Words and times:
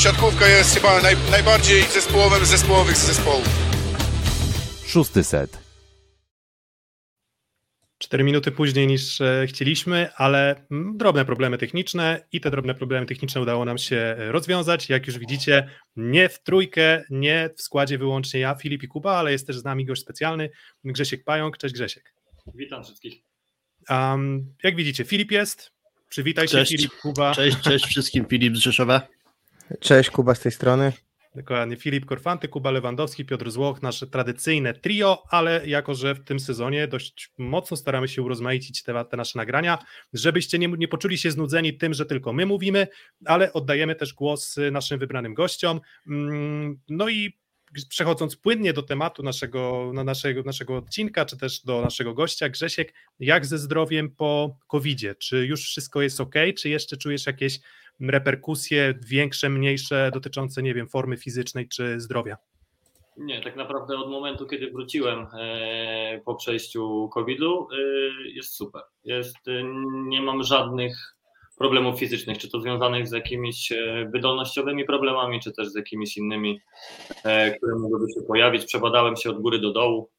siatkówka 0.00 0.48
jest 0.48 0.74
chyba 0.74 1.02
naj, 1.02 1.16
najbardziej 1.30 1.82
zespołowym 1.82 2.44
z 2.44 2.48
zespołowych 2.48 2.96
z 2.96 3.06
zespołów. 3.06 3.48
Szósty 4.86 5.24
set. 5.24 5.58
Cztery 7.98 8.24
minuty 8.24 8.52
później 8.52 8.86
niż 8.86 9.20
e, 9.20 9.46
chcieliśmy, 9.48 10.10
ale 10.16 10.66
mm, 10.70 10.96
drobne 10.96 11.24
problemy 11.24 11.58
techniczne 11.58 12.26
i 12.32 12.40
te 12.40 12.50
drobne 12.50 12.74
problemy 12.74 13.06
techniczne 13.06 13.40
udało 13.40 13.64
nam 13.64 13.78
się 13.78 13.96
e, 13.96 14.32
rozwiązać. 14.32 14.88
Jak 14.88 15.06
już 15.06 15.18
widzicie, 15.18 15.68
nie 15.96 16.28
w 16.28 16.42
trójkę, 16.42 17.04
nie 17.10 17.50
w 17.56 17.62
składzie 17.62 17.98
wyłącznie 17.98 18.40
ja, 18.40 18.54
Filip 18.54 18.82
i 18.82 18.88
Kuba, 18.88 19.16
ale 19.16 19.32
jest 19.32 19.46
też 19.46 19.58
z 19.58 19.64
nami 19.64 19.84
gość 19.84 20.02
specjalny, 20.02 20.50
Grzesiek 20.84 21.24
Pająk. 21.24 21.58
Cześć 21.58 21.74
Grzesiek. 21.74 22.14
Witam 22.54 22.84
wszystkich. 22.84 23.22
Um, 23.90 24.54
jak 24.62 24.76
widzicie, 24.76 25.04
Filip 25.04 25.30
jest. 25.30 25.72
Przywitaj 26.08 26.48
cześć. 26.48 26.70
się, 26.72 26.78
Filip, 26.78 26.92
Kuba. 27.00 27.34
Cześć, 27.34 27.60
cześć 27.60 27.86
wszystkim, 27.86 28.26
Filip 28.26 28.56
z 28.56 28.60
Rzeszowa. 28.60 29.19
Cześć, 29.80 30.10
Kuba 30.10 30.34
z 30.34 30.40
tej 30.40 30.52
strony. 30.52 30.92
Dokładnie, 31.34 31.76
Filip 31.76 32.06
Korfanty, 32.06 32.48
Kuba 32.48 32.70
Lewandowski, 32.70 33.24
Piotr 33.24 33.50
Złoch, 33.50 33.82
nasze 33.82 34.06
tradycyjne 34.06 34.74
trio, 34.74 35.22
ale 35.30 35.66
jako, 35.66 35.94
że 35.94 36.14
w 36.14 36.24
tym 36.24 36.40
sezonie 36.40 36.88
dość 36.88 37.32
mocno 37.38 37.76
staramy 37.76 38.08
się 38.08 38.22
urozmaicić 38.22 38.82
te, 38.82 39.04
te 39.04 39.16
nasze 39.16 39.38
nagrania, 39.38 39.78
żebyście 40.12 40.58
nie, 40.58 40.68
nie 40.68 40.88
poczuli 40.88 41.18
się 41.18 41.30
znudzeni 41.30 41.78
tym, 41.78 41.94
że 41.94 42.06
tylko 42.06 42.32
my 42.32 42.46
mówimy, 42.46 42.86
ale 43.24 43.52
oddajemy 43.52 43.94
też 43.94 44.14
głos 44.14 44.56
naszym 44.72 44.98
wybranym 44.98 45.34
gościom. 45.34 45.80
Mm, 46.06 46.80
no 46.88 47.08
i 47.08 47.40
przechodząc 47.88 48.36
płynnie 48.36 48.72
do 48.72 48.82
tematu 48.82 49.22
naszego, 49.22 49.90
na 49.94 50.04
naszego, 50.04 50.42
naszego 50.42 50.76
odcinka, 50.76 51.24
czy 51.24 51.36
też 51.36 51.60
do 51.64 51.80
naszego 51.80 52.14
gościa, 52.14 52.48
Grzesiek, 52.48 52.94
jak 53.18 53.46
ze 53.46 53.58
zdrowiem 53.58 54.10
po 54.10 54.58
COVID-zie? 54.68 55.14
Czy 55.14 55.46
już 55.46 55.62
wszystko 55.64 56.02
jest 56.02 56.20
ok, 56.20 56.34
czy 56.58 56.68
jeszcze 56.68 56.96
czujesz 56.96 57.26
jakieś 57.26 57.60
reperkusje 58.00 58.94
większe, 59.06 59.48
mniejsze, 59.48 60.10
dotyczące, 60.14 60.62
nie 60.62 60.74
wiem, 60.74 60.88
formy 60.88 61.16
fizycznej 61.16 61.68
czy 61.68 62.00
zdrowia? 62.00 62.36
Nie, 63.20 63.40
tak 63.40 63.56
naprawdę 63.56 63.98
od 63.98 64.10
momentu, 64.10 64.46
kiedy 64.46 64.70
wróciłem 64.70 65.26
e, 65.40 66.20
po 66.24 66.34
przejściu 66.34 67.08
COVID-u, 67.12 67.68
e, 67.72 67.76
jest 68.28 68.54
super. 68.54 68.82
Jest, 69.04 69.48
e, 69.48 69.62
nie 70.08 70.22
mam 70.22 70.42
żadnych 70.42 71.16
problemów 71.58 71.98
fizycznych, 71.98 72.38
czy 72.38 72.50
to 72.50 72.60
związanych 72.60 73.08
z 73.08 73.12
jakimiś 73.12 73.72
wydolnościowymi 74.12 74.84
problemami, 74.84 75.40
czy 75.40 75.52
też 75.52 75.68
z 75.68 75.74
jakimiś 75.74 76.16
innymi, 76.16 76.60
które 77.56 77.78
mogłyby 77.78 78.06
się 78.14 78.26
pojawić. 78.26 78.64
Przebadałem 78.64 79.16
się 79.16 79.30
od 79.30 79.40
góry 79.40 79.58
do 79.58 79.72
dołu 79.72 80.10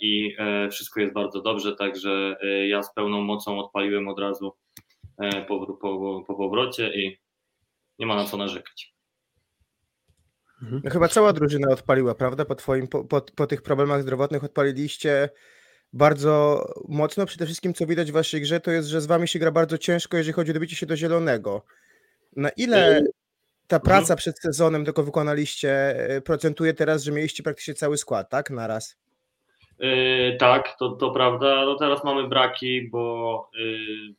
i 0.00 0.36
wszystko 0.70 1.00
jest 1.00 1.14
bardzo 1.14 1.42
dobrze, 1.42 1.76
także 1.76 2.36
ja 2.68 2.82
z 2.82 2.94
pełną 2.94 3.22
mocą 3.22 3.58
odpaliłem 3.58 4.08
od 4.08 4.18
razu 4.18 4.52
po, 5.48 5.66
po, 5.66 6.24
po 6.26 6.34
powrocie 6.34 6.90
i 6.94 7.18
nie 7.98 8.06
ma 8.06 8.16
na 8.16 8.24
co 8.24 8.36
narzekać. 8.36 8.94
Mhm. 10.62 10.82
No 10.84 10.90
chyba 10.90 11.08
cała 11.08 11.32
drużyna 11.32 11.68
odpaliła, 11.68 12.14
prawda? 12.14 12.44
Po, 12.44 12.54
twoim, 12.54 12.88
po, 12.88 13.04
po, 13.04 13.20
po, 13.20 13.46
tych 13.46 13.62
problemach 13.62 14.02
zdrowotnych 14.02 14.44
odpaliliście 14.44 15.28
bardzo 15.92 16.64
mocno. 16.88 17.26
Przede 17.26 17.46
wszystkim, 17.46 17.74
co 17.74 17.86
widać 17.86 18.10
w 18.10 18.14
waszej 18.14 18.40
grze, 18.40 18.60
to 18.60 18.70
jest, 18.70 18.88
że 18.88 19.00
z 19.00 19.06
wami 19.06 19.28
się 19.28 19.38
gra 19.38 19.50
bardzo 19.50 19.78
ciężko, 19.78 20.16
jeżeli 20.16 20.32
chodzi 20.32 20.50
o 20.50 20.54
dobicie 20.54 20.76
się 20.76 20.86
do 20.86 20.96
zielonego. 20.96 21.64
Na 22.36 22.48
ile 22.48 23.02
ta 23.66 23.76
mhm. 23.76 23.82
praca 23.82 24.16
przed 24.16 24.40
sezonem, 24.40 24.84
tylko 24.84 25.02
wykonaliście, 25.02 25.70
e, 25.70 26.20
procentuje 26.20 26.74
teraz, 26.74 27.02
że 27.02 27.12
mieliście 27.12 27.42
praktycznie 27.42 27.74
cały 27.74 27.98
skład, 27.98 28.30
tak? 28.30 28.50
Naraz. 28.50 28.98
Yy, 29.78 30.36
tak, 30.40 30.76
to, 30.78 30.90
to 30.90 31.10
prawda. 31.10 31.64
No 31.64 31.74
teraz 31.74 32.04
mamy 32.04 32.28
braki, 32.28 32.88
bo 32.90 33.50
yy, 33.54 34.14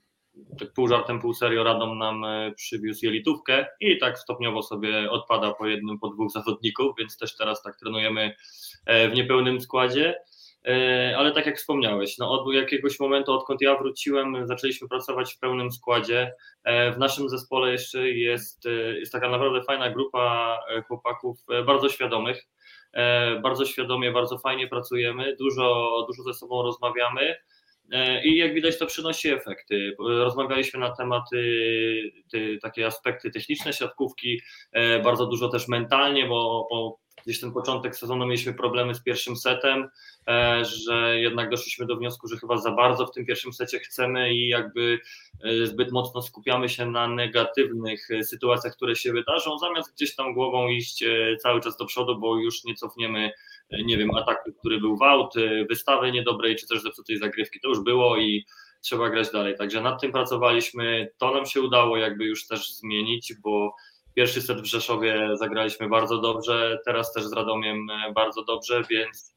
tak 0.59 0.73
pół 0.73 0.87
żartem, 0.87 1.19
pół 1.19 1.33
serio 1.33 1.63
Radom 1.63 1.97
nam 1.97 2.25
e, 2.25 2.51
przywiózł 2.51 3.05
jelitówkę 3.05 3.65
i 3.79 3.97
tak 3.97 4.19
stopniowo 4.19 4.63
sobie 4.63 5.11
odpada 5.11 5.53
po 5.53 5.67
jednym, 5.67 5.99
po 5.99 6.09
dwóch 6.09 6.31
zawodników, 6.31 6.95
więc 6.99 7.17
też 7.17 7.37
teraz 7.37 7.61
tak 7.61 7.79
trenujemy 7.79 8.35
e, 8.85 9.09
w 9.09 9.13
niepełnym 9.13 9.61
składzie. 9.61 10.15
E, 10.67 11.15
ale 11.17 11.31
tak 11.31 11.45
jak 11.45 11.57
wspomniałeś, 11.57 12.17
no 12.17 12.31
od 12.31 12.53
jakiegoś 12.53 12.99
momentu, 12.99 13.33
odkąd 13.33 13.61
ja 13.61 13.77
wróciłem, 13.77 14.47
zaczęliśmy 14.47 14.87
pracować 14.87 15.33
w 15.33 15.39
pełnym 15.39 15.71
składzie. 15.71 16.33
W 16.65 16.97
naszym 16.97 17.29
zespole 17.29 17.71
jeszcze 17.71 18.09
jest, 18.09 18.65
jest 18.99 19.11
taka 19.11 19.29
naprawdę 19.29 19.63
fajna 19.63 19.89
grupa 19.89 20.59
chłopaków, 20.87 21.37
bardzo 21.65 21.89
świadomych. 21.89 22.47
Bardzo 23.43 23.65
świadomie, 23.65 24.11
bardzo 24.11 24.37
fajnie 24.37 24.67
pracujemy, 24.67 25.35
dużo, 25.35 25.89
dużo 26.07 26.23
ze 26.23 26.33
sobą 26.33 26.63
rozmawiamy. 26.63 27.35
E, 27.91 28.23
I 28.23 28.37
jak 28.37 28.53
widać, 28.53 28.77
to 28.77 28.85
przynosi 28.85 29.29
efekty. 29.29 29.95
Rozmawialiśmy 29.99 30.79
na 30.79 30.95
tematy, 30.95 31.61
takie 32.61 32.87
aspekty 32.87 33.31
techniczne 33.31 33.73
siatkówki, 33.73 34.41
e, 34.71 34.99
bardzo 34.99 35.25
dużo 35.25 35.49
też 35.49 35.67
mentalnie, 35.67 36.27
bo, 36.27 36.67
bo 36.71 36.99
gdzieś 37.25 37.39
ten 37.39 37.51
początek 37.51 37.95
sezonu 37.95 38.25
mieliśmy 38.25 38.53
problemy 38.53 38.95
z 38.95 39.03
pierwszym 39.03 39.35
setem, 39.35 39.89
e, 40.27 40.65
że 40.65 41.19
jednak 41.19 41.49
doszliśmy 41.49 41.85
do 41.85 41.95
wniosku, 41.95 42.27
że 42.27 42.37
chyba 42.37 42.57
za 42.57 42.71
bardzo 42.71 43.05
w 43.05 43.11
tym 43.11 43.25
pierwszym 43.25 43.53
secie 43.53 43.79
chcemy 43.79 44.33
i 44.33 44.47
jakby 44.47 44.99
zbyt 45.63 45.91
mocno 45.91 46.21
skupiamy 46.21 46.69
się 46.69 46.85
na 46.85 47.07
negatywnych 47.07 48.07
sytuacjach, 48.23 48.75
które 48.75 48.95
się 48.95 49.13
wydarzą, 49.13 49.57
zamiast 49.57 49.95
gdzieś 49.95 50.15
tam 50.15 50.33
głową 50.33 50.67
iść 50.67 51.03
cały 51.39 51.61
czas 51.61 51.77
do 51.77 51.85
przodu, 51.85 52.19
bo 52.19 52.37
już 52.37 52.63
nie 52.63 52.75
cofniemy 52.75 53.31
nie 53.71 53.97
wiem, 53.97 54.15
ataku, 54.15 54.53
który 54.59 54.79
był 54.79 54.97
w 54.97 55.01
aut, 55.01 55.33
wystawy 55.69 56.11
niedobrej, 56.11 56.55
czy 56.55 56.67
też 56.67 56.81
zepsutej 56.81 57.17
zagrywki, 57.17 57.59
to 57.59 57.67
już 57.69 57.79
było 57.79 58.17
i 58.17 58.45
trzeba 58.81 59.09
grać 59.09 59.31
dalej. 59.31 59.55
Także 59.57 59.81
nad 59.81 60.01
tym 60.01 60.11
pracowaliśmy, 60.11 61.11
to 61.17 61.33
nam 61.33 61.45
się 61.45 61.61
udało 61.61 61.97
jakby 61.97 62.25
już 62.25 62.47
też 62.47 62.73
zmienić, 62.73 63.33
bo 63.43 63.75
pierwszy 64.15 64.41
set 64.41 64.61
w 64.61 64.65
Rzeszowie 64.65 65.29
zagraliśmy 65.33 65.89
bardzo 65.89 66.21
dobrze, 66.21 66.79
teraz 66.85 67.13
też 67.13 67.23
z 67.23 67.33
Radomiem 67.33 67.87
e, 67.89 68.13
bardzo 68.13 68.43
dobrze, 68.43 68.83
więc 68.89 69.35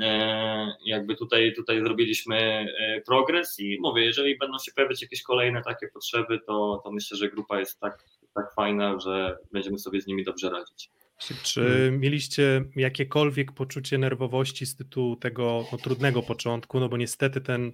e, 0.00 0.76
jakby 0.84 1.16
tutaj, 1.16 1.52
tutaj 1.56 1.80
zrobiliśmy 1.80 2.36
e, 2.36 3.00
progres 3.00 3.60
i 3.60 3.78
mówię, 3.80 4.04
jeżeli 4.04 4.38
będą 4.38 4.58
się 4.58 4.72
pojawiać 4.72 5.02
jakieś 5.02 5.22
kolejne 5.22 5.62
takie 5.62 5.88
potrzeby, 5.88 6.40
to, 6.46 6.80
to 6.84 6.92
myślę, 6.92 7.16
że 7.16 7.30
grupa 7.30 7.58
jest 7.58 7.80
tak, 7.80 8.04
tak 8.34 8.54
fajna, 8.54 9.00
że 9.00 9.38
będziemy 9.52 9.78
sobie 9.78 10.00
z 10.00 10.06
nimi 10.06 10.24
dobrze 10.24 10.50
radzić. 10.50 10.90
Czy 11.18 11.60
hmm. 11.60 12.00
mieliście 12.00 12.64
jakiekolwiek 12.76 13.52
poczucie 13.52 13.98
nerwowości 13.98 14.66
z 14.66 14.76
tytułu 14.76 15.16
tego 15.16 15.64
no, 15.72 15.78
trudnego 15.78 16.22
początku? 16.22 16.80
No 16.80 16.88
bo 16.88 16.96
niestety 16.96 17.40
ten 17.40 17.72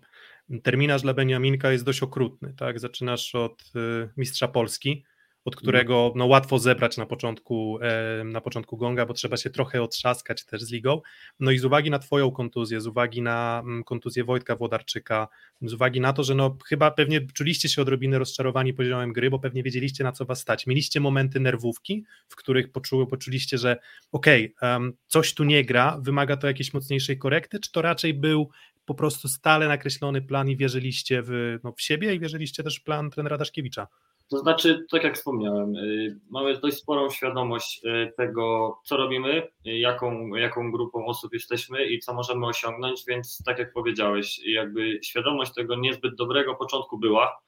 terminarz 0.63 1.03
dla 1.03 1.15
Beniaminka 1.15 1.73
jest 1.73 1.85
dość 1.85 2.03
okrutny, 2.03 2.55
tak? 2.57 2.81
Zaczynasz 2.81 3.35
od 3.35 3.63
y, 3.77 4.09
mistrza 4.17 4.49
Polski, 4.49 5.05
od 5.45 5.55
mhm. 5.55 5.63
którego 5.63 6.13
no, 6.17 6.27
łatwo 6.27 6.59
zebrać 6.59 6.97
na 6.97 7.07
początku, 7.07 7.79
na 8.25 8.41
początku 8.41 8.77
gonga, 8.77 9.07
bo 9.07 9.15
trzeba 9.15 9.37
się 9.37 9.51
trochę 9.51 9.83
otrzaskać 9.83 10.45
też 10.45 10.63
z 10.63 10.73
ligą. 10.73 11.01
No 11.41 11.51
i 11.51 11.59
z 11.59 11.65
uwagi 11.65 11.91
na 11.91 11.99
Twoją 11.99 12.31
kontuzję, 12.31 12.81
z 12.81 12.87
uwagi 12.87 13.23
na 13.23 13.63
mm, 13.65 13.85
kontuzję 13.85 14.25
Wojtka 14.25 14.57
Włodarczyka, 14.57 15.29
z 15.63 15.73
uwagi 15.73 16.01
na 16.01 16.13
to, 16.13 16.25
że 16.25 16.35
no 16.35 16.57
chyba 16.67 16.91
pewnie 16.91 17.21
czuliście 17.21 17.69
się 17.69 17.83
odrobinę 17.83 18.19
rozczarowani 18.19 18.75
poziomem 18.75 19.13
gry, 19.13 19.31
bo 19.31 19.39
pewnie 19.39 19.63
wiedzieliście 19.63 20.05
na 20.05 20.13
co 20.13 20.25
Was 20.25 20.41
stać. 20.41 20.67
Mieliście 20.67 21.01
momenty 21.01 21.41
nerwówki, 21.41 22.05
w 22.29 22.37
których 22.37 22.73
poczuły, 22.73 23.07
poczuliście, 23.07 23.59
że 23.59 23.77
okej, 24.13 24.55
okay, 24.57 24.73
um, 24.73 24.93
coś 25.07 25.35
tu 25.35 25.45
nie 25.45 25.65
gra, 25.65 25.99
wymaga 26.03 26.37
to 26.37 26.47
jakiejś 26.47 26.75
mocniejszej 26.75 27.19
korekty, 27.19 27.61
czy 27.61 27.73
to 27.73 27.83
raczej 27.83 28.15
był 28.15 28.51
po 28.85 28.95
prostu 28.95 29.29
stale 29.29 29.69
nakreślony 29.69 30.23
plan 30.23 30.49
i 30.49 30.57
wierzyliście 30.57 31.23
w, 31.23 31.59
no, 31.65 31.73
w 31.73 31.83
siebie 31.83 32.15
i 32.15 32.21
wierzyliście 32.21 32.63
też 32.63 32.77
w 32.77 32.83
plan 32.83 33.11
trenera 33.11 33.39
Daszkiewicza? 33.39 33.87
To 34.31 34.39
znaczy, 34.39 34.87
tak 34.91 35.05
jak 35.05 35.15
wspomniałem, 35.15 35.77
y, 35.77 36.19
mamy 36.31 36.59
dość 36.59 36.77
sporą 36.77 37.11
świadomość 37.11 37.81
y, 37.85 38.13
tego, 38.17 38.77
co 38.85 38.97
robimy, 38.97 39.49
y, 39.67 39.79
jaką, 39.79 40.35
jaką 40.35 40.73
grupą 40.73 41.07
osób 41.07 41.33
jesteśmy 41.33 41.87
i 41.87 41.99
co 41.99 42.15
możemy 42.15 42.47
osiągnąć, 42.47 43.05
więc 43.09 43.43
tak 43.45 43.59
jak 43.59 43.73
powiedziałeś, 43.73 44.41
jakby 44.47 44.99
świadomość 45.03 45.55
tego 45.55 45.77
niezbyt 45.77 46.15
dobrego 46.15 46.55
początku 46.55 46.99
była, 46.99 47.41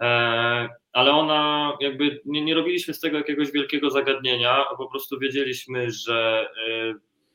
e, 0.00 0.68
ale 0.92 1.12
ona 1.12 1.72
jakby 1.80 2.20
nie, 2.24 2.44
nie 2.44 2.54
robiliśmy 2.54 2.94
z 2.94 3.00
tego 3.00 3.16
jakiegoś 3.16 3.52
wielkiego 3.52 3.90
zagadnienia, 3.90 4.64
po 4.78 4.86
prostu 4.86 5.18
wiedzieliśmy, 5.18 5.90
że 5.90 6.48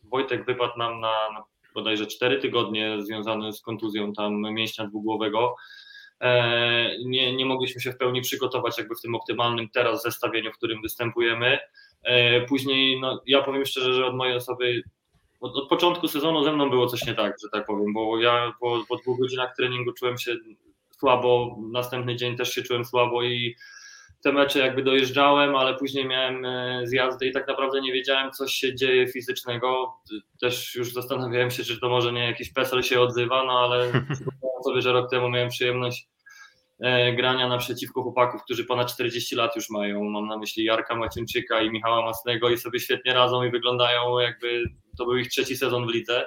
Wojtek 0.03 0.45
wypadł 0.45 0.77
nam 0.77 0.99
na, 0.99 1.43
bodajże 1.73 2.07
4 2.07 2.37
tygodnie 2.37 3.01
związany 3.01 3.53
z 3.53 3.61
kontuzją 3.61 4.13
tam 4.13 4.41
mięśnia 4.41 4.87
dwugłowego, 4.87 5.55
nie, 7.05 7.35
nie 7.35 7.45
mogliśmy 7.45 7.81
się 7.81 7.91
w 7.91 7.97
pełni 7.97 8.21
przygotować 8.21 8.77
jakby 8.77 8.95
w 8.95 9.01
tym 9.01 9.15
optymalnym 9.15 9.69
teraz 9.69 10.03
zestawieniu, 10.03 10.51
w 10.51 10.57
którym 10.57 10.81
występujemy. 10.81 11.59
E, 12.03 12.41
później, 12.41 12.99
no, 12.99 13.21
ja 13.25 13.41
powiem 13.41 13.65
szczerze, 13.65 13.93
że 13.93 14.05
od 14.05 14.15
mojej 14.15 14.35
osoby, 14.35 14.83
od, 15.39 15.55
od 15.55 15.69
początku 15.69 16.07
sezonu 16.07 16.43
ze 16.43 16.53
mną 16.53 16.69
było 16.69 16.87
coś 16.87 17.05
nie 17.05 17.13
tak, 17.13 17.35
że 17.43 17.49
tak 17.51 17.65
powiem, 17.65 17.93
bo 17.93 18.21
ja 18.21 18.53
po, 18.59 18.83
po 18.89 18.97
dwóch 18.97 19.19
godzinach 19.19 19.55
treningu 19.55 19.93
czułem 19.93 20.17
się 20.17 20.35
słabo, 20.99 21.57
następny 21.71 22.15
dzień 22.15 22.37
też 22.37 22.53
się 22.53 22.61
czułem 22.63 22.85
słabo 22.85 23.23
i 23.23 23.55
te 24.23 24.31
mecze 24.31 24.59
jakby 24.59 24.83
dojeżdżałem, 24.83 25.55
ale 25.55 25.75
później 25.75 26.07
miałem 26.07 26.45
e, 26.45 26.81
zjazdy 26.83 27.27
i 27.27 27.31
tak 27.31 27.47
naprawdę 27.47 27.81
nie 27.81 27.93
wiedziałem, 27.93 28.31
co 28.31 28.47
się 28.47 28.75
dzieje 28.75 29.07
fizycznego. 29.07 29.93
Też 30.41 30.75
już 30.75 30.93
zastanawiałem 30.93 31.51
się, 31.51 31.63
czy 31.63 31.79
to 31.79 31.89
może 31.89 32.13
nie 32.13 32.25
jakiś 32.25 32.53
PESEL 32.53 32.83
się 32.83 33.01
odzywa, 33.01 33.43
no 33.43 33.59
ale 33.59 33.91
sobie, 34.65 34.81
że 34.81 34.93
rok 34.93 35.09
temu 35.09 35.29
miałem 35.29 35.49
przyjemność 35.49 36.09
e, 36.79 37.13
grania 37.13 37.47
naprzeciwko 37.47 38.03
chłopaków, 38.03 38.43
którzy 38.43 38.65
ponad 38.65 38.93
40 38.93 39.35
lat 39.35 39.55
już 39.55 39.69
mają. 39.69 40.03
Mam 40.03 40.27
na 40.27 40.37
myśli 40.37 40.63
Jarka 40.63 40.95
Macięczyka 40.95 41.61
i 41.61 41.69
Michała 41.69 42.05
Masnego 42.05 42.49
i 42.49 42.57
sobie 42.57 42.79
świetnie 42.79 43.13
radzą 43.13 43.43
i 43.43 43.51
wyglądają 43.51 44.19
jakby 44.19 44.63
to 44.97 45.05
był 45.05 45.17
ich 45.17 45.29
trzeci 45.29 45.57
sezon 45.57 45.87
w 45.87 45.89
lidze. 45.89 46.25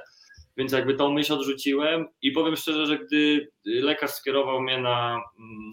Więc 0.61 0.73
jakby 0.73 0.95
tą 0.95 1.13
myśl 1.13 1.33
odrzuciłem 1.33 2.09
i 2.23 2.33
powiem 2.33 2.57
szczerze, 2.57 2.87
że 2.87 2.99
gdy 2.99 3.49
lekarz 3.65 4.11
skierował 4.11 4.61
mnie 4.61 4.79
na, 4.79 5.23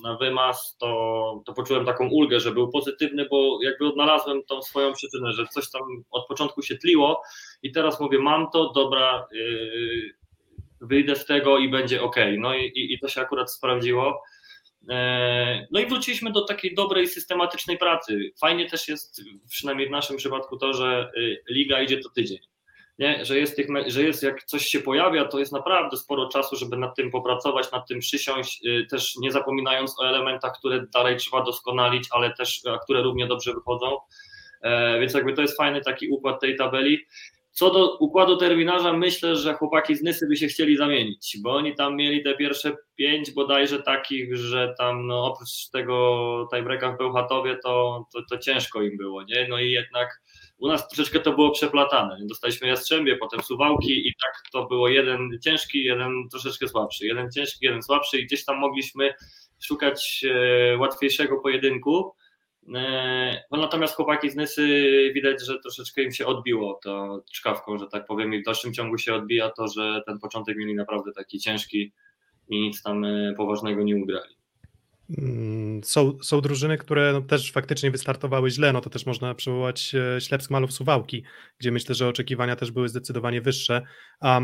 na 0.04 0.18
wymaz, 0.18 0.78
to, 0.80 1.44
to 1.46 1.54
poczułem 1.54 1.86
taką 1.86 2.10
ulgę, 2.10 2.40
że 2.40 2.52
był 2.52 2.70
pozytywny, 2.70 3.28
bo 3.32 3.60
jakby 3.64 3.88
odnalazłem 3.88 4.44
tą 4.44 4.62
swoją 4.62 4.94
przyczynę, 4.94 5.34
że 5.34 5.48
coś 5.48 5.72
tam 5.72 5.82
od 6.12 6.28
początku 6.28 6.62
się 6.62 6.76
tliło 6.76 7.22
i 7.64 7.72
teraz 7.72 8.00
mówię, 8.00 8.20
mam 8.20 8.48
to, 8.54 8.72
dobra, 8.76 9.28
yy, 9.32 10.14
wyjdę 10.82 11.16
z 11.16 11.26
tego 11.26 11.58
i 11.58 11.70
będzie 11.70 12.02
ok. 12.02 12.16
No 12.38 12.56
i, 12.56 12.72
i 12.76 13.00
to 13.00 13.08
się 13.08 13.22
akurat 13.22 13.52
sprawdziło. 13.52 14.24
Yy, 14.82 14.96
no 15.72 15.80
i 15.80 15.86
wróciliśmy 15.86 16.32
do 16.32 16.46
takiej 16.46 16.76
dobrej, 16.76 17.08
systematycznej 17.08 17.78
pracy. 17.78 18.32
Fajnie 18.42 18.70
też 18.70 18.88
jest, 18.88 19.22
przynajmniej 19.50 19.88
w 19.88 19.92
naszym 19.92 20.18
przypadku, 20.18 20.58
to, 20.58 20.74
że 20.74 21.12
yy, 21.16 21.44
liga 21.50 21.82
idzie 21.82 21.98
to 21.98 22.10
tydzień 22.10 22.40
nie? 23.00 23.26
Że, 23.26 23.40
jest 23.40 23.56
tych, 23.56 23.68
że 23.88 24.04
jest 24.04 24.24
jak 24.24 24.44
coś 24.44 24.66
się 24.66 24.80
pojawia, 24.80 25.26
to 25.26 25.40
jest 25.40 25.52
naprawdę 25.52 25.98
sporo 25.98 26.30
czasu, 26.30 26.56
żeby 26.56 26.78
nad 26.78 26.96
tym 26.96 27.12
popracować, 27.12 27.72
nad 27.72 27.88
tym 27.88 28.00
przysiąść, 28.00 28.66
y, 28.66 28.88
też 28.90 29.16
nie 29.22 29.32
zapominając 29.32 30.00
o 30.00 30.10
elementach, 30.10 30.54
które 30.60 30.86
dalej 30.94 31.18
trzeba 31.18 31.44
doskonalić, 31.44 32.08
ale 32.12 32.34
też 32.34 32.62
które 32.84 33.02
równie 33.02 33.28
dobrze 33.28 33.54
wychodzą. 33.54 33.98
E, 34.62 35.00
więc 35.00 35.14
jakby 35.14 35.34
to 35.34 35.42
jest 35.42 35.58
fajny 35.58 35.82
taki 35.82 36.10
układ 36.10 36.42
tej 36.42 36.56
tabeli. 36.56 37.06
Co 37.52 37.70
do 37.70 37.98
układu 37.98 38.38
terminarza, 38.38 38.94
myślę, 38.94 39.36
że 39.36 39.54
chłopaki 39.54 39.96
z 39.96 40.02
Nysy 40.02 40.28
by 40.28 40.36
się 40.36 40.48
chcieli 40.48 40.78
zamienić, 40.78 41.38
bo 41.44 41.56
oni 41.56 41.76
tam 41.76 41.96
mieli 41.96 42.24
te 42.24 42.36
pierwsze 42.36 42.76
pięć 42.96 43.32
bodajże 43.32 43.84
takich, 43.84 44.36
że 44.36 44.74
tam 44.78 45.08
no, 45.08 45.26
oprócz 45.26 45.70
tego 45.70 46.48
tiebreaka 46.54 46.92
w 46.92 46.98
Bełchatowie 46.98 47.58
to, 47.64 48.06
to, 48.14 48.20
to 48.30 48.38
ciężko 48.38 48.82
im 48.82 48.98
było, 48.98 49.24
nie? 49.24 49.48
No 49.50 49.60
i 49.60 49.72
jednak 49.72 50.22
u 50.58 50.68
nas 50.68 50.88
troszeczkę 50.88 51.20
to 51.20 51.34
było 51.34 51.52
przeplatane. 51.52 52.18
Dostaliśmy 52.22 52.68
Jastrzębie, 52.68 53.16
potem 53.16 53.42
Suwałki 53.42 54.08
i 54.08 54.14
tak 54.24 54.34
to 54.52 54.66
było 54.66 54.90
jeden 54.90 55.30
ciężki, 55.44 55.84
jeden 55.84 56.12
troszeczkę 56.32 56.68
słabszy. 56.68 57.06
Jeden 57.06 57.32
ciężki, 57.32 57.66
jeden 57.66 57.84
słabszy 57.84 58.20
i 58.20 58.26
gdzieś 58.26 58.46
tam 58.46 58.58
mogliśmy 58.58 59.14
szukać 59.60 60.26
e, 60.30 60.78
łatwiejszego 60.78 61.40
pojedynku. 61.40 62.14
E, 62.76 63.44
no 63.52 63.58
natomiast 63.58 63.96
chłopaki 63.96 64.30
z 64.30 64.36
Nysy 64.36 64.68
widać, 65.14 65.46
że 65.46 65.60
troszeczkę 65.60 66.04
im 66.04 66.12
się 66.12 66.26
odbiło 66.26 66.80
to 66.84 67.24
czkawką, 67.34 67.78
że 67.78 67.88
tak 67.88 68.06
powiem, 68.06 68.34
i 68.34 68.42
w 68.42 68.46
dalszym 68.46 68.74
ciągu 68.74 68.98
się 68.98 69.14
odbija 69.14 69.50
to, 69.50 69.68
że 69.68 70.02
ten 70.06 70.20
początek 70.20 70.58
mieli 70.58 70.76
naprawdę 70.76 71.12
taki 71.12 71.40
ciężki 71.40 71.94
i 72.50 72.60
nic 72.60 72.84
tam 72.84 73.06
e, 73.06 73.34
poważnego 73.38 73.84
nie 73.84 73.96
ugrali. 73.96 74.37
Mm, 75.10 75.84
są, 75.84 76.18
są 76.24 76.42
drużyny, 76.42 76.78
które 76.78 77.14
no 77.14 77.22
też 77.22 77.52
faktycznie 77.52 77.92
wystartowały 77.92 78.52
źle, 78.52 78.74
no 78.74 78.82
to 78.82 78.90
też 78.90 79.06
można 79.06 79.36
przywołać 79.36 79.96
e, 79.96 80.22
Ślepsk 80.22 80.52
Malów 80.52 80.74
Suwałki, 80.74 81.24
gdzie 81.60 81.72
myślę, 81.72 81.96
że 81.96 82.08
oczekiwania 82.08 82.56
też 82.56 82.72
były 82.72 82.90
zdecydowanie 82.90 83.42
wyższe. 83.42 83.82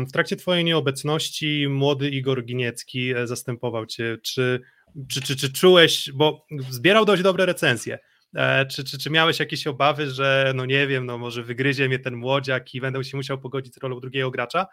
W 0.08 0.12
trakcie 0.12 0.36
twojej 0.36 0.64
nieobecności 0.64 1.68
młody 1.68 2.10
Igor 2.10 2.44
Giniecki 2.44 3.14
e, 3.14 3.26
zastępował 3.26 3.86
cię. 3.86 4.18
Czy, 4.22 4.60
czy, 5.08 5.20
czy, 5.20 5.36
czy 5.36 5.52
czułeś, 5.52 6.10
bo 6.14 6.46
zbierał 6.70 7.04
dość 7.04 7.22
dobre 7.22 7.46
recenzje, 7.46 7.98
e, 8.34 8.66
czy, 8.66 8.84
czy, 8.84 8.98
czy 8.98 9.10
miałeś 9.10 9.40
jakieś 9.40 9.66
obawy, 9.66 10.10
że 10.10 10.52
no 10.56 10.66
nie 10.66 10.86
wiem, 10.86 11.06
no 11.06 11.18
może 11.18 11.42
wygryzie 11.42 11.88
mnie 11.88 11.98
ten 11.98 12.16
młodziak 12.16 12.74
i 12.74 12.80
będę 12.80 13.04
się 13.04 13.16
musiał 13.16 13.38
pogodzić 13.38 13.74
z 13.74 13.78
rolą 13.78 14.00
drugiego 14.00 14.30
gracza, 14.30 14.66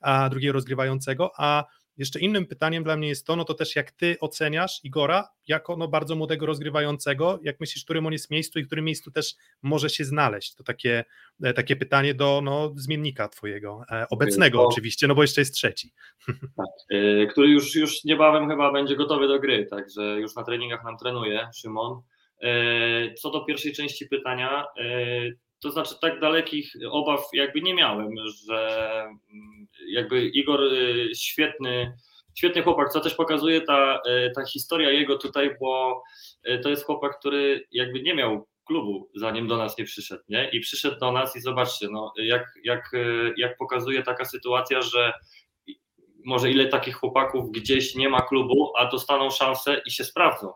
a 0.00 0.28
drugiego 0.28 0.52
rozgrywającego, 0.52 1.30
a 1.36 1.64
jeszcze 1.98 2.20
innym 2.20 2.46
pytaniem 2.46 2.84
dla 2.84 2.96
mnie 2.96 3.08
jest 3.08 3.26
to, 3.26 3.36
no 3.36 3.44
to 3.44 3.54
też 3.54 3.76
jak 3.76 3.90
ty 3.90 4.16
oceniasz 4.20 4.80
Igora 4.84 5.28
jako 5.48 5.76
no 5.76 5.88
bardzo 5.88 6.16
młodego 6.16 6.46
rozgrywającego, 6.46 7.38
jak 7.42 7.60
myślisz, 7.60 7.82
w 7.82 7.86
którym 7.86 8.06
on 8.06 8.12
jest 8.12 8.30
miejscu 8.30 8.58
i 8.58 8.62
w 8.62 8.66
którym 8.66 8.84
miejscu 8.84 9.10
też 9.10 9.34
może 9.62 9.90
się 9.90 10.04
znaleźć? 10.04 10.54
To 10.54 10.64
takie, 10.64 11.04
e, 11.42 11.52
takie 11.52 11.76
pytanie 11.76 12.14
do 12.14 12.40
no, 12.44 12.72
zmiennika 12.76 13.28
twojego, 13.28 13.82
e, 13.90 14.06
obecnego 14.10 14.66
oczywiście, 14.66 15.06
no 15.06 15.14
bo 15.14 15.22
jeszcze 15.22 15.40
jest 15.40 15.54
trzeci. 15.54 15.92
Tak, 16.56 16.66
e, 16.90 17.26
który 17.26 17.48
już, 17.48 17.74
już 17.74 18.04
niebawem 18.04 18.48
chyba 18.48 18.72
będzie 18.72 18.96
gotowy 18.96 19.28
do 19.28 19.40
gry, 19.40 19.66
także 19.66 20.02
już 20.02 20.36
na 20.36 20.44
treningach 20.44 20.84
nam 20.84 20.96
trenuje 20.98 21.48
Szymon. 21.56 22.02
Co 23.16 23.30
do 23.30 23.44
pierwszej 23.44 23.72
części 23.72 24.06
pytania, 24.06 24.64
to 25.62 25.70
znaczy 25.70 25.94
tak 26.00 26.20
dalekich 26.20 26.72
obaw 26.90 27.20
jakby 27.32 27.60
nie 27.60 27.74
miałem, 27.74 28.10
że 28.48 28.90
mm, 29.02 29.66
jakby 29.88 30.26
Igor 30.26 30.62
y, 30.62 31.10
świetny, 31.14 31.96
świetny 32.34 32.62
chłopak, 32.62 32.92
co 32.92 33.00
też 33.00 33.14
pokazuje 33.14 33.60
ta, 33.60 34.00
y, 34.26 34.32
ta 34.34 34.44
historia 34.44 34.90
jego 34.90 35.18
tutaj, 35.18 35.56
bo 35.60 36.02
y, 36.48 36.58
to 36.58 36.68
jest 36.68 36.84
chłopak, 36.84 37.18
który 37.18 37.66
jakby 37.72 38.02
nie 38.02 38.14
miał 38.14 38.46
klubu, 38.64 39.10
zanim 39.14 39.46
do 39.46 39.56
nas 39.56 39.78
nie 39.78 39.84
przyszedł, 39.84 40.22
nie? 40.28 40.50
I 40.50 40.60
przyszedł 40.60 40.98
do 40.98 41.12
nas 41.12 41.36
i 41.36 41.40
zobaczcie, 41.40 41.88
no, 41.90 42.12
jak, 42.16 42.44
jak, 42.64 42.90
jak 43.36 43.56
pokazuje 43.56 44.02
taka 44.02 44.24
sytuacja, 44.24 44.82
że 44.82 45.12
może 46.24 46.50
ile 46.50 46.66
takich 46.66 46.96
chłopaków 46.96 47.52
gdzieś 47.52 47.94
nie 47.94 48.08
ma 48.08 48.22
klubu, 48.22 48.72
a 48.76 48.90
dostaną 48.90 49.30
szansę 49.30 49.80
i 49.86 49.90
się 49.90 50.04
sprawdzą. 50.04 50.52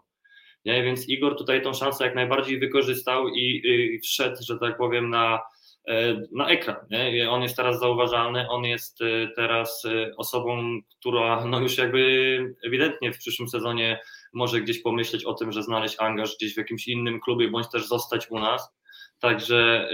Nie? 0.65 0.83
Więc 0.83 1.09
Igor 1.09 1.37
tutaj 1.37 1.63
tą 1.63 1.73
szansę 1.73 2.05
jak 2.05 2.15
najbardziej 2.15 2.59
wykorzystał 2.59 3.29
i, 3.29 3.63
i 3.65 4.01
wszedł, 4.01 4.37
że 4.49 4.59
tak 4.59 4.77
powiem, 4.77 5.11
na, 5.11 5.41
e, 5.89 6.23
na 6.33 6.49
ekran. 6.49 6.77
Nie? 6.91 7.31
On 7.31 7.43
jest 7.43 7.57
teraz 7.57 7.81
zauważalny, 7.81 8.49
on 8.49 8.65
jest 8.65 9.03
e, 9.03 9.29
teraz 9.37 9.85
e, 9.85 10.17
osobą, 10.17 10.81
która 11.01 11.45
no 11.47 11.61
już 11.61 11.79
jakby 11.79 12.55
ewidentnie 12.67 13.13
w 13.13 13.19
przyszłym 13.19 13.49
sezonie 13.49 14.01
może 14.33 14.61
gdzieś 14.61 14.83
pomyśleć 14.83 15.25
o 15.25 15.35
tym, 15.35 15.53
że 15.53 15.63
znaleźć 15.63 15.97
angaż 15.99 16.37
gdzieś 16.37 16.55
w 16.55 16.59
jakimś 16.59 16.89
innym 16.89 17.21
klubie, 17.21 17.49
bądź 17.49 17.71
też 17.71 17.87
zostać 17.87 18.31
u 18.31 18.39
nas. 18.39 18.77
Także 19.21 19.89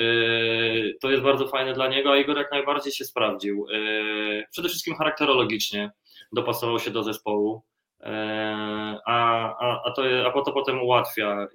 to 1.01 1.11
jest 1.11 1.23
bardzo 1.23 1.49
fajne 1.49 1.73
dla 1.73 1.89
niego, 1.89 2.13
a 2.13 2.17
Igor 2.17 2.37
jak 2.37 2.53
najbardziej 2.53 2.93
się 2.93 3.05
sprawdził. 3.05 3.67
Przede 4.51 4.69
wszystkim 4.69 4.97
charakterologicznie 4.97 5.91
dopasował 6.33 6.79
się 6.79 6.91
do 6.91 7.03
zespołu. 7.03 7.63
E, 8.01 9.01
a, 9.07 9.57
a, 9.59 9.83
a, 9.85 9.91
to, 9.91 10.03
a 10.27 10.43
to 10.43 10.53
potem 10.53 10.83
ułatwia. 10.83 11.49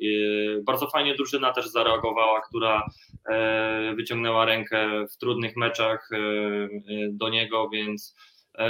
Bardzo 0.63 0.87
fajnie 0.87 1.15
drużyna 1.15 1.53
też 1.53 1.67
zareagowała, 1.67 2.41
która 2.41 2.87
e, 3.29 3.93
wyciągnęła 3.95 4.45
rękę 4.45 5.05
w 5.07 5.17
trudnych 5.17 5.55
meczach 5.57 6.09
e, 6.11 6.17
do 7.11 7.29
niego, 7.29 7.69
więc 7.69 8.15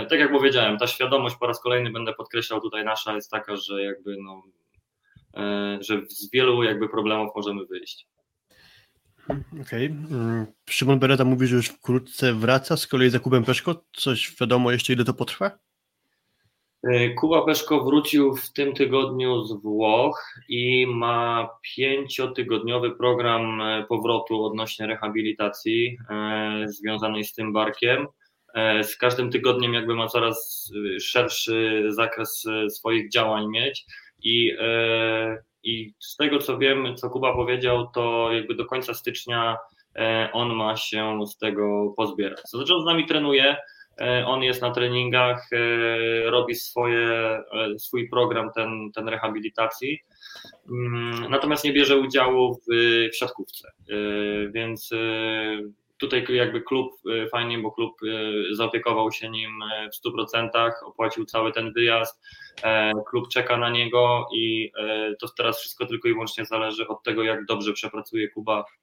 tak 0.10 0.20
jak 0.20 0.32
powiedziałem, 0.32 0.78
ta 0.78 0.88
świadomość 0.88 1.36
po 1.36 1.48
raz 1.48 1.62
kolejny 1.62 1.92
będę 1.92 2.14
podkreślał 2.14 2.62
tutaj 2.62 2.86
nasza 2.86 3.16
jest 3.16 3.32
taka, 3.32 3.56
że 3.56 3.84
jakby 3.84 4.18
no, 4.24 4.44
że 5.80 6.02
z 6.10 6.32
wielu 6.32 6.64
jakby 6.64 6.90
problemów 6.90 7.36
możemy 7.36 7.66
wyjść. 7.66 8.08
Okej. 9.62 9.62
Okay. 9.62 9.86
Mm, 10.12 10.46
Szymon 10.70 11.00
Bereta 11.00 11.26
mówi, 11.26 11.48
że 11.48 11.56
już 11.56 11.68
wkrótce 11.68 12.34
wraca, 12.34 12.78
z 12.78 12.88
kolei 12.88 13.10
za 13.10 13.20
Kubem 13.20 13.44
Peszko. 13.44 13.84
Coś 13.94 14.36
wiadomo 14.42 14.72
jeszcze 14.72 14.94
ile 14.94 15.06
to 15.06 15.14
potrwa? 15.14 15.60
E, 16.84 17.10
Kuba 17.10 17.46
Peszko 17.46 17.84
wrócił 17.84 18.36
w 18.36 18.54
tym 18.54 18.74
tygodniu 18.74 19.44
z 19.44 19.54
Włoch 19.62 20.36
i 20.50 20.88
ma 20.88 21.50
pięciotygodniowy 21.76 22.92
program 22.92 23.62
e, 23.62 23.86
powrotu 23.90 24.44
odnośnie 24.46 24.88
rehabilitacji 24.88 25.98
e, 26.10 26.66
związanej 26.68 27.24
z 27.24 27.34
tym 27.34 27.54
barkiem. 27.54 28.08
Z 28.84 28.98
każdym 28.98 29.32
tygodniem 29.32 29.74
jakby 29.74 29.96
ma 29.96 30.08
coraz 30.08 30.72
szerszy 31.00 31.86
zakres 31.90 32.46
swoich 32.70 33.12
działań 33.12 33.48
mieć 33.48 33.86
i, 34.24 34.52
i 35.64 35.94
z 36.00 36.16
tego 36.16 36.40
co 36.40 36.58
wiem, 36.58 36.96
co 36.96 37.10
Kuba 37.10 37.34
powiedział, 37.34 37.88
to 37.94 38.32
jakby 38.32 38.56
do 38.56 38.66
końca 38.66 38.94
stycznia 38.94 39.58
on 40.34 40.56
ma 40.56 40.76
się 40.76 41.20
z 41.28 41.38
tego 41.38 41.94
pozbierać. 41.98 42.42
To 42.52 42.58
znaczy 42.58 42.74
on 42.76 42.82
z 42.82 42.86
nami 42.86 43.06
trenuje, 43.06 43.56
E, 43.56 43.83
on 44.26 44.44
jest 44.44 44.62
na 44.62 44.72
treningach, 44.72 45.50
e, 45.54 46.30
robi 46.30 46.56
swoje, 46.56 47.10
e, 47.10 47.80
swój 47.80 48.10
program, 48.10 48.52
ten, 48.56 48.92
ten 48.96 49.10
rehabilitacji, 49.10 50.00
mm, 50.70 51.32
natomiast 51.32 51.64
nie 51.64 51.74
bierze 51.74 51.98
udziału 51.98 52.56
w, 52.56 52.60
w 53.14 53.16
siatkówce. 53.16 53.72
Więc 54.52 54.90
tutaj 55.98 56.26
jakby 56.30 56.62
klub 56.62 56.92
fajnie, 57.32 57.60
bo 57.60 57.72
klub 57.72 58.00
zaopiekował 58.52 59.12
się 59.12 59.30
nim 59.30 59.52
w 59.94 59.96
100%, 59.96 60.74
opłacił 60.86 61.26
cały 61.26 61.52
ten 61.52 61.74
wyjazd, 61.74 62.22
klub 63.10 63.28
czeka 63.30 63.58
na 63.58 63.70
niego 63.70 64.28
i 64.36 64.72
to 65.20 65.28
teraz 65.38 65.60
wszystko 65.60 65.86
tylko 65.86 66.08
i 66.08 66.14
wyłącznie 66.14 66.46
zależy 66.46 66.88
od 66.88 67.04
tego, 67.04 67.24
jak 67.24 67.46
dobrze 67.46 67.74
przepracuje 67.74 68.30
Kuba 68.30 68.66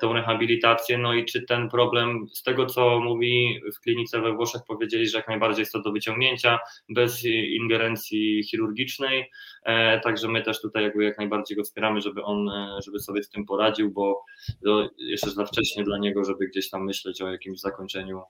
tą 0.00 0.12
rehabilitację. 0.12 0.98
No 0.98 1.14
i 1.14 1.24
czy 1.24 1.42
ten 1.42 1.68
problem, 1.68 2.26
z 2.32 2.42
tego 2.42 2.66
co 2.66 3.00
mówi 3.00 3.60
w 3.76 3.80
klinice 3.80 4.20
we 4.20 4.32
Włoszech, 4.32 4.62
powiedzieli, 4.66 5.08
że 5.08 5.18
jak 5.18 5.28
najbardziej 5.28 5.62
jest 5.62 5.72
to 5.72 5.82
do 5.82 5.92
wyciągnięcia 5.92 6.58
bez 6.88 7.24
ingerencji 7.24 8.44
chirurgicznej. 8.44 9.30
E, 9.64 10.00
także 10.00 10.28
my 10.28 10.42
też 10.42 10.60
tutaj 10.60 10.82
jakby 10.82 11.04
jak 11.04 11.18
najbardziej 11.18 11.56
go 11.56 11.64
wspieramy, 11.64 12.00
żeby 12.00 12.22
on, 12.22 12.48
e, 12.48 12.78
żeby 12.84 13.00
sobie 13.00 13.22
z 13.22 13.30
tym 13.30 13.46
poradził, 13.46 13.90
bo 13.90 14.24
jeszcze 14.98 15.30
za 15.30 15.44
wcześnie 15.44 15.84
dla 15.84 15.98
niego, 15.98 16.24
żeby 16.24 16.48
gdzieś 16.48 16.70
tam 16.70 16.84
myśleć 16.84 17.22
o 17.22 17.30
jakimś 17.30 17.60
zakończeniu 17.60 18.22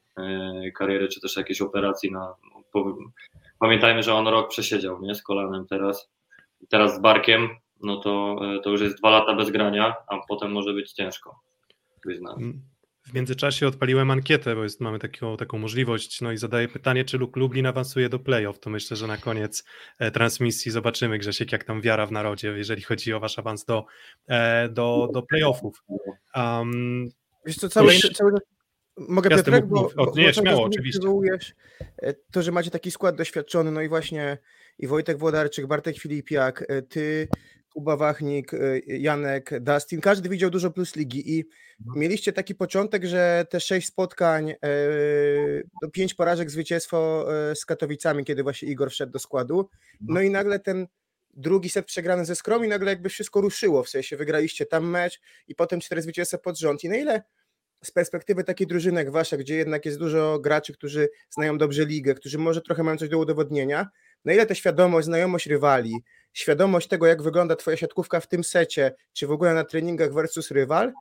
kariery, 0.75 1.09
czy 1.09 1.21
też 1.21 1.37
jakiejś 1.37 1.61
operacji 1.61 2.13
na. 2.13 2.35
Pamiętajmy, 3.59 4.03
że 4.03 4.15
on 4.15 4.29
rok 4.29 4.51
przesiedział 4.51 5.01
nie, 5.01 5.15
z 5.15 5.23
kolanem 5.23 5.67
teraz 5.67 6.11
teraz 6.69 6.95
z 6.95 7.01
Barkiem, 7.01 7.49
no 7.83 7.97
to, 7.97 8.41
to 8.65 8.71
już 8.71 8.81
jest 8.81 8.99
dwa 8.99 9.11
lata 9.11 9.35
bez 9.35 9.51
grania, 9.51 9.95
a 10.09 10.19
potem 10.29 10.53
może 10.53 10.73
być 10.73 10.93
ciężko. 10.93 11.41
W 13.09 13.15
międzyczasie 13.15 13.67
odpaliłem 13.67 14.11
ankietę, 14.11 14.55
bo 14.55 14.63
jest, 14.63 14.81
mamy 14.81 14.99
taką, 14.99 15.37
taką 15.37 15.59
możliwość, 15.59 16.21
no 16.21 16.33
i 16.33 16.37
zadaję 16.37 16.69
pytanie, 16.69 17.05
czy 17.05 17.19
Lublin 17.37 17.67
awansuje 17.67 18.09
do 18.09 18.19
playoff, 18.19 18.61
to 18.61 18.71
myślę, 18.71 18.97
że 18.97 19.07
na 19.07 19.17
koniec 19.17 19.65
e, 19.99 20.11
transmisji 20.11 20.73
zobaczymy, 20.73 21.19
Grzesiek, 21.19 21.53
jak 21.53 21.65
tam 21.65 21.81
wiara 21.81 22.07
w 22.07 22.13
narodzie, 22.13 22.49
jeżeli 22.49 22.83
chodzi 22.83 23.13
o 23.13 23.21
wasz 23.21 23.39
awans 23.39 23.65
do, 23.65 23.85
e, 24.27 24.69
do, 24.69 25.09
do 25.13 25.23
playoffów. 25.23 25.85
Um, 26.37 27.09
Wiesz 27.47 27.57
co, 27.57 27.69
cały, 27.69 27.87
kolejny... 27.87 28.11
cały, 28.11 28.33
Mogę 29.09 29.31
Jasne, 29.31 29.45
Piotrek, 29.45 29.67
bo, 29.67 29.91
bo, 29.97 30.13
nie, 30.17 30.27
bo 30.27 30.33
śmiało, 30.33 30.63
oczywiście. 30.65 31.01
E, 32.03 32.15
to, 32.33 32.43
że 32.43 32.53
macie 32.53 32.71
taki 32.71 32.91
skład 32.91 33.17
doświadczony, 33.17 33.71
no 33.71 33.81
i 33.83 33.89
właśnie 33.89 34.39
i 34.79 34.87
Wojtek 34.87 35.19
Włodarczyk, 35.19 35.67
Bartek 35.67 35.99
Filipiak, 35.99 36.67
ty 36.89 37.29
Kuba 37.69 37.97
Wachnik, 37.97 38.55
y, 38.55 38.83
Janek, 38.87 39.61
Dustin, 39.61 40.01
każdy 40.01 40.29
widział 40.29 40.51
dużo 40.51 40.71
plus 40.71 40.97
ligi 40.97 41.39
i 41.39 41.45
no. 41.87 41.93
mieliście 41.97 42.33
taki 42.33 42.55
początek, 42.55 43.05
że 43.05 43.47
te 43.51 43.61
sześć 43.61 43.89
spotkań, 43.89 44.55
do 45.83 45.91
pięć 45.91 46.15
porażek, 46.15 46.51
zwycięstwo 46.51 47.27
e, 47.51 47.57
z 47.57 47.65
Katowicami, 47.65 48.25
kiedy 48.25 48.43
właśnie 48.43 48.69
Igor 48.69 48.91
wszedł 48.91 49.13
do 49.13 49.19
składu, 49.19 49.69
no, 50.01 50.15
no 50.15 50.21
i 50.21 50.31
nagle 50.31 50.59
ten 50.59 50.87
drugi 51.35 51.71
set 51.71 51.87
przegrany 51.87 52.25
ze 52.25 52.37
Skrom 52.37 52.65
i 52.65 52.69
nagle 52.69 52.91
jakby 52.91 53.09
wszystko 53.09 53.41
ruszyło, 53.41 53.83
w 53.83 53.89
sensie 53.89 54.17
wygraliście 54.17 54.67
tam 54.67 54.91
mecz 54.91 55.21
i 55.49 55.55
potem 55.55 55.81
cztery 55.81 56.03
zwycięstwa 56.03 56.39
pod 56.39 56.59
rząd. 56.59 56.85
I 56.85 56.89
na 56.89 56.97
ile 56.97 57.23
z 57.85 57.91
perspektywy 57.91 58.45
takiej 58.45 58.67
drużyny 58.67 59.01
jak 59.01 59.11
wasza, 59.11 59.37
gdzie 59.37 59.57
jednak 59.57 59.87
jest 59.87 59.99
dużo 59.99 60.39
graczy, 60.39 60.73
którzy 60.73 61.09
znają 61.31 61.59
dobrze 61.59 61.85
ligę, 61.85 62.15
którzy 62.15 62.39
może 62.39 62.61
trochę 62.61 62.83
mają 62.83 62.97
coś 62.97 63.09
do 63.09 63.19
udowodnienia, 63.19 63.89
na 64.25 64.33
ile 64.33 64.47
ta 64.47 64.55
świadomość, 64.55 65.05
znajomość 65.05 65.47
rywali, 65.47 66.03
świadomość 66.39 66.89
tego, 66.89 67.07
jak 67.07 67.23
wygląda 67.23 67.57
twoja 67.57 67.77
siatkówka 67.77 68.21
w 68.21 68.29
tym 68.29 68.45
secie, 68.45 68.95
czy 69.13 69.27
w 69.27 69.31
ogóle 69.31 69.55
na 69.55 69.65
treningach 69.65 70.13
versus 70.13 70.51
rywal, 70.51 70.93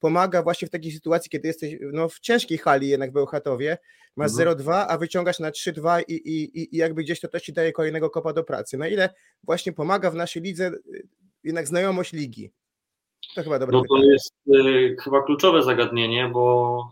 pomaga 0.00 0.42
właśnie 0.42 0.68
w 0.68 0.70
takiej 0.70 0.92
sytuacji, 0.92 1.30
kiedy 1.30 1.48
jesteś 1.48 1.76
no, 1.92 2.08
w 2.08 2.20
ciężkiej 2.20 2.58
hali 2.58 2.88
jednak 2.88 3.10
w 3.10 3.12
Bełchatowie, 3.12 3.78
masz 4.16 4.30
mhm. 4.30 4.58
0-2, 4.58 4.84
a 4.88 4.98
wyciągasz 4.98 5.38
na 5.38 5.50
3-2 5.50 6.02
i, 6.08 6.14
i, 6.14 6.74
i 6.74 6.76
jakby 6.76 7.02
gdzieś 7.02 7.20
to 7.20 7.28
też 7.28 7.42
ci 7.42 7.52
daje 7.52 7.72
kolejnego 7.72 8.10
kopa 8.10 8.32
do 8.32 8.44
pracy. 8.44 8.78
Na 8.78 8.88
ile 8.88 9.10
właśnie 9.42 9.72
pomaga 9.72 10.10
w 10.10 10.14
naszej 10.14 10.42
lidze 10.42 10.66
y, 10.66 11.08
jednak 11.44 11.66
znajomość 11.66 12.12
ligi? 12.12 12.50
To 13.34 13.42
chyba 13.42 13.58
dobre 13.58 13.76
No 13.76 13.82
to 13.82 13.94
pytanie. 13.94 14.12
jest 14.12 14.34
y, 14.48 14.96
chyba 15.04 15.22
kluczowe 15.22 15.62
zagadnienie, 15.62 16.28
bo 16.28 16.88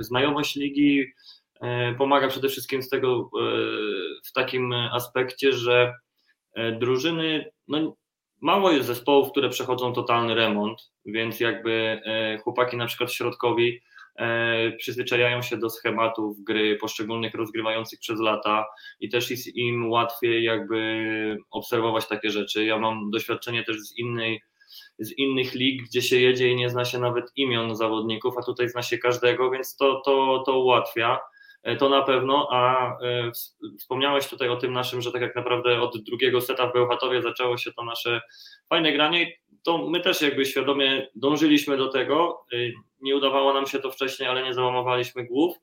y, 0.00 0.04
znajomość 0.04 0.56
ligi 0.56 1.00
y, 1.00 1.94
pomaga 1.98 2.28
przede 2.28 2.48
wszystkim 2.48 2.82
z 2.82 2.88
tego 2.88 3.20
y, 3.20 4.20
w 4.24 4.32
takim 4.32 4.72
aspekcie, 4.72 5.52
że 5.52 5.94
drużyny, 6.56 7.50
no 7.68 7.96
mało 8.40 8.70
jest 8.70 8.86
zespołów, 8.86 9.30
które 9.30 9.48
przechodzą 9.48 9.92
totalny 9.92 10.34
remont, 10.34 10.92
więc 11.06 11.40
jakby 11.40 12.00
e, 12.04 12.38
chłopaki 12.38 12.76
na 12.76 12.86
przykład 12.86 13.12
środkowi 13.12 13.80
e, 14.16 14.72
przyzwyczajają 14.72 15.42
się 15.42 15.56
do 15.56 15.70
schematów 15.70 16.44
gry 16.44 16.76
poszczególnych 16.76 17.34
rozgrywających 17.34 18.00
przez 18.00 18.20
lata 18.20 18.66
i 19.00 19.08
też 19.08 19.30
jest 19.30 19.56
im 19.56 19.90
łatwiej 19.90 20.44
jakby 20.44 21.38
obserwować 21.50 22.08
takie 22.08 22.30
rzeczy. 22.30 22.64
Ja 22.64 22.78
mam 22.78 23.10
doświadczenie 23.10 23.64
też 23.64 23.80
z 23.80 23.98
innej 23.98 24.42
z 24.98 25.18
innych 25.18 25.54
lig, 25.54 25.82
gdzie 25.82 26.02
się 26.02 26.16
jedzie 26.16 26.48
i 26.48 26.56
nie 26.56 26.70
zna 26.70 26.84
się 26.84 26.98
nawet 26.98 27.24
imion 27.36 27.76
zawodników, 27.76 28.34
a 28.38 28.42
tutaj 28.42 28.68
zna 28.68 28.82
się 28.82 28.98
każdego, 28.98 29.50
więc 29.50 29.76
to, 29.76 30.02
to, 30.04 30.42
to 30.46 30.58
ułatwia. 30.58 31.18
E, 31.62 31.76
to 31.76 31.88
na 31.88 32.02
pewno, 32.02 32.48
a 32.50 32.92
e, 33.02 33.30
wspomniałeś 33.78 34.28
tutaj 34.28 34.48
o 34.48 34.56
tym 34.56 34.72
naszym, 34.72 35.00
że 35.00 35.12
tak 35.12 35.22
jak 35.22 35.36
naprawdę 35.36 35.80
od 35.80 35.98
drugiego 35.98 36.40
seta 36.40 36.66
w 36.66 36.72
Bełchatowie 36.72 37.22
zaczęło 37.22 37.56
się 37.56 37.72
to 37.72 37.84
nasze 37.84 38.20
fajne 38.68 38.92
granie. 38.92 39.32
To 39.62 39.88
my 39.88 40.00
też 40.00 40.22
jakby 40.22 40.44
świadomie 40.44 41.08
dążyliśmy 41.14 41.76
do 41.76 41.88
tego, 41.88 42.44
e, 42.52 42.56
nie 43.00 43.16
udawało 43.16 43.52
nam 43.52 43.66
się 43.66 43.78
to 43.78 43.90
wcześniej, 43.90 44.28
ale 44.28 44.42
nie 44.42 44.54
załamowaliśmy 44.54 45.24
głów. 45.24 45.56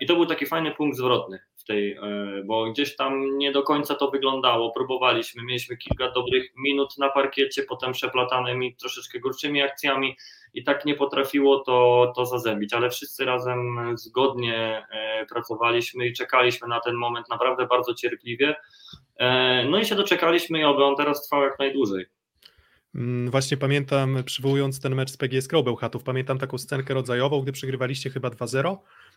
I 0.00 0.06
to 0.06 0.14
był 0.14 0.26
taki 0.26 0.46
fajny 0.46 0.70
punkt 0.70 0.96
zwrotny 0.96 1.38
w 1.56 1.64
tej, 1.64 1.98
bo 2.44 2.70
gdzieś 2.72 2.96
tam 2.96 3.38
nie 3.38 3.52
do 3.52 3.62
końca 3.62 3.94
to 3.94 4.10
wyglądało, 4.10 4.70
próbowaliśmy, 4.70 5.42
mieliśmy 5.42 5.76
kilka 5.76 6.10
dobrych 6.10 6.52
minut 6.56 6.98
na 6.98 7.10
parkiecie, 7.10 7.62
potem 7.62 7.92
przeplatanymi 7.92 8.76
troszeczkę 8.76 9.20
gorszymi 9.20 9.62
akcjami, 9.62 10.16
i 10.54 10.64
tak 10.64 10.84
nie 10.84 10.94
potrafiło 10.94 11.58
to, 11.58 12.12
to 12.16 12.26
zazębić, 12.26 12.74
ale 12.74 12.90
wszyscy 12.90 13.24
razem 13.24 13.78
zgodnie 13.94 14.86
e, 14.90 15.26
pracowaliśmy 15.26 16.06
i 16.06 16.12
czekaliśmy 16.12 16.68
na 16.68 16.80
ten 16.80 16.94
moment 16.94 17.28
naprawdę 17.30 17.66
bardzo 17.66 17.94
cierpliwie. 17.94 18.56
E, 19.16 19.64
no 19.64 19.78
i 19.78 19.84
się 19.84 19.94
doczekaliśmy 19.94 20.58
i 20.60 20.64
oby 20.64 20.84
on 20.84 20.96
teraz 20.96 21.26
trwał 21.26 21.42
jak 21.42 21.58
najdłużej. 21.58 22.06
Mm, 22.94 23.30
właśnie 23.30 23.56
pamiętam, 23.56 24.22
przywołując 24.24 24.80
ten 24.80 24.94
mecz 24.94 25.10
z 25.10 25.16
PGS 25.16 25.48
Bełchatów, 25.64 26.02
pamiętam 26.02 26.38
taką 26.38 26.58
scenkę 26.58 26.94
rodzajową, 26.94 27.40
gdy 27.40 27.52
przegrywaliście 27.52 28.10
chyba 28.10 28.28
2-0. 28.28 28.76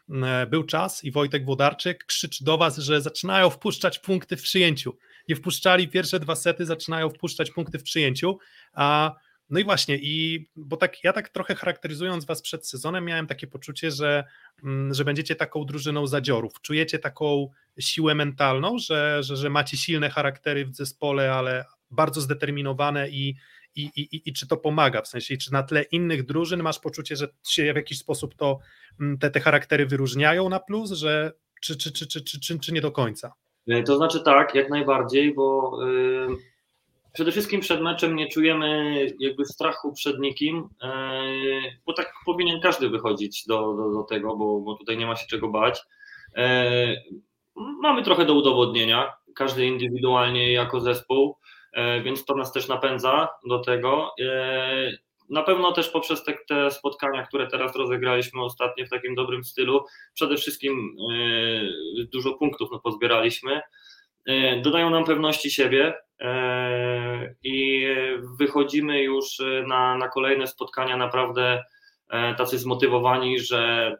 Mm, 0.09 0.23
e, 0.23 0.47
był 0.47 0.63
czas 0.63 1.03
i 1.03 1.11
Wojtek 1.11 1.45
Włodarczyk 1.45 2.05
krzyczy 2.05 2.45
do 2.45 2.57
was, 2.57 2.77
że 2.77 3.01
zaczynają 3.01 3.49
wpuszczać 3.49 3.99
punkty 3.99 4.37
w 4.37 4.41
przyjęciu. 4.41 4.97
Nie 5.29 5.35
wpuszczali 5.35 5.87
pierwsze 5.87 6.19
dwa 6.19 6.35
sety, 6.35 6.65
zaczynają 6.65 7.09
wpuszczać 7.09 7.51
punkty 7.51 7.79
w 7.79 7.83
przyjęciu, 7.83 8.37
a 8.73 9.15
no 9.49 9.59
i 9.59 9.63
właśnie, 9.63 9.97
i 9.97 10.45
bo 10.55 10.77
tak 10.77 11.03
ja 11.03 11.13
tak 11.13 11.29
trochę 11.29 11.55
charakteryzując 11.55 12.25
was 12.25 12.41
przed 12.41 12.67
sezonem, 12.67 13.05
miałem 13.05 13.27
takie 13.27 13.47
poczucie, 13.47 13.91
że, 13.91 14.23
mm, 14.63 14.93
że 14.93 15.05
będziecie 15.05 15.35
taką 15.35 15.65
drużyną 15.65 16.07
zadziorów. 16.07 16.61
Czujecie 16.61 16.99
taką 16.99 17.49
siłę 17.79 18.15
mentalną, 18.15 18.77
że, 18.79 19.23
że, 19.23 19.37
że 19.37 19.49
macie 19.49 19.77
silne 19.77 20.09
charaktery 20.09 20.65
w 20.65 20.75
zespole, 20.75 21.33
ale 21.33 21.65
bardzo 21.91 22.21
zdeterminowane 22.21 23.09
i, 23.09 23.35
i, 23.75 23.81
i, 23.95 24.29
i 24.29 24.33
czy 24.33 24.47
to 24.47 24.57
pomaga, 24.57 25.01
w 25.01 25.07
sensie, 25.07 25.37
czy 25.37 25.53
na 25.53 25.63
tle 25.63 25.81
innych 25.81 26.25
drużyn 26.25 26.63
masz 26.63 26.79
poczucie, 26.79 27.15
że 27.15 27.27
się 27.47 27.73
w 27.73 27.75
jakiś 27.75 27.99
sposób 27.99 28.35
to 28.35 28.59
mm, 28.99 29.17
te, 29.17 29.31
te 29.31 29.39
charaktery 29.39 29.85
wyróżniają 29.85 30.49
na 30.49 30.59
plus, 30.59 30.91
że 30.91 31.31
czy, 31.61 31.77
czy, 31.77 31.91
czy, 31.91 32.07
czy, 32.07 32.23
czy, 32.23 32.39
czy, 32.39 32.59
czy 32.59 32.73
nie 32.73 32.81
do 32.81 32.91
końca? 32.91 33.33
To 33.85 33.97
znaczy 33.97 34.23
tak, 34.23 34.55
jak 34.55 34.69
najbardziej, 34.69 35.33
bo 35.33 35.79
yy 35.85 36.52
Przede 37.13 37.31
wszystkim 37.31 37.61
przed 37.61 37.81
meczem 37.81 38.15
nie 38.15 38.27
czujemy 38.27 38.95
jakby 39.19 39.45
strachu 39.45 39.93
przed 39.93 40.19
nikim, 40.19 40.69
e, 40.81 41.23
bo 41.85 41.93
tak 41.93 42.13
powinien 42.25 42.61
każdy 42.61 42.89
wychodzić 42.89 43.47
do, 43.47 43.73
do, 43.73 43.91
do 43.91 44.03
tego, 44.03 44.35
bo, 44.35 44.59
bo 44.59 44.75
tutaj 44.75 44.97
nie 44.97 45.05
ma 45.05 45.15
się 45.15 45.27
czego 45.27 45.47
bać. 45.47 45.81
E, 46.35 46.95
mamy 47.55 48.03
trochę 48.03 48.25
do 48.25 48.33
udowodnienia, 48.33 49.13
każdy 49.35 49.65
indywidualnie 49.65 50.51
jako 50.51 50.79
zespół, 50.79 51.37
e, 51.73 52.01
więc 52.01 52.25
to 52.25 52.35
nas 52.35 52.53
też 52.53 52.67
napędza 52.67 53.29
do 53.47 53.59
tego. 53.59 54.11
Na 55.29 55.43
pewno 55.43 55.71
też 55.71 55.89
poprzez 55.89 56.23
te, 56.23 56.33
te, 56.47 56.71
spotkania, 56.71 57.23
które 57.23 57.47
teraz 57.47 57.75
rozegraliśmy 57.75 58.43
ostatnio 58.43 58.85
w 58.85 58.89
takim 58.89 59.15
dobrym 59.15 59.43
stylu, 59.43 59.85
przede 60.13 60.37
wszystkim 60.37 60.95
dużo 62.11 62.33
punktów 62.33 62.69
no, 62.71 62.79
pozbieraliśmy. 62.79 63.61
Dodają 64.63 64.89
nam 64.89 65.05
pewności 65.05 65.51
siebie, 65.51 65.93
i 67.43 67.87
wychodzimy 68.39 69.03
już 69.03 69.25
na, 69.67 69.97
na 69.97 70.07
kolejne 70.09 70.47
spotkania. 70.47 70.97
Naprawdę 70.97 71.63
e, 72.09 72.35
tacy 72.35 72.57
zmotywowani, 72.57 73.39
że 73.39 73.95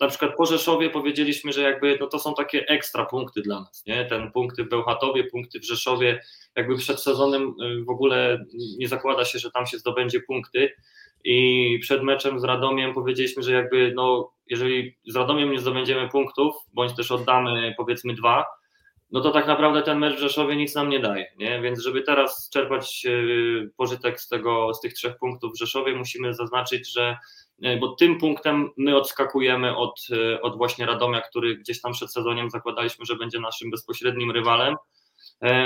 na 0.00 0.08
przykład 0.08 0.36
po 0.36 0.46
Rzeszowie 0.46 0.90
powiedzieliśmy, 0.90 1.52
że 1.52 1.62
jakby 1.62 1.98
no 2.00 2.06
to 2.06 2.18
są 2.18 2.34
takie 2.34 2.66
ekstra 2.66 3.06
punkty 3.06 3.42
dla 3.42 3.60
nas, 3.60 3.86
nie? 3.86 4.04
Ten 4.04 4.32
punkty 4.32 4.64
w 4.64 4.68
Bełchatowie, 4.68 5.24
punkty 5.24 5.60
w 5.60 5.64
Rzeszowie, 5.64 6.20
jakby 6.56 6.76
przed 6.76 7.00
sezonem 7.00 7.54
w 7.86 7.90
ogóle 7.90 8.44
nie 8.78 8.88
zakłada 8.88 9.24
się, 9.24 9.38
że 9.38 9.50
tam 9.50 9.66
się 9.66 9.78
zdobędzie 9.78 10.20
punkty. 10.20 10.72
I 11.24 11.78
przed 11.82 12.02
meczem 12.02 12.40
z 12.40 12.44
Radomiem 12.44 12.94
powiedzieliśmy, 12.94 13.42
że 13.42 13.52
jakby 13.52 13.92
no 13.94 14.32
jeżeli 14.46 14.96
z 15.06 15.16
Radomiem 15.16 15.52
nie 15.52 15.60
zdobędziemy 15.60 16.08
punktów, 16.08 16.54
bądź 16.72 16.96
też 16.96 17.10
oddamy 17.10 17.74
powiedzmy 17.76 18.14
dwa, 18.14 18.44
no 19.12 19.20
to 19.20 19.30
tak 19.30 19.46
naprawdę 19.46 19.82
ten 19.82 19.98
mecz 19.98 20.16
w 20.16 20.20
Rzeszowie 20.20 20.56
nic 20.56 20.74
nam 20.74 20.88
nie 20.88 21.00
daje, 21.00 21.26
nie? 21.38 21.60
Więc 21.60 21.82
żeby 21.82 22.02
teraz 22.02 22.50
czerpać 22.52 23.06
e, 23.06 23.10
pożytek 23.76 24.20
z 24.20 24.28
tego, 24.28 24.74
z 24.74 24.80
tych 24.80 24.94
trzech 24.94 25.18
punktów 25.18 25.52
w 25.52 25.58
Rzeszowie, 25.58 25.96
musimy 25.96 26.34
zaznaczyć, 26.34 26.92
że 26.92 27.18
e, 27.62 27.76
bo 27.76 27.88
tym 27.88 28.18
punktem 28.18 28.70
my 28.76 28.96
odskakujemy 28.96 29.76
od, 29.76 30.06
e, 30.12 30.40
od 30.40 30.56
właśnie 30.56 30.86
Radomia, 30.86 31.20
który 31.20 31.56
gdzieś 31.56 31.80
tam 31.80 31.92
przed 31.92 32.12
sezonem 32.12 32.50
zakładaliśmy, 32.50 33.04
że 33.04 33.16
będzie 33.16 33.40
naszym 33.40 33.70
bezpośrednim 33.70 34.30
rywalem. 34.30 34.76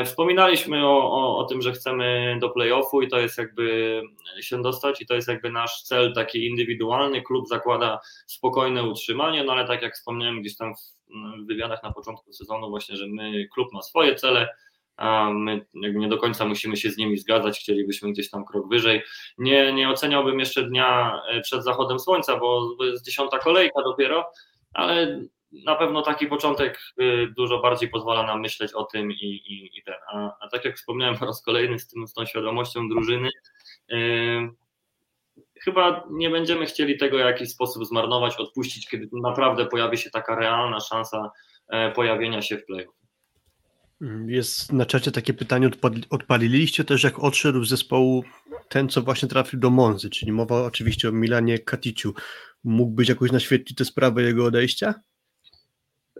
Wspominaliśmy 0.04 0.86
o, 0.86 1.12
o, 1.12 1.38
o 1.38 1.44
tym, 1.44 1.62
że 1.62 1.72
chcemy 1.72 2.36
do 2.40 2.50
playoffu 2.50 3.02
i 3.02 3.08
to 3.08 3.18
jest 3.18 3.38
jakby 3.38 4.02
się 4.40 4.62
dostać 4.62 5.02
i 5.02 5.06
to 5.06 5.14
jest 5.14 5.28
jakby 5.28 5.50
nasz 5.50 5.82
cel 5.82 6.14
taki 6.14 6.46
indywidualny. 6.46 7.22
Klub 7.22 7.48
zakłada 7.48 8.00
spokojne 8.26 8.82
utrzymanie, 8.82 9.44
no 9.44 9.52
ale 9.52 9.66
tak 9.66 9.82
jak 9.82 9.94
wspomniałem 9.94 10.40
gdzieś 10.40 10.56
tam 10.56 10.74
w 10.74 10.94
w 11.44 11.46
wywiadach 11.46 11.82
na 11.82 11.92
początku 11.92 12.32
sezonu 12.32 12.70
właśnie, 12.70 12.96
że 12.96 13.06
my, 13.06 13.48
klub 13.54 13.72
ma 13.72 13.82
swoje 13.82 14.14
cele, 14.14 14.48
a 14.96 15.30
my 15.30 15.66
nie 15.74 16.08
do 16.08 16.18
końca 16.18 16.44
musimy 16.44 16.76
się 16.76 16.90
z 16.90 16.96
nimi 16.96 17.18
zgadzać, 17.18 17.58
chcielibyśmy 17.58 18.12
gdzieś 18.12 18.30
tam 18.30 18.44
krok 18.44 18.68
wyżej. 18.68 19.02
Nie, 19.38 19.72
nie 19.72 19.90
oceniałbym 19.90 20.38
jeszcze 20.38 20.62
dnia 20.62 21.20
e, 21.28 21.40
przed 21.40 21.64
zachodem 21.64 21.98
słońca, 21.98 22.36
bo 22.36 22.76
jest 22.80 23.04
dziesiąta 23.04 23.38
kolejka 23.38 23.82
dopiero, 23.82 24.26
ale 24.72 25.20
na 25.64 25.74
pewno 25.74 26.02
taki 26.02 26.26
początek 26.26 26.80
y, 27.00 27.28
dużo 27.36 27.58
bardziej 27.58 27.88
pozwala 27.88 28.22
nam 28.22 28.40
myśleć 28.40 28.72
o 28.72 28.84
tym 28.84 29.12
i, 29.12 29.24
i, 29.24 29.78
i 29.78 29.82
ten. 29.82 29.94
A, 30.12 30.36
a, 30.40 30.48
tak 30.48 30.64
jak 30.64 30.76
wspomniałem 30.76 31.18
po 31.18 31.26
raz 31.26 31.42
kolejny 31.42 31.78
z, 31.78 31.88
tym, 31.88 32.08
z 32.08 32.12
tą 32.12 32.26
świadomością 32.26 32.88
drużyny, 32.88 33.30
yy, 33.88 34.48
chyba 35.60 36.04
nie 36.10 36.30
będziemy 36.30 36.66
chcieli 36.66 36.98
tego 36.98 37.16
w 37.16 37.20
jakiś 37.20 37.48
sposób 37.48 37.84
zmarnować, 37.84 38.36
odpuścić, 38.36 38.88
kiedy 38.88 39.08
naprawdę 39.12 39.66
pojawi 39.66 39.98
się 39.98 40.10
taka 40.10 40.34
realna 40.34 40.80
szansa 40.80 41.30
e, 41.68 41.90
pojawienia 41.90 42.42
się 42.42 42.56
w 42.56 42.66
playoff. 42.66 42.94
Jest 44.26 44.72
na 44.72 44.86
czacie 44.86 45.12
takie 45.12 45.34
pytanie, 45.34 45.70
odpaliliście 46.10 46.84
też 46.84 47.04
jak 47.04 47.18
odszedł 47.18 47.64
z 47.64 47.68
zespołu 47.68 48.24
ten, 48.68 48.88
co 48.88 49.02
właśnie 49.02 49.28
trafił 49.28 49.60
do 49.60 49.70
Monzy, 49.70 50.10
czyli 50.10 50.32
mowa 50.32 50.62
oczywiście 50.62 51.08
o 51.08 51.12
Milanie 51.12 51.58
Katiciu. 51.58 52.14
Mógłbyś 52.64 53.08
jakoś 53.08 53.32
naświetlić 53.32 53.78
tę 53.78 53.84
sprawę 53.84 54.22
jego 54.22 54.44
odejścia? 54.44 54.94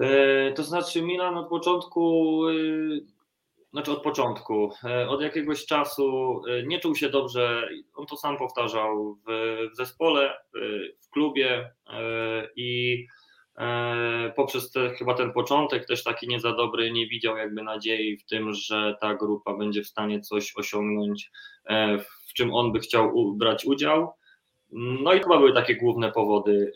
E, 0.00 0.52
to 0.52 0.62
znaczy 0.62 1.02
Milan 1.02 1.36
od 1.36 1.48
początku, 1.48 2.40
e, 2.48 2.54
znaczy 3.72 3.92
od 3.92 4.02
początku, 4.02 4.72
e, 4.84 5.08
od 5.08 5.22
jakiegoś 5.22 5.66
czasu 5.66 6.40
nie 6.66 6.80
czuł 6.80 6.94
się 6.94 7.08
dobrze, 7.08 7.68
on 7.94 8.06
to 8.06 8.16
sam 8.16 8.36
powtarzał 8.36 9.18
w, 9.26 9.76
zespole, 9.76 10.36
w 11.00 11.10
klubie 11.10 11.70
i 12.56 13.06
poprzez 14.36 14.70
te, 14.70 14.90
chyba 14.90 15.14
ten 15.14 15.32
początek 15.32 15.86
też 15.86 16.04
taki 16.04 16.28
nie 16.28 16.40
za 16.40 16.52
dobry, 16.52 16.92
nie 16.92 17.06
widział 17.06 17.36
jakby 17.36 17.62
nadziei 17.62 18.16
w 18.16 18.24
tym, 18.24 18.52
że 18.52 18.96
ta 19.00 19.14
grupa 19.14 19.54
będzie 19.54 19.82
w 19.82 19.86
stanie 19.86 20.20
coś 20.20 20.52
osiągnąć, 20.56 21.30
w 22.28 22.32
czym 22.34 22.54
on 22.54 22.72
by 22.72 22.80
chciał 22.80 23.34
brać 23.34 23.64
udział. 23.64 24.12
No 24.76 25.12
i 25.14 25.20
chyba 25.20 25.38
były 25.38 25.52
takie 25.52 25.76
główne 25.76 26.12
powody 26.12 26.72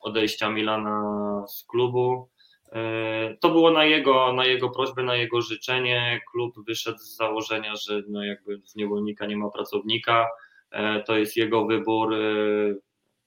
odejścia 0.00 0.50
Milana 0.50 1.44
z 1.48 1.64
klubu. 1.64 2.28
To 3.40 3.48
było 3.48 3.70
na 3.70 3.84
jego, 3.84 4.32
na 4.32 4.44
jego 4.44 4.70
prośbę, 4.70 5.02
na 5.02 5.16
jego 5.16 5.42
życzenie. 5.42 6.20
Klub 6.32 6.54
wyszedł 6.66 6.98
z 6.98 7.16
założenia, 7.16 7.76
że 7.76 8.02
no 8.08 8.24
jakby 8.24 8.60
z 8.64 8.76
niewolnika 8.76 9.26
nie 9.26 9.36
ma 9.36 9.50
pracownika. 9.50 10.28
To 11.06 11.16
jest 11.18 11.36
jego 11.36 11.66
wybór. 11.66 12.14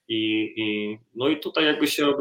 I, 0.07 0.53
i, 0.57 0.99
no 1.15 1.27
i 1.27 1.39
tutaj 1.39 1.65
jakby 1.65 1.87
się 1.87 2.13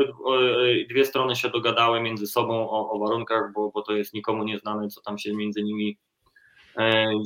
dwie 0.91 1.05
strony 1.05 1.37
się 1.37 1.51
dogadały 1.51 2.01
między 2.01 2.27
sobą 2.27 2.71
o, 2.71 2.91
o 2.91 2.99
warunkach, 2.99 3.53
bo, 3.55 3.71
bo 3.71 3.83
to 3.83 3.93
jest 3.93 4.15
nikomu 4.15 4.45
nieznane, 4.45 4.89
co 4.89 5.01
tam 5.01 5.19
się 5.19 5.35
między 5.35 5.63
nimi 5.63 5.97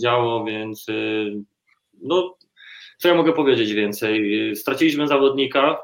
działo, 0.03 0.45
więc 0.45 0.87
no 2.03 2.37
co 3.03 3.09
ja 3.09 3.15
mogę 3.15 3.33
powiedzieć 3.33 3.73
więcej? 3.73 4.57
Straciliśmy 4.57 5.09
zawodnika, 5.09 5.79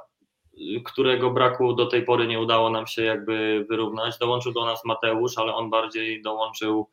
którego 0.84 1.30
braku 1.30 1.74
do 1.74 1.86
tej 1.86 2.02
pory 2.02 2.26
nie 2.26 2.40
udało 2.40 2.70
nam 2.70 2.86
się 2.86 3.02
jakby 3.02 3.66
wyrównać. 3.68 4.18
Dołączył 4.18 4.52
do 4.52 4.64
nas 4.64 4.84
Mateusz, 4.84 5.38
ale 5.38 5.54
on 5.54 5.70
bardziej 5.70 6.22
dołączył 6.22 6.90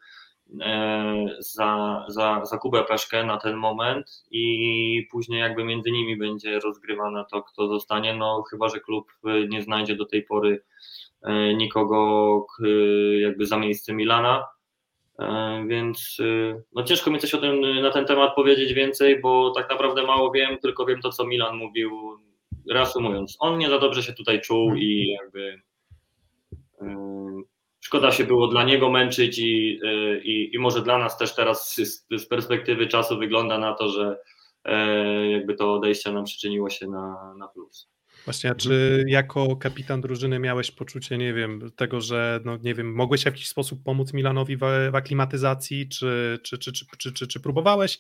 e, 0.61 1.25
za, 1.39 2.05
za, 2.07 2.45
za 2.45 2.57
Kubę 2.57 2.83
Peszkę 2.83 3.23
na 3.23 3.37
ten 3.37 3.55
moment 3.55 4.25
i 4.31 5.07
później 5.11 5.39
jakby 5.39 5.63
między 5.63 5.91
nimi 5.91 6.17
będzie 6.17 6.59
rozgrywane 6.59 7.25
to, 7.31 7.43
kto 7.43 7.67
zostanie, 7.67 8.13
no 8.13 8.43
chyba, 8.49 8.69
że 8.69 8.79
klub 8.79 9.11
nie 9.49 9.61
znajdzie 9.61 9.95
do 9.95 10.05
tej 10.05 10.23
pory 10.23 10.63
e, 11.21 11.53
nikogo 11.53 12.45
jakby 13.21 13.45
za 13.45 13.57
miejsce 13.57 13.93
Milana, 13.93 14.45
więc 15.67 16.17
y, 16.19 16.63
no 16.75 16.83
ciężko 16.83 17.11
mi 17.11 17.19
coś 17.19 17.33
o 17.33 17.37
tym 17.37 17.81
na 17.81 17.91
ten 17.91 18.05
temat 18.05 18.35
powiedzieć 18.35 18.73
więcej, 18.73 19.21
bo 19.21 19.51
tak 19.51 19.69
naprawdę 19.69 20.03
mało 20.03 20.31
wiem, 20.31 20.57
tylko 20.57 20.85
wiem 20.85 21.01
to, 21.01 21.09
co 21.09 21.25
Milan 21.25 21.57
mówił. 21.57 21.91
Reasumując, 22.71 23.37
on 23.39 23.57
nie 23.57 23.69
za 23.69 23.79
dobrze 23.79 24.03
się 24.03 24.13
tutaj 24.13 24.41
czuł 24.41 24.75
i 24.75 25.07
jakby 25.07 25.61
szkoda 27.85 28.11
się 28.11 28.23
było 28.23 28.47
dla 28.47 28.63
niego 28.63 28.89
męczyć 28.89 29.39
i, 29.39 29.79
y, 29.83 30.21
i, 30.23 30.55
i 30.55 30.59
może 30.59 30.81
dla 30.81 30.97
nas 30.97 31.17
też 31.17 31.35
teraz 31.35 31.75
z, 31.75 32.07
z 32.11 32.25
perspektywy 32.25 32.87
czasu 32.87 33.17
wygląda 33.17 33.57
na 33.57 33.73
to, 33.73 33.89
że 33.89 34.17
e, 34.63 35.31
jakby 35.31 35.55
to 35.55 35.73
odejście 35.73 36.11
nam 36.11 36.23
przyczyniło 36.23 36.69
się 36.69 36.87
na, 36.87 37.33
na 37.37 37.47
plus. 37.47 37.89
Właśnie, 38.25 38.55
czy 38.55 39.03
jako 39.07 39.55
kapitan 39.55 40.01
drużyny 40.01 40.39
miałeś 40.39 40.71
poczucie, 40.71 41.17
nie 41.17 41.33
wiem, 41.33 41.71
tego, 41.75 42.01
że, 42.01 42.39
no 42.45 42.57
nie 42.57 42.73
wiem, 42.73 42.93
mogłeś 42.93 43.21
w 43.21 43.25
jakiś 43.25 43.47
sposób 43.47 43.83
pomóc 43.83 44.13
Milanowi 44.13 44.57
w, 44.57 44.59
w 44.91 44.95
aklimatyzacji, 44.95 45.89
czy, 45.89 46.39
czy, 46.43 46.57
czy, 46.57 46.73
czy, 46.73 46.85
czy, 46.97 47.13
czy, 47.13 47.27
czy 47.27 47.39
próbowałeś, 47.39 47.99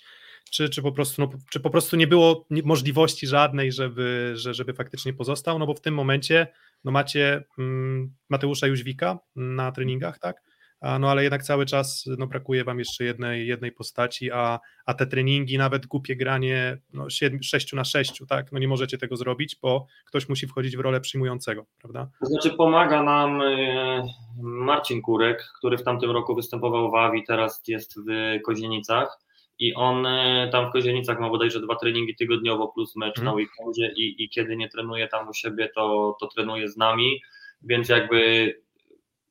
czy, 0.51 0.69
czy, 0.69 0.81
po 0.81 0.91
prostu, 0.91 1.21
no, 1.21 1.29
czy 1.49 1.59
po 1.59 1.69
prostu 1.69 1.95
nie 1.95 2.07
było 2.07 2.47
możliwości 2.63 3.27
żadnej, 3.27 3.71
żeby, 3.71 4.33
że, 4.35 4.53
żeby 4.53 4.73
faktycznie 4.73 5.13
pozostał, 5.13 5.59
no 5.59 5.67
bo 5.67 5.73
w 5.73 5.81
tym 5.81 5.93
momencie 5.93 6.47
no 6.83 6.91
macie 6.91 7.43
mm, 7.57 8.13
Mateusza 8.29 8.67
Jóźwika 8.67 9.19
na 9.35 9.71
treningach, 9.71 10.19
tak? 10.19 10.41
No 10.81 11.11
ale 11.11 11.23
jednak 11.23 11.43
cały 11.43 11.65
czas 11.65 12.09
no, 12.17 12.27
brakuje 12.27 12.63
wam 12.63 12.79
jeszcze 12.79 13.03
jednej, 13.03 13.47
jednej 13.47 13.71
postaci, 13.71 14.31
a, 14.31 14.59
a 14.85 14.93
te 14.93 15.07
treningi, 15.07 15.57
nawet 15.57 15.85
głupie 15.85 16.15
granie 16.15 16.77
no, 16.93 17.09
7, 17.09 17.43
6 17.43 17.73
na 17.73 17.83
6, 17.83 18.21
tak, 18.29 18.51
no 18.51 18.59
nie 18.59 18.67
możecie 18.67 18.97
tego 18.97 19.17
zrobić, 19.17 19.55
bo 19.61 19.85
ktoś 20.05 20.29
musi 20.29 20.47
wchodzić 20.47 20.77
w 20.77 20.79
rolę 20.79 21.01
przyjmującego, 21.01 21.65
prawda? 21.79 22.09
To 22.19 22.25
znaczy 22.25 22.49
pomaga 22.49 23.03
nam 23.03 23.41
e, 23.41 24.07
Marcin 24.41 25.01
Kurek, 25.01 25.43
który 25.57 25.77
w 25.77 25.83
tamtym 25.83 26.11
roku 26.11 26.35
występował 26.35 26.91
w 26.91 26.95
AWI, 26.95 27.23
teraz 27.23 27.63
jest 27.67 27.99
w 27.99 28.41
Kozienicach 28.45 29.25
i 29.59 29.73
on 29.73 30.05
e, 30.05 30.49
tam 30.51 30.69
w 30.69 30.71
Kozienicach 30.71 31.19
ma 31.19 31.29
bodajże 31.29 31.61
dwa 31.61 31.75
treningi 31.75 32.15
tygodniowo 32.15 32.67
plus 32.67 32.95
mecz 32.95 33.15
hmm. 33.15 33.25
na 33.25 33.33
weekendzie 33.33 33.93
i, 33.97 34.23
i 34.23 34.29
kiedy 34.29 34.57
nie 34.57 34.69
trenuje 34.69 35.07
tam 35.07 35.29
u 35.29 35.33
siebie, 35.33 35.69
to, 35.75 36.17
to 36.19 36.27
trenuje 36.27 36.69
z 36.69 36.77
nami, 36.77 37.21
więc 37.61 37.89
jakby 37.89 38.53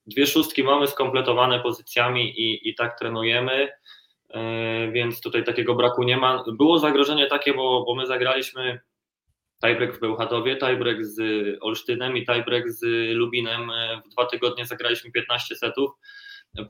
dwie 0.07 0.27
szóstki 0.27 0.65
mamy 0.65 0.87
skompletowane 0.87 1.61
pozycjami 1.61 2.41
i, 2.41 2.69
i 2.69 2.75
tak 2.75 2.99
trenujemy, 2.99 3.69
e, 4.31 4.91
więc 4.93 5.21
tutaj 5.21 5.45
takiego 5.45 5.75
braku 5.75 6.03
nie 6.03 6.17
ma. 6.17 6.45
Było 6.53 6.79
zagrożenie 6.79 7.27
takie, 7.27 7.55
bo, 7.55 7.85
bo 7.87 7.95
my 7.95 8.07
zagraliśmy 8.07 8.81
tiebreak 9.67 9.97
w 9.97 10.01
Bełchatowie, 10.01 10.57
tiebreak 10.57 11.07
z 11.07 11.19
Olsztynem 11.61 12.17
i 12.17 12.27
tiebreak 12.27 12.73
z 12.73 12.85
Lubinem. 13.15 13.71
E, 13.71 14.03
w 14.07 14.09
dwa 14.09 14.27
tygodnie 14.27 14.67
zagraliśmy 14.67 15.11
15 15.11 15.57
setów, 15.57 15.91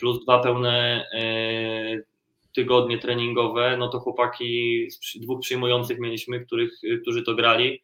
plus 0.01 0.25
dwa 0.25 0.39
pełne 0.39 1.07
e, 1.13 2.15
tygodnie 2.55 2.99
treningowe, 2.99 3.77
no 3.77 3.89
to 3.89 4.01
chłopaki 4.01 4.87
z 4.91 5.21
dwóch 5.21 5.41
przyjmujących 5.41 5.99
mieliśmy, 5.99 6.41
których, 6.41 6.73
którzy 7.03 7.23
to 7.23 7.35
grali 7.35 7.83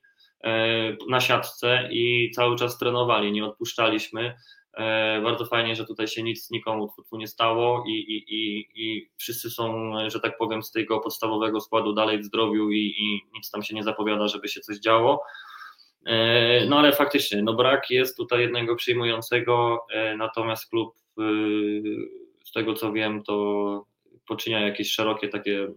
na 1.09 1.21
siatce 1.21 1.89
i 1.91 2.31
cały 2.31 2.57
czas 2.57 2.79
trenowali, 2.79 3.33
nie 3.33 3.45
odpuszczaliśmy. 3.45 4.35
E, 4.75 5.21
bardzo 5.21 5.47
fajnie, 5.47 5.77
że 5.77 5.87
tutaj 5.87 6.09
się 6.09 6.23
nic 6.23 6.51
nikomu 6.51 6.93
tu 7.11 7.17
nie 7.17 7.27
stało 7.27 7.85
i, 7.87 7.91
i, 7.91 8.35
i, 8.35 8.69
i 8.75 9.11
wszyscy 9.19 9.51
są, 9.51 9.93
że 10.11 10.21
tak 10.21 10.39
powiem, 10.39 10.63
z 10.63 10.73
tego 10.73 11.01
podstawowego 11.01 11.61
składu 11.61 11.93
dalej 11.93 12.19
w 12.19 12.25
zdrowiu 12.25 12.71
i, 12.71 12.95
i 12.99 13.21
nic 13.35 13.51
tam 13.51 13.63
się 13.63 13.75
nie 13.75 13.83
zapowiada, 13.83 14.29
żeby 14.29 14.49
się 14.49 14.61
coś 14.61 14.79
działo. 14.79 15.23
E, 16.07 16.67
no 16.67 16.79
ale 16.79 16.93
faktycznie, 16.93 17.43
no 17.43 17.55
brak 17.55 17.91
jest 17.91 18.17
tutaj 18.17 18.41
jednego 18.41 18.77
przyjmującego, 18.77 19.87
e, 19.93 20.17
natomiast 20.17 20.71
klub 20.71 20.95
z 22.45 22.53
tego 22.53 22.75
co 22.75 22.93
wiem, 22.93 23.23
to 23.23 23.87
poczynia 24.29 24.61
jakieś 24.61 24.93
szerokie 24.93 25.29
takie, 25.29 25.69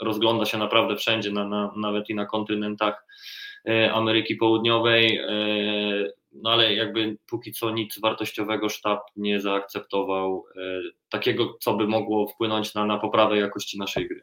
rozgląda 0.00 0.44
się 0.44 0.58
naprawdę 0.58 0.96
wszędzie, 0.96 1.30
na, 1.30 1.48
na, 1.48 1.72
nawet 1.76 2.10
i 2.10 2.14
na 2.14 2.26
kontynentach 2.26 3.06
Ameryki 3.92 4.36
Południowej 4.36 5.20
no 6.32 6.50
ale 6.50 6.74
jakby 6.74 7.16
póki 7.26 7.52
co 7.52 7.70
nic 7.70 8.00
wartościowego 8.00 8.68
sztab 8.68 9.00
nie 9.16 9.40
zaakceptował 9.40 10.44
e, 10.56 10.60
takiego, 11.10 11.56
co 11.60 11.74
by 11.74 11.86
mogło 11.86 12.28
wpłynąć 12.28 12.74
na, 12.74 12.86
na 12.86 12.98
poprawę 12.98 13.38
jakości 13.38 13.78
naszej 13.78 14.08
gry. 14.08 14.22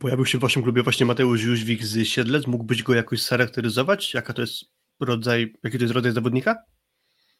Pojawił 0.00 0.26
się 0.26 0.38
w 0.38 0.40
waszym 0.40 0.62
klubie 0.62 0.82
właśnie 0.82 1.06
Mateusz 1.06 1.44
Jóźwik 1.44 1.84
z 1.84 2.08
Siedlec. 2.08 2.46
Mógłbyś 2.46 2.82
go 2.82 2.94
jakoś 2.94 3.26
charakteryzować? 3.26 4.14
Jaka 4.14 4.32
to 4.32 4.40
jest 4.40 4.64
rodzaj, 5.00 5.54
jaki 5.64 5.78
to 5.78 5.84
jest 5.84 5.94
rodzaj 5.94 6.12
zawodnika? 6.12 6.56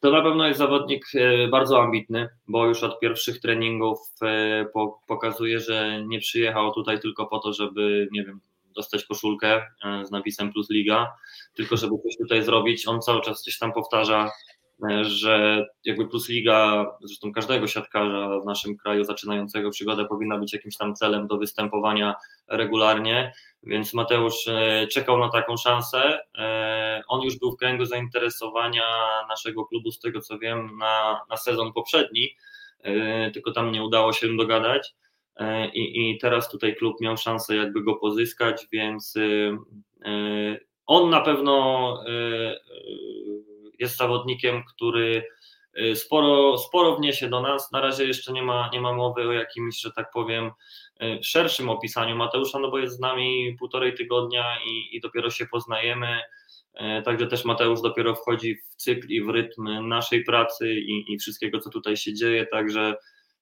To 0.00 0.10
na 0.10 0.22
pewno 0.22 0.46
jest 0.46 0.58
zawodnik 0.58 1.06
e, 1.14 1.48
bardzo 1.48 1.82
ambitny, 1.82 2.28
bo 2.48 2.66
już 2.66 2.82
od 2.82 3.00
pierwszych 3.00 3.40
treningów 3.40 3.98
e, 4.22 4.66
pokazuje, 5.06 5.60
że 5.60 6.04
nie 6.06 6.18
przyjechał 6.18 6.72
tutaj 6.72 7.00
tylko 7.00 7.26
po 7.26 7.38
to, 7.38 7.52
żeby, 7.52 8.08
nie 8.12 8.24
wiem, 8.24 8.40
dostać 8.78 9.04
koszulkę 9.04 9.62
e, 9.84 10.06
z 10.06 10.10
napisem 10.10 10.52
Plus 10.52 10.70
Liga, 10.70 11.12
tylko 11.54 11.76
żeby 11.76 11.94
coś 12.02 12.16
tutaj 12.16 12.42
zrobić. 12.42 12.88
On 12.88 13.00
cały 13.00 13.20
czas 13.20 13.42
gdzieś 13.42 13.58
tam 13.58 13.72
powtarza, 13.72 14.30
e, 14.90 15.04
że 15.04 15.66
jakby 15.84 16.08
Plus 16.08 16.28
Liga, 16.28 16.86
zresztą 17.02 17.32
każdego 17.32 17.66
siatkarza 17.66 18.40
w 18.42 18.46
naszym 18.46 18.76
kraju 18.76 19.04
zaczynającego 19.04 19.70
przygodę 19.70 20.04
powinna 20.04 20.38
być 20.38 20.52
jakimś 20.52 20.76
tam 20.76 20.94
celem 20.94 21.26
do 21.26 21.38
występowania 21.38 22.14
regularnie, 22.48 23.32
więc 23.62 23.94
Mateusz 23.94 24.48
e, 24.48 24.86
czekał 24.86 25.18
na 25.18 25.28
taką 25.28 25.56
szansę. 25.56 26.20
On 27.08 27.22
już 27.22 27.38
był 27.38 27.52
w 27.52 27.56
kręgu 27.56 27.84
zainteresowania 27.84 28.84
naszego 29.28 29.64
klubu, 29.64 29.90
z 29.90 30.00
tego 30.00 30.20
co 30.20 30.38
wiem, 30.38 30.76
na, 30.78 31.20
na 31.30 31.36
sezon 31.36 31.72
poprzedni, 31.72 32.36
tylko 33.32 33.52
tam 33.52 33.72
nie 33.72 33.84
udało 33.84 34.12
się 34.12 34.36
dogadać. 34.36 34.94
E, 35.38 35.68
i, 35.68 36.10
i 36.10 36.18
teraz 36.18 36.50
tutaj 36.50 36.76
klub 36.76 37.00
miał 37.00 37.16
szansę 37.16 37.56
jakby 37.56 37.82
go 37.82 37.94
pozyskać, 37.94 38.66
więc 38.72 39.16
y, 39.16 39.56
y, 40.06 40.66
on 40.86 41.10
na 41.10 41.20
pewno 41.20 41.94
y, 42.06 42.60
jest 43.78 43.96
zawodnikiem, 43.96 44.62
który 44.64 45.24
sporo, 45.94 46.58
sporo 46.58 46.96
wniesie 46.96 47.28
do 47.28 47.40
nas. 47.40 47.72
Na 47.72 47.80
razie 47.80 48.04
jeszcze 48.04 48.32
nie 48.32 48.42
ma, 48.42 48.70
nie 48.72 48.80
ma 48.80 48.92
mowy 48.92 49.28
o 49.28 49.32
jakimś, 49.32 49.80
że 49.80 49.92
tak 49.92 50.10
powiem, 50.12 50.50
szerszym 51.22 51.70
opisaniu 51.70 52.16
Mateusza, 52.16 52.58
no 52.58 52.70
bo 52.70 52.78
jest 52.78 52.96
z 52.96 53.00
nami 53.00 53.56
półtorej 53.58 53.94
tygodnia 53.94 54.58
i, 54.66 54.96
i 54.96 55.00
dopiero 55.00 55.30
się 55.30 55.46
poznajemy. 55.46 56.20
Także 57.04 57.26
też 57.26 57.44
Mateusz 57.44 57.82
dopiero 57.82 58.14
wchodzi 58.14 58.56
w 58.56 58.74
cykl 58.76 59.08
i 59.08 59.22
w 59.22 59.28
rytm 59.28 59.88
naszej 59.88 60.24
pracy 60.24 60.74
i, 60.74 61.12
i 61.12 61.18
wszystkiego, 61.18 61.58
co 61.58 61.70
tutaj 61.70 61.96
się 61.96 62.14
dzieje. 62.14 62.46
Także 62.46 62.94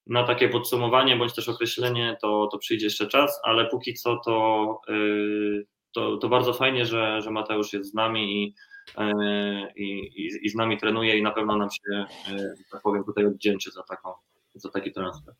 na 0.07 0.25
takie 0.25 0.49
podsumowanie 0.49 1.16
bądź 1.16 1.35
też 1.35 1.49
określenie 1.49 2.16
to, 2.23 2.49
to 2.53 2.59
przyjdzie 2.59 2.87
jeszcze 2.87 3.07
czas, 3.07 3.40
ale 3.42 3.66
póki 3.66 3.95
co 3.95 4.16
to, 4.25 4.81
yy, 4.88 5.66
to, 5.92 6.16
to 6.16 6.29
bardzo 6.29 6.53
fajnie, 6.53 6.87
że, 6.87 7.23
że 7.23 7.31
Mateusz 7.31 7.73
jest 7.73 7.90
z 7.90 7.95
nami 7.95 8.42
i, 8.42 8.55
yy, 8.99 9.73
i, 9.77 10.11
i 10.42 10.49
z 10.49 10.55
nami 10.55 10.79
trenuje 10.79 11.19
i 11.19 11.23
na 11.23 11.31
pewno 11.31 11.57
nam 11.57 11.69
się, 11.71 12.05
yy, 12.33 12.55
tak 12.73 12.83
powiem, 12.83 13.05
tutaj 13.05 13.27
oddzięczy 13.27 13.71
za, 13.71 13.83
taką, 13.83 14.12
za 14.55 14.71
taki 14.71 14.92
transfer. 14.92 15.35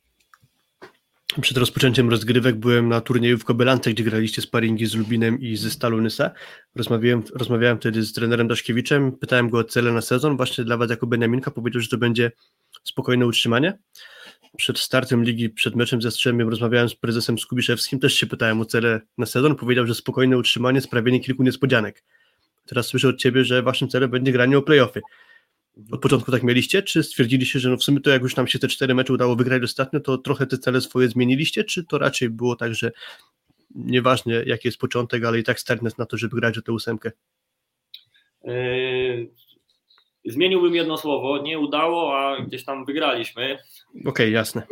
Przed 1.41 1.57
rozpoczęciem 1.57 2.11
rozgrywek 2.11 2.57
byłem 2.57 2.89
na 2.89 3.01
turnieju 3.01 3.39
w 3.39 3.45
Kobylance, 3.45 3.91
gdzie 3.91 4.05
graliście 4.05 4.43
sparingi 4.43 4.87
z 4.87 4.95
Lubinem 4.95 5.41
i 5.41 5.57
ze 5.57 5.71
Stalu 5.71 6.01
Nysa. 6.01 6.31
Rozmawiałem, 6.75 7.23
rozmawiałem 7.35 7.79
wtedy 7.79 8.03
z 8.03 8.13
trenerem 8.13 8.49
Daszkiewiczem, 8.49 9.13
pytałem 9.13 9.51
go 9.51 9.59
o 9.59 9.65
cele 9.65 9.93
na 9.93 10.01
sezon. 10.01 10.37
Właśnie 10.37 10.65
dla 10.65 10.77
Was 10.77 10.91
jako 10.91 11.07
Beniaminka 11.07 11.51
powiedział, 11.51 11.83
że 11.83 11.89
to 11.89 11.99
będzie 11.99 12.33
spokojne 12.85 13.27
utrzymanie 13.27 13.79
przed 14.57 14.79
startem 14.79 15.25
ligi, 15.25 15.51
przed 15.51 15.77
meczem 15.77 16.03
ze 16.03 16.11
Strzemiem 16.11 16.49
rozmawiałem 16.49 16.89
z 16.89 16.95
prezesem 16.95 17.39
Skubiszewskim, 17.39 17.99
też 17.99 18.15
się 18.15 18.27
pytałem 18.27 18.61
o 18.61 18.65
cele 18.65 19.01
na 19.19 19.27
sezon, 19.27 19.57
powiedział, 19.57 19.87
że 19.87 19.95
spokojne 19.95 20.39
utrzymanie, 20.39 20.81
sprawienie 20.81 21.21
kilku 21.21 21.43
niespodzianek. 21.43 22.05
Teraz 22.67 22.87
słyszę 22.87 23.09
od 23.09 23.17
Ciebie, 23.17 23.45
że 23.45 23.63
Waszym 23.63 23.89
celem 23.89 24.11
będzie 24.11 24.33
granie 24.33 24.59
o 24.59 24.63
playoffy. 24.63 25.01
Od 25.91 26.01
początku 26.01 26.33
tak 26.33 26.43
mieliście, 26.43 26.83
czy 26.83 27.03
stwierdziliście, 27.03 27.61
że 27.61 27.71
no 27.71 27.77
w 27.77 27.83
sumie 27.83 28.01
to 28.01 28.11
jak 28.11 28.23
już 28.23 28.37
nam 28.37 28.47
się 28.47 28.59
te 28.59 28.69
cztery 28.69 28.95
mecze 28.95 29.13
udało 29.13 29.37
wygrać 29.37 29.63
ostatnio, 29.63 30.01
to 30.01 30.19
trochę 30.19 30.47
te 30.47 30.59
cele 30.59 30.81
swoje 30.81 31.09
zmieniliście, 31.09 31.65
czy 31.65 31.85
to 31.85 31.99
raczej 31.99 32.31
było 32.31 32.57
tak, 32.57 32.75
że 32.75 32.93
nieważne 33.75 34.45
jaki 34.45 34.69
jest 34.69 34.79
początek, 34.79 35.25
ale 35.25 35.39
i 35.39 35.43
tak 35.43 35.61
startness 35.61 35.99
na 35.99 36.07
to, 36.07 36.17
żeby 36.17 36.37
grać 36.37 36.59
o 36.59 36.63
tę 36.63 36.73
ósemkę? 36.73 37.13
Yy, 38.45 39.29
Zmieniłbym 40.27 40.75
jedno 40.75 40.97
słowo, 40.97 41.39
nie 41.43 41.59
udało, 41.59 42.19
a 42.19 42.41
gdzieś 42.41 42.65
tam 42.65 42.85
wygraliśmy. 42.85 43.59
Okej, 43.95 44.07
okay, 44.07 44.31
jasne. 44.31 44.63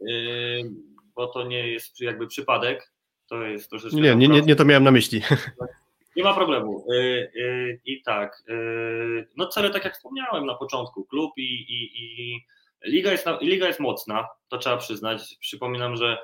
Yy, 0.00 0.70
bo 1.16 1.26
to 1.26 1.46
nie 1.46 1.68
jest 1.68 2.00
jakby 2.00 2.26
przypadek. 2.26 2.92
To 3.28 3.42
jest 3.42 3.70
troszeczkę. 3.70 3.96
Nie, 3.96 4.16
nie, 4.16 4.28
nie, 4.28 4.40
nie 4.40 4.56
to 4.56 4.64
miałem 4.64 4.84
na 4.84 4.90
myśli. 4.90 5.22
Nie 6.16 6.24
ma 6.24 6.34
problemu. 6.34 6.86
Yy, 6.88 7.30
yy, 7.34 7.80
I 7.84 8.02
tak. 8.02 8.42
No 9.36 9.46
cele, 9.46 9.70
tak 9.70 9.84
jak 9.84 9.94
wspomniałem 9.94 10.46
na 10.46 10.54
początku, 10.54 11.04
klub 11.04 11.32
i, 11.36 11.42
i, 11.42 12.02
i 12.02 12.44
liga, 12.84 13.12
jest, 13.12 13.26
liga 13.40 13.66
jest 13.66 13.80
mocna, 13.80 14.28
to 14.48 14.58
trzeba 14.58 14.76
przyznać. 14.76 15.36
Przypominam, 15.40 15.96
że 15.96 16.16
E, 16.16 16.18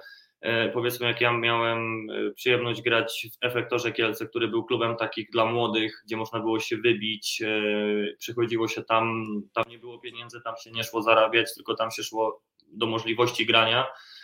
powiedzmy 0.73 1.07
jak 1.07 1.21
ja 1.21 1.33
miałem 1.33 2.11
e, 2.11 2.31
przyjemność 2.31 2.83
grać 2.83 3.27
w 3.33 3.45
Efektorze 3.45 3.93
Kielce, 3.93 4.27
który 4.27 4.49
był 4.49 4.65
klubem 4.65 4.97
takich 4.97 5.31
dla 5.31 5.45
młodych, 5.45 6.03
gdzie 6.07 6.17
można 6.17 6.41
było 6.41 6.61
się 6.61 6.77
wybić, 6.77 7.43
e, 7.43 8.17
przychodziło 8.19 8.69
się 8.69 8.83
tam, 8.83 9.25
tam 9.55 9.65
nie 9.69 9.79
było 9.79 9.99
pieniędzy, 9.99 10.41
tam 10.41 10.55
się 10.57 10.71
nie 10.71 10.85
szło 10.85 11.03
zarabiać, 11.03 11.55
tylko 11.55 11.75
tam 11.75 11.91
się 11.91 12.03
szło 12.03 12.43
do 12.73 12.87
możliwości 12.87 13.47
grania. 13.47 13.85
E, 13.85 14.22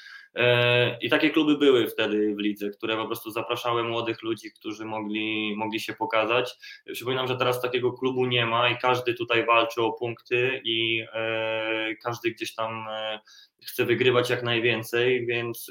I 1.00 1.10
takie 1.10 1.30
kluby 1.30 1.58
były 1.58 1.86
wtedy 1.86 2.34
w 2.34 2.38
lidze, 2.38 2.70
które 2.70 2.96
po 2.96 3.06
prostu 3.06 3.30
zapraszały 3.30 3.84
młodych 3.84 4.22
ludzi, 4.22 4.52
którzy 4.52 4.84
mogli, 4.84 5.54
mogli 5.56 5.80
się 5.80 5.92
pokazać. 5.92 6.54
Przypominam, 6.92 7.28
że 7.28 7.36
teraz 7.36 7.62
takiego 7.62 7.92
klubu 7.92 8.26
nie 8.26 8.46
ma 8.46 8.68
i 8.68 8.78
każdy 8.78 9.14
tutaj 9.14 9.46
walczy 9.46 9.82
o 9.82 9.92
punkty 9.92 10.60
i 10.64 11.04
e, 11.12 11.94
każdy 12.02 12.30
gdzieś 12.30 12.54
tam 12.54 12.86
e, 12.90 13.20
chce 13.66 13.84
wygrywać 13.84 14.30
jak 14.30 14.42
najwięcej, 14.42 15.26
więc 15.26 15.70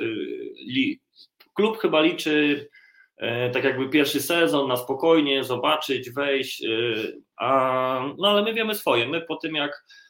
klub 1.53 1.77
chyba 1.77 2.01
liczy 2.01 2.69
tak 3.53 3.63
jakby 3.63 3.89
pierwszy 3.89 4.21
sezon 4.21 4.67
na 4.67 4.77
spokojnie, 4.77 5.43
zobaczyć, 5.43 6.10
wejść, 6.10 6.63
a, 7.38 8.01
no 8.17 8.27
ale 8.27 8.43
my 8.43 8.53
wiemy 8.53 8.75
swoje. 8.75 9.08
My 9.08 9.21
po 9.21 9.36
tym 9.36 9.56
jak 9.56 9.84
E, 9.84 10.06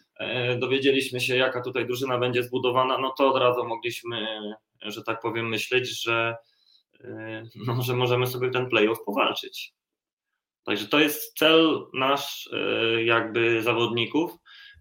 dowiedzieliśmy 0.60 1.20
się, 1.20 1.38
jaka 1.38 1.62
tutaj 1.62 1.86
drużyna 1.86 2.18
będzie 2.18 2.44
zbudowana, 2.44 2.98
no 2.98 3.14
to 3.18 3.34
od 3.34 3.42
razu 3.42 3.66
mogliśmy, 3.66 4.28
że 4.82 5.04
tak 5.04 5.22
powiem, 5.22 5.50
myśleć, 5.50 6.04
że, 6.04 6.36
e, 7.04 7.44
no, 7.68 7.82
że 7.82 7.96
możemy 7.96 8.28
sobie 8.28 8.50
ten 8.50 8.70
playoff 8.70 9.04
powalczyć. 9.06 9.74
Także 10.64 10.88
to 10.88 11.00
jest 11.00 11.38
cel 11.38 11.88
nasz, 11.94 12.50
e, 12.54 13.04
jakby 13.04 13.62
zawodników. 13.62 14.32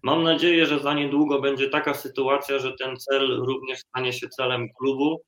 Mam 0.03 0.23
nadzieję, 0.23 0.65
że 0.65 0.79
za 0.79 0.93
niedługo 0.93 1.41
będzie 1.41 1.69
taka 1.69 1.93
sytuacja, 1.93 2.59
że 2.59 2.73
ten 2.73 2.97
cel 2.97 3.27
również 3.27 3.79
stanie 3.79 4.13
się 4.13 4.29
celem 4.29 4.67
klubu, 4.79 5.21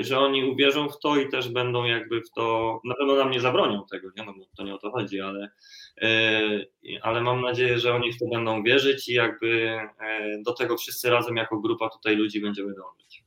że 0.00 0.18
oni 0.18 0.44
uwierzą 0.44 0.88
w 0.88 1.00
to 1.00 1.16
i 1.16 1.28
też 1.28 1.48
będą 1.48 1.84
jakby 1.84 2.20
w 2.20 2.30
to, 2.30 2.80
na 2.84 2.94
pewno 2.94 3.16
nam 3.16 3.30
nie 3.30 3.40
zabronią 3.40 3.84
tego, 3.90 4.08
nie? 4.16 4.24
No 4.24 4.34
bo 4.38 4.44
to 4.56 4.64
nie 4.64 4.74
o 4.74 4.78
to 4.78 4.90
chodzi, 4.90 5.20
ale 5.20 5.50
E, 6.02 6.40
ale 7.02 7.20
mam 7.20 7.40
nadzieję, 7.40 7.78
że 7.78 7.94
oni 7.94 8.12
w 8.12 8.18
to 8.18 8.26
będą 8.28 8.62
wierzyć 8.62 9.08
i 9.08 9.12
jakby 9.12 9.78
e, 10.00 10.42
do 10.42 10.52
tego 10.52 10.76
wszyscy 10.76 11.10
razem 11.10 11.36
jako 11.36 11.60
grupa 11.60 11.88
tutaj 11.88 12.16
ludzi 12.16 12.40
będziemy 12.40 12.74
dążyć. 12.74 13.24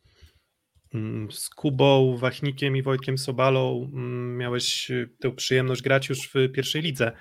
Mm, 0.94 1.32
z 1.32 1.50
Kubą, 1.50 2.18
Wachnikiem 2.18 2.76
i 2.76 2.82
Wojtkiem 2.82 3.18
Sobalą 3.18 3.90
mm, 3.94 4.38
miałeś 4.38 4.92
e, 4.92 5.08
tę 5.20 5.32
przyjemność 5.32 5.82
grać 5.82 6.10
już 6.10 6.30
w 6.34 6.52
pierwszej 6.54 6.82
lidze. 6.82 7.12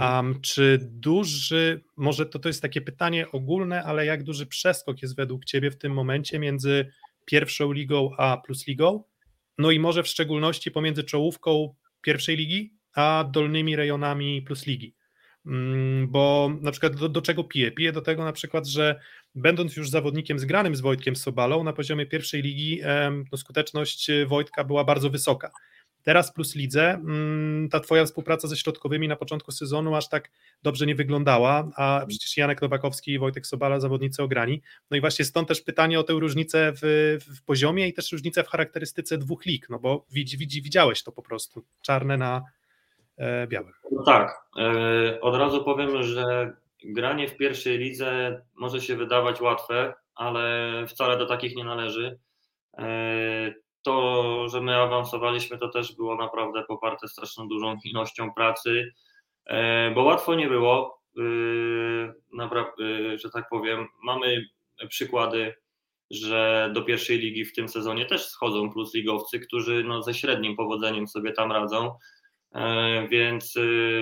Um, 0.00 0.40
czy 0.40 0.78
duży, 0.82 1.84
może 1.96 2.26
to, 2.26 2.38
to 2.38 2.48
jest 2.48 2.62
takie 2.62 2.80
pytanie 2.80 3.30
ogólne, 3.32 3.82
ale 3.82 4.06
jak 4.06 4.22
duży 4.22 4.46
przeskok 4.46 5.02
jest 5.02 5.16
według 5.16 5.44
Ciebie 5.44 5.70
w 5.70 5.78
tym 5.78 5.92
momencie 5.92 6.38
między 6.38 6.92
pierwszą 7.30 7.72
ligą 7.72 8.10
a 8.18 8.36
plus 8.36 8.66
ligą? 8.66 9.04
No 9.58 9.70
i 9.70 9.80
może 9.80 10.02
w 10.02 10.08
szczególności 10.08 10.70
pomiędzy 10.70 11.04
czołówką 11.04 11.74
pierwszej 12.02 12.36
ligi 12.36 12.74
a 12.94 13.24
dolnymi 13.32 13.76
rejonami 13.76 14.42
plus 14.42 14.66
ligi. 14.66 14.94
Mm, 15.46 16.08
bo 16.08 16.50
na 16.60 16.70
przykład 16.70 16.96
do, 16.96 17.08
do 17.08 17.22
czego 17.22 17.44
piję? 17.44 17.70
Piję 17.70 17.92
do 17.92 18.02
tego 18.02 18.24
na 18.24 18.32
przykład, 18.32 18.66
że 18.66 19.00
będąc 19.34 19.76
już 19.76 19.90
zawodnikiem 19.90 20.38
zgranym 20.38 20.76
z 20.76 20.80
Wojtkiem 20.80 21.16
Sobalą 21.16 21.64
na 21.64 21.72
poziomie 21.72 22.06
pierwszej 22.06 22.42
ligi, 22.42 22.80
no 23.32 23.38
skuteczność 23.38 24.10
Wojtka 24.26 24.64
była 24.64 24.84
bardzo 24.84 25.10
wysoka. 25.10 25.50
Teraz 26.02 26.32
plus 26.32 26.54
lidze, 26.54 26.90
mm, 26.90 27.68
ta 27.68 27.80
twoja 27.80 28.04
współpraca 28.04 28.48
ze 28.48 28.56
środkowymi 28.56 29.08
na 29.08 29.16
początku 29.16 29.52
sezonu 29.52 29.94
aż 29.94 30.08
tak 30.08 30.30
dobrze 30.62 30.86
nie 30.86 30.94
wyglądała, 30.94 31.68
a 31.76 32.04
przecież 32.08 32.36
Janek 32.36 32.62
Nowakowski 32.62 33.12
i 33.12 33.18
Wojtek 33.18 33.46
Sobala 33.46 33.80
zawodnicy 33.80 34.22
ograni. 34.22 34.62
No 34.90 34.96
i 34.96 35.00
właśnie 35.00 35.24
stąd 35.24 35.48
też 35.48 35.60
pytanie 35.60 36.00
o 36.00 36.02
tę 36.02 36.12
różnicę 36.12 36.72
w, 36.82 37.18
w 37.36 37.42
poziomie 37.44 37.88
i 37.88 37.92
też 37.92 38.12
różnicę 38.12 38.44
w 38.44 38.48
charakterystyce 38.48 39.18
dwóch 39.18 39.46
lig, 39.46 39.70
no 39.70 39.78
bo 39.78 40.06
widzi, 40.10 40.38
widzi, 40.38 40.62
widziałeś 40.62 41.02
to 41.02 41.12
po 41.12 41.22
prostu, 41.22 41.64
czarne 41.82 42.16
na, 42.16 42.42
E, 43.20 43.46
białych. 43.46 43.82
No 43.92 44.02
tak, 44.02 44.44
e, 44.58 45.20
od 45.20 45.36
razu 45.36 45.64
powiem, 45.64 46.02
że 46.02 46.52
granie 46.84 47.28
w 47.28 47.36
pierwszej 47.36 47.78
lidze 47.78 48.42
może 48.54 48.80
się 48.80 48.96
wydawać 48.96 49.40
łatwe, 49.40 49.94
ale 50.14 50.84
wcale 50.88 51.18
do 51.18 51.26
takich 51.26 51.56
nie 51.56 51.64
należy. 51.64 52.18
E, 52.78 53.54
to, 53.82 54.48
że 54.48 54.60
my 54.60 54.76
awansowaliśmy, 54.76 55.58
to 55.58 55.68
też 55.68 55.96
było 55.96 56.16
naprawdę 56.16 56.64
poparte 56.68 57.08
straszną 57.08 57.48
dużą 57.48 57.76
ilością 57.84 58.34
pracy, 58.34 58.92
bo 59.94 60.02
łatwo 60.02 60.34
nie 60.34 60.48
było. 60.48 61.00
Naprawdę, 62.32 62.84
że 63.18 63.30
tak 63.30 63.48
powiem, 63.50 63.86
mamy 64.02 64.44
przykłady, 64.88 65.54
że 66.10 66.70
do 66.74 66.82
pierwszej 66.82 67.18
ligi 67.18 67.44
w 67.44 67.54
tym 67.54 67.68
sezonie 67.68 68.06
też 68.06 68.26
schodzą 68.26 68.72
plus 68.72 68.94
ligowcy, 68.94 69.40
którzy 69.40 69.84
no, 69.84 70.02
ze 70.02 70.14
średnim 70.14 70.56
powodzeniem 70.56 71.08
sobie 71.08 71.32
tam 71.32 71.52
radzą. 71.52 71.94
E, 72.54 73.08
więc 73.08 73.54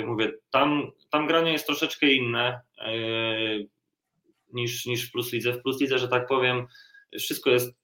mówię, 0.06 0.32
tam, 0.50 0.90
tam 1.10 1.26
granie 1.26 1.52
jest 1.52 1.66
troszeczkę 1.66 2.12
inne 2.12 2.60
e, 2.78 2.92
niż, 4.52 4.86
niż 4.86 5.08
w 5.08 5.12
Plus 5.12 5.32
Lidze. 5.32 5.52
W 5.52 5.62
Plus 5.62 5.80
Lidze, 5.80 5.98
że 5.98 6.08
tak 6.08 6.28
powiem, 6.28 6.66
wszystko 7.18 7.50
jest 7.50 7.78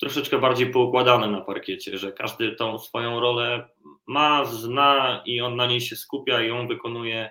troszeczkę 0.00 0.38
bardziej 0.38 0.70
poukładane 0.70 1.26
na 1.30 1.40
parkiecie, 1.40 1.98
że 1.98 2.12
każdy 2.12 2.52
tą 2.52 2.78
swoją 2.78 3.20
rolę 3.20 3.68
ma, 4.06 4.44
zna 4.44 5.22
i 5.26 5.40
on 5.40 5.56
na 5.56 5.66
niej 5.66 5.80
się 5.80 5.96
skupia 5.96 6.42
i 6.42 6.48
ją 6.48 6.68
wykonuje 6.68 7.30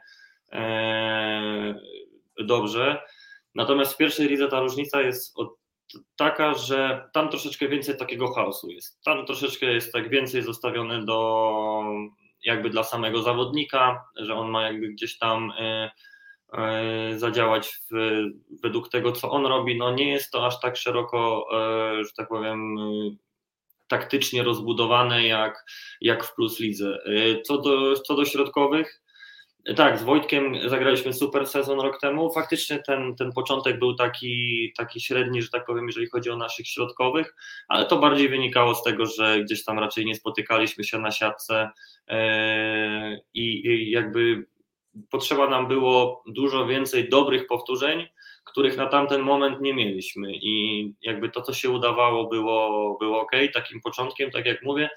e, 0.52 1.76
dobrze. 2.40 3.02
Natomiast 3.56 3.94
w 3.94 3.98
pierwszej 3.98 4.28
lidze 4.28 4.48
ta 4.48 4.60
różnica 4.60 5.02
jest 5.02 5.36
taka, 6.16 6.54
że 6.54 7.10
tam 7.14 7.30
troszeczkę 7.30 7.68
więcej 7.68 7.98
takiego 7.98 8.34
chaosu 8.34 8.70
jest. 8.70 9.04
Tam 9.04 9.26
troszeczkę 9.26 9.66
jest 9.66 9.94
tak 9.94 10.10
więcej 10.10 10.42
zostawione 10.42 11.06
do 11.06 11.84
jakby 12.46 12.70
dla 12.70 12.84
samego 12.84 13.22
zawodnika, 13.22 14.06
że 14.16 14.36
on 14.36 14.50
ma 14.50 14.64
jakby 14.64 14.88
gdzieś 14.88 15.18
tam 15.18 15.54
e, 15.60 15.92
zadziałać 17.18 17.68
w, 17.68 18.22
według 18.64 18.90
tego, 18.90 19.12
co 19.12 19.32
on 19.32 19.46
robi. 19.46 19.78
No 19.78 19.94
nie 19.94 20.12
jest 20.12 20.32
to 20.32 20.46
aż 20.46 20.60
tak 20.60 20.78
szeroko, 20.78 21.48
e, 21.54 22.04
że 22.04 22.10
tak 22.18 22.28
powiem, 22.28 22.78
taktycznie 23.88 24.44
rozbudowane 24.44 25.28
jak, 25.28 25.66
jak 26.02 26.24
w 26.24 26.36
Plus 26.36 26.60
Lidze. 26.60 27.00
Co 27.44 27.58
do, 27.58 27.96
co 27.96 28.16
do 28.16 28.26
środkowych, 28.26 29.02
Tak, 29.76 30.00
z 30.00 30.04
Wojtkiem 30.04 30.70
zagraliśmy 30.70 31.14
super 31.14 31.48
sezon 31.48 31.80
rok 31.80 32.02
temu. 32.02 32.34
Faktycznie 32.34 32.80
ten, 32.80 33.16
ten 33.16 33.32
początek 33.32 33.80
był 33.80 33.96
taki, 33.96 34.74
taki 34.78 35.02
średni, 35.02 35.42
że 35.42 35.50
tak 35.50 35.66
powiem, 35.66 35.88
jeżeli 35.88 36.10
chodzi 36.10 36.30
o 36.30 36.38
naszych 36.38 36.68
środkowych, 36.68 37.36
ale 37.68 37.86
to 37.86 37.98
bardziej 38.00 38.30
wynikało 38.30 38.76
z 38.76 38.84
tego, 38.84 39.06
że 39.06 39.44
gdzieś 39.44 39.64
tam 39.64 39.80
raczej 39.80 40.06
nie 40.06 40.16
spotykaliśmy 40.16 40.84
się 40.84 41.00
na 41.00 41.12
siatce 41.12 41.70
e, 42.08 43.20
i 43.34 43.92
jakby 43.92 44.46
potrzeba 45.10 45.50
nam 45.50 45.68
było 45.68 46.24
dużo 46.28 46.68
więcej 46.68 47.10
dobrych 47.10 47.48
powtórzeń, 47.48 48.08
których 48.46 48.78
na 48.78 48.86
tamten 48.86 49.22
moment 49.22 49.62
nie 49.62 49.74
mieliśmy 49.74 50.32
i 50.34 50.94
jakby 51.02 51.30
to, 51.30 51.42
co 51.42 51.54
się 51.54 51.70
udawało, 51.70 52.28
było, 52.28 52.98
było 53.00 53.22
ok, 53.22 53.32
takim 53.54 53.82
początkiem, 53.82 54.32
tak 54.32 54.46
jak 54.46 54.64
mówię, 54.64 54.90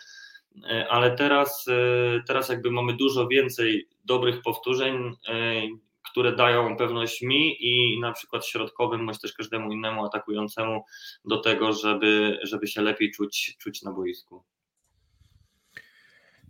E, 0.65 0.89
ale 0.89 1.17
teraz, 1.17 1.67
e, 1.69 2.23
teraz 2.27 2.49
jakby 2.49 2.71
mamy 2.71 2.97
dużo 2.97 3.29
więcej 3.29 3.89
dobrych 4.05 4.43
powtórzeń, 4.43 5.17
e, 5.29 5.63
które 6.11 6.37
dają 6.37 6.77
pewność 6.77 7.23
mi 7.23 7.57
i 7.67 8.01
na 8.01 8.13
przykład 8.13 8.47
środkowym, 8.47 9.07
bądź 9.07 9.21
też 9.21 9.33
każdemu 9.33 9.73
innemu 9.73 10.05
atakującemu 10.05 10.85
do 11.25 11.39
tego, 11.39 11.73
żeby, 11.73 12.39
żeby 12.43 12.67
się 12.67 12.83
lepiej 12.83 13.11
czuć, 13.11 13.57
czuć 13.59 13.83
na 13.83 13.93
boisku. 13.93 14.43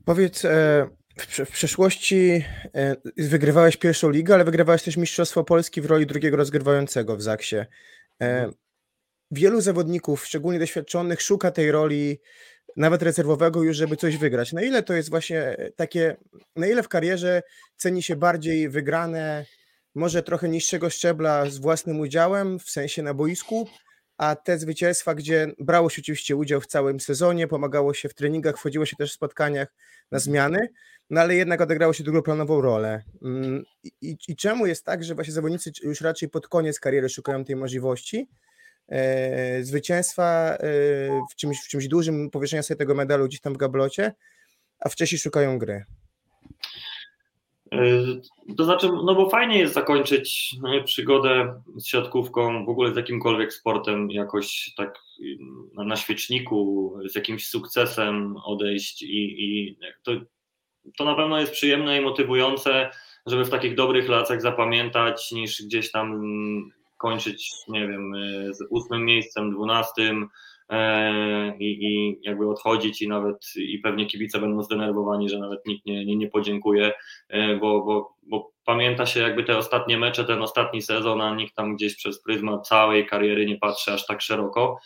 Powiedz, 0.04 0.46
w 1.18 1.50
przeszłości 1.50 2.44
wygrywałeś 3.16 3.76
pierwszą 3.76 4.10
ligę, 4.10 4.34
ale 4.34 4.44
wygrywałeś 4.44 4.82
też 4.82 4.96
Mistrzostwo 4.96 5.44
Polski 5.44 5.80
w 5.80 5.86
roli 5.86 6.06
drugiego 6.06 6.36
rozgrywającego 6.36 7.16
w 7.16 7.22
Zaksie. 7.22 7.56
Mhm. 8.18 8.52
Wielu 9.30 9.60
zawodników, 9.60 10.26
szczególnie 10.26 10.58
doświadczonych, 10.58 11.22
szuka 11.22 11.50
tej 11.50 11.72
roli 11.72 12.20
nawet 12.76 13.02
rezerwowego 13.02 13.62
już, 13.62 13.76
żeby 13.76 13.96
coś 13.96 14.16
wygrać. 14.16 14.52
Na 14.52 14.62
ile 14.62 14.82
to 14.82 14.94
jest 14.94 15.10
właśnie 15.10 15.56
takie, 15.76 16.16
na 16.56 16.66
ile 16.66 16.82
w 16.82 16.88
karierze 16.88 17.42
ceni 17.76 18.02
się 18.02 18.16
bardziej 18.16 18.68
wygrane, 18.68 19.46
może 19.94 20.22
trochę 20.22 20.48
niższego 20.48 20.90
szczebla 20.90 21.50
z 21.50 21.58
własnym 21.58 22.00
udziałem, 22.00 22.58
w 22.58 22.70
sensie 22.70 23.02
na 23.02 23.14
boisku, 23.14 23.68
a 24.18 24.36
te 24.36 24.58
zwycięstwa, 24.58 25.14
gdzie 25.14 25.52
brało 25.58 25.90
się 25.90 26.02
oczywiście 26.02 26.36
udział 26.36 26.60
w 26.60 26.66
całym 26.66 27.00
sezonie, 27.00 27.48
pomagało 27.48 27.94
się 27.94 28.08
w 28.08 28.14
treningach, 28.14 28.56
wchodziło 28.56 28.86
się 28.86 28.96
też 28.96 29.10
w 29.10 29.14
spotkaniach 29.14 29.74
na 30.10 30.18
zmiany, 30.18 30.68
no 31.10 31.20
ale 31.20 31.34
jednak 31.34 31.60
odegrało 31.60 31.92
się 31.92 32.04
drugoplanową 32.04 32.60
rolę. 32.60 33.02
Mm, 33.22 33.64
I, 33.82 34.16
I 34.28 34.36
czemu 34.36 34.66
jest 34.66 34.84
tak, 34.84 35.04
że 35.04 35.14
właśnie 35.14 35.34
zawodnicy 35.34 35.72
już 35.82 36.00
raczej 36.00 36.28
pod 36.28 36.48
koniec 36.48 36.80
kariery 36.80 37.08
szukają 37.08 37.44
tej 37.44 37.56
możliwości, 37.56 38.28
E, 38.88 39.62
zwycięstwa 39.62 40.56
e, 40.56 40.58
w 41.30 41.34
czymś, 41.36 41.60
w 41.64 41.68
czymś 41.68 41.88
dużym, 41.88 42.30
powieszenia 42.30 42.62
sobie 42.62 42.78
tego 42.78 42.94
medalu 42.94 43.26
gdzieś 43.26 43.40
tam 43.40 43.54
w 43.54 43.56
gablocie, 43.56 44.14
a 44.78 44.88
wcześniej 44.88 45.18
szukają 45.18 45.58
gry. 45.58 45.84
E, 47.72 48.54
to 48.56 48.64
znaczy, 48.64 48.88
no 49.04 49.14
bo 49.14 49.30
fajnie 49.30 49.58
jest 49.58 49.74
zakończyć 49.74 50.56
przygodę 50.84 51.62
z 51.76 51.86
siatkówką, 51.86 52.64
w 52.64 52.68
ogóle 52.68 52.94
z 52.94 52.96
jakimkolwiek 52.96 53.52
sportem, 53.52 54.10
jakoś 54.10 54.72
tak 54.76 54.98
na 55.76 55.96
świeczniku, 55.96 56.94
z 57.06 57.14
jakimś 57.14 57.48
sukcesem 57.48 58.36
odejść 58.44 59.02
i, 59.02 59.44
i 59.44 59.76
to, 60.02 60.12
to 60.96 61.04
na 61.04 61.14
pewno 61.14 61.40
jest 61.40 61.52
przyjemne 61.52 61.98
i 61.98 62.04
motywujące, 62.04 62.90
żeby 63.26 63.44
w 63.44 63.50
takich 63.50 63.74
dobrych 63.74 64.08
latach 64.08 64.42
zapamiętać, 64.42 65.32
niż 65.32 65.62
gdzieś 65.62 65.90
tam 65.90 66.20
kończyć, 66.98 67.52
nie 67.68 67.88
wiem, 67.88 68.14
e, 68.14 68.54
z 68.54 68.66
ósmym 68.70 69.04
miejscem, 69.04 69.50
dwunastym 69.50 70.28
i, 71.58 71.64
i 71.64 72.18
jakby 72.22 72.50
odchodzić 72.50 73.02
i 73.02 73.08
nawet 73.08 73.36
i 73.56 73.78
pewnie 73.78 74.06
kibice 74.06 74.40
będą 74.40 74.62
zdenerwowani, 74.62 75.28
że 75.28 75.38
nawet 75.38 75.66
nikt 75.66 75.86
nie, 75.86 76.04
nie, 76.04 76.16
nie 76.16 76.28
podziękuje, 76.28 76.92
e, 77.28 77.56
bo, 77.56 77.84
bo, 77.84 78.14
bo 78.22 78.50
pamięta 78.64 79.06
się 79.06 79.20
jakby 79.20 79.44
te 79.44 79.58
ostatnie 79.58 79.98
mecze, 79.98 80.24
ten 80.24 80.42
ostatni 80.42 80.82
sezon, 80.82 81.20
a 81.20 81.34
nikt 81.34 81.54
tam 81.54 81.76
gdzieś 81.76 81.96
przez 81.96 82.22
pryzmat 82.22 82.68
całej 82.68 83.06
kariery 83.06 83.46
nie 83.46 83.58
patrzy 83.58 83.92
aż 83.92 84.06
tak 84.06 84.22
szeroko. 84.22 84.78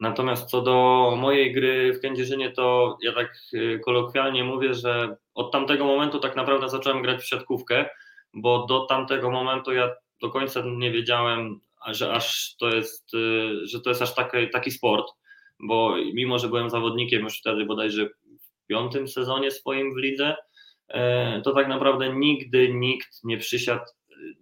Natomiast 0.00 0.50
co 0.50 0.62
do 0.62 1.14
mojej 1.16 1.52
gry 1.52 1.92
w 1.92 2.00
Kędzierzynie, 2.00 2.50
to 2.50 2.96
ja 3.02 3.12
tak 3.12 3.38
kolokwialnie 3.84 4.44
mówię, 4.44 4.74
że 4.74 5.16
od 5.34 5.52
tamtego 5.52 5.84
momentu 5.84 6.18
tak 6.18 6.36
naprawdę 6.36 6.68
zacząłem 6.68 7.02
grać 7.02 7.20
w 7.20 7.28
siatkówkę, 7.28 7.88
bo 8.34 8.66
do 8.66 8.86
tamtego 8.86 9.30
momentu 9.30 9.72
ja 9.72 9.90
do 10.22 10.30
końca 10.30 10.62
nie 10.66 10.90
wiedziałem, 10.90 11.60
że 11.94 12.12
aż 12.12 12.56
to 12.56 12.68
jest, 12.68 13.14
y, 13.14 13.66
że 13.66 13.80
to 13.80 13.90
jest 13.90 14.02
aż 14.02 14.14
taki, 14.14 14.50
taki 14.52 14.70
sport, 14.70 15.06
bo 15.60 15.96
mimo, 16.14 16.38
że 16.38 16.48
byłem 16.48 16.70
zawodnikiem 16.70 17.22
już 17.22 17.38
wtedy 17.38 17.64
bodajże 17.64 18.06
w 18.06 18.66
piątym 18.66 19.08
sezonie 19.08 19.50
swoim 19.50 19.94
w 19.94 19.96
lidze, 19.96 20.36
e, 20.88 21.40
to 21.42 21.54
tak 21.54 21.68
naprawdę 21.68 22.14
nigdy 22.14 22.74
nikt 22.74 23.24
nie 23.24 23.38
przysiadł 23.38 23.84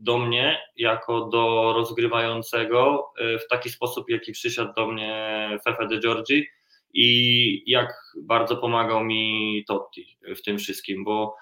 do 0.01 0.19
mnie 0.19 0.59
jako 0.77 1.29
do 1.29 1.73
rozgrywającego 1.77 3.13
e, 3.19 3.39
w 3.39 3.49
taki 3.49 3.71
sposób, 3.71 4.11
jaki 4.11 4.33
przysiadł 4.33 4.73
do 4.77 4.87
mnie 4.87 5.49
Fefe 5.65 5.87
de 5.87 5.99
Giorgi 5.99 6.47
i 6.95 7.71
jak 7.71 7.93
bardzo 8.23 8.57
pomagał 8.57 9.05
mi 9.05 9.65
Totti 9.69 10.19
w 10.37 10.43
tym 10.43 10.59
wszystkim, 10.59 11.05
bo 11.05 11.37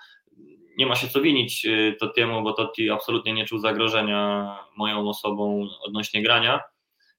nie 0.76 0.87
ma 0.87 0.94
się 0.94 1.08
co 1.08 1.20
winić 1.20 1.66
y, 1.66 1.96
Tottiemu, 2.00 2.42
bo 2.42 2.52
Totti 2.52 2.90
absolutnie 2.90 3.32
nie 3.32 3.46
czuł 3.46 3.58
zagrożenia 3.58 4.48
moją 4.76 5.08
osobą 5.08 5.68
odnośnie 5.82 6.22
grania. 6.22 6.61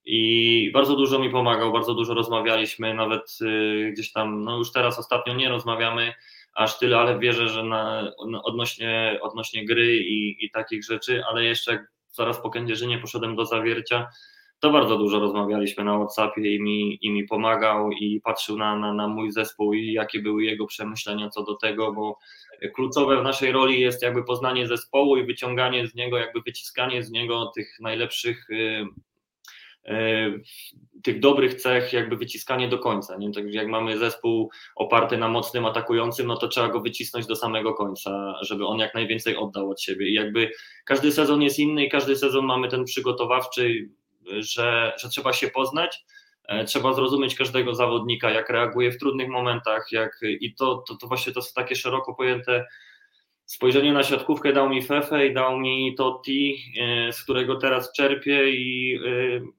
I 0.06 0.72
bardzo 0.74 0.96
dużo 0.96 1.20
mi 1.20 1.30
pomagał, 1.30 1.72
bardzo 1.72 1.94
dużo 1.94 2.14
rozmawialiśmy, 2.14 2.94
nawet 2.94 3.38
y, 3.42 3.92
gdzieś 3.94 4.12
tam, 4.12 4.44
no 4.44 4.58
już 4.58 4.72
teraz 4.72 5.00
ostatnio 5.00 5.34
nie 5.34 5.50
rozmawiamy 5.50 6.14
aż 6.54 6.80
tyle, 6.80 6.98
ale 6.98 7.20
wierzę, 7.20 7.50
że 7.50 7.64
na, 7.64 8.12
odnośnie, 8.44 9.20
odnośnie 9.22 9.66
gry 9.66 9.98
i, 9.98 10.46
i 10.46 10.52
takich 10.52 10.84
rzeczy, 10.84 11.24
ale 11.30 11.44
jeszcze 11.44 11.86
zaraz 12.12 12.42
po 12.42 12.50
Kędzierzynie 12.50 13.00
poszedłem 13.00 13.36
do 13.36 13.46
Zawiercia, 13.46 14.08
to 14.64 14.72
bardzo 14.72 14.98
dużo 14.98 15.20
rozmawialiśmy 15.20 15.84
na 15.84 15.98
Whatsappie 15.98 16.56
i 16.56 16.62
mi, 16.62 17.00
i 17.02 17.12
mi 17.12 17.24
pomagał 17.24 17.92
i 17.92 18.22
patrzył 18.22 18.58
na, 18.58 18.76
na, 18.76 18.94
na 18.94 19.08
mój 19.08 19.32
zespół 19.32 19.74
i 19.74 19.94
jakie 19.94 20.20
były 20.20 20.44
jego 20.44 20.66
przemyślenia 20.66 21.30
co 21.30 21.44
do 21.44 21.56
tego, 21.56 21.94
bo 21.94 22.18
kluczowe 22.76 23.22
w 23.22 23.24
naszej 23.24 23.52
roli 23.52 23.80
jest 23.80 24.02
jakby 24.02 24.24
poznanie 24.24 24.68
zespołu 24.68 25.18
i 25.18 25.26
wyciąganie 25.26 25.88
z 25.88 25.96
niego, 25.96 26.18
jakby 26.18 26.42
wyciskanie 26.42 27.04
z 27.04 27.12
niego 27.12 27.52
tych 27.56 27.78
najlepszych, 27.80 28.50
y, 28.50 28.86
y, 29.88 30.42
tych 31.04 31.20
dobrych 31.20 31.54
cech, 31.54 31.94
jakby 31.94 32.18
wyciskanie 32.18 32.68
do 32.68 32.80
końca. 32.80 33.18
Nie? 33.18 33.32
Tak 33.32 33.54
jak 33.54 33.68
mamy 33.68 33.98
zespół 33.98 34.52
oparty 34.76 35.18
na 35.18 35.28
mocnym 35.28 35.66
atakującym, 35.66 36.28
no 36.28 36.38
to 36.38 36.48
trzeba 36.48 36.68
go 36.68 36.82
wycisnąć 36.82 37.26
do 37.26 37.36
samego 37.36 37.74
końca, 37.74 38.36
żeby 38.42 38.66
on 38.66 38.80
jak 38.80 38.94
najwięcej 38.94 39.36
oddał 39.36 39.70
od 39.70 39.82
siebie. 39.82 40.10
I 40.10 40.14
jakby 40.14 40.52
każdy 40.86 41.12
sezon 41.12 41.42
jest 41.42 41.60
inny 41.60 41.86
i 41.86 41.90
każdy 41.90 42.16
sezon 42.16 42.46
mamy 42.46 42.68
ten 42.68 42.84
przygotowawczy, 42.84 43.90
że, 44.40 44.94
że 44.98 45.10
trzeba 45.10 45.34
się 45.34 45.48
poznać 45.48 46.06
E, 46.48 46.66
trzeba 46.66 46.94
zrozumieć 46.94 47.36
każdego 47.36 47.76
zawodnika, 47.76 48.32
jak 48.32 48.50
reaguje 48.50 48.92
w 48.92 48.98
trudnych 48.98 49.30
momentach, 49.30 49.92
jak, 49.92 50.20
i 50.24 50.56
to, 50.56 50.84
to, 50.88 50.96
to 50.96 51.08
właśnie 51.08 51.34
to 51.34 51.40
jest 51.40 51.56
takie 51.56 51.76
szeroko 51.76 52.14
pojęte 52.14 52.66
spojrzenie 53.46 53.94
na 53.94 54.04
siatkówkę 54.04 54.54
dał 54.54 54.70
mi 54.70 54.84
Fefe 54.84 55.28
i 55.28 55.34
dał 55.34 55.60
mi 55.60 55.96
Totti, 55.96 56.74
e, 56.82 57.14
z 57.14 57.24
którego 57.24 57.56
teraz 57.56 57.94
czerpię 57.94 58.50
i 58.50 58.96
e, 58.96 59.00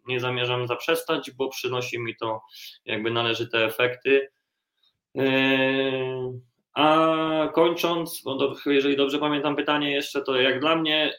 nie 0.06 0.20
zamierzam 0.20 0.66
zaprzestać, 0.66 1.30
bo 1.30 1.48
przynosi 1.48 1.98
mi 1.98 2.16
to 2.16 2.42
jakby 2.84 3.10
należyte 3.10 3.64
efekty. 3.64 4.28
A 6.74 7.48
kończąc, 7.54 8.22
jeżeli 8.66 8.96
dobrze 8.96 9.18
pamiętam 9.18 9.56
pytanie 9.56 9.90
jeszcze, 9.90 10.22
to 10.22 10.36
jak 10.36 10.60
dla 10.60 10.76
mnie 10.76 11.12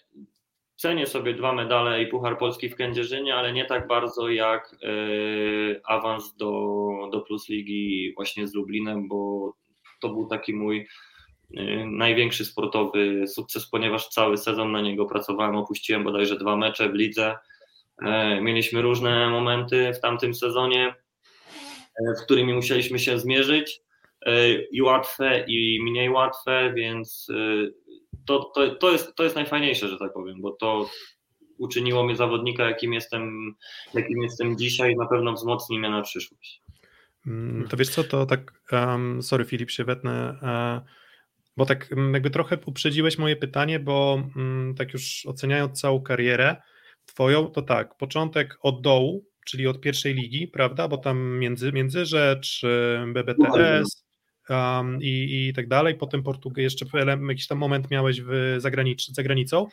Cenię 0.75 1.07
sobie 1.07 1.33
dwa 1.33 1.53
medale 1.53 2.03
i 2.03 2.07
Puchar 2.07 2.37
Polski 2.37 2.69
w 2.69 2.75
Kędzierzynie, 2.75 3.35
ale 3.35 3.53
nie 3.53 3.65
tak 3.65 3.87
bardzo 3.87 4.29
jak 4.29 4.75
e, 4.83 4.87
awans 5.85 6.35
do, 6.35 6.49
do 7.11 7.21
Plus 7.21 7.49
Ligi 7.49 8.13
właśnie 8.15 8.47
z 8.47 8.53
Lublinem, 8.53 9.07
bo 9.07 9.53
to 10.01 10.09
był 10.09 10.27
taki 10.27 10.53
mój 10.53 10.87
e, 11.57 11.85
największy 11.85 12.45
sportowy 12.45 13.27
sukces, 13.27 13.69
ponieważ 13.69 14.07
cały 14.07 14.37
sezon 14.37 14.71
na 14.71 14.81
niego 14.81 15.05
pracowałem, 15.05 15.55
opuściłem 15.55 16.03
bodajże 16.03 16.37
dwa 16.37 16.57
mecze 16.57 16.89
w 16.89 16.93
lidze. 16.93 17.37
E, 18.01 18.41
mieliśmy 18.41 18.81
różne 18.81 19.29
momenty 19.29 19.93
w 19.93 19.99
tamtym 19.99 20.35
sezonie, 20.35 20.95
z 22.15 22.23
którymi 22.23 22.53
musieliśmy 22.53 22.99
się 22.99 23.19
zmierzyć 23.19 23.81
i 24.71 24.81
łatwe, 24.81 25.45
i 25.47 25.79
mniej 25.83 26.09
łatwe, 26.09 26.73
więc 26.75 27.27
to, 28.25 28.51
to, 28.55 28.75
to, 28.75 28.91
jest, 28.91 29.15
to 29.15 29.23
jest 29.23 29.35
najfajniejsze, 29.35 29.87
że 29.87 29.97
tak 29.97 30.13
powiem, 30.13 30.41
bo 30.41 30.51
to 30.51 30.89
uczyniło 31.57 32.03
mnie 32.03 32.15
zawodnika, 32.15 32.69
jakim 32.69 32.93
jestem, 32.93 33.55
jakim 33.93 34.21
jestem 34.21 34.57
dzisiaj 34.57 34.93
i 34.93 34.97
na 34.97 35.05
pewno 35.05 35.33
wzmocni 35.33 35.79
mnie 35.79 35.89
na 35.89 36.01
przyszłość. 36.01 36.61
Mm, 37.27 37.67
to 37.67 37.77
wiesz 37.77 37.89
co, 37.89 38.03
to 38.03 38.25
tak, 38.25 38.51
um, 38.71 39.21
sorry 39.23 39.45
Filip, 39.45 39.71
się 39.71 39.83
wetnę, 39.83 40.35
uh, 40.41 40.89
bo 41.57 41.65
tak 41.65 41.91
mm, 41.91 42.13
jakby 42.13 42.29
trochę 42.29 42.57
uprzedziłeś 42.65 43.17
moje 43.17 43.35
pytanie, 43.35 43.79
bo 43.79 44.23
um, 44.35 44.75
tak 44.77 44.93
już 44.93 45.25
oceniając 45.25 45.81
całą 45.81 46.01
karierę 46.01 46.55
twoją, 47.05 47.47
to 47.47 47.61
tak, 47.61 47.97
początek 47.97 48.57
od 48.61 48.81
dołu, 48.81 49.25
czyli 49.45 49.67
od 49.67 49.81
pierwszej 49.81 50.13
ligi, 50.13 50.47
prawda, 50.47 50.87
bo 50.87 50.97
tam 50.97 51.39
między, 51.39 51.71
Międzyrzecz, 51.71 52.61
BBTS, 53.13 54.04
um, 54.49 54.99
i, 55.01 55.47
i 55.49 55.53
tak 55.53 55.67
dalej, 55.67 55.95
potem 55.95 56.23
Portug 56.23 56.57
jeszcze 56.57 56.85
jakiś 57.27 57.47
tam 57.47 57.57
moment 57.57 57.91
miałeś 57.91 58.21
w 58.21 58.55
zagranicz, 58.57 59.07
za 59.07 59.23
granicą, 59.23 59.67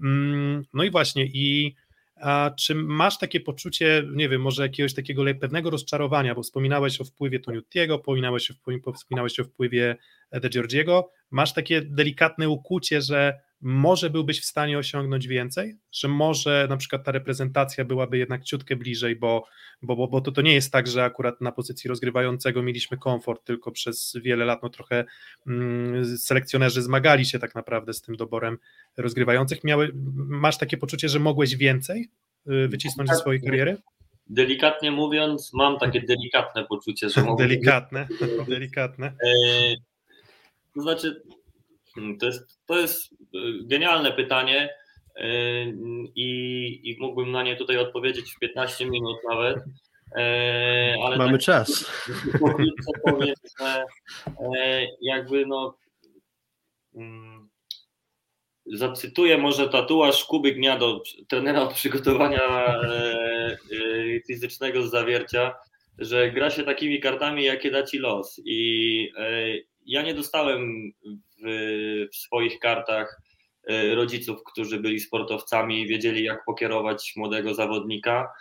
um, 0.00 0.64
no 0.74 0.84
i 0.84 0.90
właśnie 0.90 1.26
i 1.26 1.74
a 2.20 2.50
czy 2.58 2.74
masz 2.74 3.18
takie 3.18 3.40
poczucie, 3.40 4.02
nie 4.12 4.28
wiem, 4.28 4.40
może 4.40 4.62
jakiegoś 4.62 4.94
takiego 4.94 5.24
pewnego 5.40 5.70
rozczarowania, 5.70 6.34
bo 6.34 6.42
wspominałeś 6.42 7.00
o 7.00 7.04
wpływie 7.04 7.40
Toniutiego, 7.40 7.98
wspominałeś 7.98 8.50
o 8.50 8.54
wpływie, 8.54 8.80
wspominałeś 8.94 9.40
o 9.40 9.44
wpływie 9.44 9.96
De 10.32 10.48
Giorgiego, 10.48 11.10
masz 11.30 11.54
takie 11.54 11.82
delikatne 11.82 12.48
ukucie, 12.48 13.02
że 13.02 13.40
może 13.60 14.10
byłbyś 14.10 14.40
w 14.40 14.44
stanie 14.44 14.78
osiągnąć 14.78 15.26
więcej, 15.26 15.76
że 15.92 16.08
może 16.08 16.66
na 16.70 16.76
przykład 16.76 17.04
ta 17.04 17.12
reprezentacja 17.12 17.84
byłaby 17.84 18.18
jednak 18.18 18.44
ciutkę 18.44 18.76
bliżej, 18.76 19.16
bo, 19.16 19.44
bo, 19.82 19.96
bo, 19.96 20.08
bo 20.08 20.20
to, 20.20 20.32
to 20.32 20.42
nie 20.42 20.54
jest 20.54 20.72
tak, 20.72 20.86
że 20.86 21.04
akurat 21.04 21.40
na 21.40 21.52
pozycji 21.52 21.88
rozgrywającego 21.88 22.62
mieliśmy 22.62 22.96
komfort, 22.96 23.44
tylko 23.44 23.72
przez 23.72 24.16
wiele 24.22 24.44
lat 24.44 24.62
no 24.62 24.68
trochę 24.68 25.04
mm, 25.46 26.18
selekcjonerzy 26.18 26.82
zmagali 26.82 27.24
się 27.24 27.38
tak 27.38 27.54
naprawdę 27.54 27.92
z 27.92 28.02
tym 28.02 28.16
doborem 28.16 28.58
rozgrywających. 28.96 29.64
Miały, 29.64 29.92
masz 30.16 30.58
takie 30.58 30.76
poczucie, 30.76 31.08
że 31.08 31.18
mogłeś 31.18 31.56
więcej 31.56 32.10
y, 32.50 32.68
wycisnąć 32.68 33.10
ze 33.10 33.16
swojej 33.16 33.42
kariery? 33.42 33.76
Delikatnie 34.26 34.90
mówiąc, 34.90 35.52
mam 35.54 35.78
takie 35.78 36.00
delikatne 36.00 36.64
poczucie, 36.64 37.10
że 37.10 37.22
mogę. 37.22 37.44
Delikatne, 37.48 38.08
delikatne. 38.48 39.06
E, 39.06 39.30
to 40.74 40.82
znaczy, 40.82 41.22
to 42.20 42.26
jest, 42.26 42.60
to 42.66 42.78
jest 42.78 43.12
y, 43.12 43.16
genialne 43.62 44.12
pytanie 44.12 44.70
y, 45.16 45.22
i, 46.14 46.80
i 46.84 46.96
mógłbym 47.00 47.32
na 47.32 47.42
nie 47.42 47.56
tutaj 47.56 47.78
odpowiedzieć 47.78 48.32
w 48.34 48.38
15 48.38 48.86
minut 48.86 49.16
nawet. 49.28 49.58
E, 50.14 50.94
ale 51.02 51.16
Mamy 51.16 51.32
tak, 51.32 51.40
czas. 51.40 51.90
Powiem, 53.04 53.34
że 53.60 53.84
e, 54.58 54.86
jakby 55.00 55.46
no 55.46 55.76
mm, 56.94 57.48
zacytuję 58.66 59.38
może 59.38 59.68
tatuaż 59.68 60.24
Kuby 60.24 60.52
Gniado, 60.52 61.02
trenera 61.28 61.60
od 61.62 61.74
przygotowania 61.74 62.42
e, 62.82 63.56
fizycznego 64.26 64.82
z 64.82 64.90
zawiercia, 64.90 65.54
że 65.98 66.30
gra 66.30 66.50
się 66.50 66.62
takimi 66.62 67.00
kartami, 67.00 67.44
jakie 67.44 67.70
da 67.70 67.82
ci 67.82 67.98
los. 67.98 68.40
I 68.44 69.12
ja 69.86 70.02
nie 70.02 70.14
dostałem 70.14 70.92
w, 71.42 72.06
w 72.12 72.16
swoich 72.16 72.58
kartach 72.58 73.20
e, 73.68 73.94
rodziców, 73.94 74.40
którzy 74.44 74.80
byli 74.80 75.00
sportowcami 75.00 75.82
i 75.82 75.86
wiedzieli, 75.86 76.24
jak 76.24 76.44
pokierować 76.44 77.12
młodego 77.16 77.54
zawodnika. 77.54 78.32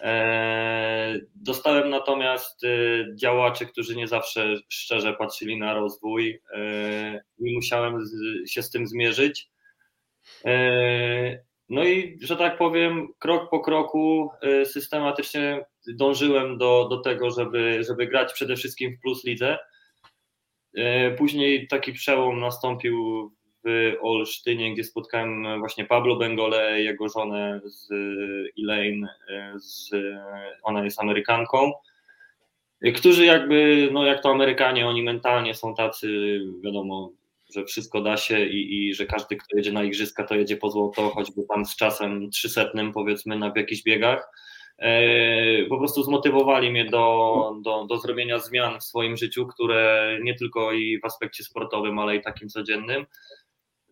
E, 0.00 1.18
dostałem 1.34 1.90
natomiast 1.90 2.64
e, 2.64 2.68
działaczy, 3.16 3.66
którzy 3.66 3.96
nie 3.96 4.08
zawsze 4.08 4.54
szczerze 4.68 5.12
patrzyli 5.12 5.58
na 5.58 5.74
rozwój 5.74 6.40
i 7.38 7.54
musiałem 7.54 8.04
się 8.46 8.62
z 8.62 8.70
tym 8.70 8.86
zmierzyć. 8.86 9.48
No 11.68 11.84
i, 11.84 12.18
że 12.22 12.36
tak 12.36 12.58
powiem, 12.58 13.08
krok 13.18 13.50
po 13.50 13.60
kroku 13.60 14.30
systematycznie 14.64 15.64
dążyłem 15.88 16.58
do, 16.58 16.88
do 16.90 17.00
tego, 17.00 17.30
żeby, 17.30 17.84
żeby 17.84 18.06
grać 18.06 18.32
przede 18.32 18.56
wszystkim 18.56 18.96
w 18.96 19.00
plus 19.00 19.24
lidze. 19.24 19.58
E, 20.74 21.10
później 21.10 21.68
taki 21.68 21.92
przełom 21.92 22.40
nastąpił 22.40 23.30
w 23.64 23.96
Olsztynie, 24.00 24.74
gdzie 24.74 24.84
spotkałem 24.84 25.58
właśnie 25.58 25.84
Pablo 25.84 26.16
Bengole, 26.16 26.82
jego 26.82 27.08
żonę 27.08 27.60
z 27.64 27.88
Elaine, 28.58 29.08
e, 29.28 29.52
z, 29.56 29.90
ona 30.62 30.84
jest 30.84 31.00
Amerykanką, 31.00 31.72
którzy 32.96 33.24
jakby, 33.24 33.88
no 33.92 34.04
jak 34.04 34.22
to 34.22 34.30
Amerykanie, 34.30 34.88
oni 34.88 35.02
mentalnie 35.02 35.54
są 35.54 35.74
tacy, 35.74 36.40
wiadomo, 36.64 37.12
że 37.54 37.64
wszystko 37.64 38.00
da 38.00 38.16
się 38.16 38.46
i, 38.46 38.88
i 38.88 38.94
że 38.94 39.06
każdy, 39.06 39.36
kto 39.36 39.56
jedzie 39.56 39.72
na 39.72 39.84
igrzyska, 39.84 40.24
to 40.24 40.34
jedzie 40.34 40.56
po 40.56 40.70
złoto, 40.70 41.08
choćby 41.08 41.42
tam 41.54 41.66
z 41.66 41.76
czasem 41.76 42.30
trzysetnym 42.30 42.92
powiedzmy 42.92 43.38
na 43.38 43.52
jakichś 43.56 43.82
biegach. 43.82 44.30
E, 44.80 45.66
po 45.68 45.78
prostu 45.78 46.02
zmotywowali 46.02 46.70
mnie 46.70 46.84
do, 46.84 47.52
do, 47.62 47.84
do 47.84 47.98
zrobienia 47.98 48.38
zmian 48.38 48.80
w 48.80 48.84
swoim 48.84 49.16
życiu, 49.16 49.46
które 49.46 50.18
nie 50.22 50.34
tylko 50.34 50.72
i 50.72 51.00
w 51.00 51.04
aspekcie 51.04 51.44
sportowym, 51.44 51.98
ale 51.98 52.16
i 52.16 52.22
takim 52.22 52.48
codziennym. 52.48 53.06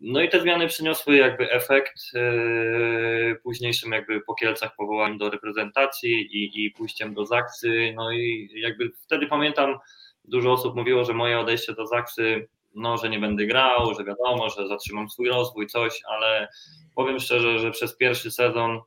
No 0.01 0.20
i 0.20 0.29
te 0.29 0.40
zmiany 0.40 0.66
przyniosły 0.66 1.16
jakby 1.16 1.51
efekt 1.51 1.94
e, 2.14 3.35
późniejszym 3.42 3.92
jakby 3.92 4.20
po 4.20 4.35
Kielcach 4.35 4.77
powołaniem 4.77 5.18
do 5.18 5.31
reprezentacji 5.31 6.12
i, 6.12 6.64
i 6.64 6.70
pójściem 6.70 7.14
do 7.14 7.27
Zaksy. 7.27 7.92
No 7.96 8.12
i 8.12 8.51
jakby 8.55 8.90
wtedy 9.05 9.27
pamiętam, 9.27 9.79
dużo 10.24 10.53
osób 10.53 10.77
mówiło, 10.77 11.05
że 11.05 11.14
moje 11.14 11.38
odejście 11.38 11.72
do 11.74 11.87
Zaksy, 11.87 12.48
no, 12.74 12.96
że 12.96 13.09
nie 13.09 13.18
będę 13.18 13.46
grał, 13.46 13.94
że 13.94 14.05
wiadomo, 14.05 14.51
że 14.51 14.68
zatrzymam 14.68 15.11
swój 15.11 15.29
rozwój, 15.29 15.66
coś, 15.66 16.01
ale 16.09 16.48
powiem 16.94 17.18
szczerze, 17.18 17.59
że 17.59 17.70
przez 17.70 17.96
pierwszy 17.96 18.31
sezon 18.31 18.81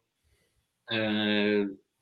e, 0.91 0.97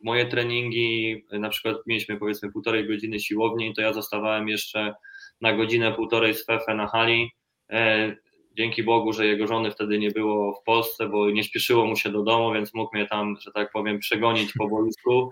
moje 0.04 0.26
treningi, 0.26 1.24
na 1.32 1.50
przykład 1.50 1.78
mieliśmy 1.88 2.18
powiedzmy 2.18 2.52
półtorej 2.52 2.88
godziny 2.88 3.20
siłowni, 3.20 3.74
to 3.74 3.82
ja 3.82 3.94
zostawałem 3.94 4.48
jeszcze 4.48 4.94
na 5.42 5.54
godzinę, 5.54 5.92
półtorej 5.92 6.34
z 6.34 6.46
Fefe 6.46 6.74
na 6.74 6.88
hali. 6.88 7.32
E, 7.70 8.16
dzięki 8.58 8.84
Bogu, 8.84 9.14
że 9.14 9.28
jego 9.28 9.48
żony 9.48 9.72
wtedy 9.72 10.00
nie 10.00 10.12
było 10.12 10.54
w 10.54 10.64
Polsce, 10.64 11.10
bo 11.10 11.30
nie 11.30 11.44
śpieszyło 11.44 11.86
mu 11.86 11.96
się 11.96 12.10
do 12.10 12.24
domu, 12.24 12.54
więc 12.54 12.74
mógł 12.74 12.96
mnie 12.96 13.08
tam, 13.08 13.36
że 13.42 13.52
tak 13.52 13.72
powiem, 13.72 14.00
przegonić 14.00 14.54
po 14.58 14.68
boisku. 14.68 15.32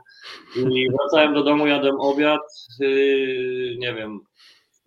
I 0.56 0.88
wracałem 0.90 1.34
do 1.34 1.44
domu, 1.44 1.68
jadłem 1.68 1.96
obiad, 2.00 2.42
y, 2.82 3.76
nie 3.80 3.94
wiem, 3.94 4.20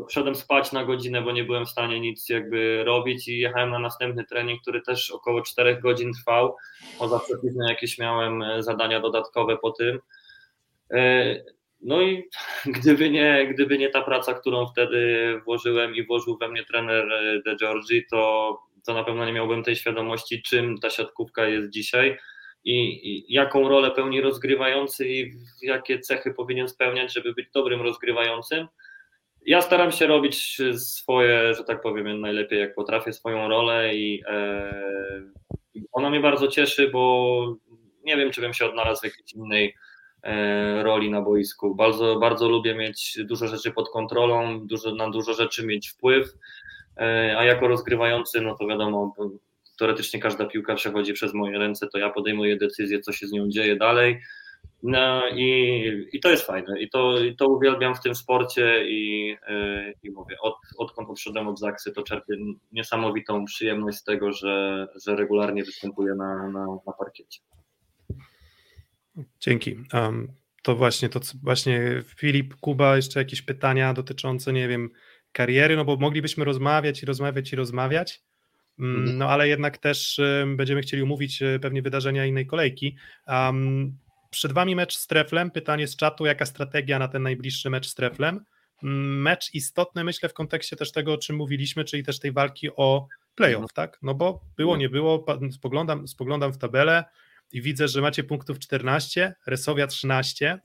Poszedłem 0.05 0.35
spać 0.35 0.73
na 0.73 0.85
godzinę, 0.85 1.23
bo 1.23 1.33
nie 1.33 1.45
byłem 1.45 1.67
w 1.67 1.71
stanie 1.71 2.01
nic 2.01 2.29
jakby 2.29 2.85
robić 2.85 3.29
i 3.29 3.39
jechałem 3.39 3.71
na 3.71 3.79
następny 3.79 4.25
trening, 4.25 4.63
który 4.63 4.83
też 4.83 5.11
około 5.11 5.43
4 5.43 5.81
godzin 5.81 6.13
trwał. 6.13 6.57
Poza 6.99 7.19
przepisem 7.19 7.63
jakieś 7.69 7.99
miałem 7.99 8.43
e, 8.43 8.63
zadania 8.63 9.01
dodatkowe 9.01 9.59
po 9.59 9.71
tym. 9.71 9.99
E, 10.93 11.35
no 11.81 12.03
i 12.03 12.29
gdyby 12.77 13.11
nie, 13.11 13.49
gdyby 13.55 13.79
nie 13.79 13.89
ta 13.89 14.03
praca, 14.03 14.35
którą 14.35 14.67
wtedy 14.67 15.35
włożyłem 15.45 15.95
i 15.95 16.07
włożył 16.07 16.39
we 16.39 16.49
mnie 16.49 16.65
trener 16.65 17.13
e, 17.13 17.43
De 17.43 17.57
Giorgi, 17.57 18.07
to, 18.11 18.59
to 18.87 18.95
na 18.95 19.05
pewno 19.05 19.25
nie 19.25 19.33
miałbym 19.33 19.63
tej 19.63 19.77
świadomości, 19.77 20.43
czym 20.43 20.79
ta 20.79 20.91
siatkówka 20.91 21.47
jest 21.47 21.71
dzisiaj 21.71 22.19
i, 22.65 23.09
i 23.11 23.33
jaką 23.33 23.69
rolę 23.69 23.91
pełni 23.91 24.21
rozgrywający 24.21 25.09
i 25.09 25.33
jakie 25.63 26.01
cechy 26.01 26.35
powinien 26.35 26.69
spełniać, 26.69 27.15
żeby 27.15 27.33
być 27.33 27.51
dobrym 27.55 27.83
rozgrywającym 27.83 28.67
ja 29.47 29.63
staram 29.63 29.93
się 29.93 30.07
robić 30.07 30.59
swoje, 30.77 31.55
że 31.55 31.65
tak 31.65 31.83
powiem, 31.83 32.21
najlepiej 32.21 32.61
jak 32.61 32.75
potrafię, 32.75 33.13
swoją 33.13 33.49
rolę 33.49 33.95
i 33.95 34.23
e, 34.27 34.73
ona 35.93 36.11
mnie 36.11 36.21
bardzo 36.21 36.49
cieszy, 36.49 36.89
bo 36.89 37.57
nie 38.05 38.17
wiem, 38.17 38.31
czy 38.31 38.41
bym 38.41 38.55
się 38.55 38.67
odnalazł 38.67 39.01
w 39.01 39.05
jakiejś 39.05 39.33
innej 39.33 39.75
e, 40.23 40.83
roli 40.83 41.11
na 41.11 41.23
boisku. 41.23 41.75
Bardzo, 41.75 42.19
bardzo 42.19 42.49
lubię 42.49 42.75
mieć 42.75 43.19
dużo 43.25 43.49
rzeczy 43.49 43.71
pod 43.71 43.91
kontrolą, 43.91 44.67
dużo, 44.67 44.95
na 44.95 45.11
dużo 45.11 45.35
rzeczy 45.35 45.67
mieć 45.67 45.89
wpływ, 45.89 46.29
e, 46.97 47.35
a 47.39 47.45
jako 47.45 47.69
rozgrywający, 47.69 48.41
no 48.41 48.57
to 48.57 48.67
wiadomo, 48.67 49.15
teoretycznie 49.79 50.21
każda 50.21 50.47
piłka 50.47 50.75
przechodzi 50.75 51.13
przez 51.13 51.35
moje 51.35 51.59
ręce, 51.59 51.89
to 51.93 51.99
ja 51.99 52.11
podejmuję 52.11 52.57
decyzję, 52.57 53.01
co 53.01 53.13
się 53.13 53.27
z 53.27 53.33
nią 53.33 53.49
dzieje 53.49 53.77
dalej 53.77 54.21
no 54.83 55.29
i, 55.29 56.09
i 56.13 56.21
to 56.21 56.31
jest 56.31 56.47
fajne 56.47 56.81
i 56.81 56.91
to, 56.91 57.19
i 57.19 57.37
to 57.37 57.49
uwielbiam 57.49 57.95
w 57.95 58.01
tym 58.01 58.15
sporcie 58.15 58.85
i, 58.89 59.29
yy, 59.49 59.95
i 60.03 60.11
mówię, 60.11 60.37
od, 60.41 60.55
odkąd 60.79 61.11
odszedłem 61.11 61.49
od 61.49 61.59
Zaksy, 61.59 61.93
to 61.93 62.03
czerpię 62.03 62.35
niesamowitą 62.73 63.45
przyjemność 63.45 63.99
z 63.99 64.05
tego, 64.05 64.33
że, 64.33 64.87
że 65.05 65.17
regularnie 65.17 65.65
występuję 65.65 66.15
na, 66.15 66.49
na, 66.49 66.67
na 66.87 66.93
parkiecie. 66.99 67.41
Dzięki. 69.41 69.77
Um, 69.93 70.33
to 70.63 70.77
właśnie, 70.77 71.09
to 71.09 71.21
właśnie 71.43 72.03
Filip, 72.17 72.55
Kuba, 72.55 72.97
jeszcze 72.97 73.21
jakieś 73.21 73.43
pytania 73.43 73.95
dotyczące, 73.95 74.53
nie 74.53 74.69
wiem, 74.69 74.91
kariery, 75.33 75.77
no 75.77 75.85
bo 75.85 75.97
moglibyśmy 75.97 76.45
rozmawiać 76.45 77.03
i 77.03 77.07
rozmawiać 77.07 77.53
i 77.53 77.57
rozmawiać, 77.57 78.23
mm, 78.79 78.97
mhm. 78.97 79.19
no 79.19 79.29
ale 79.29 79.49
jednak 79.49 79.79
też 79.79 80.21
będziemy 80.57 80.81
chcieli 80.81 81.03
umówić 81.03 81.43
e, 81.43 81.59
pewnie 81.59 81.83
wydarzenia 81.83 82.27
innej 82.27 82.47
kolejki. 82.47 82.97
Um, 83.29 83.99
przed 84.31 84.53
Wami 84.53 84.77
mecz 84.77 84.97
z 84.97 85.07
Treflem. 85.07 85.51
Pytanie 85.51 85.89
z 85.89 85.97
czatu, 85.97 86.27
jaka 86.27 86.47
strategia 86.47 86.99
na 86.99 87.09
ten 87.09 87.23
najbliższy 87.23 87.71
mecz 87.71 87.89
z 87.89 87.95
Treflem? 87.95 88.45
Mm, 88.83 89.23
mecz 89.23 89.55
istotny, 89.55 90.05
myślę, 90.05 90.29
w 90.29 90.35
kontekście 90.35 90.77
też 90.77 90.93
tego, 90.93 91.13
o 91.13 91.19
czym 91.19 91.37
mówiliśmy, 91.37 91.85
czyli 91.85 92.03
też 92.03 92.19
tej 92.19 92.33
walki 92.33 92.69
o 92.77 93.07
playoff, 93.35 93.63
no. 93.63 93.69
tak? 93.75 93.99
No 94.03 94.15
bo 94.15 94.41
było, 94.57 94.77
nie 94.77 94.89
było, 94.89 95.27
spoglądam, 95.53 96.09
spoglądam 96.09 96.53
w 96.53 96.59
tabelę 96.59 97.05
i 97.53 97.63
widzę, 97.63 97.89
że 97.89 98.01
macie 98.01 98.25
punktów 98.25 98.59
14, 98.59 99.35
Resowia 99.47 99.87
13, 99.87 100.59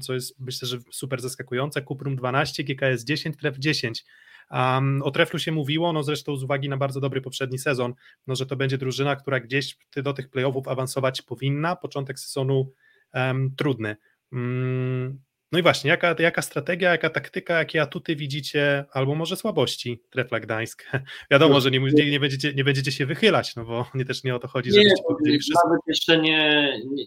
co 0.00 0.14
jest 0.14 0.40
myślę, 0.40 0.68
że 0.68 0.78
super 0.90 1.20
zaskakujące, 1.20 1.82
Kuprum 1.82 2.16
12, 2.16 2.64
GKS 2.64 3.04
10, 3.04 3.36
Tref 3.36 3.58
10. 3.58 4.04
Um, 4.50 5.02
o 5.02 5.10
Treflu 5.10 5.38
się 5.38 5.52
mówiło, 5.52 5.92
no 5.92 6.02
zresztą 6.02 6.36
z 6.36 6.42
uwagi 6.42 6.68
na 6.68 6.76
bardzo 6.76 7.00
dobry 7.00 7.20
poprzedni 7.20 7.58
sezon, 7.58 7.94
no 8.26 8.34
że 8.34 8.46
to 8.46 8.56
będzie 8.56 8.78
drużyna, 8.78 9.16
która 9.16 9.40
gdzieś 9.40 9.76
do 9.96 10.12
tych 10.12 10.30
playoffów 10.30 10.68
awansować 10.68 11.22
powinna. 11.22 11.76
Początek 11.76 12.18
sezonu 12.18 12.72
um, 13.14 13.54
trudny. 13.56 13.96
Um, 14.32 15.22
No 15.52 15.58
i 15.58 15.62
właśnie, 15.62 15.90
jaka, 15.90 16.14
jaka 16.18 16.42
strategia, 16.42 16.90
jaka 16.90 17.10
taktyka, 17.10 17.58
jakie 17.58 17.82
atuty 17.82 18.16
widzicie, 18.16 18.84
albo 18.92 19.14
może 19.14 19.36
słabości 19.36 20.02
Trefla 20.10 20.40
Gdańsk? 20.40 20.84
Wiadomo, 21.30 21.60
że 21.60 21.70
nie, 21.70 21.78
nie, 21.78 22.10
nie, 22.10 22.20
będziecie, 22.20 22.54
nie 22.54 22.64
będziecie 22.64 22.92
się 22.92 23.06
wychylać, 23.06 23.56
no 23.56 23.64
bo 23.64 23.86
nie 23.94 24.04
też 24.04 24.24
nie 24.24 24.34
o 24.34 24.38
to 24.38 24.48
chodzi, 24.48 24.70
żebyście 24.70 24.94
nie, 24.96 25.02
powiedzieli 25.08 25.38
wszystko. 25.38 25.68
Nawet 25.68 25.80
jeszcze 25.86 26.18
nie, 26.18 26.72
nie, 26.90 27.04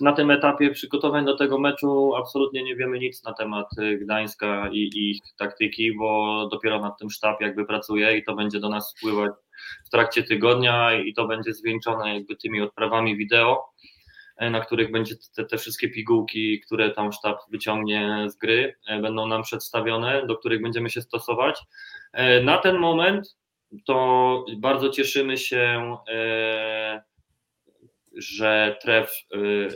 na 0.00 0.12
tym 0.12 0.30
etapie 0.30 0.70
przygotowań 0.70 1.24
do 1.24 1.36
tego 1.36 1.58
meczu 1.58 2.14
absolutnie 2.14 2.62
nie 2.62 2.76
wiemy 2.76 2.98
nic 2.98 3.24
na 3.24 3.32
temat 3.32 3.66
y, 3.78 3.98
Gdańska 3.98 4.70
i 4.72 4.90
ich 4.94 5.18
taktyki, 5.38 5.96
bo 5.98 6.48
dopiero 6.50 6.80
nad 6.80 6.98
tym 6.98 7.10
sztab 7.10 7.40
jakby 7.40 7.66
pracuje 7.66 8.18
i 8.18 8.24
to 8.24 8.34
będzie 8.34 8.60
do 8.60 8.68
nas 8.68 8.94
wpływać 8.96 9.32
w 9.86 9.90
trakcie 9.90 10.22
tygodnia 10.22 10.92
i 10.92 11.14
to 11.14 11.26
będzie 11.26 11.54
zwieńczone 11.54 12.14
jakby 12.14 12.36
tymi 12.36 12.60
odprawami 12.60 13.16
wideo, 13.16 13.64
na 14.40 14.60
których 14.60 14.90
będzie 14.90 15.14
te, 15.36 15.44
te 15.44 15.58
wszystkie 15.58 15.88
pigułki, 15.88 16.60
które 16.60 16.90
tam 16.90 17.12
sztab 17.12 17.38
wyciągnie 17.50 18.26
z 18.28 18.36
gry, 18.36 18.76
e, 18.86 19.00
będą 19.00 19.26
nam 19.26 19.42
przedstawione, 19.42 20.26
do 20.26 20.36
których 20.36 20.62
będziemy 20.62 20.90
się 20.90 21.02
stosować. 21.02 21.60
E, 22.12 22.42
na 22.42 22.58
ten 22.58 22.78
moment 22.78 23.36
to 23.86 24.44
bardzo 24.58 24.88
cieszymy 24.88 25.38
się 25.38 25.96
że 28.16 28.76
Tref 28.82 29.12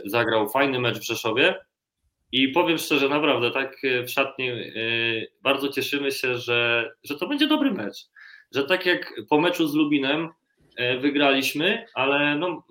zagrał 0.05 0.49
fajny 0.49 0.79
mecz 0.79 0.99
w 0.99 1.05
Rzeszowie 1.05 1.55
i 2.31 2.47
powiem 2.47 2.77
szczerze, 2.77 3.09
naprawdę, 3.09 3.51
tak 3.51 3.77
w 4.05 4.09
szatni 4.09 4.51
bardzo 5.41 5.69
cieszymy 5.69 6.11
się, 6.11 6.37
że, 6.37 6.91
że 7.03 7.15
to 7.15 7.27
będzie 7.27 7.47
dobry 7.47 7.71
mecz. 7.71 7.95
Że 8.51 8.63
tak 8.63 8.85
jak 8.85 9.13
po 9.29 9.41
meczu 9.41 9.67
z 9.67 9.75
Lubinem 9.75 10.29
wygraliśmy, 11.01 11.85
ale 11.93 12.35
no, 12.35 12.63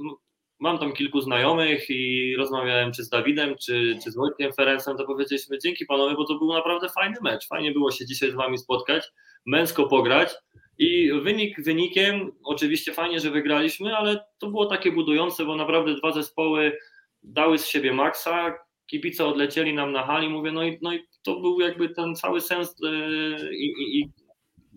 mam 0.60 0.78
tam 0.78 0.92
kilku 0.92 1.20
znajomych 1.20 1.90
i 1.90 2.34
rozmawiałem 2.36 2.92
czy 2.92 3.04
z 3.04 3.08
Dawidem, 3.08 3.54
czy, 3.64 3.98
czy 4.04 4.10
z 4.10 4.16
Wojtkiem 4.16 4.52
Ferencem, 4.52 4.96
to 4.96 5.04
powiedzieliśmy 5.04 5.58
dzięki 5.58 5.86
panowie, 5.86 6.14
bo 6.14 6.24
to 6.24 6.34
był 6.34 6.52
naprawdę 6.52 6.88
fajny 6.88 7.16
mecz. 7.22 7.48
Fajnie 7.48 7.72
było 7.72 7.90
się 7.90 8.06
dzisiaj 8.06 8.30
z 8.30 8.34
wami 8.34 8.58
spotkać, 8.58 9.04
męsko 9.46 9.86
pograć 9.86 10.30
i 10.78 11.10
wynik 11.22 11.62
wynikiem, 11.62 12.32
oczywiście 12.44 12.92
fajnie, 12.92 13.20
że 13.20 13.30
wygraliśmy, 13.30 13.96
ale 13.96 14.24
to 14.38 14.50
było 14.50 14.66
takie 14.66 14.92
budujące, 14.92 15.44
bo 15.44 15.56
naprawdę 15.56 15.94
dwa 15.94 16.12
zespoły 16.12 16.78
dały 17.22 17.58
z 17.58 17.66
siebie 17.66 17.92
maksa, 17.92 18.54
kibice 18.86 19.26
odlecieli 19.26 19.74
nam 19.74 19.92
na 19.92 20.06
hali, 20.06 20.28
mówię, 20.28 20.52
no 20.52 20.64
i, 20.64 20.78
no 20.82 20.94
i 20.94 21.00
to 21.22 21.40
był 21.40 21.60
jakby 21.60 21.88
ten 21.88 22.14
cały 22.14 22.40
sens 22.40 22.76
yy, 22.80 23.56
i, 23.56 23.98
i 24.00 24.10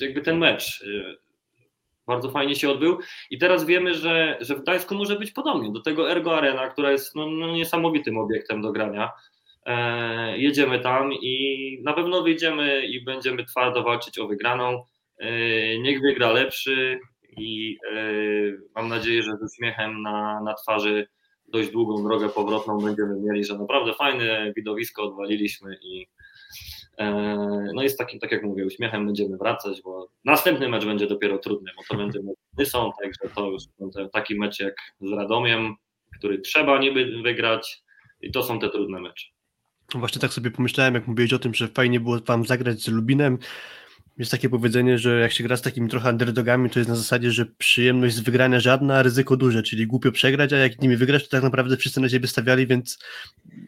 jakby 0.02 0.22
ten 0.22 0.38
mecz. 0.38 0.84
Bardzo 2.08 2.32
fajnie 2.32 2.56
się 2.56 2.70
odbył 2.70 2.98
i 3.30 3.38
teraz 3.38 3.66
wiemy, 3.66 3.94
że, 3.94 4.38
że 4.42 4.56
w 4.56 4.62
Gdańsku 4.62 4.96
może 4.96 5.16
być 5.16 5.32
podobnie. 5.32 5.72
Do 5.72 5.82
tego 5.82 6.12
Ergo 6.12 6.38
Arena, 6.38 6.70
która 6.70 6.92
jest 6.92 7.16
no, 7.16 7.30
no 7.30 7.48
niesamowitym 7.48 8.18
obiektem 8.18 8.62
do 8.62 8.72
grania. 8.72 9.12
E, 9.66 10.38
jedziemy 10.38 10.80
tam 10.80 11.14
i 11.14 11.80
na 11.84 11.94
pewno 11.94 12.24
wyjdziemy 12.24 12.86
i 12.86 13.04
będziemy 13.04 13.46
twardo 13.46 13.84
walczyć 13.84 14.20
o 14.20 14.28
wygraną. 14.28 14.84
E, 15.18 15.30
niech 15.80 16.02
wygra 16.02 16.32
lepszy 16.32 17.00
i 17.38 17.78
e, 17.92 18.02
mam 18.76 18.88
nadzieję, 18.88 19.24
że 19.24 19.38
z 19.38 19.54
uśmiechem 19.54 20.02
na, 20.02 20.42
na 20.42 20.54
twarzy 20.54 21.08
dość 21.48 21.70
długą 21.70 22.04
drogę 22.04 22.30
powrotną 22.30 22.78
będziemy 22.78 23.20
mieli, 23.20 23.46
że 23.46 23.58
naprawdę 23.58 23.94
fajne 23.94 24.54
widowisko 24.56 25.04
odwaliliśmy 25.04 25.78
i 25.84 26.08
e, 26.98 27.06
no 27.74 27.84
jest 27.84 27.98
takim, 27.98 28.20
tak 28.20 28.32
jak 28.32 28.44
mówię, 28.44 28.66
uśmiechem 28.66 29.06
będziemy 29.06 29.38
wracać, 29.38 29.82
bo 29.82 30.10
następny 30.26 30.70
mecz 30.70 30.86
będzie 30.86 31.08
dopiero 31.08 31.38
trudny, 31.38 31.72
bo 31.78 31.84
to 31.90 31.98
będzie 32.04 32.20
mecz 32.58 32.70
są, 32.70 32.92
także 33.02 33.36
to 33.36 33.52
już 33.52 33.64
taki 34.14 34.36
mecz 34.36 34.60
jak 34.60 34.76
z 35.02 35.12
Radomiem, 35.12 35.76
który 36.20 36.40
trzeba 36.40 36.80
niby 36.80 37.22
wygrać 37.22 37.84
i 38.22 38.32
to 38.32 38.44
są 38.44 38.60
te 38.60 38.70
trudne 38.70 39.00
mecze. 39.00 39.28
Właśnie 39.96 40.22
tak 40.22 40.34
sobie 40.34 40.52
pomyślałem, 40.52 40.94
jak 40.94 41.08
mówiłeś 41.08 41.34
o 41.34 41.40
tym, 41.40 41.54
że 41.54 41.68
fajnie 41.68 42.00
było 42.00 42.20
wam 42.20 42.46
zagrać 42.46 42.80
z 42.80 42.88
Lubinem, 42.88 43.38
jest 44.18 44.32
takie 44.32 44.50
powiedzenie, 44.50 44.98
że 44.98 45.20
jak 45.20 45.32
się 45.32 45.44
gra 45.44 45.58
z 45.58 45.62
takimi 45.62 45.90
trochę 45.90 46.10
underdogami, 46.10 46.70
to 46.70 46.80
jest 46.80 46.90
na 46.90 46.96
zasadzie, 46.96 47.32
że 47.32 47.46
przyjemność 47.46 48.16
z 48.16 48.20
wygrania 48.20 48.60
żadna, 48.60 48.98
a 48.98 49.04
ryzyko 49.04 49.38
duże, 49.38 49.64
czyli 49.64 49.88
głupio 49.88 50.12
przegrać, 50.12 50.54
a 50.54 50.58
jak 50.58 50.82
nimi 50.82 50.98
wygrasz, 50.98 51.24
to 51.24 51.30
tak 51.30 51.44
naprawdę 51.44 51.78
wszyscy 51.78 52.02
na 52.02 52.10
ciebie 52.10 52.28
stawiali, 52.28 52.68
więc 52.68 53.00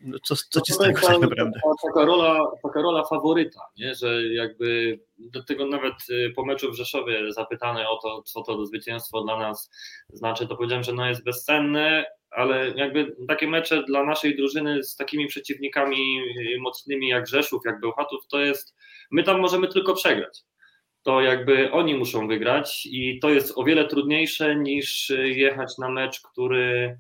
no 0.04 0.18
co, 0.24 0.36
co 0.50 0.62
ci 0.62 0.74
z 0.74 0.78
tego 0.78 1.02
tak 1.02 1.22
naprawdę? 1.22 1.60
Taka 1.88 2.06
rola, 2.06 2.52
taka 2.64 2.82
rola 2.82 3.04
faworyta, 3.04 3.62
nie? 3.78 3.96
że 3.96 4.28
jakby 4.28 5.00
do 5.20 5.44
tego 5.44 5.66
nawet 5.66 5.94
y, 6.10 6.34
po 6.36 6.46
meczu 6.46 6.72
w 6.72 6.76
Rzeszowie 6.76 7.34
zapytany 7.34 7.90
o 7.90 7.98
to, 7.98 8.22
co 8.22 8.44
to 8.44 8.66
zwycięstwo 8.66 9.24
dla 9.24 9.40
nas 9.40 9.72
znaczy, 10.14 10.48
to 10.48 10.56
powiedziałem, 10.56 10.84
że 10.84 10.94
no 10.94 11.10
jest 11.10 11.24
bezcenne, 11.24 12.06
ale 12.32 12.74
jakby 12.76 13.16
takie 13.28 13.48
mecze 13.48 13.84
dla 13.84 14.04
naszej 14.04 14.38
drużyny 14.38 14.84
z 14.84 14.96
takimi 14.96 15.28
przeciwnikami 15.28 16.22
mocnymi 16.60 17.08
jak 17.08 17.28
Rzeszów, 17.28 17.62
jak 17.66 17.80
Bełchatów, 17.80 18.28
to 18.28 18.40
jest, 18.40 18.76
my 19.12 19.24
tam 19.24 19.40
możemy 19.40 19.68
tylko 19.68 19.94
przegrać. 19.94 20.44
To 21.04 21.22
jakby 21.22 21.72
oni 21.72 21.96
muszą 21.96 22.28
wygrać 22.28 22.86
i 22.92 23.20
to 23.20 23.30
jest 23.30 23.54
o 23.58 23.64
wiele 23.64 23.88
trudniejsze 23.88 24.56
niż 24.56 25.12
jechać 25.24 25.78
na 25.78 25.90
mecz, 25.90 26.22
który, 26.22 27.00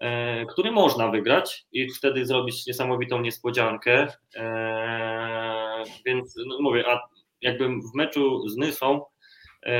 e, 0.00 0.46
który 0.46 0.70
można 0.70 1.08
wygrać 1.08 1.66
i 1.72 1.90
wtedy 1.90 2.26
zrobić 2.26 2.66
niesamowitą 2.66 3.20
niespodziankę. 3.20 4.06
E, 4.36 5.84
więc 6.06 6.34
no 6.46 6.58
mówię, 6.60 6.84
a 6.88 7.00
jakby 7.40 7.68
w 7.68 7.94
meczu 7.94 8.48
z 8.48 8.56
Nysą 8.56 9.04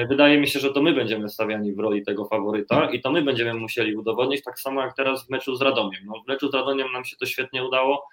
wydaje 0.09 0.41
mi 0.41 0.49
się, 0.49 0.61
że 0.61 0.73
to 0.73 0.83
my 0.83 0.93
będziemy 0.93 1.29
stawiani 1.29 1.73
w 1.73 1.79
roli 1.79 2.05
tego 2.05 2.25
faworyta 2.25 2.91
i 2.91 3.01
to 3.01 3.11
my 3.11 3.23
będziemy 3.23 3.55
musieli 3.55 3.97
udowodnić, 3.97 4.45
tak 4.45 4.61
samo 4.61 4.83
jak 4.83 4.97
teraz 4.97 5.27
w 5.27 5.31
meczu 5.31 5.57
z 5.57 5.63
Radomiem. 5.63 6.01
No, 6.07 6.23
w 6.25 6.29
meczu 6.29 6.51
z 6.51 6.55
Radomiem 6.55 6.93
nam 6.93 7.05
się 7.05 7.17
to 7.17 7.27
świetnie 7.27 7.65
udało, 7.65 8.09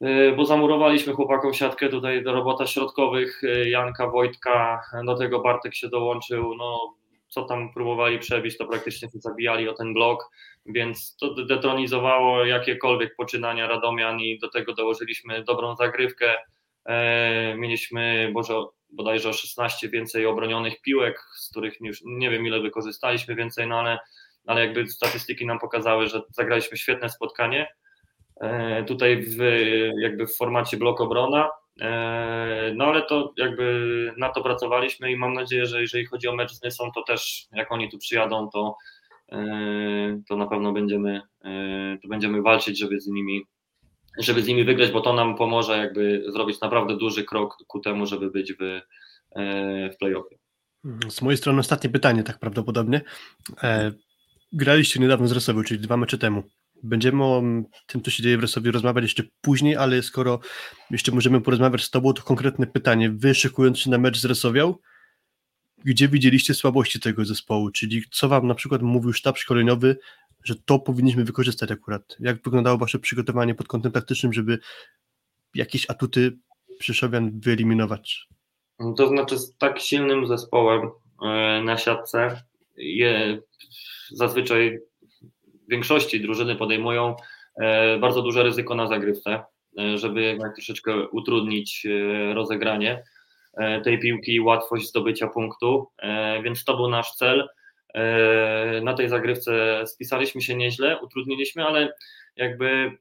e, 0.00 0.32
bo 0.32 0.44
zamurowaliśmy 0.44 1.12
chłopakom 1.12 1.54
siatkę 1.54 1.88
tutaj 1.88 2.24
do 2.24 2.32
robota 2.32 2.66
środkowych, 2.66 3.44
e, 3.44 3.68
Janka, 3.68 4.10
Wojtka, 4.10 4.80
do 5.06 5.16
tego 5.16 5.40
Bartek 5.40 5.74
się 5.74 5.88
dołączył, 5.88 6.54
no 6.54 6.94
co 7.28 7.42
tam 7.42 7.72
próbowali 7.72 8.18
przebić, 8.18 8.58
to 8.58 8.66
praktycznie 8.66 9.08
się 9.10 9.18
zabijali 9.18 9.68
o 9.68 9.74
ten 9.74 9.94
blok, 9.94 10.30
więc 10.66 11.16
to 11.16 11.34
detronizowało 11.34 12.44
jakiekolwiek 12.44 13.16
poczynania 13.16 13.66
Radomian 13.66 14.20
i 14.20 14.38
do 14.38 14.48
tego 14.48 14.74
dołożyliśmy 14.74 15.44
dobrą 15.44 15.76
zagrywkę, 15.76 16.34
mieliśmy, 17.56 18.30
Boże, 18.32 18.54
bodajże 18.90 19.28
o 19.28 19.32
16 19.32 19.88
więcej 19.88 20.26
obronionych 20.26 20.80
piłek, 20.80 21.20
z 21.36 21.50
których 21.50 21.80
już 21.80 22.02
nie 22.04 22.30
wiem 22.30 22.46
ile 22.46 22.60
wykorzystaliśmy 22.60 23.34
więcej, 23.34 23.66
no 23.66 23.78
ale, 23.78 23.98
ale 24.46 24.60
jakby 24.64 24.88
statystyki 24.88 25.46
nam 25.46 25.58
pokazały, 25.58 26.08
że 26.08 26.22
zagraliśmy 26.30 26.76
świetne 26.76 27.08
spotkanie. 27.10 27.68
E, 28.40 28.84
tutaj 28.84 29.22
w, 29.22 29.38
jakby 29.98 30.26
w 30.26 30.36
formacie 30.36 30.76
blok 30.76 31.00
obrona, 31.00 31.50
e, 31.80 32.72
no 32.76 32.84
ale 32.84 33.02
to 33.02 33.32
jakby 33.36 34.14
na 34.16 34.28
to 34.28 34.42
pracowaliśmy 34.42 35.10
i 35.10 35.16
mam 35.16 35.34
nadzieję, 35.34 35.66
że 35.66 35.80
jeżeli 35.80 36.06
chodzi 36.06 36.28
o 36.28 36.34
mecz 36.34 36.52
z 36.52 36.62
Nysą, 36.62 36.90
to 36.94 37.02
też 37.02 37.46
jak 37.52 37.72
oni 37.72 37.90
tu 37.90 37.98
przyjadą, 37.98 38.48
to, 38.52 38.76
e, 39.32 40.20
to 40.28 40.36
na 40.36 40.46
pewno 40.46 40.72
będziemy, 40.72 41.20
to 42.02 42.08
będziemy 42.08 42.42
walczyć, 42.42 42.78
żeby 42.78 43.00
z 43.00 43.06
nimi 43.06 43.46
żeby 44.18 44.42
z 44.42 44.46
nimi 44.46 44.64
wygrać, 44.64 44.90
bo 44.90 45.00
to 45.00 45.12
nam 45.12 45.36
pomoże 45.36 45.78
jakby 45.78 46.24
zrobić 46.32 46.60
naprawdę 46.60 46.96
duży 46.96 47.24
krok 47.24 47.56
ku 47.66 47.80
temu, 47.80 48.06
żeby 48.06 48.30
być 48.30 48.52
w, 48.52 48.62
e, 48.62 49.90
w 49.90 49.96
playoffie. 49.96 50.38
Z 51.08 51.22
mojej 51.22 51.38
strony 51.38 51.60
ostatnie 51.60 51.90
pytanie, 51.90 52.22
tak 52.22 52.38
prawdopodobnie. 52.38 53.00
E, 53.62 53.92
graliście 54.52 55.00
niedawno 55.00 55.28
z 55.28 55.32
Resowią, 55.32 55.62
czyli 55.62 55.80
dwa 55.80 55.96
mecze 55.96 56.18
temu. 56.18 56.42
Będziemy 56.82 57.24
o 57.24 57.42
tym, 57.86 58.02
co 58.02 58.10
się 58.10 58.22
dzieje 58.22 58.38
w 58.38 58.40
Resowie 58.40 58.70
rozmawiać 58.70 59.04
jeszcze 59.04 59.22
później, 59.40 59.76
ale 59.76 60.02
skoro 60.02 60.40
jeszcze 60.90 61.12
możemy 61.12 61.40
porozmawiać 61.40 61.82
z 61.82 61.90
Tobą, 61.90 62.12
to 62.12 62.22
konkretne 62.22 62.66
pytanie. 62.66 63.10
Wy 63.10 63.34
szykując 63.34 63.78
się 63.78 63.90
na 63.90 63.98
mecz 63.98 64.18
z 64.18 64.24
Resowią, 64.24 64.74
gdzie 65.84 66.08
widzieliście 66.08 66.54
słabości 66.54 67.00
tego 67.00 67.24
zespołu? 67.24 67.70
Czyli 67.70 68.02
co 68.10 68.28
Wam 68.28 68.46
na 68.46 68.54
przykład 68.54 68.82
mówił 68.82 69.12
sztab 69.12 69.38
szkoleniowy, 69.38 69.96
że 70.44 70.54
to 70.56 70.78
powinniśmy 70.78 71.24
wykorzystać 71.24 71.70
akurat. 71.70 72.16
Jak 72.20 72.42
wyglądało 72.42 72.78
Wasze 72.78 72.98
przygotowanie 72.98 73.54
pod 73.54 73.68
kątem 73.68 73.92
taktycznym, 73.92 74.32
żeby 74.32 74.58
jakieś 75.54 75.90
atuty 75.90 76.38
Przyszowian 76.78 77.40
wyeliminować? 77.40 78.28
To 78.96 79.08
znaczy 79.08 79.38
z 79.38 79.56
tak 79.56 79.80
silnym 79.80 80.26
zespołem 80.26 80.90
e, 81.22 81.62
na 81.64 81.76
siatce 81.76 82.42
je, 82.76 83.38
zazwyczaj 84.10 84.78
w 85.66 85.70
większości 85.70 86.20
drużyny 86.20 86.56
podejmują 86.56 87.16
e, 87.56 87.98
bardzo 87.98 88.22
duże 88.22 88.42
ryzyko 88.42 88.74
na 88.74 88.86
zagrywce, 88.86 89.44
e, 89.78 89.98
żeby 89.98 90.22
jednak 90.22 90.54
troszeczkę 90.54 91.08
utrudnić 91.08 91.86
rozegranie 92.34 93.02
tej 93.84 93.98
piłki 93.98 94.34
i 94.34 94.40
łatwość 94.40 94.88
zdobycia 94.88 95.28
punktu, 95.28 95.86
więc 96.44 96.64
to 96.64 96.76
był 96.76 96.88
nasz 96.88 97.12
cel. 97.12 97.48
E, 97.94 98.80
na 98.82 98.94
tej 98.94 99.08
zagrywce 99.08 99.84
spisaliśmy 99.86 100.40
się 100.40 100.56
nieźle, 100.56 101.00
utrudniliśmy, 101.00 101.64
ale 101.64 101.92
jakby 102.36 102.98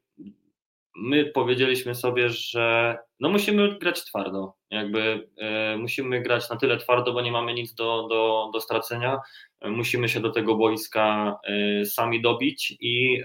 my 0.95 1.25
powiedzieliśmy 1.25 1.95
sobie, 1.95 2.29
że 2.29 2.97
no 3.19 3.29
musimy 3.29 3.79
grać 3.79 4.05
twardo, 4.05 4.53
jakby 4.69 5.27
e, 5.37 5.77
musimy 5.77 6.21
grać 6.21 6.49
na 6.49 6.55
tyle 6.55 6.77
twardo, 6.77 7.13
bo 7.13 7.21
nie 7.21 7.31
mamy 7.31 7.53
nic 7.53 7.73
do, 7.73 8.07
do, 8.09 8.49
do 8.53 8.61
stracenia, 8.61 9.19
musimy 9.65 10.09
się 10.09 10.19
do 10.19 10.31
tego 10.31 10.55
boiska 10.55 11.37
e, 11.43 11.85
sami 11.85 12.21
dobić 12.21 12.77
i 12.79 13.23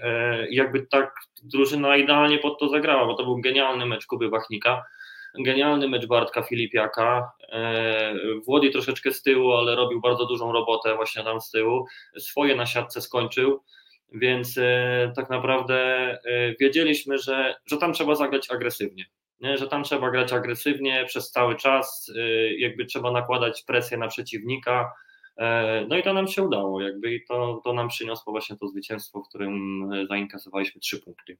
jakby 0.49 0.87
tak 0.87 1.15
drużyna 1.43 1.97
idealnie 1.97 2.37
pod 2.37 2.59
to 2.59 2.69
zagrała, 2.69 3.05
bo 3.05 3.13
to 3.13 3.23
był 3.23 3.41
genialny 3.41 3.85
mecz 3.85 4.05
Kuby 4.05 4.29
Wachnika, 4.29 4.83
genialny 5.39 5.89
mecz 5.89 6.05
Bartka 6.05 6.43
Filipiaka, 6.43 7.31
e, 7.49 8.13
Włody 8.45 8.69
troszeczkę 8.69 9.11
z 9.11 9.21
tyłu, 9.21 9.53
ale 9.53 9.75
robił 9.75 10.01
bardzo 10.01 10.25
dużą 10.25 10.51
robotę 10.51 10.95
właśnie 10.95 11.23
tam 11.23 11.41
z 11.41 11.51
tyłu, 11.51 11.85
swoje 12.17 12.55
na 12.55 12.65
siatce 12.65 13.01
skończył, 13.01 13.63
więc 14.13 14.57
e, 14.57 15.13
tak 15.15 15.29
naprawdę 15.29 15.75
e, 16.25 16.55
wiedzieliśmy, 16.59 17.17
że, 17.17 17.55
że 17.65 17.77
tam 17.77 17.93
trzeba 17.93 18.15
zagrać 18.15 18.51
agresywnie. 18.51 19.05
Nie? 19.39 19.57
Że 19.57 19.67
tam 19.67 19.83
trzeba 19.83 20.11
grać 20.11 20.33
agresywnie 20.33 21.05
przez 21.07 21.31
cały 21.31 21.55
czas, 21.55 22.11
jakby 22.57 22.85
trzeba 22.85 23.11
nakładać 23.11 23.63
presję 23.63 23.97
na 23.97 24.07
przeciwnika. 24.07 24.93
No 25.89 25.97
i 25.97 26.03
to 26.03 26.13
nam 26.13 26.27
się 26.27 26.43
udało, 26.43 26.81
jakby 26.81 27.13
i 27.13 27.25
to, 27.25 27.61
to 27.63 27.73
nam 27.73 27.87
przyniosło 27.87 28.33
właśnie 28.33 28.57
to 28.57 28.67
zwycięstwo, 28.67 29.21
w 29.21 29.29
którym 29.29 29.89
zainkasowaliśmy 30.09 30.81
trzy 30.81 31.01
punkty. 31.01 31.37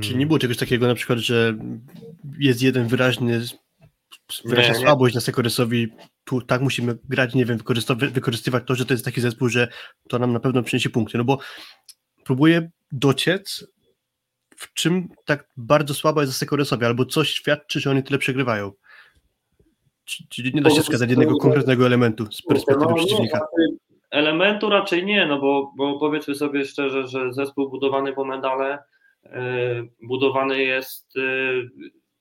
Czy 0.00 0.14
nie 0.14 0.26
było 0.26 0.38
czegoś 0.38 0.56
takiego 0.56 0.86
na 0.86 0.94
przykład, 0.94 1.18
że 1.18 1.58
jest 2.38 2.62
jeden 2.62 2.88
wyraźny 2.88 3.40
wyraźna 4.44 4.74
słabość 4.74 5.14
na 5.14 5.20
Sekoresowi, 5.20 5.88
tu 6.24 6.40
tak 6.40 6.60
musimy 6.60 6.98
grać, 7.04 7.34
nie 7.34 7.44
wiem, 7.44 7.58
wykorzystywać 8.12 8.64
to, 8.66 8.74
że 8.74 8.86
to 8.86 8.94
jest 8.94 9.04
taki 9.04 9.20
zespół, 9.20 9.48
że 9.48 9.68
to 10.08 10.18
nam 10.18 10.32
na 10.32 10.40
pewno 10.40 10.62
przyniesie 10.62 10.90
punkty, 10.90 11.18
no 11.18 11.24
bo 11.24 11.38
próbuję 12.24 12.70
dociec, 12.92 13.66
w 14.56 14.72
czym 14.72 15.08
tak 15.24 15.48
bardzo 15.56 15.94
słaba 15.94 16.22
jest 16.22 16.36
Sekoresowi, 16.36 16.84
albo 16.84 17.04
coś 17.04 17.30
świadczy, 17.30 17.80
że 17.80 17.90
oni 17.90 18.02
tyle 18.02 18.18
przegrywają. 18.18 18.72
Czyli 20.28 20.54
nie 20.54 20.62
da 20.62 20.70
się 20.70 20.82
wskazać 20.82 21.10
jednego 21.10 21.36
konkretnego 21.36 21.86
elementu 21.86 22.32
z 22.32 22.42
perspektywy 22.42 22.90
no, 22.90 22.96
przeciwnika. 22.96 23.40
Elementu 24.10 24.70
raczej 24.70 25.04
nie, 25.04 25.26
no 25.26 25.40
bo, 25.40 25.72
bo 25.76 25.98
powiedzmy 25.98 26.34
sobie 26.34 26.64
szczerze, 26.64 27.08
że 27.08 27.32
zespół 27.32 27.70
budowany 27.70 28.12
po 28.12 28.24
medale 28.24 28.78
budowany 30.02 30.62
jest 30.62 31.16
e, 31.16 31.20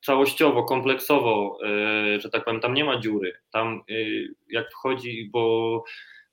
całościowo, 0.05 0.63
kompleksowo, 0.63 1.57
e, 1.63 2.19
że 2.19 2.29
tak 2.29 2.45
powiem, 2.45 2.61
tam 2.61 2.73
nie 2.73 2.85
ma 2.85 2.99
dziury. 2.99 3.33
Tam 3.51 3.81
jak 4.49 4.71
wchodzi, 4.71 5.29
bo 5.33 5.83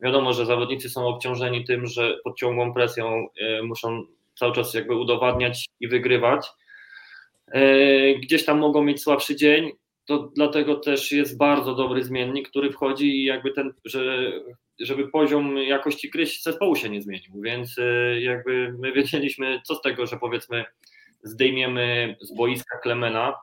wiadomo, 0.01 0.33
że 0.33 0.47
zawodnicy 0.47 0.91
są 0.91 1.07
obciążeni 1.07 1.65
tym, 1.65 1.87
że 1.87 2.19
pod 2.25 2.39
ciągłą 2.39 2.75
presją 2.75 3.27
muszą 3.63 4.07
cały 4.39 4.53
czas 4.53 4.75
jakby 4.75 4.97
udowadniać 4.97 5.67
i 5.81 5.89
wygrywać. 5.89 6.47
Gdzieś 8.23 8.45
tam 8.45 8.59
mogą 8.59 8.85
mieć 8.85 9.03
słabszy 9.03 9.37
dzień, 9.37 9.73
to 10.07 10.31
dlatego 10.37 10.75
też 10.77 11.13
jest 11.13 11.39
bardzo 11.39 11.75
dobry 11.75 12.05
zmiennik, 12.05 12.49
który 12.49 12.73
wchodzi 12.73 13.07
i 13.07 13.25
jakby 13.25 13.51
ten, 13.53 13.73
że, 13.85 14.33
żeby 14.81 15.09
poziom 15.09 15.59
jakości 15.59 16.11
gry 16.11 16.27
zespołu 16.27 16.77
się 16.77 16.91
nie 16.91 17.03
zmienił, 17.03 17.41
więc 17.43 17.79
y, 17.79 18.21
jakby 18.21 18.75
my 18.79 18.93
wiedzieliśmy, 18.93 19.61
co 19.65 19.75
z 19.75 19.83
tego, 19.83 20.07
że 20.07 20.17
powiedzmy 20.17 20.65
zdejmiemy 21.23 22.17
z 22.21 22.37
boiska 22.37 22.79
Klemena, 22.79 23.35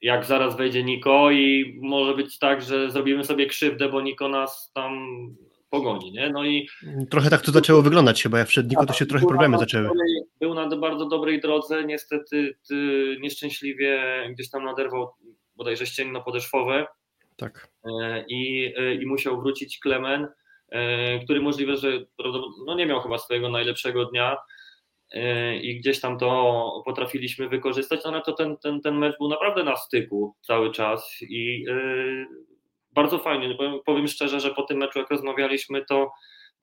jak 0.00 0.24
zaraz 0.24 0.56
wejdzie 0.56 0.84
Niko 0.84 1.30
i 1.30 1.78
może 1.82 2.14
być 2.14 2.38
tak, 2.38 2.62
że 2.62 2.90
zrobimy 2.90 3.24
sobie 3.24 3.46
krzywdę, 3.46 3.88
bo 3.88 4.00
Niko 4.00 4.28
nas 4.28 4.70
tam 4.74 5.06
pogoni, 5.70 6.12
nie? 6.12 6.30
No 6.30 6.44
i 6.44 6.68
trochę 7.10 7.30
tak 7.30 7.40
to 7.40 7.52
zaczęło 7.52 7.82
wyglądać 7.82 8.22
chyba, 8.22 8.38
jak 8.38 8.48
wszedł 8.48 8.68
Niko, 8.68 8.86
to 8.86 8.92
się 8.92 9.06
trochę 9.06 9.26
problemy 9.26 9.58
zaczęły. 9.58 9.88
Był 10.40 10.54
na 10.54 10.76
bardzo 10.76 11.08
dobrej 11.08 11.40
drodze, 11.40 11.84
niestety 11.84 12.56
nieszczęśliwie 13.20 14.02
gdzieś 14.30 14.50
tam 14.50 14.64
naderwał 14.64 15.08
bodajże 15.56 15.86
ścięgno 15.86 16.22
podeszwowe. 16.22 16.86
Tak. 17.36 17.68
E, 17.84 18.24
I, 18.28 18.72
e, 18.76 18.94
i 18.94 19.06
musiał 19.06 19.40
wrócić 19.40 19.78
Klemen, 19.78 20.28
e, 20.68 21.18
który 21.24 21.40
możliwe, 21.40 21.76
że 21.76 21.92
no 22.66 22.74
nie 22.74 22.86
miał 22.86 23.00
chyba 23.00 23.18
swojego 23.18 23.48
najlepszego 23.48 24.04
dnia 24.04 24.36
i 25.62 25.80
gdzieś 25.80 26.00
tam 26.00 26.18
to 26.18 26.82
potrafiliśmy 26.84 27.48
wykorzystać, 27.48 28.00
no 28.04 28.10
ale 28.10 28.22
to 28.22 28.32
ten, 28.32 28.56
ten, 28.56 28.80
ten 28.80 28.98
mecz 28.98 29.18
był 29.18 29.28
naprawdę 29.28 29.64
na 29.64 29.76
styku 29.76 30.36
cały 30.40 30.70
czas 30.70 31.18
i 31.22 31.64
bardzo 32.92 33.18
fajnie. 33.18 33.54
Powiem, 33.54 33.80
powiem 33.86 34.08
szczerze, 34.08 34.40
że 34.40 34.54
po 34.54 34.62
tym 34.62 34.78
meczu, 34.78 34.98
jak 34.98 35.10
rozmawialiśmy, 35.10 35.84
to 35.84 36.12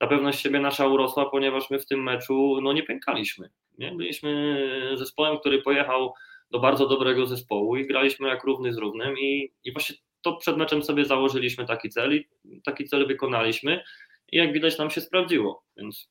na 0.00 0.06
pewność 0.06 0.40
siebie 0.40 0.60
nasza 0.60 0.86
urosła, 0.86 1.30
ponieważ 1.30 1.70
my 1.70 1.78
w 1.78 1.86
tym 1.86 2.02
meczu 2.02 2.58
no, 2.62 2.72
nie 2.72 2.82
pękaliśmy. 2.82 3.50
Nie? 3.78 3.92
Byliśmy 3.92 4.58
zespołem, 4.94 5.38
który 5.38 5.62
pojechał 5.62 6.14
do 6.50 6.58
bardzo 6.58 6.88
dobrego 6.88 7.26
zespołu 7.26 7.76
i 7.76 7.86
graliśmy 7.86 8.28
jak 8.28 8.44
równy 8.44 8.72
z 8.72 8.78
równym 8.78 9.18
i, 9.18 9.52
i 9.64 9.72
właśnie 9.72 9.96
to 10.22 10.36
przed 10.36 10.56
meczem 10.56 10.82
sobie 10.82 11.04
założyliśmy 11.04 11.66
taki 11.66 11.90
cel 11.90 12.14
i 12.14 12.28
taki 12.64 12.84
cel 12.84 13.06
wykonaliśmy 13.06 13.84
i 14.32 14.36
jak 14.36 14.52
widać 14.52 14.78
nam 14.78 14.90
się 14.90 15.00
sprawdziło, 15.00 15.64
więc... 15.76 16.08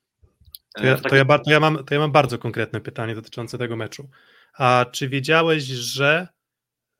To 0.75 0.85
ja, 0.85 0.97
to, 0.97 1.15
ja, 1.15 1.25
to, 1.25 1.51
ja 1.51 1.59
mam, 1.59 1.85
to 1.85 1.93
ja 1.93 1.99
mam 1.99 2.11
bardzo 2.11 2.37
konkretne 2.37 2.81
pytanie 2.81 3.15
dotyczące 3.15 3.57
tego 3.57 3.75
meczu. 3.75 4.09
A 4.57 4.85
czy 4.91 5.09
wiedziałeś, 5.09 5.63
że 5.63 6.27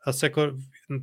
Aseko, 0.06 0.42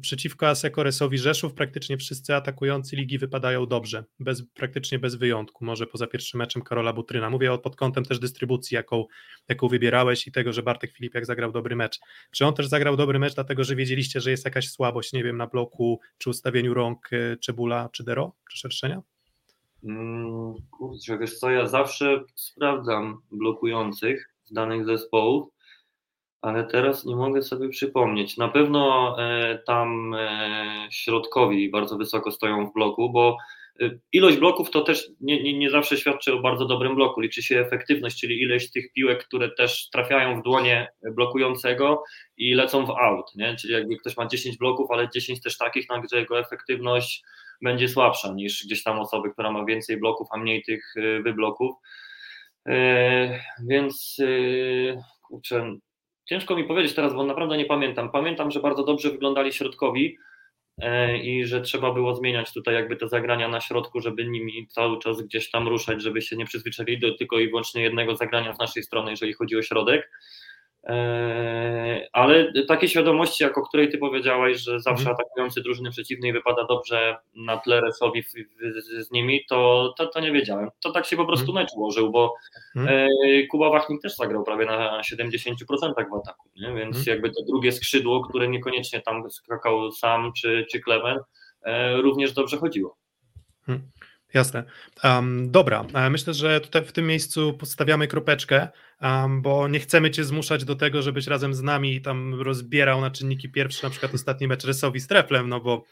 przeciwko 0.01 0.49
Asekoresowi 0.49 1.19
Rzeszów 1.19 1.55
praktycznie 1.55 1.97
wszyscy 1.97 2.35
atakujący 2.35 2.97
ligi 2.97 3.19
wypadają 3.19 3.67
dobrze, 3.67 4.05
bez, 4.21 4.43
praktycznie 4.43 4.99
bez 4.99 5.15
wyjątku, 5.15 5.65
może 5.65 5.87
poza 5.87 6.07
pierwszym 6.07 6.39
meczem 6.39 6.63
Karola 6.63 6.93
Butryna. 6.93 7.31
Mówię 7.31 7.59
pod 7.59 7.77
kątem 7.77 8.05
też 8.05 8.19
dystrybucji, 8.19 8.75
jaką, 8.75 9.05
jaką 9.49 9.69
wybierałeś 9.69 10.27
i 10.27 10.33
tego, 10.33 10.53
że 10.53 10.63
Bartek 10.63 10.93
Filipiak 10.93 11.27
zagrał 11.27 11.53
dobry 11.53 11.77
mecz. 11.77 11.99
Czy 12.31 12.47
on 12.47 12.55
też 12.55 12.67
zagrał 12.67 12.97
dobry 12.97 13.19
mecz, 13.19 13.35
dlatego 13.35 13.65
że 13.65 13.77
wiedzieliście, 13.77 14.21
że 14.21 14.31
jest 14.31 14.45
jakaś 14.45 14.71
słabość, 14.71 15.13
nie 15.13 15.25
wiem, 15.25 15.37
na 15.37 15.47
bloku, 15.47 16.01
czy 16.19 16.31
ustawieniu 16.31 16.75
rąk 16.75 17.13
y, 17.13 17.37
Czebula, 17.41 17.89
czy 17.93 18.05
Dero, 18.05 18.33
czy 18.51 18.59
Szerszenia? 18.59 19.03
Hmm, 19.83 20.55
kurczę, 20.71 21.19
wiesz 21.19 21.39
co, 21.39 21.51
ja 21.51 21.67
zawsze 21.67 22.25
sprawdzam 22.35 23.23
blokujących 23.33 24.35
z 24.45 24.53
danych 24.53 24.85
zespołów, 24.85 25.56
ale 26.47 26.65
teraz 26.65 27.05
nie 27.05 27.17
mogę 27.17 27.43
sobie 27.43 27.69
przypomnieć. 27.69 28.37
Na 28.37 28.49
pewno 28.49 29.15
e, 29.19 29.59
tam 29.67 30.15
e, 30.15 30.89
środkowi 30.91 31.71
bardzo 31.71 31.97
wysoko 31.97 32.31
stoją 32.31 32.67
w 32.67 32.73
bloku, 32.73 33.11
bo 33.11 33.37
e, 33.81 33.91
ilość 34.13 34.37
bloków 34.37 34.71
to 34.71 34.81
też 34.81 35.11
nie, 35.21 35.43
nie, 35.43 35.59
nie, 35.59 35.71
zawsze 35.71 35.97
świadczy 35.97 36.33
o 36.33 36.41
bardzo 36.41 36.67
dobrym 36.67 36.95
bloku. 36.95 37.21
Liczy 37.21 37.43
się 37.43 37.61
efektywność, 37.61 38.21
czyli 38.21 38.43
ilość 38.43 38.71
tych 38.71 38.93
piłek, 38.93 39.25
które 39.25 39.51
też 39.51 39.91
trafiają 39.91 40.41
w 40.41 40.45
dłonie 40.45 40.89
blokującego 41.15 42.03
i 42.37 42.55
lecą 42.55 42.87
w 42.87 42.91
out. 42.91 43.35
Nie? 43.35 43.57
Czyli 43.57 43.73
jakby 43.73 43.97
ktoś 43.97 44.17
ma 44.17 44.27
10 44.27 44.59
bloków, 44.59 44.91
ale 44.91 45.09
10 45.15 45.43
też 45.43 45.59
takich, 45.59 45.89
na 45.89 46.01
gdzie 46.01 46.17
jego 46.17 46.39
efektywność 46.39 47.23
będzie 47.63 47.89
słabsza 47.89 48.33
niż 48.33 48.65
gdzieś 48.67 48.83
tam 48.83 48.99
osoby, 48.99 49.31
która 49.31 49.51
ma 49.51 49.65
więcej 49.65 49.97
bloków, 49.97 50.29
a 50.31 50.39
mniej 50.39 50.63
tych 50.63 50.95
wybloków. 51.25 51.75
Więc 53.69 54.17
kurczę, 55.23 55.77
Ciężko 56.29 56.57
mi 56.57 56.65
powiedzieć 56.65 56.95
teraz, 56.95 57.15
bo 57.15 57.25
naprawdę 57.25 57.57
nie 57.57 57.65
pamiętam. 57.65 58.11
Pamiętam, 58.11 58.51
że 58.51 58.61
bardzo 58.61 58.85
dobrze 58.85 59.11
wyglądali 59.11 59.53
środkowi 59.53 60.19
e, 60.79 61.19
i 61.19 61.45
że 61.45 61.61
trzeba 61.61 61.93
było 61.93 62.15
zmieniać 62.15 62.53
tutaj 62.53 62.75
jakby 62.75 62.97
te 62.97 63.09
zagrania 63.09 63.49
na 63.49 63.61
środku, 63.61 64.01
żeby 64.01 64.25
nimi 64.25 64.67
cały 64.69 64.99
czas 64.99 65.23
gdzieś 65.23 65.51
tam 65.51 65.69
ruszać, 65.69 66.03
żeby 66.03 66.23
się 66.23 66.37
nie 66.37 66.47
przyzwyczaili 66.47 66.99
do 66.99 67.15
tylko 67.15 67.39
i 67.39 67.49
wyłącznie 67.49 67.83
jednego 67.83 68.17
zagrania 68.17 68.55
z 68.55 68.59
naszej 68.59 68.83
strony, 68.83 69.11
jeżeli 69.11 69.33
chodzi 69.33 69.57
o 69.57 69.63
środek. 69.63 70.11
E, 70.87 72.09
ale 72.13 72.53
takiej 72.69 72.89
świadomości, 72.89 73.45
jak 73.45 73.59
o 73.59 73.63
której 73.63 73.89
ty 73.89 73.99
powiedziałeś, 73.99 74.59
że 74.59 74.81
zawsze 74.81 75.09
mhm. 75.09 75.17
atakujący 75.17 75.63
drużyny 75.63 75.91
przeciwnej 75.91 76.33
wypada 76.33 76.65
dobrze 76.65 77.17
na 77.35 77.57
tle 77.57 77.81
Resowi 77.81 78.23
z 78.99 79.11
nimi, 79.11 79.45
to, 79.49 79.95
to, 79.99 80.07
to, 80.07 80.21
nie 80.21 80.33
wiedziałem. 80.33 80.69
To 80.81 80.93
tak 80.93 81.07
się 81.07 81.17
po 81.17 81.25
prostu 81.25 81.51
mhm. 81.51 81.65
mecz 81.65 81.73
ułożył, 81.77 82.11
bo 82.11 82.35
mhm. 82.77 83.09
E, 83.25 83.47
Kuba 83.47 83.71
Wachnik 83.71 84.03
też 84.03 84.17
zagrał 84.17 84.45
prawie 84.45 84.67
na 84.67 85.01
70% 85.01 85.55
w 86.11 86.15
ataku, 86.15 86.49
nie? 86.57 86.75
więc 86.75 87.07
jakby 87.07 87.31
to 87.31 87.43
drugie 87.43 87.73
skrzydło, 87.73 88.29
które 88.29 88.49
niekoniecznie 88.49 89.01
tam 89.01 89.31
skakał 89.31 89.93
sam 89.93 90.33
czy, 90.33 90.67
czy 90.71 90.81
Klemen, 90.81 91.19
e, 91.63 91.97
również 91.97 92.33
dobrze 92.33 92.57
chodziło. 92.57 92.97
Mhm. 93.69 93.91
Jasne. 94.37 94.65
Um, 95.05 95.51
dobra, 95.51 95.85
e, 95.95 96.11
myślę, 96.11 96.35
że 96.35 96.61
tutaj 96.61 96.85
w 96.85 96.93
tym 96.93 97.07
miejscu 97.07 97.55
postawiamy 97.55 98.09
kropeczkę, 98.09 98.69
um, 99.03 99.43
bo 99.43 99.69
nie 99.69 99.81
chcemy 99.81 100.11
Cię 100.11 100.25
zmuszać 100.25 100.65
do 100.65 100.77
tego, 100.77 101.03
żebyś 101.03 101.27
razem 101.27 101.55
z 101.55 101.63
nami 101.63 102.01
tam 102.01 102.41
rozbierał 102.43 103.01
na 103.01 103.11
czynniki 103.11 103.49
pierwsze, 103.49 103.87
na 103.87 103.91
przykład 103.91 104.15
ostatni 104.15 104.49
mecz 104.49 104.65
Resowi 104.65 105.01
z 105.01 105.07
Treflem, 105.07 105.49
no 105.49 105.61
bo 105.61 105.85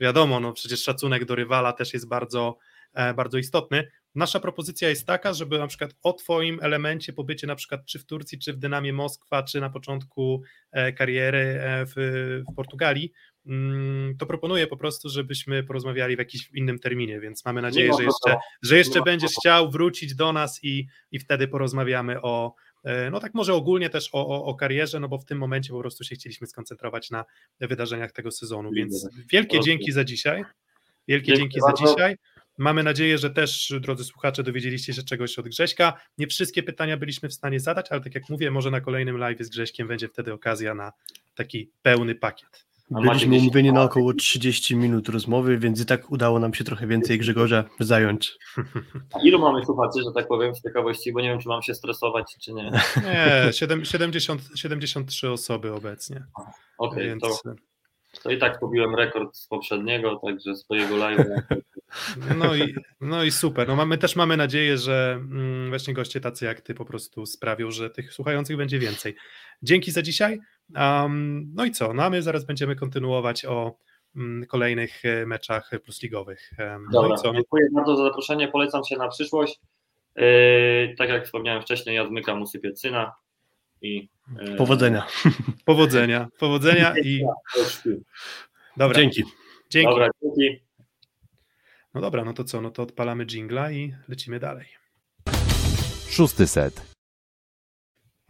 wiadomo, 0.00 0.40
no 0.40 0.52
przecież 0.52 0.82
szacunek 0.82 1.24
do 1.24 1.34
rywala 1.34 1.72
też 1.72 1.94
jest 1.94 2.08
bardzo, 2.08 2.58
e, 2.94 3.14
bardzo 3.14 3.38
istotny. 3.38 3.90
Nasza 4.14 4.40
propozycja 4.40 4.88
jest 4.88 5.06
taka, 5.06 5.32
żeby 5.32 5.58
na 5.58 5.66
przykład 5.66 5.90
o 6.02 6.12
Twoim 6.12 6.58
elemencie 6.62 7.12
pobycie 7.12 7.46
na 7.46 7.56
przykład 7.56 7.84
czy 7.86 7.98
w 7.98 8.06
Turcji, 8.06 8.38
czy 8.38 8.52
w 8.52 8.56
Dynamie 8.56 8.92
Moskwa, 8.92 9.42
czy 9.42 9.60
na 9.60 9.70
początku 9.70 10.42
e, 10.72 10.92
kariery 10.92 11.60
w, 11.62 11.92
w 12.50 12.54
Portugalii, 12.54 13.12
to 14.18 14.26
proponuję 14.26 14.66
po 14.66 14.76
prostu, 14.76 15.08
żebyśmy 15.08 15.62
porozmawiali 15.62 16.16
w 16.16 16.18
jakimś 16.18 16.50
innym 16.54 16.78
terminie, 16.78 17.20
więc 17.20 17.44
mamy 17.44 17.62
nadzieję, 17.62 17.92
że 17.98 18.04
jeszcze, 18.04 18.36
że 18.62 18.76
jeszcze 18.76 19.02
będziesz 19.02 19.30
chciał 19.40 19.70
wrócić 19.70 20.14
do 20.14 20.32
nas 20.32 20.64
i, 20.64 20.86
i 21.12 21.18
wtedy 21.18 21.48
porozmawiamy 21.48 22.22
o, 22.22 22.54
E, 22.84 23.10
no 23.10 23.20
tak 23.20 23.34
może 23.34 23.54
ogólnie 23.54 23.90
też 23.90 24.08
o, 24.12 24.28
o, 24.28 24.44
o 24.44 24.54
karierze, 24.54 25.00
no 25.00 25.08
bo 25.08 25.18
w 25.18 25.24
tym 25.24 25.38
momencie 25.38 25.72
po 25.72 25.80
prostu 25.80 26.04
się 26.04 26.14
chcieliśmy 26.14 26.46
skoncentrować 26.46 27.10
na 27.10 27.24
wydarzeniach 27.60 28.12
tego 28.12 28.30
sezonu, 28.30 28.70
więc 28.72 29.08
wielkie 29.32 29.60
dzięki 29.60 29.92
za 29.92 30.04
dzisiaj, 30.04 30.44
wielkie 31.08 31.26
dzięki, 31.26 31.40
dzięki 31.40 31.60
za 31.60 31.72
dzisiaj. 31.72 32.16
Mamy 32.58 32.82
nadzieję, 32.82 33.18
że 33.18 33.30
też, 33.30 33.72
drodzy 33.80 34.04
słuchacze, 34.04 34.42
dowiedzieliście 34.42 34.94
się 34.94 35.02
czegoś 35.02 35.38
od 35.38 35.48
Grześka. 35.48 36.00
Nie 36.18 36.26
wszystkie 36.26 36.62
pytania 36.62 36.96
byliśmy 36.96 37.28
w 37.28 37.34
stanie 37.34 37.60
zadać, 37.60 37.86
ale 37.90 38.00
tak 38.00 38.14
jak 38.14 38.28
mówię, 38.28 38.50
może 38.50 38.70
na 38.70 38.80
kolejnym 38.80 39.16
live 39.16 39.40
z 39.40 39.48
Grześkiem 39.48 39.88
będzie 39.88 40.08
wtedy 40.08 40.32
okazja 40.32 40.74
na 40.74 40.92
taki 41.34 41.70
pełny 41.82 42.14
pakiet. 42.14 42.66
Byliśmy 42.90 43.38
umówieni 43.38 43.72
na 43.72 43.82
około 43.82 44.14
30 44.14 44.76
minut 44.76 45.08
rozmowy, 45.08 45.58
więc 45.58 45.80
i 45.80 45.86
tak 45.86 46.10
udało 46.10 46.38
nam 46.38 46.54
się 46.54 46.64
trochę 46.64 46.86
więcej 46.86 47.18
Grzegorza 47.18 47.64
zająć. 47.80 48.38
Ilu 49.24 49.38
mamy 49.38 49.64
słuchaczy, 49.64 50.02
że 50.04 50.12
tak 50.14 50.28
powiem, 50.28 50.54
z 50.54 50.62
ciekawości, 50.62 51.12
bo 51.12 51.20
nie 51.20 51.28
wiem, 51.28 51.38
czy 51.38 51.48
mam 51.48 51.62
się 51.62 51.74
stresować, 51.74 52.36
czy 52.40 52.52
nie. 52.52 52.70
Nie, 53.04 53.52
70, 53.82 54.42
73 54.54 55.30
osoby 55.30 55.74
obecnie. 55.74 56.24
Okej, 56.36 56.48
okay, 56.78 57.04
więc... 57.04 57.22
to, 57.22 57.54
to 58.22 58.30
i 58.30 58.38
tak 58.38 58.60
pobiłem 58.60 58.94
rekord 58.94 59.36
z 59.36 59.46
poprzedniego, 59.46 60.20
także 60.24 60.56
swojego 60.56 60.94
live'a. 60.94 61.42
No 62.38 62.56
i, 62.56 62.74
no 63.00 63.24
i 63.24 63.30
super. 63.30 63.68
No 63.68 63.86
my 63.86 63.98
też 63.98 64.16
mamy 64.16 64.36
nadzieję, 64.36 64.78
że 64.78 65.12
mm, 65.12 65.68
właśnie 65.68 65.94
goście 65.94 66.20
tacy 66.20 66.44
jak 66.44 66.60
ty 66.60 66.74
po 66.74 66.84
prostu 66.84 67.26
sprawią, 67.26 67.70
że 67.70 67.90
tych 67.90 68.12
słuchających 68.12 68.56
będzie 68.56 68.78
więcej. 68.78 69.14
Dzięki 69.62 69.90
za 69.90 70.02
dzisiaj. 70.02 70.40
Um, 70.76 71.52
no 71.54 71.64
i 71.64 71.70
co? 71.70 71.94
No 71.94 72.02
a 72.02 72.10
my 72.10 72.22
zaraz 72.22 72.44
będziemy 72.44 72.76
kontynuować 72.76 73.44
o 73.44 73.76
um, 74.16 74.46
kolejnych 74.48 75.04
e, 75.04 75.26
meczach 75.26 75.70
plusligowych. 75.84 76.50
Um, 76.58 76.86
Dobra, 76.92 77.08
no 77.08 77.16
co? 77.16 77.32
dziękuję 77.32 77.66
bardzo 77.72 77.96
za 77.96 78.02
zaproszenie. 78.02 78.48
Polecam 78.48 78.84
się 78.84 78.96
na 78.96 79.08
przyszłość. 79.08 79.60
Yy, 80.16 80.94
tak 80.98 81.08
jak 81.08 81.24
wspomniałem 81.24 81.62
wcześniej, 81.62 81.96
ja 81.96 82.06
zmykam, 82.06 82.42
usypię 82.42 82.76
syna 82.76 83.12
i 83.82 84.08
yy... 84.40 84.56
powodzenia. 84.56 85.06
Powodzenia, 85.64 86.28
powodzenia 86.38 86.94
i 87.04 87.22
Dobra. 88.76 89.00
Dzięki. 89.00 89.24
Dzięki. 89.70 89.90
Dobra, 89.90 90.08
dzięki. 90.22 90.69
No 91.94 92.00
dobra, 92.00 92.24
no 92.24 92.32
to 92.32 92.44
co? 92.44 92.60
No 92.60 92.70
to 92.70 92.82
odpalamy 92.82 93.26
jingla 93.26 93.72
i 93.72 93.94
lecimy 94.08 94.40
dalej. 94.40 94.66
Szósty 96.08 96.46
set. 96.46 96.90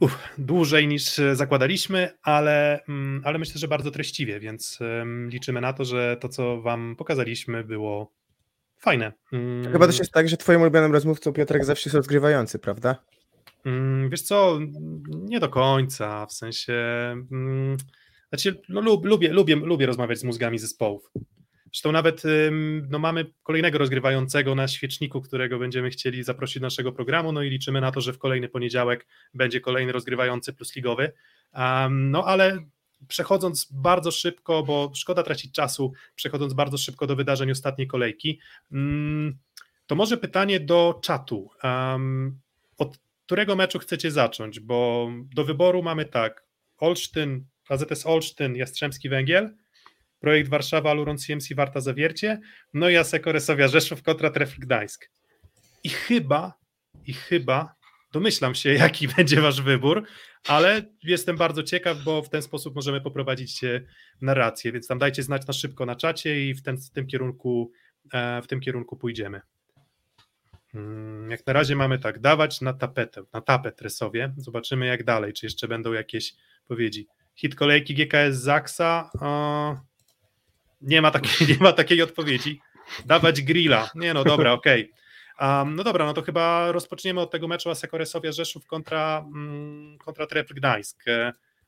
Uf, 0.01 0.19
dłużej 0.39 0.89
niż 0.89 1.19
e, 1.19 1.37
zakładaliśmy, 1.37 2.19
ale, 2.23 2.85
mm, 2.89 3.23
ale 3.25 3.39
myślę, 3.39 3.59
że 3.59 3.69
bardzo 3.69 3.91
treściwie, 3.91 4.41
więc 4.41 4.79
liczymy 5.29 5.61
na 5.61 5.73
to, 5.73 5.85
że 5.85 6.17
to, 6.21 6.29
co 6.29 6.63
Wam 6.63 6.97
pokazaliśmy, 6.99 7.65
było 7.65 8.13
fajne. 8.79 9.13
Mm. 9.33 9.73
Chyba 9.73 9.87
też 9.87 9.99
jest 9.99 10.13
tak, 10.13 10.29
że 10.29 10.37
Twoim 10.37 10.61
ulubionym 10.61 10.93
rozmówcą 10.93 11.33
Piotrek 11.33 11.65
zawsze 11.65 11.89
jest 11.89 11.97
rozgrywający, 11.97 12.59
prawda? 12.59 12.97
Mm, 13.65 14.11
wiesz 14.11 14.23
co, 14.23 14.59
nie 15.09 15.41
do 15.41 15.49
końca, 15.49 16.27
w 16.27 16.33
sensie. 16.33 16.75
Znaczy, 18.29 18.63
no, 18.69 18.81
lubię, 18.81 19.33
lubię, 19.33 19.57
lubię 19.57 19.87
rozmawiać 19.87 20.19
z 20.19 20.25
mózgami 20.25 20.59
zespołów. 20.59 21.11
Zresztą 21.73 21.93
nawet 21.93 22.23
no, 22.89 22.99
mamy 22.99 23.27
kolejnego 23.43 23.79
rozgrywającego 23.79 24.55
na 24.55 24.69
świeczniku, 24.69 25.21
którego 25.21 25.59
będziemy 25.59 25.91
chcieli 25.91 26.25
zaprosić 26.25 26.61
do 26.61 26.67
naszego 26.67 26.93
programu, 26.93 27.33
no 27.33 27.43
i 27.43 27.51
liczymy 27.51 27.81
na 27.81 27.93
to, 27.93 28.01
że 28.01 28.13
w 28.13 28.19
kolejny 28.19 28.49
poniedziałek 28.49 29.07
będzie 29.35 29.61
kolejny 29.61 29.93
rozgrywający 29.93 30.53
plus 30.53 30.77
ligowy. 30.77 31.13
Um, 31.55 32.11
no 32.11 32.25
ale 32.25 32.59
przechodząc 33.09 33.69
bardzo 33.73 34.11
szybko, 34.11 34.63
bo 34.63 34.93
szkoda 34.95 35.23
tracić 35.23 35.53
czasu, 35.53 35.93
przechodząc 36.15 36.55
bardzo 36.55 36.79
szybko 36.79 37.07
do 37.07 37.17
wydarzeń 37.17 37.51
ostatniej 37.51 37.87
kolejki, 37.87 38.41
um, 38.73 39.39
to 39.87 39.95
może 39.95 40.17
pytanie 40.17 40.61
do 40.61 41.01
czatu. 41.03 41.51
Um, 41.63 42.41
od 42.79 42.99
którego 43.27 43.57
meczu 43.57 43.79
chcecie 43.79 44.11
zacząć? 44.11 44.61
Bo 44.61 45.11
do 45.35 45.45
wyboru 45.45 45.83
mamy 45.83 46.05
tak, 46.05 46.45
Olsztyn, 46.79 47.45
AZS 47.69 48.07
Olsztyn, 48.07 48.57
Jastrzębski 48.57 49.09
Węgiel, 49.09 49.55
Projekt 50.21 50.51
Warszawa, 50.51 50.95
Luron 50.95 51.19
CMC 51.19 51.55
Warta 51.55 51.81
Zawiercie, 51.81 52.41
no 52.75 52.89
i 52.89 52.97
Aseko 52.97 53.33
Resowia 53.33 53.69
Rzeszów 53.69 54.03
kontra 54.03 54.31
Trefl 54.31 54.61
Gdańsk. 54.61 55.11
I 55.85 55.89
chyba, 55.89 56.53
i 57.07 57.13
chyba, 57.13 57.75
domyślam 58.13 58.55
się, 58.55 58.75
jaki 58.75 59.09
będzie 59.17 59.41
wasz 59.41 59.63
wybór, 59.63 60.03
ale 60.49 60.83
jestem 61.03 61.37
bardzo 61.37 61.63
ciekaw, 61.63 62.03
bo 62.05 62.23
w 62.23 62.29
ten 62.29 62.43
sposób 62.43 62.75
możemy 62.75 63.01
poprowadzić 63.01 63.61
narrację, 64.21 64.73
więc 64.73 64.87
tam 64.87 64.99
dajcie 64.99 65.23
znać 65.23 65.47
na 65.47 65.53
szybko 65.53 65.87
na 65.87 65.97
czacie 65.97 66.49
i 66.49 66.55
w, 66.55 66.63
ten, 66.63 66.77
w 66.77 66.91
tym 66.91 67.07
kierunku 67.07 67.73
e, 68.13 68.43
w 68.43 68.47
tym 68.47 68.61
kierunku 68.61 68.97
pójdziemy. 68.97 69.41
Hmm, 70.73 71.31
jak 71.31 71.47
na 71.47 71.53
razie 71.53 71.77
mamy 71.77 71.99
tak, 71.99 72.19
dawać 72.19 72.61
na 72.61 72.73
tapetę, 72.73 73.23
na 73.33 73.41
tapet 73.41 73.83
Resowie. 73.83 74.35
Zobaczymy 74.37 74.87
jak 74.87 75.05
dalej, 75.05 75.33
czy 75.33 75.47
jeszcze 75.47 75.69
będą 75.69 75.93
jakieś 75.93 76.35
powiedzi. 76.69 77.07
Hit 77.35 77.55
kolejki 77.55 77.95
GKS 77.95 78.37
Zaksa. 78.37 79.11
Nie 80.81 81.03
ma, 81.03 81.11
takiej, 81.11 81.49
nie 81.51 81.57
ma 81.61 81.73
takiej 81.73 82.03
odpowiedzi. 82.03 82.61
Dawać 83.07 83.43
grilla. 83.43 83.91
Nie 83.95 84.15
no, 84.15 84.25
dobra, 84.25 84.53
okej. 84.53 84.93
Okay. 85.39 85.59
Um, 85.59 85.77
no 85.77 85.85
dobra, 85.85 86.07
no 86.07 86.15
to 86.15 86.23
chyba 86.23 86.73
rozpoczniemy 86.73 87.21
od 87.21 87.31
tego 87.31 87.49
meczu 87.49 87.71
Asekoresowia 87.71 88.33
Rzeszów 88.33 88.67
kontra, 88.67 89.25
mm, 89.35 89.99
kontra 89.99 90.27
Trepl 90.27 90.55
Gdańsk. 90.55 91.05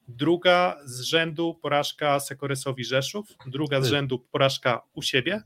Druga 0.09 0.77
z 0.85 1.01
rzędu 1.01 1.59
porażka 1.63 2.21
Sekoresowi 2.21 2.85
Rzeszów, 2.85 3.27
druga 3.47 3.81
z 3.81 3.87
rzędu 3.87 4.19
porażka 4.19 4.83
u 4.95 5.03
siebie. 5.03 5.43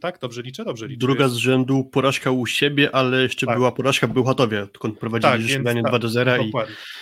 Tak, 0.00 0.18
dobrze 0.18 0.42
liczę, 0.42 0.64
dobrze 0.64 0.88
liczę. 0.88 0.98
Druga 0.98 1.28
z 1.28 1.36
rzędu 1.36 1.84
porażka 1.84 2.30
u 2.30 2.46
siebie, 2.46 2.94
ale 2.94 3.22
jeszcze 3.22 3.46
tak. 3.46 3.56
była 3.56 3.72
porażka 3.72 4.06
w 4.06 4.12
Bełchatowie, 4.12 4.62
odkąd 4.62 4.98
prowadzili 4.98 5.64
tak, 5.64 5.74
tak, 5.74 5.82
2 5.82 5.98
do 5.98 6.08
0 6.08 6.44
dokładnie. 6.44 6.74
i 6.74 7.00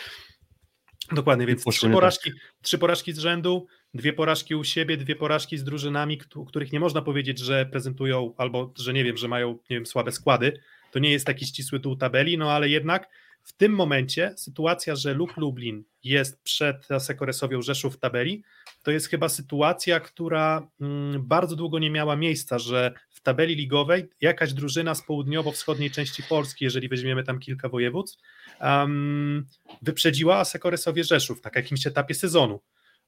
Dokładnie, 1.15 1.47
więc 1.47 1.65
trzy 1.65 1.91
porażki, 1.91 2.31
tak. 2.31 2.41
trzy 2.63 2.79
porażki 2.79 3.13
z 3.13 3.19
rzędu, 3.19 3.67
dwie 3.95 4.13
porażki 4.13 4.55
u 4.55 4.65
siebie, 4.65 4.97
dwie 4.97 5.17
porażki 5.17 5.59
z 5.59 5.65
drużynami, 5.65 6.19
których 6.49 6.73
nie 6.73 6.81
można 6.81 7.03
powiedzieć, 7.03 7.39
że 7.39 7.67
prezentują 7.67 8.35
albo, 8.37 8.73
że 8.79 8.93
nie 8.93 9.05
wiem, 9.05 9.17
że 9.17 9.29
mają, 9.29 9.51
nie 9.51 9.77
wiem, 9.77 9.87
słabe 9.87 10.13
składy. 10.13 10.61
To 10.93 10.99
nie 10.99 11.13
jest 11.13 11.27
taki 11.27 11.47
ścisły 11.47 11.81
tu 11.81 11.97
tabeli, 11.97 12.39
no 12.39 12.53
ale 12.53 12.69
jednak 12.69 13.09
w 13.43 13.53
tym 13.53 13.73
momencie 13.73 14.35
sytuacja, 14.37 14.97
że 14.97 15.15
Luk 15.15 15.37
Lublin 15.37 15.85
jest 16.05 16.43
przed 16.43 16.89
Sekoresowią 16.99 17.63
Rzeszów 17.63 17.97
w 17.97 17.99
tabeli, 17.99 18.43
to 18.83 18.91
jest 18.91 19.09
chyba 19.09 19.29
sytuacja, 19.29 20.01
która 20.01 20.69
mm, 20.81 21.27
bardzo 21.27 21.57
długo 21.57 21.79
nie 21.79 21.91
miała 21.91 22.17
miejsca, 22.17 22.59
że 22.59 22.93
w 23.11 23.21
tabeli 23.21 23.55
ligowej 23.55 24.09
jakaś 24.21 24.53
drużyna 24.53 24.95
z 24.95 25.03
południowo-wschodniej 25.03 25.91
części 25.91 26.23
Polski, 26.23 26.65
jeżeli 26.65 26.89
weźmiemy 26.89 27.25
tam 27.25 27.39
kilka 27.39 27.69
województw, 27.69 28.19
um, 28.61 29.47
wyprzedziła 29.83 30.45
Sekoresowie 30.45 31.05
Rzeszów 31.05 31.41
tak 31.41 31.57
jakimś 31.57 31.87
etapie 31.87 32.15
sezonu 32.15 32.61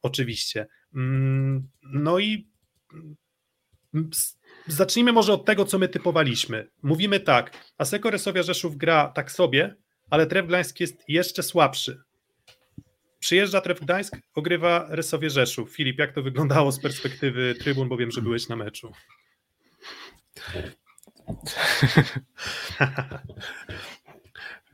oczywiście. 0.03 0.67
Mm, 0.95 1.69
no 1.83 2.19
i 2.19 2.49
mm, 3.95 4.11
zacznijmy 4.67 5.13
może 5.13 5.33
od 5.33 5.45
tego, 5.45 5.65
co 5.65 5.79
my 5.79 5.89
typowaliśmy. 5.89 6.71
Mówimy 6.83 7.21
tak, 7.21 7.73
Aseko 7.79 8.11
Resowia 8.11 8.43
Rzeszów 8.43 8.77
gra 8.77 9.09
tak 9.09 9.33
sobie, 9.33 9.77
ale 10.11 10.27
Tref 10.27 10.47
Gdańsk 10.47 10.81
jest 10.81 11.05
jeszcze 11.09 11.43
słabszy. 11.43 12.03
Przyjeżdża 13.19 13.61
Tref 13.61 13.81
Gdańsk, 13.81 14.17
ogrywa 14.35 14.87
Resowie 14.89 15.31
Rzeszów. 15.31 15.71
Filip, 15.71 15.99
jak 15.99 16.13
to 16.13 16.23
wyglądało 16.23 16.73
z 16.73 16.81
perspektywy 16.81 17.55
trybun, 17.55 17.89
bo 17.89 17.97
wiem, 17.97 18.11
że 18.11 18.23
byłeś 18.23 18.49
na 18.49 18.57
meczu. 18.57 18.93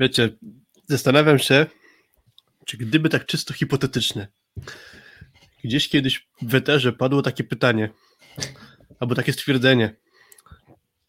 Wiecie, 0.00 0.36
zastanawiam 0.86 1.38
się, 1.38 1.66
czy 2.66 2.76
gdyby 2.76 3.08
tak 3.08 3.26
czysto 3.26 3.54
hipotetycznie, 3.54 4.28
Gdzieś 5.64 5.88
kiedyś 5.88 6.28
w 6.42 6.46
weterze 6.50 6.92
padło 6.92 7.22
takie 7.22 7.44
pytanie, 7.44 7.90
albo 9.00 9.14
takie 9.14 9.32
stwierdzenie, 9.32 9.96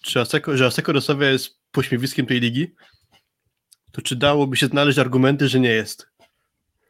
czy 0.01 0.19
Aseko, 0.19 0.57
że 0.57 0.65
Aseko 0.65 0.93
Rosowia 0.93 1.29
jest 1.29 1.59
pośmiewiskiem 1.71 2.25
tej 2.25 2.39
ligi, 2.39 2.75
to 3.91 4.01
czy 4.01 4.15
dałoby 4.15 4.57
się 4.57 4.67
znaleźć 4.67 4.99
argumenty, 4.99 5.47
że 5.47 5.59
nie 5.59 5.69
jest? 5.69 6.07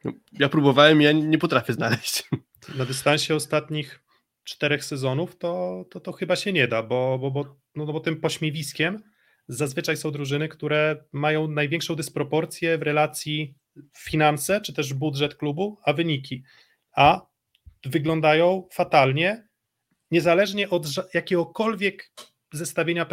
No, 0.04 0.12
ja 0.32 0.50
próbowałem, 0.50 1.02
ja 1.02 1.12
nie 1.12 1.38
potrafię 1.38 1.74
znaleźć. 1.74 2.24
Na 2.76 2.86
dystansie 2.86 3.36
ostatnich 3.36 4.00
czterech 4.44 4.86
sezonów 4.86 5.38
to, 5.38 5.86
to, 5.92 6.00
to 6.00 6.12
chyba 6.12 6.36
się 6.36 6.54
nie 6.54 6.68
da, 6.68 6.84
bo, 6.84 7.20
bo, 7.20 7.32
bo, 7.32 7.56
no, 7.76 7.86
bo 7.86 8.00
tym 8.00 8.22
pośmiewiskiem 8.22 9.04
zazwyczaj 9.48 9.98
są 9.98 10.12
drużyny, 10.12 10.50
które 10.50 11.04
mają 11.12 11.48
największą 11.48 11.96
dysproporcję 11.96 12.78
w 12.78 12.82
relacji 12.82 13.56
finanse, 13.98 14.62
czy 14.62 14.74
też 14.74 14.94
budżet 14.94 15.36
klubu, 15.36 15.78
a 15.84 15.94
wyniki. 15.94 16.44
A 16.96 17.26
wyglądają 17.90 18.68
fatalnie, 18.72 19.48
niezależnie 20.12 20.70
od 20.70 20.86
jakiegokolwiek 21.14 22.12
zestawienia 22.54 23.06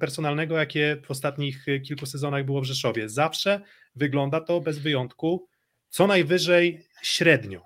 personalnego, 0.00 0.58
jakie 0.58 1.02
w 1.06 1.10
ostatnich 1.10 1.68
y, 1.68 1.80
kilku 1.80 2.06
sezonach 2.06 2.44
było 2.44 2.60
w 2.60 2.64
Rzeszowie. 2.64 3.08
Zawsze 3.08 3.60
wygląda 3.94 4.40
to 4.40 4.60
bez 4.60 4.78
wyjątku 4.78 5.48
co 5.88 6.06
najwyżej 6.06 6.86
średnio. 7.02 7.62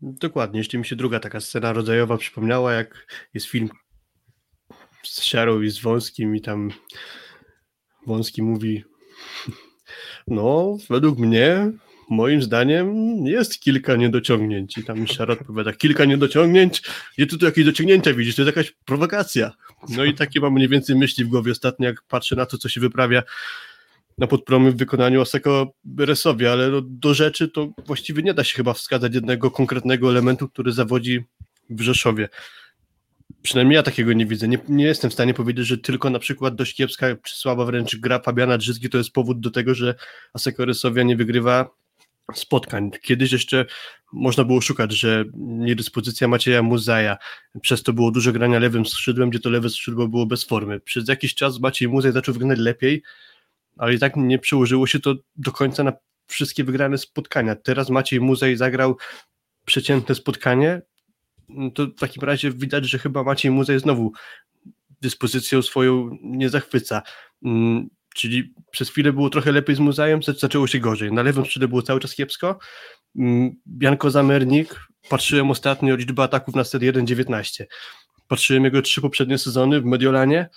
Dokładnie, 0.00 0.58
jeszcze 0.60 0.78
mi 0.78 0.84
się 0.84 0.96
druga 0.96 1.20
taka 1.20 1.40
scena 1.40 1.72
rodzajowa 1.72 2.16
przypomniała, 2.16 2.72
jak 2.72 3.06
jest 3.34 3.46
film 3.46 3.68
z 5.02 5.22
Siarą 5.22 5.62
i 5.62 5.70
z 5.70 5.78
Wąskim 5.78 6.36
i 6.36 6.40
tam 6.40 6.70
Wąski 8.06 8.42
mówi 8.42 8.84
No, 10.26 10.76
według 10.90 11.18
mnie, 11.18 11.72
moim 12.10 12.42
zdaniem, 12.42 13.16
jest 13.26 13.60
kilka 13.60 13.96
niedociągnięć. 13.96 14.78
I 14.78 14.84
tam 14.84 15.06
Szara 15.06 15.32
odpowiada, 15.32 15.72
kilka 15.72 16.04
niedociągnięć? 16.04 16.82
Gdzie 17.16 17.26
ty 17.26 17.38
tu 17.38 17.46
jakieś 17.46 17.64
dociągnięcia 17.64 18.14
widzisz? 18.14 18.36
To 18.36 18.42
jest 18.42 18.56
jakaś 18.56 18.74
prowokacja. 18.84 19.52
No 19.88 20.04
i 20.04 20.14
takie 20.14 20.40
mam 20.40 20.52
mniej 20.52 20.68
więcej 20.68 20.96
myśli 20.96 21.24
w 21.24 21.28
głowie 21.28 21.52
ostatnio, 21.52 21.86
jak 21.86 22.02
patrzę 22.08 22.36
na 22.36 22.46
to, 22.46 22.58
co 22.58 22.68
się 22.68 22.80
wyprawia 22.80 23.22
na 24.18 24.26
podpromy 24.26 24.72
w 24.72 24.76
wykonaniu 24.76 25.20
Oseko 25.20 25.72
Resowi, 25.98 26.46
ale 26.46 26.68
no, 26.68 26.80
do 26.84 27.14
rzeczy 27.14 27.48
to 27.48 27.68
właściwie 27.86 28.22
nie 28.22 28.34
da 28.34 28.44
się 28.44 28.56
chyba 28.56 28.72
wskazać 28.72 29.14
jednego 29.14 29.50
konkretnego 29.50 30.10
elementu, 30.10 30.48
który 30.48 30.72
zawodzi 30.72 31.24
w 31.70 31.80
Rzeszowie. 31.80 32.28
Przynajmniej 33.42 33.76
ja 33.76 33.82
takiego 33.82 34.12
nie 34.12 34.26
widzę. 34.26 34.48
Nie, 34.48 34.58
nie 34.68 34.84
jestem 34.84 35.10
w 35.10 35.14
stanie 35.14 35.34
powiedzieć, 35.34 35.66
że 35.66 35.78
tylko 35.78 36.10
na 36.10 36.18
przykład 36.18 36.54
dość 36.54 36.74
kiepska 36.74 37.06
czy 37.22 37.36
słaba 37.36 37.64
wręcz 37.64 37.96
gra 37.96 38.18
Fabiana 38.18 38.58
Drzyzgi 38.58 38.90
to 38.90 38.98
jest 38.98 39.10
powód 39.10 39.40
do 39.40 39.50
tego, 39.50 39.74
że 39.74 39.94
Aseko 40.34 40.64
Rysowia 40.64 41.02
nie 41.02 41.16
wygrywa 41.16 41.70
spotkań. 42.34 42.90
Kiedyś 43.02 43.32
jeszcze 43.32 43.66
można 44.12 44.44
było 44.44 44.60
szukać, 44.60 44.92
że 44.92 45.24
niedyspozycja 45.36 46.28
Macieja 46.28 46.62
Muzaja, 46.62 47.16
przez 47.60 47.82
to 47.82 47.92
było 47.92 48.10
dużo 48.10 48.32
grania 48.32 48.58
lewym 48.58 48.86
skrzydłem, 48.86 49.30
gdzie 49.30 49.38
to 49.38 49.50
lewe 49.50 49.70
skrzydło 49.70 50.08
było 50.08 50.26
bez 50.26 50.44
formy. 50.44 50.80
Przez 50.80 51.08
jakiś 51.08 51.34
czas 51.34 51.60
Maciej 51.60 51.88
Muzaj 51.88 52.12
zaczął 52.12 52.32
wyglądać 52.32 52.58
lepiej, 52.58 53.02
ale 53.76 53.94
i 53.94 53.98
tak 53.98 54.16
nie 54.16 54.38
przełożyło 54.38 54.86
się 54.86 55.00
to 55.00 55.14
do 55.36 55.52
końca 55.52 55.84
na 55.84 55.92
wszystkie 56.26 56.64
wygrane 56.64 56.98
spotkania. 56.98 57.56
Teraz 57.56 57.90
Maciej 57.90 58.20
Muzej 58.20 58.56
zagrał 58.56 58.96
przeciętne 59.64 60.14
spotkanie, 60.14 60.82
no 61.48 61.70
to 61.70 61.86
w 61.86 61.94
takim 61.94 62.22
razie 62.22 62.50
widać, 62.50 62.84
że 62.84 62.98
chyba 62.98 63.22
Maciej 63.22 63.50
Muzej 63.50 63.78
znowu 63.78 64.12
dyspozycją 65.00 65.62
swoją 65.62 66.18
nie 66.22 66.48
zachwyca. 66.48 67.02
Czyli 68.16 68.54
przez 68.70 68.90
chwilę 68.90 69.12
było 69.12 69.30
trochę 69.30 69.52
lepiej 69.52 69.76
z 69.76 69.78
Muzajem, 69.78 70.20
zaczęło 70.22 70.66
się 70.66 70.78
gorzej. 70.78 71.12
Na 71.12 71.22
lewym 71.22 71.44
skrzydle 71.44 71.68
było 71.68 71.82
cały 71.82 72.00
czas 72.00 72.14
kiepsko. 72.14 72.58
Mm, 73.18 73.50
Bianko 73.68 74.10
Zamernik, 74.10 74.80
patrzyłem 75.08 75.50
ostatnio 75.50 75.96
liczbę 75.96 76.22
ataków 76.22 76.54
na 76.54 76.64
set 76.64 76.82
1.19. 76.82 77.64
Patrzyłem 78.28 78.64
jego 78.64 78.82
trzy 78.82 79.00
poprzednie 79.00 79.38
sezony 79.38 79.80
w 79.80 79.84
Mediolanie, 79.84 80.48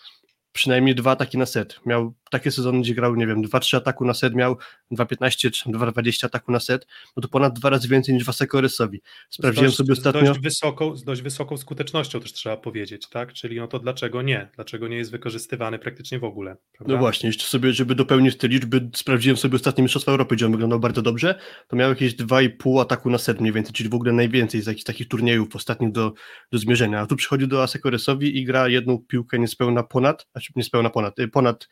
przynajmniej 0.51 0.95
dwa 0.95 1.11
ataki 1.11 1.37
na 1.37 1.45
set. 1.45 1.79
Miał 1.85 2.13
takie 2.29 2.51
sezony, 2.51 2.81
gdzie 2.81 2.93
grał, 2.95 3.15
nie 3.15 3.27
wiem, 3.27 3.41
2-3 3.41 3.77
ataku 3.77 4.05
na 4.05 4.13
set 4.13 4.35
miał, 4.35 4.57
2-15 4.91 5.51
czy 5.51 5.69
2-20 5.69 6.25
ataku 6.25 6.51
na 6.51 6.59
set, 6.59 6.87
no 7.17 7.21
to 7.21 7.27
ponad 7.27 7.59
dwa 7.59 7.69
razy 7.69 7.87
więcej 7.87 8.15
niż 8.15 8.23
Waseko 8.23 8.61
Rysowi. 8.61 9.01
Sprawdziłem 9.29 9.67
dość, 9.67 9.77
sobie 9.77 9.93
ostatnio... 9.93 10.21
Z 10.21 10.27
dość, 10.27 10.39
wysoką, 10.39 10.95
z 10.95 11.03
dość 11.03 11.21
wysoką 11.21 11.57
skutecznością 11.57 12.19
też 12.19 12.33
trzeba 12.33 12.57
powiedzieć, 12.57 13.09
tak? 13.09 13.33
Czyli 13.33 13.57
no 13.57 13.67
to 13.67 13.79
dlaczego 13.79 14.21
nie? 14.21 14.49
Dlaczego 14.55 14.87
nie 14.87 14.97
jest 14.97 15.11
wykorzystywany 15.11 15.79
praktycznie 15.79 16.19
w 16.19 16.23
ogóle? 16.23 16.57
Prawda? 16.73 16.93
No 16.93 16.99
właśnie, 16.99 17.29
jeszcze 17.29 17.45
sobie, 17.45 17.73
żeby 17.73 17.95
dopełnić 17.95 18.37
te 18.37 18.47
liczby, 18.47 18.89
sprawdziłem 18.95 19.37
sobie 19.37 19.55
ostatnie 19.55 19.81
Mistrzostwa 19.81 20.11
Europy, 20.11 20.35
gdzie 20.35 20.45
on 20.45 20.51
wyglądał 20.51 20.79
bardzo 20.79 21.01
dobrze, 21.01 21.39
to 21.67 21.75
miał 21.75 21.89
jakieś 21.89 22.15
2,5 22.15 22.81
ataku 22.81 23.09
na 23.09 23.17
set 23.17 23.41
mniej 23.41 23.53
więcej, 23.53 23.73
czyli 23.73 23.89
w 23.89 23.93
ogóle 23.93 24.13
najwięcej 24.13 24.61
z 24.61 24.67
jakichś 24.67 24.83
takich 24.83 25.07
turniejów 25.07 25.55
ostatnich 25.55 25.91
do, 25.91 26.13
do 26.51 26.57
zmierzenia. 26.57 26.99
A 27.01 27.07
tu 27.07 27.15
przychodzi 27.15 27.47
do 27.47 27.63
Aseko 27.63 27.89
Rysowi 27.89 28.37
i 28.37 28.45
gra 28.45 28.67
jedną 28.67 28.97
piłkę 28.97 29.39
niespełna 29.39 29.83
ponad, 29.83 30.27
znaczy 30.31 30.53
niespełna 30.55 30.89
ponad, 30.89 31.19
y, 31.19 31.27
ponad 31.27 31.67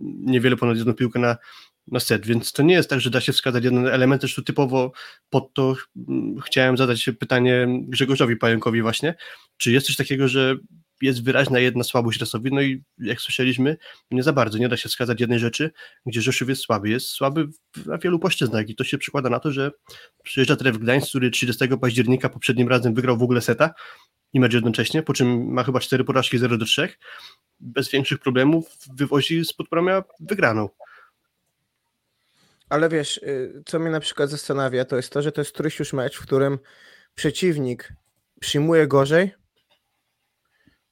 niewiele 0.00 0.56
ponad 0.56 0.76
jedną 0.76 0.94
piłkę 0.94 1.18
na, 1.18 1.36
na 1.86 2.00
set, 2.00 2.26
więc 2.26 2.52
to 2.52 2.62
nie 2.62 2.74
jest 2.74 2.90
tak, 2.90 3.00
że 3.00 3.10
da 3.10 3.20
się 3.20 3.32
wskazać 3.32 3.64
jeden 3.64 3.86
element, 3.86 4.22
tu 4.34 4.42
typowo 4.42 4.92
pod 5.30 5.54
to 5.54 5.76
mm, 6.08 6.40
chciałem 6.40 6.76
zadać 6.76 7.10
pytanie 7.20 7.66
Grzegorzowi 7.82 8.36
Pająkowi 8.36 8.82
właśnie, 8.82 9.14
czy 9.56 9.72
jest 9.72 9.86
coś 9.86 9.96
takiego, 9.96 10.28
że 10.28 10.56
jest 11.02 11.24
wyraźna 11.24 11.58
jedna 11.58 11.84
słabość 11.84 12.20
Resowi, 12.20 12.50
no 12.52 12.62
i 12.62 12.82
jak 12.98 13.20
słyszeliśmy, 13.20 13.76
nie 14.10 14.22
za 14.22 14.32
bardzo, 14.32 14.58
nie 14.58 14.68
da 14.68 14.76
się 14.76 14.88
wskazać 14.88 15.20
jednej 15.20 15.38
rzeczy, 15.38 15.70
gdzie 16.06 16.22
Rzeszów 16.22 16.48
jest 16.48 16.62
słaby, 16.62 16.88
jest 16.88 17.06
słaby 17.06 17.48
na 17.86 17.98
wielu 17.98 18.18
płaszczyznach 18.18 18.68
i 18.68 18.74
to 18.74 18.84
się 18.84 18.98
przykłada 18.98 19.30
na 19.30 19.40
to, 19.40 19.52
że 19.52 19.70
przyjeżdża 20.22 20.56
Tref 20.56 20.78
Gdańsk, 20.78 21.08
który 21.08 21.30
30 21.30 21.64
października 21.80 22.28
poprzednim 22.28 22.68
razem 22.68 22.94
wygrał 22.94 23.18
w 23.18 23.22
ogóle 23.22 23.40
seta 23.40 23.70
i 24.32 24.40
mecz 24.40 24.54
jednocześnie, 24.54 25.02
po 25.02 25.14
czym 25.14 25.52
ma 25.52 25.64
chyba 25.64 25.80
cztery 25.80 26.04
porażki 26.04 26.38
0 26.38 26.58
do 26.58 26.64
3, 26.64 26.88
bez 27.60 27.90
większych 27.90 28.18
problemów 28.18 28.76
wywozi 28.94 29.44
z 29.44 29.52
podpromia 29.52 30.04
wygraną. 30.20 30.68
Ale 32.68 32.88
wiesz, 32.88 33.16
y, 33.18 33.62
co 33.66 33.78
mnie 33.78 33.90
na 33.90 34.00
przykład 34.00 34.30
zastanawia, 34.30 34.84
to 34.84 34.96
jest 34.96 35.12
to, 35.12 35.22
że 35.22 35.32
to 35.32 35.40
jest 35.40 35.52
któryś 35.52 35.78
już 35.78 35.92
mecz, 35.92 36.18
w 36.18 36.22
którym 36.22 36.58
przeciwnik 37.14 37.92
przyjmuje 38.40 38.86
gorzej, 38.86 39.34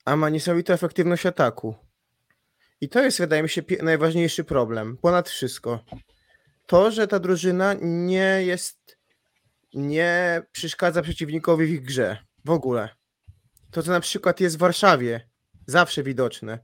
a 0.04 0.16
ma 0.16 0.28
niesamowitą 0.28 0.72
efektywność 0.72 1.26
ataku. 1.26 1.74
I 2.80 2.88
to 2.88 3.02
jest, 3.02 3.18
wydaje 3.18 3.42
mi 3.42 3.48
się, 3.48 3.62
najważniejszy 3.82 4.44
problem. 4.44 4.96
Ponad 4.96 5.28
wszystko. 5.28 5.84
To, 6.66 6.90
że 6.90 7.08
ta 7.08 7.18
drużyna 7.18 7.74
nie 7.82 8.42
jest, 8.44 8.98
nie 9.74 10.42
przeszkadza 10.52 11.02
przeciwnikowi 11.02 11.66
w 11.66 11.70
ich 11.70 11.82
grze. 11.82 12.18
W 12.44 12.50
ogóle. 12.50 12.88
To, 13.70 13.82
co 13.82 13.90
na 13.90 14.00
przykład 14.00 14.40
jest 14.40 14.56
w 14.56 14.58
Warszawie, 14.58 15.28
zawsze 15.66 16.02
widoczne, 16.02 16.58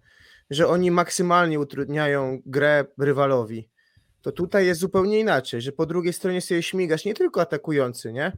że 0.50 0.68
oni 0.68 0.90
maksymalnie 0.90 1.60
utrudniają 1.60 2.42
grę 2.46 2.84
rywalowi. 2.98 3.68
To 4.22 4.32
tutaj 4.32 4.66
jest 4.66 4.80
zupełnie 4.80 5.20
inaczej, 5.20 5.60
że 5.60 5.72
po 5.72 5.86
drugiej 5.86 6.12
stronie 6.12 6.40
sobie 6.40 6.62
śmigasz 6.62 7.04
nie 7.04 7.14
tylko 7.14 7.40
atakujący, 7.40 8.12
nie? 8.12 8.32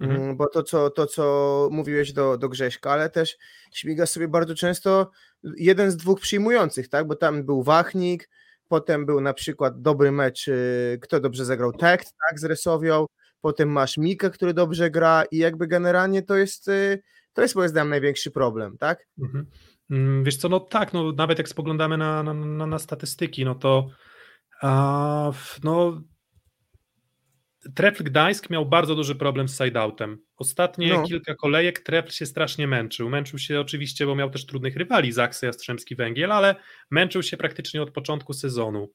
Mhm. 0.00 0.22
Mm, 0.22 0.36
bo 0.36 0.48
to 0.48 0.62
co, 0.62 0.90
to, 0.90 1.06
co 1.06 1.68
mówiłeś 1.72 2.12
do, 2.12 2.38
do 2.38 2.48
Grześka, 2.48 2.90
ale 2.90 3.10
też 3.10 3.38
śmigasz 3.72 4.10
sobie 4.10 4.28
bardzo 4.28 4.54
często 4.54 5.10
jeden 5.42 5.90
z 5.90 5.96
dwóch 5.96 6.20
przyjmujących, 6.20 6.88
tak? 6.88 7.06
Bo 7.06 7.16
tam 7.16 7.44
był 7.44 7.62
Wachnik, 7.62 8.28
potem 8.68 9.06
był 9.06 9.20
na 9.20 9.34
przykład 9.34 9.82
dobry 9.82 10.12
mecz, 10.12 10.48
y, 10.48 10.98
kto 11.02 11.20
dobrze 11.20 11.44
zagrał 11.44 11.72
Tekt, 11.72 12.12
tak, 12.28 12.40
z 12.40 12.44
Resowią, 12.44 13.06
potem 13.40 13.68
masz 13.68 13.98
Mika, 13.98 14.30
który 14.30 14.54
dobrze 14.54 14.90
gra 14.90 15.24
i 15.30 15.38
jakby 15.38 15.66
generalnie 15.66 16.22
to 16.22 16.36
jest, 16.36 16.68
y, 16.68 17.02
to 17.32 17.42
jest 17.42 17.54
moim 17.54 17.68
zdaniem 17.68 17.90
największy 17.90 18.30
problem, 18.30 18.78
tak? 18.78 19.06
Mhm. 19.22 19.46
Mm, 19.90 20.24
wiesz 20.24 20.36
co, 20.36 20.48
no 20.48 20.60
tak, 20.60 20.92
no 20.92 21.12
nawet 21.12 21.38
jak 21.38 21.48
spoglądamy 21.48 21.98
na, 21.98 22.22
na, 22.22 22.34
na, 22.34 22.66
na 22.66 22.78
statystyki, 22.78 23.44
no 23.44 23.54
to 23.54 23.88
a, 24.62 25.32
no 25.64 26.02
Trefl 27.74 28.04
Gdańsk 28.04 28.50
miał 28.50 28.66
bardzo 28.66 28.94
duży 28.94 29.14
problem 29.14 29.48
z 29.48 29.58
sideoutem. 29.58 30.18
Ostatnie 30.36 30.88
no. 30.88 31.02
kilka 31.06 31.34
kolejek 31.34 31.80
Trefl 31.80 32.10
się 32.10 32.26
strasznie 32.26 32.66
męczył. 32.66 33.08
Męczył 33.08 33.38
się 33.38 33.60
oczywiście, 33.60 34.06
bo 34.06 34.14
miał 34.14 34.30
też 34.30 34.46
trudnych 34.46 34.76
rywali, 34.76 35.12
Zaksy, 35.12 35.46
Jastrzębski 35.46 35.96
Węgiel, 35.96 36.32
ale 36.32 36.54
męczył 36.90 37.22
się 37.22 37.36
praktycznie 37.36 37.82
od 37.82 37.90
początku 37.90 38.32
sezonu. 38.32 38.92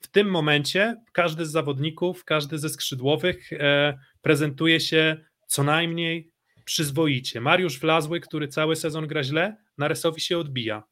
W 0.00 0.08
tym 0.08 0.30
momencie 0.30 0.96
każdy 1.12 1.46
z 1.46 1.50
zawodników, 1.50 2.24
każdy 2.24 2.58
ze 2.58 2.68
skrzydłowych 2.68 3.52
e, 3.52 3.98
prezentuje 4.22 4.80
się 4.80 5.24
co 5.48 5.64
najmniej 5.64 6.33
przyzwoicie. 6.64 7.40
Mariusz 7.40 7.80
Wlazły, 7.80 8.20
który 8.20 8.48
cały 8.48 8.76
sezon 8.76 9.06
gra 9.06 9.24
źle, 9.24 9.56
na 9.78 9.88
Resowi 9.88 10.20
się 10.20 10.38
odbija. 10.38 10.82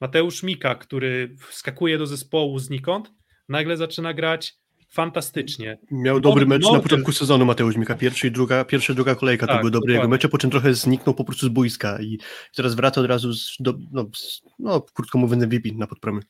Mateusz 0.00 0.42
Mika, 0.42 0.74
który 0.74 1.36
wskakuje 1.48 1.98
do 1.98 2.06
zespołu 2.06 2.58
znikąd, 2.58 3.12
nagle 3.48 3.76
zaczyna 3.76 4.14
grać 4.14 4.60
fantastycznie. 4.90 5.78
Miał 5.90 6.20
dobry 6.20 6.46
mecz 6.46 6.72
na 6.72 6.80
początku 6.80 7.12
sezonu 7.12 7.44
Mateusz 7.44 7.76
Mika, 7.76 7.94
pierwszy 7.94 8.26
i 8.26 8.30
druga, 8.30 8.64
pierwsza 8.64 8.94
druga 8.94 9.14
kolejka 9.14 9.46
tak, 9.46 9.56
to 9.56 9.60
były 9.60 9.70
dobre 9.70 9.94
jego 9.94 10.08
mecze, 10.08 10.28
po 10.28 10.38
czym 10.38 10.50
trochę 10.50 10.74
zniknął 10.74 11.14
po 11.14 11.24
prostu 11.24 11.46
z 11.46 11.48
boiska 11.48 12.00
i 12.02 12.18
teraz 12.56 12.74
wraca 12.74 13.00
od 13.00 13.06
razu 13.06 13.34
z, 13.34 13.56
do, 13.60 13.74
no, 13.92 14.06
no, 14.58 14.80
krótko 14.80 15.18
mówiąc 15.18 15.44
MVP 15.44 15.68
na 15.74 15.86
podpromy. 15.86 16.20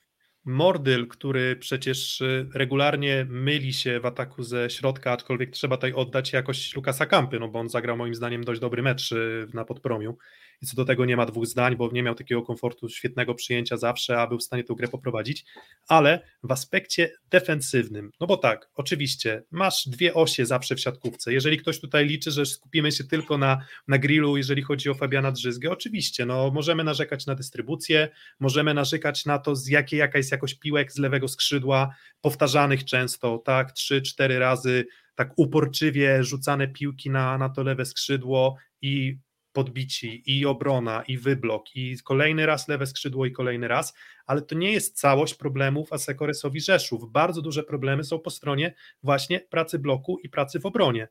Mordyl, 0.45 1.09
który 1.09 1.57
przecież 1.57 2.21
y, 2.21 2.49
regularnie 2.55 3.27
myli 3.29 3.73
się 3.73 4.01
w 4.01 4.07
ataku 4.07 4.43
ze 4.43 4.71
środka, 4.71 5.13
aczkolwiek 5.13 5.51
trzeba 5.51 5.77
tutaj 5.77 5.93
oddać 5.93 6.33
jakoś 6.33 6.77
Lukasa 6.77 7.07
Kampy, 7.07 7.41
no 7.41 7.49
bo 7.49 7.59
on 7.59 7.69
zagrał 7.69 7.97
moim 7.97 8.15
zdaniem 8.15 8.45
dość 8.45 8.61
dobry 8.61 8.83
mecz 8.83 9.13
y, 9.13 9.47
na 9.55 9.65
podpromiu 9.65 10.17
i 10.63 10.67
co 10.67 10.77
do 10.77 10.85
tego 10.85 11.05
nie 11.05 11.17
ma 11.17 11.27
dwóch 11.27 11.47
zdań, 11.47 11.77
bo 11.77 11.91
nie 11.93 12.03
miał 12.03 12.15
takiego 12.15 12.43
komfortu, 12.43 12.89
świetnego 12.89 13.35
przyjęcia 13.35 13.77
zawsze, 13.77 14.21
a 14.21 14.27
był 14.27 14.39
w 14.39 14.43
stanie 14.43 14.65
tę 14.65 14.75
grę 14.75 14.89
poprowadzić, 14.89 15.45
ale 15.89 16.21
w 16.43 16.53
aspekcie 16.53 17.11
defensywnym, 17.31 18.11
no 18.21 18.27
bo 18.27 18.37
tak, 18.37 18.71
oczywiście, 18.75 19.43
masz 19.51 19.89
dwie 19.89 20.15
osie 20.15 20.47
zawsze 20.47 20.75
w 20.75 20.81
siatkówce, 20.81 21.33
jeżeli 21.33 21.57
ktoś 21.57 21.81
tutaj 21.81 22.07
liczy, 22.07 22.31
że 22.31 22.47
skupimy 22.47 22.93
się 22.93 23.05
tylko 23.05 23.39
na, 23.39 23.65
na 23.89 23.99
grillu, 23.99 24.37
jeżeli 24.37 24.63
chodzi 24.63 24.91
o 24.91 24.95
Fabiana 24.95 25.33
Drzyzgę, 25.33 25.71
oczywiście, 25.71 26.27
no 26.27 26.51
możemy 26.51 26.85
narzekać 26.85 27.27
na 27.27 27.35
dystrybucję, 27.35 28.09
możemy 28.41 28.75
narzekać 28.75 29.27
na 29.27 29.39
to, 29.39 29.57
z 29.57 29.69
jakiej 29.69 29.99
jaka 29.99 30.19
jest 30.19 30.33
jakość 30.33 30.55
piłek 30.55 30.93
z 30.93 30.99
lewego 30.99 31.29
skrzydła, 31.29 31.95
powtarzanych 32.21 32.85
często, 32.85 33.39
tak, 33.39 33.73
trzy, 33.73 34.03
cztery 34.03 34.39
razy, 34.39 34.87
tak 35.15 35.33
uporczywie 35.37 36.25
rzucane 36.25 36.69
piłki 36.69 37.11
na, 37.11 37.39
na 37.39 37.49
to 37.49 37.63
lewe 37.63 37.85
skrzydło 37.85 38.57
i 38.83 39.19
podbici, 39.53 40.23
i 40.27 40.47
obrona, 40.47 41.03
i 41.03 41.19
wyblok, 41.19 41.77
i 41.77 41.97
kolejny 42.05 42.47
raz 42.47 42.69
lewe 42.69 42.87
skrzydło, 42.87 43.27
i 43.27 43.33
kolejny 43.33 43.69
raz, 43.69 43.95
ale 44.27 44.43
to 44.43 44.55
nie 44.55 44.73
jest 44.73 44.99
całość 44.99 45.35
problemów 45.35 45.93
Asekoresowi 45.93 46.61
Rzeszów. 46.61 47.13
Bardzo 47.13 47.43
duże 47.43 47.63
problemy 47.63 48.05
są 48.05 48.19
po 48.19 48.31
stronie 48.31 48.75
właśnie 49.03 49.41
pracy 49.41 49.79
bloku 49.79 50.19
i 50.19 50.29
pracy 50.29 50.61
w 50.61 50.67
obronie. 50.67 51.09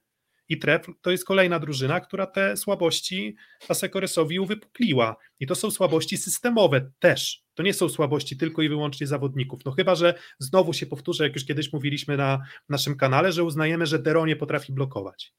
i 0.50 0.58
Trefl 0.58 0.94
to 1.02 1.12
jest 1.12 1.26
kolejna 1.26 1.60
drużyna, 1.60 2.00
która 2.00 2.28
te 2.28 2.58
słabości 2.58 3.36
Asekoresowi 3.68 4.40
uwypukliła. 4.40 5.16
I 5.40 5.48
to 5.48 5.56
są 5.56 5.72
słabości 5.72 6.18
systemowe 6.18 6.92
też. 7.00 7.44
To 7.54 7.64
nie 7.64 7.74
są 7.74 7.90
słabości 7.90 8.38
tylko 8.38 8.62
i 8.62 8.70
wyłącznie 8.70 9.08
zawodników. 9.08 9.66
No 9.66 9.72
chyba, 9.72 9.96
że 9.96 10.14
znowu 10.40 10.74
się 10.74 10.86
powtórzę, 10.86 11.24
jak 11.24 11.36
już 11.36 11.46
kiedyś 11.46 11.74
mówiliśmy 11.74 12.18
na 12.18 12.40
naszym 12.70 12.98
kanale, 12.98 13.32
że 13.32 13.44
uznajemy, 13.44 13.86
że 13.86 14.00
Dero 14.00 14.26
nie 14.26 14.36
potrafi 14.36 14.74
blokować. 14.74 15.34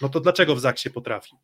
No 0.00 0.08
to 0.08 0.20
dlaczego 0.20 0.54
w 0.56 0.60
Zaksie 0.60 0.90
potrafi? 0.90 1.36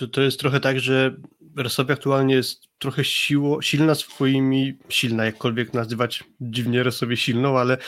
To, 0.00 0.08
to 0.08 0.22
jest 0.22 0.40
trochę 0.40 0.60
tak, 0.60 0.80
że 0.80 1.16
Resowi 1.56 1.92
aktualnie 1.92 2.34
jest 2.34 2.62
trochę 2.78 3.04
siło, 3.04 3.62
silna 3.62 3.94
swoimi, 3.94 4.78
silna 4.88 5.24
jakkolwiek 5.24 5.74
nazywać 5.74 6.24
dziwnie 6.40 6.82
Resowie 6.82 7.16
silną, 7.16 7.58
ale 7.58 7.78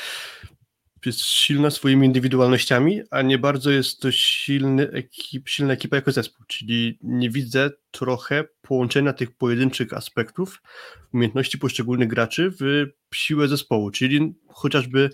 jest 1.06 1.20
silna 1.20 1.70
swoimi 1.70 2.06
indywidualnościami, 2.06 3.00
a 3.10 3.22
nie 3.22 3.38
bardzo 3.38 3.70
jest 3.70 4.00
to 4.00 4.12
silny 4.12 4.90
ekip, 4.90 5.48
silna 5.48 5.72
ekipa 5.72 5.96
jako 5.96 6.12
zespół, 6.12 6.46
czyli 6.48 6.98
nie 7.02 7.30
widzę 7.30 7.70
trochę 7.90 8.44
połączenia 8.62 9.12
tych 9.12 9.36
pojedynczych 9.36 9.92
aspektów, 9.92 10.62
umiejętności 11.14 11.58
poszczególnych 11.58 12.08
graczy 12.08 12.50
w 12.60 12.86
siłę 13.16 13.48
zespołu, 13.48 13.90
czyli 13.90 14.34
chociażby 14.48 15.10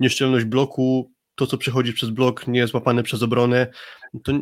nieszczelność 0.00 0.44
bloku, 0.44 1.12
to 1.34 1.46
co 1.46 1.58
przechodzi 1.58 1.92
przez 1.92 2.10
blok 2.10 2.46
nie 2.46 2.60
jest 2.60 2.74
łapane 2.74 3.02
przez 3.02 3.22
obronę, 3.22 3.66
to 4.24 4.32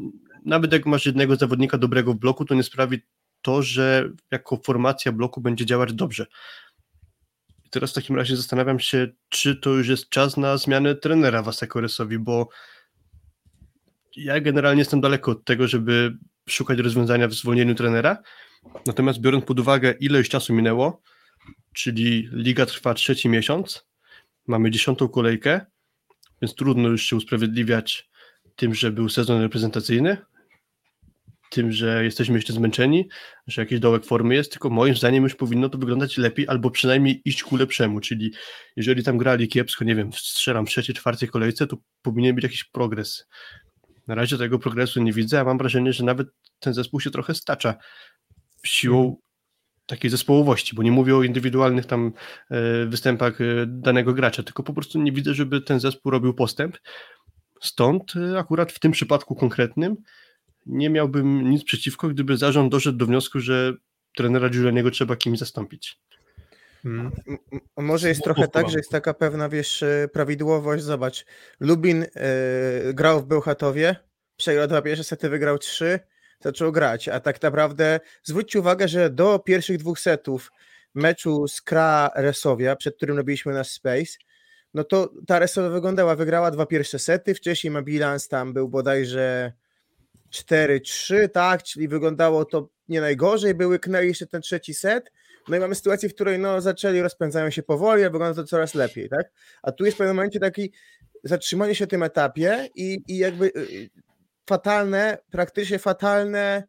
nawet 0.47 0.72
jak 0.72 0.86
masz 0.86 1.07
jednego 1.07 1.36
zawodnika 1.36 1.78
dobrego 1.78 2.12
w 2.12 2.16
bloku, 2.16 2.44
to 2.44 2.55
nie 2.55 2.62
sprawi 2.62 3.01
to, 3.42 3.62
że 3.62 4.11
jako 4.30 4.57
formacja 4.57 5.12
bloku 5.12 5.40
będzie 5.40 5.66
działać 5.66 5.92
dobrze. 5.92 6.26
I 7.64 7.70
teraz 7.70 7.90
w 7.90 7.94
takim 7.94 8.16
razie 8.16 8.36
zastanawiam 8.36 8.80
się, 8.80 9.09
czy 9.28 9.57
to 9.57 9.70
już 9.70 9.88
jest 9.88 10.09
czas 10.09 10.36
na 10.36 10.57
zmianę 10.57 10.94
trenera 10.94 11.42
Wasekoresowi, 11.42 12.18
bo 12.18 12.49
ja 14.16 14.40
generalnie 14.40 14.80
jestem 14.80 15.01
daleko 15.01 15.30
od 15.30 15.44
tego, 15.44 15.68
żeby 15.68 16.16
szukać 16.49 16.78
rozwiązania 16.78 17.28
w 17.28 17.34
zwolnieniu 17.34 17.74
trenera. 17.74 18.18
Natomiast 18.86 19.20
biorąc 19.20 19.44
pod 19.44 19.61
uwagę, 19.61 19.94
ile 20.01 20.18
już 20.18 20.28
czasu 20.28 20.55
minęło, 20.55 21.03
czyli 21.74 22.28
liga 22.32 22.66
trwa 22.66 22.94
trzeci 22.94 23.28
miesiąc, 23.28 23.86
mamy 24.47 24.70
dziesiątą 24.70 25.09
kolejkę, 25.09 25.61
więc 26.42 26.55
trudno 26.55 26.88
już 26.88 27.03
się 27.03 27.16
usprawiedliwiać 27.16 28.09
tym, 28.57 28.74
że 28.74 28.90
był 28.90 29.09
sezon 29.09 29.42
reprezentacyjny, 29.42 30.16
tym, 31.51 31.72
że 31.72 32.05
jesteśmy 32.05 32.34
jeszcze 32.34 32.53
zmęczeni, 32.53 33.09
że 33.47 33.62
jakiś 33.62 33.80
dołek 33.80 34.05
formy 34.05 34.34
jest, 34.34 34.53
tylko 34.53 34.70
moim 34.70 34.97
zdaniem 34.97 35.24
już 35.24 35.34
powinno 35.34 35.68
to 35.68 35.78
wyglądać 35.78 36.18
lepiej, 36.18 36.49
albo 36.49 36.70
przynajmniej 36.70 37.22
iść 37.24 37.42
ku 37.42 37.57
lepszemu, 37.57 38.01
czyli 38.01 38.32
jeżeli 38.76 39.03
tam 39.03 39.18
grali 39.18 39.49
kiepsko, 39.49 39.84
nie 39.84 39.94
wiem, 39.94 40.12
strzelam 40.12 40.66
w 40.66 40.68
trzeciej, 40.68 40.94
czwartej 40.94 41.28
kolejce, 41.28 41.66
to 41.66 41.76
powinien 42.03 42.34
być 42.34 42.44
jakiś 42.44 42.64
progres. 42.64 43.26
Na 44.07 44.14
razie 44.14 44.38
tego 44.38 44.59
progresu 44.59 45.03
nie 45.03 45.12
widzę, 45.12 45.40
a 45.40 45.44
mam 45.44 45.59
wrażenie, 45.59 45.92
że 45.92 46.05
nawet 46.05 46.28
ten 46.61 46.74
zespół 46.74 47.01
się 47.01 47.11
trochę 47.11 47.34
stacza 47.34 47.74
siłą 48.64 49.16
takiej 49.86 50.11
zespołowości, 50.11 50.76
bo 50.76 50.82
nie 50.82 50.92
mówię 50.92 51.16
o 51.16 51.22
indywidualnych 51.22 51.86
tam 51.86 52.12
e, 52.51 52.86
występach 52.86 53.40
e, 53.40 53.44
danego 53.66 54.12
gracza, 54.12 54.42
tylko 54.42 54.62
po 54.62 54.72
prostu 54.72 55.03
nie 55.03 55.12
widzę, 55.12 55.34
żeby 55.34 55.61
ten 55.61 55.80
zespół 55.80 56.12
robił 56.12 56.34
postęp. 56.34 56.78
Stąd 57.62 58.12
e, 58.16 58.38
akurat 58.38 58.72
w 58.72 58.78
tym 58.78 58.92
przypadku 58.92 59.34
konkretnym 59.34 59.97
nie 60.66 60.90
miałbym 60.90 61.50
nic 61.50 61.64
przeciwko, 61.64 62.08
gdyby 62.08 62.36
zarząd 62.36 62.72
doszedł 62.72 62.98
do 62.98 63.06
wniosku, 63.06 63.40
że 63.40 63.74
trenera 64.16 64.48
Giulianiego 64.48 64.90
trzeba 64.90 65.16
kimś 65.16 65.38
zastąpić. 65.38 66.00
Hmm. 66.82 67.10
Może 67.76 68.08
jest 68.08 68.22
trochę 68.22 68.48
tak, 68.48 68.70
że 68.70 68.78
jest 68.78 68.90
taka 68.90 69.14
pewna, 69.14 69.48
wiesz, 69.48 69.82
e, 69.82 70.08
prawidłowość. 70.12 70.84
Zobacz, 70.84 71.24
Lubin 71.60 72.00
yy, 72.84 72.94
grał 72.94 73.20
w 73.20 73.26
Bełchatowie, 73.26 73.96
przegrał 74.36 74.68
dwa 74.68 74.82
pierwsze 74.82 75.04
sety, 75.04 75.28
wygrał 75.28 75.58
trzy, 75.58 76.00
zaczął 76.40 76.72
grać, 76.72 77.08
a 77.08 77.20
tak 77.20 77.42
naprawdę 77.42 78.00
zwróćcie 78.22 78.60
uwagę, 78.60 78.88
że 78.88 79.10
do 79.10 79.38
pierwszych 79.38 79.78
dwóch 79.78 80.00
setów 80.00 80.52
meczu 80.94 81.48
z 81.48 81.62
Kra 81.62 82.10
Resowia, 82.14 82.76
przed 82.76 82.96
którym 82.96 83.16
robiliśmy 83.16 83.52
nasz 83.52 83.68
Space, 83.68 84.12
no 84.74 84.84
to 84.84 85.12
ta 85.26 85.38
Resowia 85.38 85.70
wyglądała, 85.70 86.16
wygrała 86.16 86.50
dwa 86.50 86.66
pierwsze 86.66 86.98
sety, 86.98 87.34
wcześniej 87.34 87.70
ma 87.70 87.82
bilans 87.82 88.28
tam 88.28 88.52
był 88.52 88.68
bodajże 88.68 89.52
4-3, 90.31 91.29
tak, 91.29 91.62
czyli 91.62 91.89
wyglądało 91.89 92.45
to 92.45 92.68
nie 92.89 93.01
najgorzej, 93.01 93.55
by 93.55 93.66
łyknęli 93.66 94.09
jeszcze 94.09 94.27
ten 94.27 94.43
trzeci 94.43 94.74
set, 94.74 95.12
no 95.49 95.57
i 95.57 95.61
mamy 95.61 95.74
sytuację, 95.74 96.09
w 96.09 96.14
której 96.14 96.39
no, 96.39 96.61
zaczęli, 96.61 97.01
rozpędzają 97.01 97.51
się 97.51 97.62
powoli, 97.62 98.05
a 98.05 98.11
wygląda 98.11 98.43
to 98.43 98.49
coraz 98.49 98.74
lepiej, 98.74 99.09
tak? 99.09 99.31
A 99.62 99.72
tu 99.72 99.85
jest 99.85 99.97
w 99.97 99.99
pewnym 99.99 100.16
momencie 100.16 100.41
taki 100.41 100.72
zatrzymanie 101.24 101.74
się 101.74 101.87
w 101.87 101.89
tym 101.89 102.03
etapie 102.03 102.68
i, 102.74 102.99
i 103.09 103.18
jakby 103.18 103.47
y, 103.47 103.59
y, 103.59 103.91
fatalne, 104.49 105.18
praktycznie 105.31 105.79
fatalne, 105.79 106.64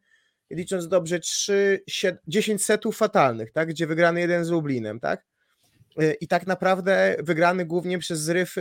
licząc 0.49 0.87
dobrze, 0.87 1.19
3, 1.19 1.83
7, 1.87 2.19
10 2.27 2.65
setów 2.65 2.97
fatalnych, 2.97 3.51
tak? 3.51 3.69
Gdzie 3.69 3.87
wygrany 3.87 4.19
jeden 4.19 4.45
z 4.45 4.49
Lublinem, 4.49 4.99
tak? 4.99 5.25
Y, 6.01 6.15
I 6.21 6.27
tak 6.27 6.47
naprawdę 6.47 7.15
wygrany 7.19 7.65
głównie 7.65 7.99
przez 7.99 8.19
zryw 8.19 8.55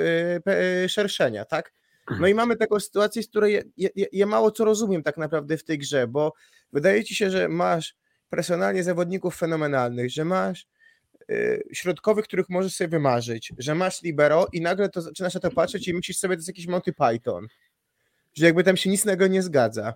szerszenia, 0.89 1.45
tak? 1.45 1.73
No 2.21 2.27
i 2.27 2.35
mamy 2.35 2.57
taką 2.57 2.81
sytuację, 2.81 3.23
z 3.23 3.29
której 3.29 3.55
ja, 3.77 3.89
ja, 3.97 4.07
ja, 4.13 4.27
mało 4.27 4.51
co 4.51 4.65
rozumiem 4.65 5.03
tak 5.03 5.17
naprawdę 5.17 5.57
w 5.57 5.65
tej 5.65 5.79
grze, 5.79 6.07
bo 6.07 6.33
wydaje 6.73 7.05
ci 7.05 7.15
się, 7.15 7.31
że 7.31 7.49
masz 7.49 7.95
personalnie 8.31 8.85
zawodników 8.85 9.37
fenomenalnych, 9.37 10.11
że 10.11 10.25
masz 10.25 10.67
y, 11.31 11.63
środkowych, 11.73 12.25
których 12.25 12.49
możesz 12.49 12.75
sobie 12.75 12.89
wymarzyć, 12.89 13.53
że 13.59 13.75
masz 13.75 14.03
libero 14.03 14.47
i 14.53 14.61
nagle 14.61 14.89
to 14.89 15.03
zaczynasz 15.03 15.35
na 15.35 15.41
to 15.41 15.51
patrzeć 15.51 15.89
i 15.89 15.95
myślisz 15.95 16.19
sobie, 16.19 16.35
to 16.35 16.39
jest 16.39 16.49
jakiś 16.49 16.67
Monty 16.67 16.93
Python, 16.93 17.47
że 18.35 18.47
jakby 18.47 18.65
tam 18.65 18.77
się 18.77 18.91
nic 18.91 19.05
innego 19.05 19.27
nie 19.27 19.43
zgadza, 19.43 19.95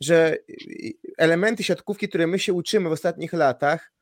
że 0.00 0.36
y, 0.50 0.92
elementy 1.18 1.62
siatkówki, 1.62 2.08
które 2.08 2.26
my 2.26 2.38
się 2.38 2.52
uczymy 2.52 2.88
w 2.88 2.92
ostatnich 2.92 3.32
latach, 3.32 3.92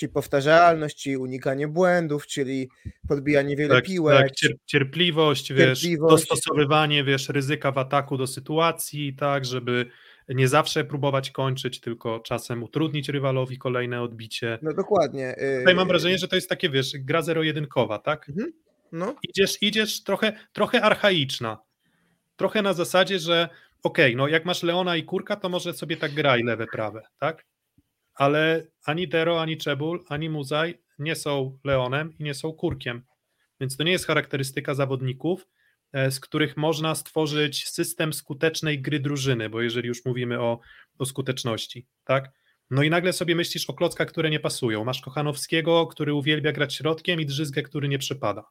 czyli 0.00 0.12
powtarzalność, 0.12 1.02
czyli 1.02 1.16
unikanie 1.16 1.68
błędów, 1.68 2.26
czyli 2.26 2.68
podbijanie 3.08 3.56
wiele 3.56 3.74
tak, 3.74 3.84
piłek. 3.84 4.18
Tak, 4.18 4.30
cierpliwość, 4.66 5.42
cierpliwość, 5.42 5.52
wiesz, 5.82 5.98
dostosowywanie, 6.08 7.04
wiesz, 7.04 7.28
ryzyka 7.28 7.72
w 7.72 7.78
ataku 7.78 8.16
do 8.16 8.26
sytuacji, 8.26 9.14
tak, 9.14 9.44
żeby 9.44 9.86
nie 10.28 10.48
zawsze 10.48 10.84
próbować 10.84 11.30
kończyć, 11.30 11.80
tylko 11.80 12.20
czasem 12.20 12.62
utrudnić 12.62 13.08
rywalowi 13.08 13.58
kolejne 13.58 14.02
odbicie. 14.02 14.58
No 14.62 14.72
dokładnie. 14.72 15.36
Tutaj 15.58 15.74
mam 15.74 15.86
y, 15.86 15.88
wrażenie, 15.88 16.18
że 16.18 16.28
to 16.28 16.36
jest 16.36 16.48
takie, 16.48 16.70
wiesz, 16.70 16.92
gra 16.98 17.22
zero-jedynkowa, 17.22 17.98
tak? 17.98 18.28
Mhm. 18.28 18.52
No. 18.92 19.14
Idziesz, 19.22 19.62
idziesz 19.62 20.02
trochę, 20.02 20.32
trochę 20.52 20.82
archaiczna. 20.82 21.58
Trochę 22.36 22.62
na 22.62 22.72
zasadzie, 22.72 23.18
że 23.18 23.48
okej, 23.82 24.06
okay, 24.06 24.16
no 24.16 24.28
jak 24.28 24.44
masz 24.44 24.62
Leona 24.62 24.96
i 24.96 25.04
Kurka, 25.04 25.36
to 25.36 25.48
może 25.48 25.74
sobie 25.74 25.96
tak 25.96 26.12
graj 26.12 26.42
lewe, 26.42 26.66
prawe, 26.66 27.02
tak? 27.18 27.49
Ale 28.20 28.66
ani 28.84 29.08
Dero, 29.08 29.42
ani 29.42 29.56
Czebul, 29.56 30.04
ani 30.08 30.30
Muzaj 30.30 30.78
nie 30.98 31.16
są 31.16 31.58
Leonem 31.64 32.18
i 32.18 32.24
nie 32.24 32.34
są 32.34 32.52
Kurkiem. 32.52 33.02
Więc 33.60 33.76
to 33.76 33.84
nie 33.84 33.92
jest 33.92 34.06
charakterystyka 34.06 34.74
zawodników, 34.74 35.48
e, 35.92 36.10
z 36.10 36.20
których 36.20 36.56
można 36.56 36.94
stworzyć 36.94 37.68
system 37.68 38.12
skutecznej 38.12 38.82
gry 38.82 39.00
drużyny, 39.00 39.50
bo 39.50 39.62
jeżeli 39.62 39.88
już 39.88 40.04
mówimy 40.04 40.40
o, 40.40 40.60
o 40.98 41.06
skuteczności, 41.06 41.86
tak? 42.04 42.32
No 42.70 42.82
i 42.82 42.90
nagle 42.90 43.12
sobie 43.12 43.34
myślisz 43.34 43.70
o 43.70 43.74
klockach, 43.74 44.08
które 44.08 44.30
nie 44.30 44.40
pasują. 44.40 44.84
Masz 44.84 45.00
Kochanowskiego, 45.00 45.86
który 45.86 46.14
uwielbia 46.14 46.52
grać 46.52 46.74
środkiem 46.74 47.20
i 47.20 47.26
Drzyzgę, 47.26 47.62
który 47.62 47.88
nie 47.88 47.98
przypada. 47.98 48.44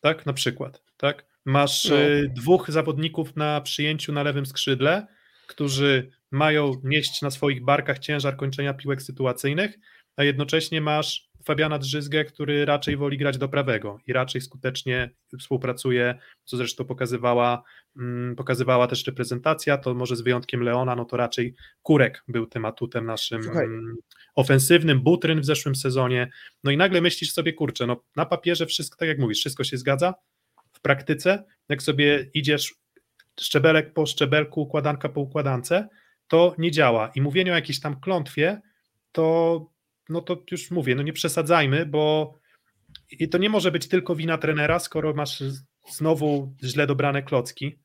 Tak, 0.00 0.26
na 0.26 0.32
przykład, 0.32 0.82
tak? 0.96 1.26
Masz 1.44 1.84
no. 1.84 1.96
E, 1.96 2.28
dwóch 2.28 2.70
zawodników 2.70 3.36
na 3.36 3.60
przyjęciu 3.60 4.12
na 4.12 4.22
lewym 4.22 4.46
skrzydle, 4.46 5.06
którzy 5.46 6.10
mają 6.34 6.72
nieść 6.84 7.22
na 7.22 7.30
swoich 7.30 7.64
barkach 7.64 7.98
ciężar 7.98 8.36
kończenia 8.36 8.74
piłek 8.74 9.02
sytuacyjnych, 9.02 9.78
a 10.16 10.24
jednocześnie 10.24 10.80
masz 10.80 11.28
Fabiana 11.44 11.78
Drzyzgę, 11.78 12.24
który 12.24 12.64
raczej 12.64 12.96
woli 12.96 13.18
grać 13.18 13.38
do 13.38 13.48
prawego 13.48 13.98
i 14.06 14.12
raczej 14.12 14.40
skutecznie 14.40 15.10
współpracuje, 15.40 16.18
co 16.44 16.56
zresztą 16.56 16.84
pokazywała, 16.84 17.62
mm, 17.96 18.36
pokazywała 18.36 18.86
też 18.86 19.06
reprezentacja, 19.06 19.78
to 19.78 19.94
może 19.94 20.16
z 20.16 20.20
wyjątkiem 20.20 20.62
Leona, 20.62 20.96
no 20.96 21.04
to 21.04 21.16
raczej 21.16 21.54
Kurek 21.82 22.22
był 22.28 22.46
tym 22.46 22.64
atutem 22.64 23.06
naszym 23.06 23.42
Słuchaj. 23.42 23.64
Mm, 23.64 23.96
ofensywnym, 24.34 25.00
Butryn 25.00 25.40
w 25.40 25.44
zeszłym 25.44 25.74
sezonie, 25.74 26.30
no 26.64 26.70
i 26.70 26.76
nagle 26.76 27.00
myślisz 27.00 27.32
sobie, 27.32 27.52
kurczę, 27.52 27.86
no 27.86 28.04
na 28.16 28.26
papierze 28.26 28.66
wszystko, 28.66 28.96
tak 28.98 29.08
jak 29.08 29.18
mówisz, 29.18 29.38
wszystko 29.38 29.64
się 29.64 29.76
zgadza, 29.76 30.14
w 30.72 30.80
praktyce, 30.80 31.44
jak 31.68 31.82
sobie 31.82 32.30
idziesz 32.34 32.74
szczebelek 33.40 33.92
po 33.92 34.06
szczebelku, 34.06 34.62
układanka 34.62 35.08
po 35.08 35.20
układance, 35.20 35.72
to 36.28 36.54
nie 36.58 36.70
działa. 36.70 37.10
I 37.14 37.20
mówienie 37.20 37.52
o 37.52 37.54
jakiejś 37.54 37.80
tam 37.80 38.00
klątwie, 38.00 38.60
to 39.12 39.74
no 40.08 40.20
to 40.20 40.42
już 40.50 40.70
mówię, 40.70 40.94
no 40.94 41.02
nie 41.02 41.12
przesadzajmy, 41.12 41.86
bo 41.86 42.34
i 43.10 43.28
to 43.28 43.38
nie 43.38 43.48
może 43.48 43.72
być 43.72 43.88
tylko 43.88 44.14
wina 44.14 44.38
trenera, 44.38 44.78
skoro 44.78 45.14
masz 45.14 45.42
znowu 45.88 46.54
źle 46.64 46.86
dobrane 46.86 47.22
klocki, 47.22 47.78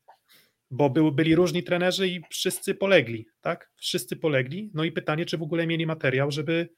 bo 0.70 0.90
był, 0.90 1.12
byli 1.12 1.34
różni 1.34 1.62
trenerzy 1.62 2.08
i 2.08 2.20
wszyscy 2.30 2.74
polegli, 2.74 3.26
tak? 3.40 3.70
Wszyscy 3.76 4.16
polegli. 4.16 4.70
No 4.74 4.84
i 4.84 4.92
pytanie, 4.92 5.26
czy 5.26 5.38
w 5.38 5.42
ogóle 5.42 5.66
mieli 5.66 5.86
materiał, 5.86 6.30
żeby 6.30 6.68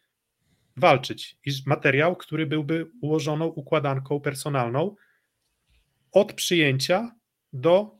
walczyć. 0.76 1.36
I 1.46 1.50
materiał, 1.66 2.16
który 2.16 2.46
byłby 2.46 2.90
ułożoną 3.00 3.46
układanką 3.46 4.20
personalną, 4.20 4.94
od 6.12 6.32
przyjęcia 6.32 7.14
do 7.52 7.98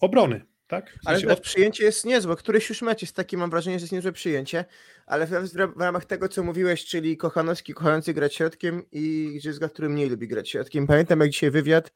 obrony. 0.00 0.44
Tak? 0.72 0.90
W 0.90 0.98
Ale 1.04 1.16
sensie 1.16 1.26
też 1.28 1.38
od... 1.38 1.44
przyjęcie 1.44 1.84
jest 1.84 2.04
niezłe. 2.04 2.36
Któryś 2.36 2.68
już 2.68 2.82
mecz 2.82 3.02
jest 3.02 3.16
taki, 3.16 3.36
mam 3.36 3.50
wrażenie, 3.50 3.78
że 3.78 3.82
jest 3.82 3.92
niezłe 3.92 4.12
przyjęcie, 4.12 4.64
ale 5.06 5.26
w, 5.26 5.56
ramach 5.80 6.04
tego, 6.04 6.28
co 6.28 6.42
mówiłeś, 6.42 6.84
czyli 6.84 7.16
Kochanowski 7.16 7.74
kochający 7.74 8.14
grać 8.14 8.34
środkiem 8.34 8.82
i 8.92 9.34
Grzyzga, 9.36 9.68
który 9.68 9.88
mniej 9.88 10.10
lubi 10.10 10.28
grać 10.28 10.50
środkiem. 10.50 10.86
Pamiętam 10.86 11.20
jak 11.20 11.30
dzisiaj 11.30 11.50
wywiad 11.50 11.92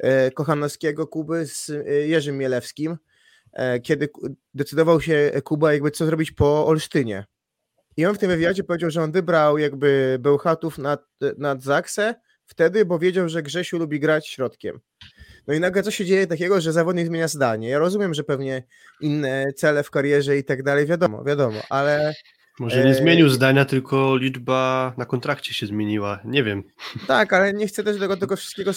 e, 0.00 0.30
Kochanowskiego 0.30 1.06
Kuby 1.06 1.46
z 1.46 1.70
e, 1.70 1.90
Jerzym 1.90 2.38
Mielewskim, 2.38 2.96
e, 3.52 3.80
kiedy 3.80 4.08
decydował 4.54 5.00
się 5.00 5.32
Kuba 5.44 5.72
jakby 5.72 5.90
co 5.90 6.06
zrobić 6.06 6.32
po 6.32 6.66
Olsztynie. 6.66 7.24
I 7.96 8.06
on 8.06 8.14
w 8.14 8.18
tym 8.18 8.30
wywiadzie 8.30 8.64
powiedział, 8.64 8.90
że 8.90 9.02
on 9.02 9.12
wybrał 9.12 9.58
jakby 9.58 10.16
Bełchatów 10.20 10.78
nad, 10.78 11.06
nad 11.38 11.62
Zaksę 11.62 12.14
wtedy, 12.46 12.84
bo 12.84 12.98
wiedział, 12.98 13.28
że 13.28 13.42
Grzesiu 13.42 13.78
lubi 13.78 14.00
grać 14.00 14.28
środkiem. 14.28 14.80
No 15.46 15.54
i 15.54 15.60
nagle 15.60 15.82
co 15.82 15.90
się 15.90 16.04
dzieje 16.04 16.26
takiego, 16.26 16.60
że 16.60 16.72
zawodnik 16.72 17.06
zmienia 17.06 17.28
zdanie. 17.28 17.68
Ja 17.68 17.78
rozumiem, 17.78 18.14
że 18.14 18.24
pewnie 18.24 18.62
inne 19.00 19.52
cele 19.56 19.82
w 19.82 19.90
karierze 19.90 20.36
i 20.38 20.44
tak 20.44 20.62
dalej, 20.62 20.86
wiadomo, 20.86 21.24
wiadomo, 21.24 21.60
ale 21.70 22.14
Może 22.60 22.84
nie 22.84 22.90
Eee, 22.90 22.94
zmienił 22.94 23.28
zdania, 23.28 23.64
tylko 23.64 24.16
liczba 24.16 24.94
na 24.96 25.04
kontrakcie 25.04 25.54
się 25.54 25.66
zmieniła. 25.66 26.20
Nie 26.24 26.44
wiem. 26.44 26.62
tak, 27.06 27.32
ale 27.32 27.52
nie 27.52 27.66
chcę 27.66 27.84
też 27.84 27.98
tego, 27.98 28.16
tego 28.16 28.36
wszystkiego 28.36 28.72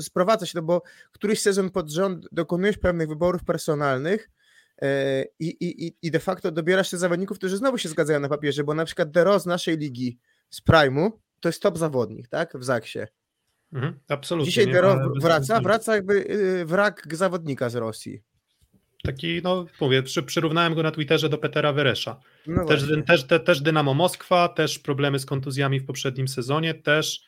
sprowadzać, 0.00 0.54
no 0.54 0.62
bo 0.62 0.82
któryś 1.12 1.40
sezon 1.40 1.70
pod 1.70 1.90
rząd 1.90 2.26
dokonujesz 2.32 2.78
pewnych 2.78 3.08
wyborów 3.08 3.44
personalnych 3.44 4.30
e, 4.82 5.22
i, 5.38 5.46
i, 5.48 5.86
i- 5.86 5.96
i 6.02 6.10
de 6.10 6.18
facto 6.20 6.50
dobierasz 6.52 6.90
tych 6.90 6.98
zawodników, 6.98 7.38
którzy 7.38 7.56
znowu 7.56 7.78
się 7.78 7.88
zgadzają 7.88 8.20
na 8.20 8.28
papierze, 8.28 8.64
bo 8.64 8.74
na 8.74 8.84
przykład 8.84 9.10
Dero 9.10 9.40
z 9.40 9.46
naszej 9.46 9.78
ligi 9.78 10.18
z 10.50 10.62
Prime'u 10.62 11.10
to 11.40 11.48
jest 11.48 11.62
top 11.62 11.78
zawodnik, 11.78 12.28
tak, 12.28 12.56
w 12.58 12.64
Zaksie. 12.64 12.98
Mhm, 13.74 13.98
absolutnie. 14.08 14.46
Dzisiaj 14.50 14.66
Dero 14.72 15.12
wraca, 15.20 15.60
wraca 15.60 15.94
jakby 15.94 16.14
y, 16.14 16.64
wrak 16.64 17.16
zawodnika 17.16 17.68
z 17.68 17.74
Rosji. 17.74 18.22
Taki, 19.02 19.40
no 19.42 19.66
mówię, 19.80 20.02
przy, 20.02 20.22
przyrównałem 20.22 20.74
go 20.74 20.82
na 20.82 20.90
Twitterze 20.90 21.28
do 21.28 21.38
Petera 21.38 21.72
Weresza. 21.72 22.20
No 22.46 22.64
Też, 22.64 22.84
też, 23.06 23.24
te, 23.24 23.40
też 23.40 23.60
Dynamo 23.60 23.94
Moskwa, 23.94 24.48
też 24.48 24.78
problemy 24.78 25.18
z 25.18 25.26
kontuzjami 25.26 25.80
w 25.80 25.86
poprzednim 25.86 26.28
sezonie, 26.28 26.74
też, 26.74 27.20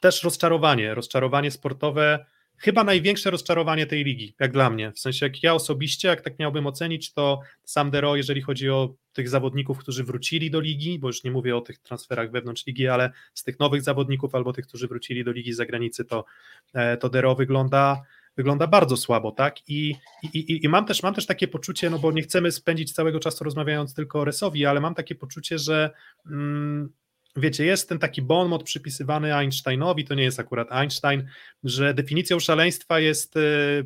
też 0.00 0.22
rozczarowanie, 0.22 0.94
rozczarowanie 0.94 1.50
sportowe, 1.50 2.26
chyba 2.60 2.84
największe 2.84 3.30
rozczarowanie 3.30 3.86
tej 3.86 4.04
ligi, 4.04 4.34
jak 4.40 4.52
dla 4.52 4.70
mnie. 4.70 4.92
W 4.92 4.98
sensie, 4.98 5.26
jak 5.26 5.42
ja 5.42 5.54
osobiście, 5.54 6.08
jak 6.08 6.20
tak 6.20 6.38
miałbym 6.38 6.66
ocenić, 6.66 7.12
to 7.12 7.40
sam 7.64 7.90
Dero, 7.90 8.16
jeżeli 8.16 8.42
chodzi 8.42 8.70
o 8.70 8.94
tych 9.12 9.28
zawodników, 9.28 9.78
którzy 9.78 10.04
wrócili 10.04 10.50
do 10.50 10.60
ligi, 10.60 10.98
bo 10.98 11.08
już 11.08 11.24
nie 11.24 11.30
mówię 11.30 11.56
o 11.56 11.60
tych 11.60 11.78
transferach 11.78 12.30
wewnątrz 12.30 12.66
ligi, 12.66 12.88
ale 12.88 13.10
z 13.34 13.44
tych 13.44 13.58
nowych 13.58 13.82
zawodników 13.82 14.34
albo 14.34 14.52
tych, 14.52 14.66
którzy 14.66 14.88
wrócili 14.88 15.24
do 15.24 15.32
ligi 15.32 15.52
z 15.52 15.56
zagranicy, 15.56 16.04
to, 16.04 16.24
e, 16.74 16.96
to 16.96 17.08
Dero 17.08 17.34
wygląda 17.34 18.02
wygląda 18.36 18.66
bardzo 18.66 18.96
słabo, 18.96 19.32
tak? 19.32 19.68
I, 19.68 19.94
i, 20.22 20.64
i, 20.64 20.68
mam, 20.68 20.86
też, 20.86 21.02
mam 21.02 21.14
też 21.14 21.26
takie 21.26 21.48
poczucie, 21.48 21.90
no 21.90 21.98
bo 21.98 22.12
nie 22.12 22.22
chcemy 22.22 22.52
spędzić 22.52 22.92
całego 22.92 23.20
czasu 23.20 23.44
rozmawiając 23.44 23.94
tylko 23.94 24.20
o 24.20 24.24
Resowi, 24.24 24.66
ale 24.66 24.80
mam 24.80 24.94
takie 24.94 25.14
poczucie, 25.14 25.58
że 25.58 25.90
mm, 26.26 26.92
wiecie, 27.36 27.64
jest 27.64 27.88
ten 27.88 27.98
taki 27.98 28.22
bon 28.22 28.48
mot 28.48 28.62
przypisywany 28.62 29.34
Einsteinowi, 29.34 30.04
to 30.04 30.14
nie 30.14 30.22
jest 30.22 30.40
akurat 30.40 30.72
Einstein, 30.72 31.28
że 31.64 31.94
definicją 31.94 32.40
szaleństwa 32.40 33.00
jest 33.00 33.36
e, 33.36 33.40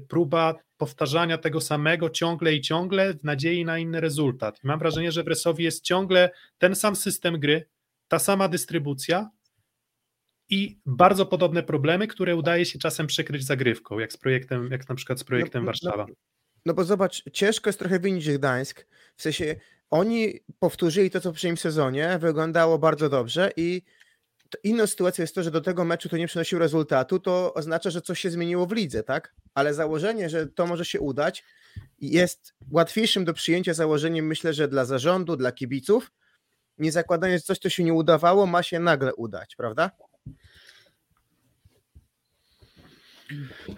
próba 0.08 0.54
powtarzania 0.76 1.38
tego 1.38 1.60
samego 1.60 2.10
ciągle 2.10 2.54
i 2.54 2.60
ciągle 2.60 3.14
w 3.14 3.24
nadziei 3.24 3.64
na 3.64 3.78
inny 3.78 4.00
rezultat. 4.00 4.64
I 4.64 4.66
mam 4.66 4.78
wrażenie, 4.78 5.12
że 5.12 5.22
w 5.22 5.28
Resowi 5.28 5.64
jest 5.64 5.84
ciągle 5.84 6.30
ten 6.58 6.74
sam 6.74 6.96
system 6.96 7.40
gry, 7.40 7.68
ta 8.08 8.18
sama 8.18 8.48
dystrybucja, 8.48 9.30
i 10.48 10.78
bardzo 10.86 11.26
podobne 11.26 11.62
problemy, 11.62 12.06
które 12.06 12.36
udaje 12.36 12.64
się 12.64 12.78
czasem 12.78 13.06
przykryć 13.06 13.44
zagrywką, 13.44 13.98
jak 13.98 14.12
z 14.12 14.16
projektem, 14.16 14.68
jak 14.70 14.88
na 14.88 14.94
przykład 14.94 15.20
z 15.20 15.24
projektem 15.24 15.64
No, 15.64 15.66
no, 15.66 15.66
Warszawa. 15.66 16.06
No 16.66 16.74
bo 16.74 16.84
zobacz, 16.84 17.22
ciężko 17.32 17.68
jest 17.68 17.78
trochę 17.78 18.00
winić 18.00 18.30
Gdańsk. 18.30 18.86
W 19.16 19.22
sensie 19.22 19.56
oni 19.90 20.40
powtórzyli 20.58 21.10
to, 21.10 21.20
co 21.20 21.30
w 21.30 21.32
poprzednim 21.32 21.56
sezonie, 21.56 22.18
wyglądało 22.20 22.78
bardzo 22.78 23.08
dobrze 23.08 23.50
i 23.56 23.82
inną 24.64 24.86
sytuacją 24.86 25.22
jest 25.22 25.34
to, 25.34 25.42
że 25.42 25.50
do 25.50 25.60
tego 25.60 25.84
meczu 25.84 26.08
to 26.08 26.16
nie 26.16 26.26
przynosił 26.26 26.58
rezultatu, 26.58 27.18
to 27.18 27.54
oznacza, 27.54 27.90
że 27.90 28.02
coś 28.02 28.20
się 28.20 28.30
zmieniło 28.30 28.66
w 28.66 28.72
lidze, 28.72 29.02
tak? 29.02 29.34
Ale 29.54 29.74
założenie, 29.74 30.30
że 30.30 30.46
to 30.46 30.66
może 30.66 30.84
się 30.84 31.00
udać, 31.00 31.44
jest 32.00 32.54
łatwiejszym 32.70 33.24
do 33.24 33.34
przyjęcia 33.34 33.74
założeniem, 33.74 34.26
myślę, 34.26 34.52
że 34.52 34.68
dla 34.68 34.84
zarządu, 34.84 35.36
dla 35.36 35.52
kibiców, 35.52 36.12
nie 36.78 36.92
zakładając, 36.92 37.42
że 37.42 37.46
coś, 37.46 37.58
co 37.58 37.68
się 37.68 37.84
nie 37.84 37.94
udawało, 37.94 38.46
ma 38.46 38.62
się 38.62 38.80
nagle 38.80 39.14
udać, 39.14 39.56
prawda? 39.56 39.90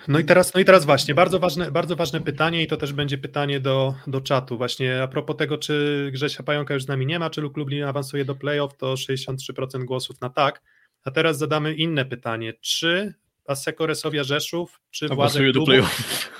No 0.08 0.18
i 0.18 0.24
teraz, 0.24 0.54
no 0.54 0.60
i 0.60 0.64
teraz 0.64 0.84
właśnie, 0.84 1.14
bardzo 1.14 1.38
ważne, 1.38 1.70
bardzo 1.70 1.96
ważne 1.96 2.20
pytanie 2.20 2.62
i 2.62 2.66
to 2.66 2.76
też 2.76 2.92
będzie 2.92 3.18
pytanie 3.18 3.60
do, 3.60 3.94
do 4.06 4.20
czatu. 4.20 4.56
Właśnie 4.56 5.02
a 5.02 5.08
propos 5.08 5.36
tego, 5.36 5.58
czy 5.58 6.08
Grzesia 6.12 6.42
Pająka 6.42 6.74
już 6.74 6.82
z 6.82 6.88
nami 6.88 7.06
nie 7.06 7.18
ma, 7.18 7.30
czy 7.30 7.40
Luk 7.40 7.56
Lublin 7.56 7.84
awansuje 7.84 8.24
do 8.24 8.34
playoff, 8.34 8.76
to 8.76 8.94
63% 8.94 9.84
głosów 9.84 10.20
na 10.20 10.30
tak. 10.30 10.62
A 11.04 11.10
teraz 11.10 11.38
zadamy 11.38 11.74
inne 11.74 12.04
pytanie. 12.04 12.54
Czy 12.60 13.14
Aseko 13.46 13.86
Resowia 13.86 14.24
Rzeszów, 14.24 14.80
czy 14.90 15.06
Awansuje 15.10 15.52
do 15.52 15.64
playoff. 15.64 16.30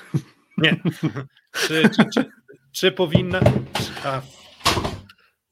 Nie. 0.57 0.81
czy, 1.67 1.89
czy, 1.89 2.05
czy, 2.13 2.25
czy 2.71 2.91
powinna... 2.91 3.39
A, 4.03 4.21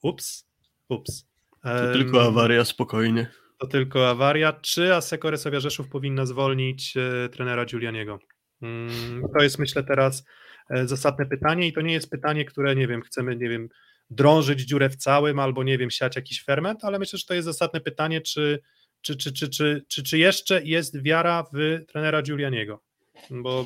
ups, 0.01 0.45
ups. 0.89 1.25
To 1.63 1.69
Em, 1.69 1.93
tylko 1.93 2.23
awaria, 2.23 2.65
spokojnie. 2.65 3.31
To 3.65 3.71
tylko 3.71 4.09
awaria. 4.09 4.53
Czy 4.53 4.95
Aseko 4.95 5.31
Resowia 5.31 5.59
Rzeszów 5.59 5.89
powinna 5.89 6.25
zwolnić 6.25 6.97
e, 6.97 7.29
trenera 7.29 7.65
Giulianiego? 7.65 8.19
Mm, 8.61 9.23
to 9.37 9.43
jest 9.43 9.59
myślę 9.59 9.83
teraz 9.83 10.25
e, 10.69 10.87
zasadne 10.87 11.25
pytanie 11.25 11.67
i 11.67 11.73
to 11.73 11.81
nie 11.81 11.93
jest 11.93 12.09
pytanie, 12.09 12.45
które 12.45 12.75
nie 12.75 12.87
wiem, 12.87 13.01
chcemy, 13.01 13.35
nie 13.35 13.49
wiem, 13.49 13.69
drążyć 14.09 14.61
dziurę 14.61 14.89
w 14.89 14.95
całym 14.95 15.39
albo 15.39 15.63
nie 15.63 15.77
wiem, 15.77 15.91
siać 15.91 16.15
jakiś 16.15 16.43
ferment, 16.43 16.83
ale 16.83 16.99
myślę, 16.99 17.19
że 17.19 17.25
to 17.25 17.33
jest 17.33 17.45
zasadne 17.45 17.81
pytanie, 17.81 18.21
czy, 18.21 18.59
czy, 19.01 19.15
czy, 19.15 19.33
czy, 19.33 19.49
czy, 19.49 19.85
czy, 19.87 20.03
czy 20.03 20.17
jeszcze 20.17 20.63
jest 20.63 21.03
wiara 21.03 21.43
w 21.53 21.85
trenera 21.87 22.21
Giulianiego? 22.21 22.81
Bo 23.29 23.65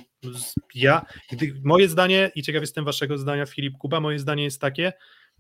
ja, 0.76 1.06
moje 1.64 1.90
zdanie, 1.90 2.32
i 2.36 2.44
ciekaw 2.44 2.62
jestem 2.62 2.86
waszego 2.86 3.18
zdania, 3.18 3.46
Filip 3.46 3.78
Kuba, 3.78 4.00
moje 4.00 4.20
zdanie 4.20 4.44
jest 4.44 4.62
takie, 4.62 4.94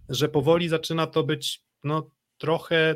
że 0.09 0.29
powoli 0.29 0.69
zaczyna 0.69 1.07
to 1.07 1.23
być 1.23 1.61
no, 1.83 2.11
trochę 2.37 2.95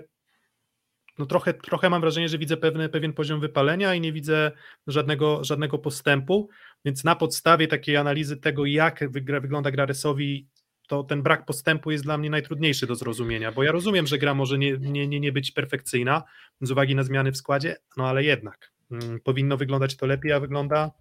no 1.19 1.25
trochę, 1.25 1.53
trochę 1.53 1.89
mam 1.89 2.01
wrażenie, 2.01 2.29
że 2.29 2.37
widzę 2.37 2.57
pewny, 2.57 2.89
pewien 2.89 3.13
poziom 3.13 3.39
wypalenia 3.39 3.93
i 3.95 4.01
nie 4.01 4.13
widzę 4.13 4.51
żadnego, 4.87 5.43
żadnego 5.43 5.77
postępu, 5.77 6.49
więc 6.85 7.03
na 7.03 7.15
podstawie 7.15 7.67
takiej 7.67 7.97
analizy 7.97 8.37
tego, 8.37 8.65
jak 8.65 9.11
wygra, 9.11 9.39
wygląda 9.39 9.71
gra 9.71 9.85
Resowi, 9.85 10.47
to 10.87 11.03
ten 11.03 11.23
brak 11.23 11.45
postępu 11.45 11.91
jest 11.91 12.03
dla 12.03 12.17
mnie 12.17 12.29
najtrudniejszy 12.29 12.87
do 12.87 12.95
zrozumienia, 12.95 13.51
bo 13.51 13.63
ja 13.63 13.71
rozumiem, 13.71 14.07
że 14.07 14.17
gra 14.17 14.33
może 14.33 14.57
nie, 14.57 14.77
nie, 14.77 15.07
nie, 15.07 15.19
nie 15.19 15.31
być 15.31 15.51
perfekcyjna 15.51 16.23
z 16.61 16.71
uwagi 16.71 16.95
na 16.95 17.03
zmiany 17.03 17.31
w 17.31 17.37
składzie, 17.37 17.75
no 17.97 18.07
ale 18.07 18.23
jednak 18.23 18.71
mm, 18.91 19.19
powinno 19.19 19.57
wyglądać 19.57 19.95
to 19.95 20.05
lepiej, 20.05 20.31
a 20.31 20.39
wygląda 20.39 20.91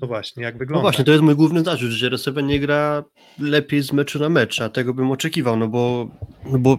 no 0.00 0.06
właśnie, 0.06 0.42
jak 0.42 0.54
No 0.54 0.58
wygląda. 0.58 0.82
właśnie, 0.82 1.04
to 1.04 1.12
jest 1.12 1.24
mój 1.24 1.34
główny 1.36 1.62
zarzut, 1.64 1.90
że 1.90 2.08
Resowia 2.08 2.40
nie 2.42 2.60
gra 2.60 3.04
lepiej 3.38 3.82
z 3.82 3.92
meczu 3.92 4.18
na 4.18 4.28
mecz, 4.28 4.60
a 4.60 4.68
tego 4.68 4.94
bym 4.94 5.10
oczekiwał, 5.10 5.56
no 5.56 5.68
bo, 5.68 6.08
no 6.52 6.58
bo 6.58 6.78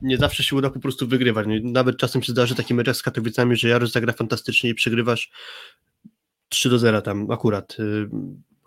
nie 0.00 0.18
zawsze 0.18 0.42
się 0.42 0.56
uda 0.56 0.70
po 0.70 0.80
prostu 0.80 1.08
wygrywać. 1.08 1.46
Nawet 1.62 1.96
czasem 1.96 2.22
się 2.22 2.32
zdarzy 2.32 2.54
taki 2.54 2.74
mecz 2.74 2.96
z 2.96 3.02
Katowicami, 3.02 3.56
że 3.56 3.68
Jarosz 3.68 3.90
zagra 3.90 4.12
fantastycznie 4.12 4.70
i 4.70 4.74
przegrywasz 4.74 5.30
3 6.48 6.70
do 6.70 6.78
0 6.78 7.02
tam 7.02 7.30
akurat, 7.30 7.76
y, 7.80 8.08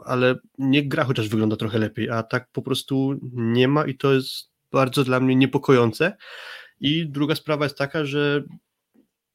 ale 0.05 0.35
niech 0.57 0.87
gra 0.87 1.03
chociaż 1.03 1.27
wygląda 1.29 1.55
trochę 1.55 1.79
lepiej, 1.79 2.09
a 2.09 2.23
tak 2.23 2.51
po 2.51 2.61
prostu 2.61 3.19
nie 3.33 3.67
ma 3.67 3.85
i 3.85 3.97
to 3.97 4.13
jest 4.13 4.49
bardzo 4.71 5.03
dla 5.03 5.19
mnie 5.19 5.35
niepokojące. 5.35 6.17
I 6.79 7.07
druga 7.09 7.35
sprawa 7.35 7.65
jest 7.65 7.77
taka, 7.77 8.05
że 8.05 8.43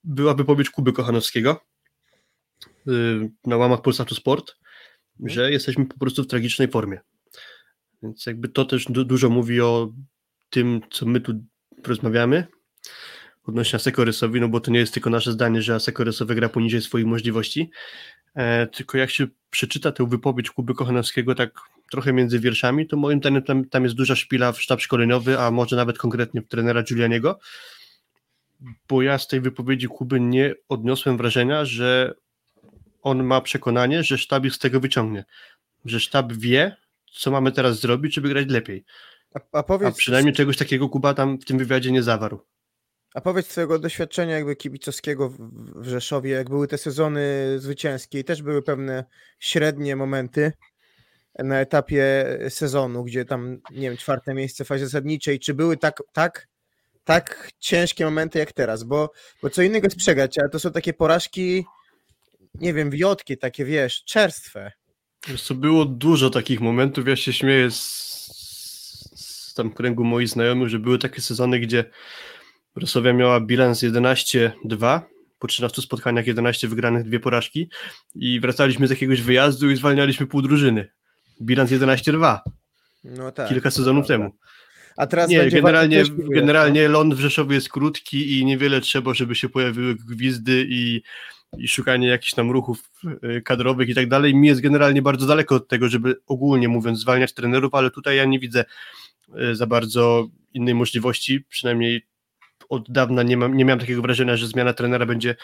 była 0.04 0.34
wypowiedź 0.34 0.70
Kuby 0.70 0.92
Kochanowskiego 0.92 1.60
y, 2.88 3.30
na 3.46 3.56
łamach 3.56 3.82
Polsatu 3.82 4.14
Sport, 4.14 4.56
że 5.20 5.52
jesteśmy 5.52 5.86
po 5.86 5.98
prostu 5.98 6.22
w 6.22 6.26
tragicznej 6.26 6.68
formie. 6.68 7.00
Więc 8.02 8.26
jakby 8.26 8.48
to 8.48 8.64
też 8.64 8.84
du- 8.84 9.04
dużo 9.04 9.30
mówi 9.30 9.60
o 9.60 9.92
tym, 10.50 10.80
co 10.90 11.06
my 11.06 11.20
tu 11.20 11.44
rozmawiamy 11.88 12.46
odnośnie 13.46 13.76
Asekorysowi, 13.76 14.40
no 14.40 14.48
bo 14.48 14.60
to 14.60 14.70
nie 14.70 14.78
jest 14.78 14.94
tylko 14.94 15.10
nasze 15.10 15.32
zdanie, 15.32 15.62
że 15.62 15.74
Asekorysowy 15.74 16.34
gra 16.34 16.48
poniżej 16.48 16.82
swoich 16.82 17.06
możliwości, 17.06 17.70
e, 18.34 18.66
tylko 18.66 18.98
jak 18.98 19.10
się 19.10 19.26
przeczyta 19.50 19.92
tę 19.92 20.06
wypowiedź 20.08 20.50
Kuby 20.50 20.74
Kochanowskiego 20.74 21.34
tak 21.34 21.60
trochę 21.90 22.12
między 22.12 22.40
wierszami, 22.40 22.86
to 22.86 22.96
moim 22.96 23.18
zdaniem 23.18 23.42
tam, 23.42 23.64
tam 23.64 23.84
jest 23.84 23.96
duża 23.96 24.16
szpila 24.16 24.52
w 24.52 24.62
sztab 24.62 24.80
szkoleniowy, 24.80 25.38
a 25.38 25.50
może 25.50 25.76
nawet 25.76 25.98
konkretnie 25.98 26.42
w 26.42 26.48
trenera 26.48 26.82
Giulianiego, 26.82 27.38
bo 28.88 29.02
ja 29.02 29.18
z 29.18 29.28
tej 29.28 29.40
wypowiedzi 29.40 29.86
Kuby 29.88 30.20
nie 30.20 30.54
odniosłem 30.68 31.16
wrażenia, 31.16 31.64
że 31.64 32.14
on 33.02 33.24
ma 33.24 33.40
przekonanie, 33.40 34.02
że 34.02 34.18
sztab 34.18 34.44
ich 34.44 34.54
z 34.54 34.58
tego 34.58 34.80
wyciągnie, 34.80 35.24
że 35.84 36.00
sztab 36.00 36.32
wie, 36.32 36.76
co 37.12 37.30
mamy 37.30 37.52
teraz 37.52 37.80
zrobić, 37.80 38.14
żeby 38.14 38.28
grać 38.28 38.46
lepiej. 38.48 38.84
A, 39.34 39.40
a 39.52 39.58
A 39.58 39.62
powiedz, 39.62 39.96
przynajmniej 39.96 40.34
czegoś 40.34 40.56
takiego 40.56 40.88
Kuba 40.88 41.14
tam 41.14 41.38
w 41.38 41.44
tym 41.44 41.58
wywiadzie 41.58 41.92
nie 41.92 42.02
zawarł. 42.02 42.40
A 43.14 43.20
powiedz 43.20 43.48
twojego 43.48 43.78
doświadczenia 43.78 44.34
jakby 44.34 44.56
kibicowskiego 44.56 45.28
w, 45.28 45.84
Rzeszowie, 45.84 46.30
jak 46.30 46.48
były 46.48 46.68
te 46.68 46.78
sezony 46.78 47.54
zwycięskie 47.58 48.18
i 48.18 48.24
też 48.24 48.42
były 48.42 48.62
pewne 48.62 49.04
średnie 49.38 49.96
momenty 49.96 50.52
na 51.38 51.60
etapie 51.60 52.26
sezonu, 52.48 53.04
gdzie 53.04 53.24
tam, 53.24 53.58
nie 53.70 53.88
wiem, 53.88 53.96
czwarte 53.96 54.34
miejsce 54.34 54.64
w 54.64 54.68
fazie 54.68 54.86
zasadniczej, 54.86 55.38
czy 55.38 55.54
były 55.54 55.76
tak, 55.76 56.02
tak, 56.12 56.48
tak 57.04 57.50
ciężkie 57.58 58.04
momenty 58.04 58.38
jak 58.38 58.52
teraz, 58.52 58.84
bo, 58.84 59.10
bo 59.42 59.50
co 59.50 59.62
innego 59.62 59.86
jest 59.86 59.96
przegrać, 59.96 60.38
ale 60.38 60.48
to 60.48 60.58
są 60.58 60.72
takie 60.72 60.92
porażki, 60.92 61.64
nie 62.54 62.74
wiem, 62.74 62.90
wiotkie, 62.90 63.36
takie 63.36 63.64
wiesz, 63.64 64.04
czerstwe. 64.04 64.72
Wiesz 65.28 65.42
co, 65.42 65.54
było 65.54 65.84
dużo 65.84 66.30
takich 66.30 66.60
momentów, 66.60 67.08
ja 67.08 67.16
się 67.16 67.32
śmieję 67.32 67.70
z, 67.70 68.21
z 69.52 69.54
tam 69.54 69.70
kręgu 69.70 70.04
moich 70.04 70.28
znajomych, 70.28 70.68
że 70.68 70.78
były 70.78 70.98
takie 70.98 71.20
sezony, 71.20 71.60
gdzie 71.60 71.84
Rosowia 72.76 73.12
miała 73.12 73.40
bilans 73.40 73.82
11-2, 73.82 75.00
po 75.38 75.46
13 75.46 75.82
spotkaniach 75.82 76.26
11 76.26 76.68
wygranych, 76.68 77.04
dwie 77.04 77.20
porażki 77.20 77.68
i 78.14 78.40
wracaliśmy 78.40 78.86
z 78.86 78.90
jakiegoś 78.90 79.22
wyjazdu 79.22 79.70
i 79.70 79.76
zwalnialiśmy 79.76 80.26
pół 80.26 80.42
drużyny. 80.42 80.88
Bilans 81.42 81.70
11-2. 81.70 82.38
No 83.04 83.32
tak. 83.32 83.48
Kilka 83.48 83.70
sezonów 83.70 84.06
temu. 84.06 84.30
A 84.96 85.06
teraz 85.06 85.30
Nie, 85.30 85.50
generalnie, 85.50 86.04
generalnie 86.18 86.88
ląd 86.88 87.14
w 87.14 87.20
Rzeszowie 87.20 87.54
jest 87.54 87.68
krótki 87.68 88.38
i 88.38 88.44
niewiele 88.44 88.80
trzeba, 88.80 89.14
żeby 89.14 89.34
się 89.34 89.48
pojawiły 89.48 89.94
gwizdy 89.94 90.66
i, 90.68 91.02
i 91.56 91.68
szukanie 91.68 92.08
jakichś 92.08 92.34
tam 92.34 92.50
ruchów 92.50 92.90
y, 93.24 93.42
kadrowych 93.42 93.88
i 93.88 93.94
tak 93.94 94.08
dalej. 94.08 94.34
Mi 94.34 94.48
jest 94.48 94.60
generalnie 94.60 95.02
bardzo 95.02 95.26
daleko 95.26 95.54
od 95.54 95.68
tego, 95.68 95.88
żeby 95.88 96.16
ogólnie 96.26 96.68
mówiąc 96.68 97.00
zwalniać 97.00 97.32
trenerów, 97.32 97.74
ale 97.74 97.90
tutaj 97.90 98.16
ja 98.16 98.24
nie 98.24 98.38
widzę 98.38 98.64
y, 99.38 99.56
za 99.56 99.66
bardzo 99.66 100.28
innej 100.54 100.74
możliwości, 100.74 101.44
przynajmniej 101.48 102.06
od 102.68 102.90
dawna 102.90 103.22
nie, 103.22 103.36
mam, 103.36 103.56
nie 103.56 103.64
miałem 103.64 103.80
takiego 103.80 104.02
wrażenia, 104.02 104.36
że 104.36 104.46
zmiana 104.46 104.72
trenera 104.72 105.06
będzie 105.06 105.36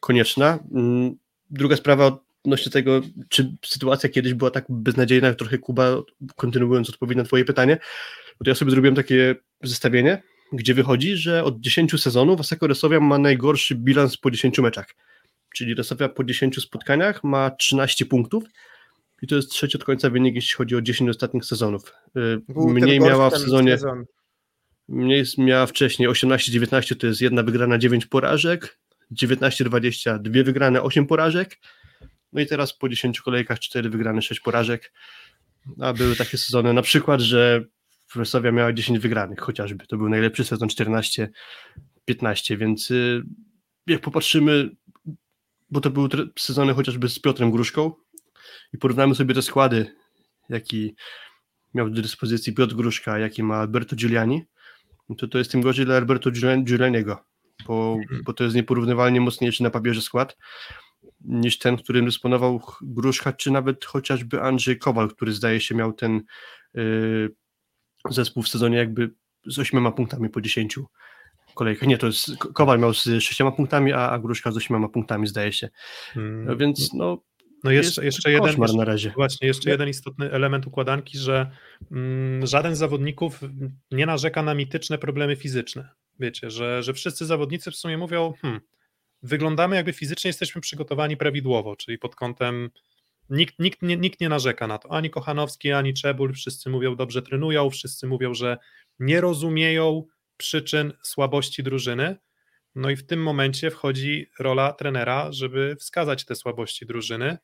konieczna. 0.00 0.58
Mm, 0.74 1.16
Druga 1.50 1.76
sprawa 1.76 2.18
odnośnie 2.44 2.72
tego, 2.72 3.00
czy 3.28 3.56
sytuacja 3.64 4.08
kiedyś 4.08 4.34
była 4.34 4.50
tak 4.50 4.64
beznadziejna, 4.68 5.34
trochę 5.34 5.58
Kuba, 5.58 6.02
kontynuując 6.36 6.90
odpowiedź 6.90 7.16
na 7.18 7.24
twoje 7.24 7.44
pytanie, 7.44 7.78
to 8.44 8.50
ja 8.50 8.54
sobie 8.54 8.70
zrobiłem 8.70 8.94
takie 8.94 9.34
zestawienie, 9.62 10.22
gdzie 10.52 10.74
wychodzi, 10.74 11.16
że 11.16 11.44
od 11.44 11.60
10 11.60 12.02
sezonów 12.02 12.40
Aseko 12.40 12.66
Resowia 12.66 13.00
ma 13.00 13.18
najgorszy 13.18 13.74
bilans 13.74 14.16
po 14.16 14.30
10 14.30 14.58
meczach. 14.58 14.86
Czyli 15.54 15.74
Resowia 15.74 16.08
po 16.08 16.24
10 16.24 16.62
spotkaniach 16.62 17.24
ma 17.24 17.50
13 17.50 18.06
punktów 18.06 18.44
i 19.22 19.26
to 19.26 19.36
jest 19.36 19.50
trzeci 19.50 19.76
od 19.76 19.84
końca 19.84 20.10
wynik, 20.10 20.34
jeśli 20.34 20.54
chodzi 20.54 20.76
o 20.76 20.82
10 20.82 21.10
ostatnich 21.10 21.44
sezonów. 21.44 21.92
Y, 22.16 22.40
Był 22.48 22.68
Mniej 22.68 23.00
miała 23.00 23.30
w 23.30 23.38
sezonie 23.38 23.72
sezon. 23.72 24.04
Mniej 24.88 25.24
miała 25.38 25.66
wcześniej 25.66 26.08
18-19, 26.08 26.96
to 26.96 27.06
jest 27.06 27.20
jedna 27.20 27.42
wygrana, 27.42 27.78
9 27.78 28.06
porażek, 28.06 28.78
19-20, 29.20 30.18
dwie 30.18 30.44
wygrane, 30.44 30.82
8 30.82 31.06
porażek, 31.06 31.58
no 32.32 32.40
i 32.40 32.46
teraz 32.46 32.72
po 32.78 32.88
10 32.88 33.20
kolejkach 33.20 33.60
4 33.60 33.90
wygrane, 33.90 34.22
6 34.22 34.40
porażek, 34.40 34.92
a 35.80 35.92
były 35.92 36.16
takie 36.16 36.38
sezony 36.38 36.72
na 36.72 36.82
przykład, 36.82 37.20
że 37.20 37.64
Wrocławia 38.14 38.52
miała 38.52 38.72
10 38.72 38.98
wygranych 38.98 39.40
chociażby, 39.40 39.86
to 39.86 39.96
był 39.96 40.08
najlepszy 40.08 40.44
sezon 40.44 40.68
14-15, 40.68 41.28
więc 42.58 42.90
y, 42.90 43.22
jak 43.86 44.00
popatrzymy, 44.00 44.70
bo 45.74 45.80
to 45.80 45.90
były 45.90 46.08
sezony 46.38 46.74
chociażby 46.74 47.08
z 47.08 47.18
Piotrem 47.18 47.50
Gruszką 47.50 47.92
i 48.72 48.78
porównamy 48.78 49.14
sobie 49.14 49.34
te 49.34 49.42
składy, 49.42 49.96
jaki 50.48 50.94
miał 51.74 51.90
do 51.90 52.02
dyspozycji 52.02 52.52
Piotr 52.52 52.74
Gruszka, 52.74 53.18
jaki 53.18 53.42
ma 53.42 53.56
Alberto 53.56 53.96
Giuliani, 53.96 54.42
no 55.08 55.16
to 55.16 55.28
to 55.28 55.38
jest 55.38 55.50
tym 55.50 55.62
gorzej 55.62 55.86
dla 55.86 55.96
Alberto 55.96 56.30
Giulian- 56.30 56.64
Giulianiego, 56.64 57.24
bo, 57.66 57.98
bo 58.24 58.32
to 58.32 58.44
jest 58.44 58.56
nieporównywalnie 58.56 59.20
mocniejszy 59.20 59.62
na 59.62 59.70
papierze 59.70 60.02
skład 60.02 60.36
niż 61.20 61.58
ten, 61.58 61.76
którym 61.76 62.04
dysponował 62.04 62.62
Gruszka, 62.82 63.32
czy 63.32 63.50
nawet 63.50 63.84
chociażby 63.84 64.42
Andrzej 64.42 64.78
Kowal, 64.78 65.08
który 65.08 65.32
zdaje 65.32 65.60
się 65.60 65.74
miał 65.74 65.92
ten 65.92 66.22
y, 66.76 67.34
zespół 68.10 68.42
w 68.42 68.48
sezonie 68.48 68.76
jakby 68.76 69.14
z 69.46 69.58
ośmioma 69.58 69.92
punktami 69.92 70.28
po 70.28 70.40
10 70.40 70.78
kolejkach. 71.54 71.88
Nie, 71.88 71.98
to 71.98 72.06
jest 72.06 72.36
Ko- 72.38 72.52
Kowal 72.52 72.78
miał 72.78 72.94
z 72.94 73.02
sześcioma 73.04 73.52
punktami, 73.52 73.92
a, 73.92 74.10
a 74.10 74.18
Gruszka 74.18 74.52
z 74.52 74.56
ośmioma 74.56 74.88
punktami 74.88 75.26
zdaje 75.26 75.52
się. 75.52 75.68
Mm, 76.16 76.44
No 76.44 76.56
więc 76.56 76.94
no 76.94 77.22
No 77.64 77.70
jeszcze, 77.70 78.04
jeszcze 78.04 78.30
jeden, 78.32 78.56
na 78.76 78.84
razie. 78.84 79.10
właśnie, 79.16 79.48
jeszcze 79.48 79.70
jeden 79.70 79.88
istotny 79.88 80.30
element 80.32 80.66
układanki, 80.66 81.18
że 81.18 81.50
mm, 81.92 82.46
żaden 82.46 82.76
z 82.76 82.78
zawodników 82.78 83.40
nie 83.90 84.06
narzeka 84.06 84.42
na 84.42 84.54
mityczne 84.54 84.98
problemy 84.98 85.36
fizyczne. 85.36 85.88
Wiecie, 86.20 86.50
że, 86.50 86.82
że 86.82 86.92
wszyscy 86.94 87.26
zawodnicy 87.26 87.70
w 87.70 87.76
sumie 87.76 87.98
mówią, 87.98 88.34
hmm, 88.42 88.60
wyglądamy 89.22 89.76
jakby 89.76 89.92
fizycznie 89.92 90.28
jesteśmy 90.28 90.60
przygotowani 90.60 91.16
prawidłowo, 91.16 91.76
czyli 91.76 91.98
pod 91.98 92.14
kątem 92.16 92.70
nikt, 93.30 93.58
nikt, 93.58 93.82
nie, 93.82 93.96
nikt 93.96 94.20
nie 94.20 94.28
narzeka 94.28 94.66
na 94.66 94.78
to, 94.78 94.92
ani 94.92 95.10
Kochanowski, 95.10 95.72
ani 95.72 95.94
Czebul, 95.94 96.32
wszyscy 96.32 96.70
mówią 96.70 96.96
dobrze 96.96 97.22
trenują, 97.22 97.70
wszyscy 97.70 98.06
mówią, 98.06 98.34
że 98.34 98.58
nie 98.98 99.20
rozumieją 99.20 100.04
przyczyn 100.36 100.92
słabości 101.02 101.62
drużyny, 101.62 102.16
no 102.74 102.90
i 102.90 102.96
w 102.96 103.06
tym 103.06 103.22
momencie 103.22 103.70
wchodzi 103.70 104.30
rola 104.38 104.72
trenera, 104.72 105.32
żeby 105.32 105.76
wskazać 105.80 106.24
te 106.24 106.34
słabości 106.34 106.86
drużyny 106.86 107.38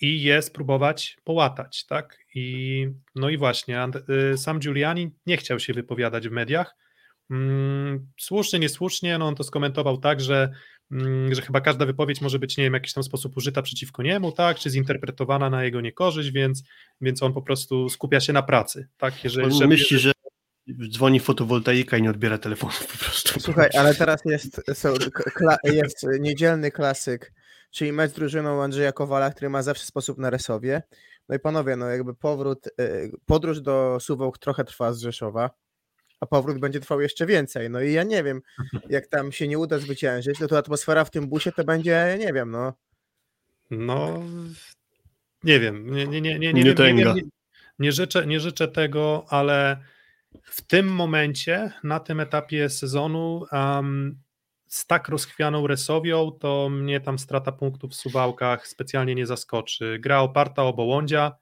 i 0.00 0.22
je 0.22 0.42
spróbować 0.42 1.16
połatać, 1.24 1.86
tak? 1.86 2.18
I 2.34 2.86
no 3.14 3.30
i 3.30 3.36
właśnie, 3.36 3.86
y, 4.32 4.38
sam 4.38 4.58
Giuliani 4.58 5.10
nie 5.26 5.36
chciał 5.36 5.60
się 5.60 5.72
wypowiadać 5.72 6.28
w 6.28 6.32
mediach. 6.32 6.76
Mm, 7.30 8.06
Słusznie, 8.20 8.58
niesłusznie, 8.58 9.18
no 9.18 9.26
on 9.26 9.34
to 9.34 9.44
skomentował 9.44 9.98
tak, 9.98 10.20
że, 10.20 10.52
mm, 10.90 11.34
że 11.34 11.42
chyba 11.42 11.60
każda 11.60 11.86
wypowiedź 11.86 12.20
może 12.20 12.38
być, 12.38 12.56
nie 12.56 12.64
wiem, 12.64 12.72
w 12.72 12.74
jakiś 12.74 12.92
tam 12.92 13.04
sposób 13.04 13.36
użyta 13.36 13.62
przeciwko 13.62 14.02
niemu, 14.02 14.32
tak, 14.32 14.58
czy 14.58 14.70
zinterpretowana 14.70 15.50
na 15.50 15.64
jego 15.64 15.80
niekorzyść, 15.80 16.30
więc, 16.30 16.62
więc 17.00 17.22
on 17.22 17.32
po 17.32 17.42
prostu 17.42 17.88
skupia 17.88 18.20
się 18.20 18.32
na 18.32 18.42
pracy, 18.42 18.88
tak, 18.96 19.24
jeżeli... 19.24 19.62
On 19.62 19.68
myśli, 19.68 19.98
że 19.98 20.13
dzwoni 20.88 21.20
fotowoltaika 21.20 21.96
i 21.96 22.02
nie 22.02 22.10
odbiera 22.10 22.38
telefonu 22.38 22.72
po 22.92 22.98
prostu. 22.98 23.40
Słuchaj, 23.40 23.70
ale 23.78 23.94
teraz 23.94 24.20
jest, 24.24 24.62
kla, 25.34 25.56
jest 25.64 26.06
niedzielny 26.20 26.70
klasyk, 26.70 27.32
czyli 27.70 27.92
mecz 27.92 28.10
z 28.10 28.14
drużyną 28.14 28.62
Andrzeja 28.62 28.92
Kowala, 28.92 29.30
który 29.30 29.50
ma 29.50 29.62
zawsze 29.62 29.86
sposób 29.86 30.18
na 30.18 30.30
Resowie. 30.30 30.82
No 31.28 31.34
i 31.36 31.38
panowie, 31.38 31.76
no 31.76 31.88
jakby 31.88 32.14
powrót, 32.14 32.66
y, 32.80 33.10
podróż 33.26 33.60
do 33.60 33.98
Suwałk 34.00 34.38
trochę 34.38 34.64
trwa 34.64 34.92
z 34.92 35.00
Rzeszowa, 35.00 35.50
a 36.20 36.26
powrót 36.26 36.58
będzie 36.60 36.80
trwał 36.80 37.00
jeszcze 37.00 37.26
więcej. 37.26 37.70
No 37.70 37.80
i 37.80 37.92
ja 37.92 38.02
nie 38.02 38.22
wiem, 38.22 38.40
jak 38.88 39.06
tam 39.06 39.32
się 39.32 39.48
nie 39.48 39.58
uda 39.58 39.78
zwyciężyć, 39.78 40.40
no 40.40 40.46
to 40.46 40.58
atmosfera 40.58 41.04
w 41.04 41.10
tym 41.10 41.28
busie 41.28 41.52
to 41.52 41.64
będzie, 41.64 42.16
nie 42.20 42.32
wiem, 42.32 42.50
no. 42.50 42.72
No, 43.70 44.22
nie 45.44 45.60
wiem, 45.60 45.90
nie, 45.94 46.06
nie, 46.06 46.20
nie, 46.20 46.38
nie, 46.38 46.38
nie, 46.38 46.52
Nie 46.52 46.64
nie, 46.64 46.74
tęga. 46.74 47.04
wiem, 47.04 47.16
nie, 47.16 47.22
nie, 47.78 47.92
życzę, 47.92 48.26
nie 48.26 48.40
życzę 48.40 48.68
tego, 48.68 49.24
ale 49.28 49.76
w 50.42 50.62
tym 50.62 50.86
momencie, 50.86 51.72
na 51.84 52.00
tym 52.00 52.20
etapie 52.20 52.68
sezonu, 52.68 53.46
um, 53.52 54.20
z 54.66 54.86
tak 54.86 55.08
rozchwianą 55.08 55.66
Resowią, 55.66 56.30
to 56.40 56.68
mnie 56.70 57.00
tam 57.00 57.18
strata 57.18 57.52
punktów 57.52 57.92
w 57.92 57.94
Suwałkach 57.94 58.66
specjalnie 58.66 59.14
nie 59.14 59.26
zaskoczy. 59.26 59.98
Gra 60.00 60.20
oparta 60.20 60.62
o 60.62 60.72
Bołądzia, 60.72 61.32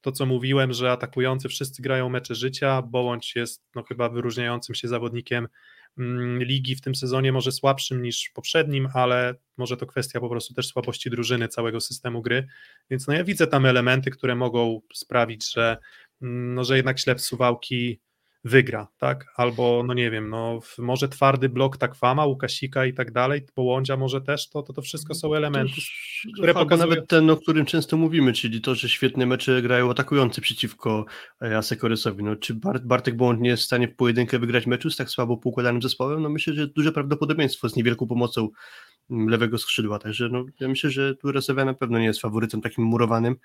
to 0.00 0.12
co 0.12 0.26
mówiłem, 0.26 0.72
że 0.72 0.92
atakujący 0.92 1.48
wszyscy 1.48 1.82
grają 1.82 2.08
mecze 2.08 2.34
życia, 2.34 2.82
Bołądź 2.82 3.36
jest 3.36 3.64
no, 3.74 3.82
chyba 3.82 4.08
wyróżniającym 4.08 4.74
się 4.74 4.88
zawodnikiem 4.88 5.48
mm, 5.98 6.42
ligi 6.42 6.76
w 6.76 6.80
tym 6.80 6.94
sezonie, 6.94 7.32
może 7.32 7.52
słabszym 7.52 8.02
niż 8.02 8.30
poprzednim, 8.34 8.88
ale 8.94 9.34
może 9.56 9.76
to 9.76 9.86
kwestia 9.86 10.20
po 10.20 10.28
prostu 10.28 10.54
też 10.54 10.66
słabości 10.66 11.10
drużyny, 11.10 11.48
całego 11.48 11.80
systemu 11.80 12.22
gry, 12.22 12.46
więc 12.90 13.06
no 13.06 13.14
ja 13.14 13.24
widzę 13.24 13.46
tam 13.46 13.66
elementy, 13.66 14.10
które 14.10 14.34
mogą 14.34 14.80
sprawić, 14.94 15.52
że, 15.52 15.76
mm, 16.22 16.54
no, 16.54 16.64
że 16.64 16.76
jednak 16.76 16.98
ślep 16.98 17.20
Suwałki 17.20 18.00
wygra, 18.44 18.88
tak, 18.98 19.26
albo 19.36 19.82
no 19.86 19.94
nie 19.94 20.10
wiem, 20.10 20.30
no 20.30 20.60
może 20.78 21.08
twardy 21.08 21.48
blok 21.48 21.76
Takwama, 21.76 22.26
Łukasika 22.26 22.86
i 22.86 22.94
tak 22.94 23.12
dalej, 23.12 23.46
Połądzia 23.54 23.96
może 23.96 24.20
też, 24.20 24.48
to, 24.48 24.62
to, 24.62 24.72
to 24.72 24.82
wszystko 24.82 25.14
są 25.14 25.34
elementy, 25.34 25.80
które 26.34 26.48
Albo 26.48 26.60
pokazują... 26.60 26.88
nawet 26.88 27.08
ten, 27.08 27.30
o 27.30 27.36
którym 27.36 27.66
często 27.66 27.96
mówimy, 27.96 28.32
czyli 28.32 28.60
to, 28.60 28.74
że 28.74 28.88
świetne 28.88 29.26
mecze 29.26 29.62
grają 29.62 29.90
atakujący 29.90 30.40
przeciwko 30.40 31.04
e, 31.42 31.58
Asekorysowi. 31.58 32.24
No, 32.24 32.36
czy 32.36 32.54
Bart, 32.54 32.84
Bartek 32.84 33.16
Błąd 33.16 33.40
nie 33.40 33.50
jest 33.50 33.62
w 33.62 33.66
stanie 33.66 33.88
w 33.88 33.96
pojedynkę 33.96 34.38
wygrać 34.38 34.66
meczu 34.66 34.90
z 34.90 34.96
tak 34.96 35.10
słabo 35.10 35.36
poukładanym 35.36 35.82
zespołem? 35.82 36.22
No 36.22 36.28
myślę, 36.28 36.54
że 36.54 36.66
duże 36.66 36.92
prawdopodobieństwo 36.92 37.68
z 37.68 37.76
niewielką 37.76 38.06
pomocą 38.06 38.48
mm, 39.10 39.28
lewego 39.28 39.58
skrzydła. 39.58 39.98
Także 39.98 40.28
no, 40.28 40.44
ja 40.60 40.68
myślę, 40.68 40.90
że 40.90 41.14
tu 41.14 41.32
Resowia 41.32 41.64
na 41.64 41.74
pewno 41.74 41.98
nie 41.98 42.04
jest 42.06 42.20
faworytem 42.20 42.60
takim 42.60 42.84
murowanym 42.84 43.36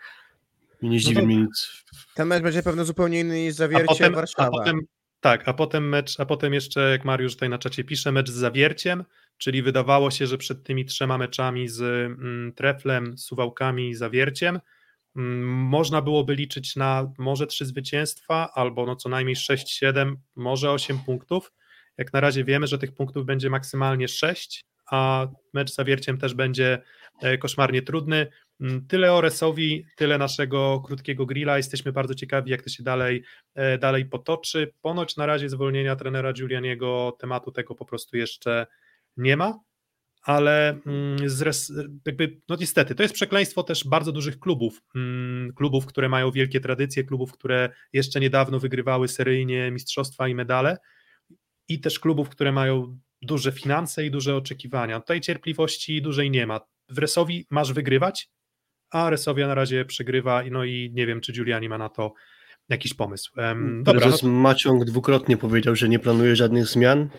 nie 0.81 0.99
zdziwi 0.99 1.15
to- 1.15 1.25
mnie 1.25 1.35
nic. 1.37 1.83
Ten 2.15 2.27
mecz 2.27 2.43
będzie 2.43 2.63
pewno 2.63 2.85
zupełnie 2.85 3.19
inny 3.19 3.41
niż 3.43 3.53
A 3.53 3.57
zawiercie 3.57 3.85
potem, 3.87 4.13
a 4.13 4.15
Warszawa. 4.15 4.49
potem, 4.51 4.79
tak, 5.19 5.47
a 5.47 5.53
potem 5.53 5.89
mecz, 5.89 6.19
a 6.19 6.25
potem 6.25 6.53
jeszcze, 6.53 6.89
jak 6.91 7.05
Mariusz 7.05 7.33
tutaj 7.33 7.49
na 7.49 7.57
czacie 7.57 7.83
pisze, 7.83 8.11
mecz 8.11 8.29
z 8.29 8.33
Zawierciem, 8.33 9.03
czyli 9.37 9.61
wydawało 9.63 10.11
się, 10.11 10.27
że 10.27 10.37
przed 10.37 10.63
tymi 10.63 10.85
trzema 10.85 11.17
meczami 11.17 11.67
z 11.67 11.81
mm, 11.81 12.53
Treflem, 12.55 13.17
Suwałkami 13.17 13.89
i 13.89 13.95
Zawierciem 13.95 14.59
mm, 15.15 15.47
można 15.47 16.01
byłoby 16.01 16.35
liczyć 16.35 16.75
na 16.75 17.11
może 17.17 17.47
trzy 17.47 17.65
zwycięstwa, 17.65 18.51
albo 18.55 18.85
no 18.85 18.95
co 18.95 19.09
najmniej 19.09 19.35
6-7, 19.35 20.15
może 20.35 20.71
8 20.71 20.99
punktów. 20.99 21.51
Jak 21.97 22.13
na 22.13 22.19
razie 22.19 22.43
wiemy, 22.43 22.67
że 22.67 22.77
tych 22.77 22.91
punktów 22.91 23.25
będzie 23.25 23.49
maksymalnie 23.49 24.07
6, 24.07 24.65
a 24.91 25.27
mecz 25.53 25.73
Zawierciem 25.73 26.17
też 26.17 26.33
będzie 26.33 26.81
e, 27.21 27.37
koszmarnie 27.37 27.81
trudny. 27.81 28.27
Mm, 28.61 28.87
tyle 28.87 29.13
o 29.13 29.21
Resowi, 29.21 29.85
tyle 29.95 30.17
naszego 30.17 30.81
krótkiego 30.85 31.25
grilla. 31.25 31.57
Jesteśmy 31.57 31.91
bardzo 31.91 32.15
ciekawi, 32.15 32.51
jak 32.51 32.61
to 32.61 32.69
się 32.69 32.83
dalej, 32.83 33.23
e, 33.55 33.77
dalej 33.77 34.05
potoczy. 34.05 34.73
Ponoć 34.81 35.17
na 35.17 35.25
razie 35.25 35.49
zwolnienia 35.49 35.95
trenera 35.95 36.33
Giulianiego 36.33 37.17
tematu 37.19 37.51
tego 37.51 37.75
po 37.75 37.85
prostu 37.85 38.17
jeszcze 38.17 38.67
nie 39.17 39.37
ma, 39.37 39.59
ale 40.23 40.79
mm, 40.85 41.29
z 41.29 41.71
jakby, 42.05 42.41
no 42.49 42.55
niestety, 42.59 42.95
to 42.95 43.03
jest 43.03 43.15
przekleństwo 43.15 43.63
też 43.63 43.87
bardzo 43.87 44.11
dużych 44.11 44.39
klubów, 44.39 44.81
mm, 44.95 45.53
klubów, 45.53 45.85
które 45.85 46.09
mają 46.09 46.31
wielkie 46.31 46.59
tradycje, 46.59 47.03
klubów, 47.03 47.31
które 47.33 47.69
jeszcze 47.93 48.19
niedawno 48.19 48.59
wygrywały 48.59 49.07
seryjnie 49.07 49.71
mistrzostwa 49.71 50.27
i 50.27 50.35
medale 50.35 50.77
i 51.67 51.79
też 51.79 51.99
klubów, 51.99 52.29
które 52.29 52.51
mają 52.51 52.99
duże 53.21 53.51
finanse 53.51 54.05
i 54.05 54.11
duże 54.11 54.35
oczekiwania. 54.35 54.99
Tutaj 54.99 55.21
cierpliwości 55.21 56.01
dużej 56.01 56.31
nie 56.31 56.47
ma. 56.47 56.61
W 56.89 56.97
Resowi 56.97 57.47
masz 57.49 57.73
wygrywać, 57.73 58.29
a 58.91 59.09
Resowia 59.09 59.47
na 59.47 59.55
razie 59.55 59.85
przegrywa, 59.85 60.43
no 60.51 60.63
i 60.63 60.91
nie 60.93 61.07
wiem, 61.07 61.21
czy 61.21 61.33
Giuliani 61.33 61.69
ma 61.69 61.77
na 61.77 61.89
to 61.89 62.13
jakiś 62.69 62.93
pomysł. 62.93 63.31
Um, 63.37 63.83
dobra, 63.83 64.01
Prezes 64.01 64.23
no... 64.23 64.29
Maciąg 64.29 64.85
dwukrotnie 64.85 65.37
powiedział, 65.37 65.75
że 65.75 65.89
nie 65.89 65.99
planuje 65.99 66.35
żadnych 66.35 66.65
zmian, 66.65 67.09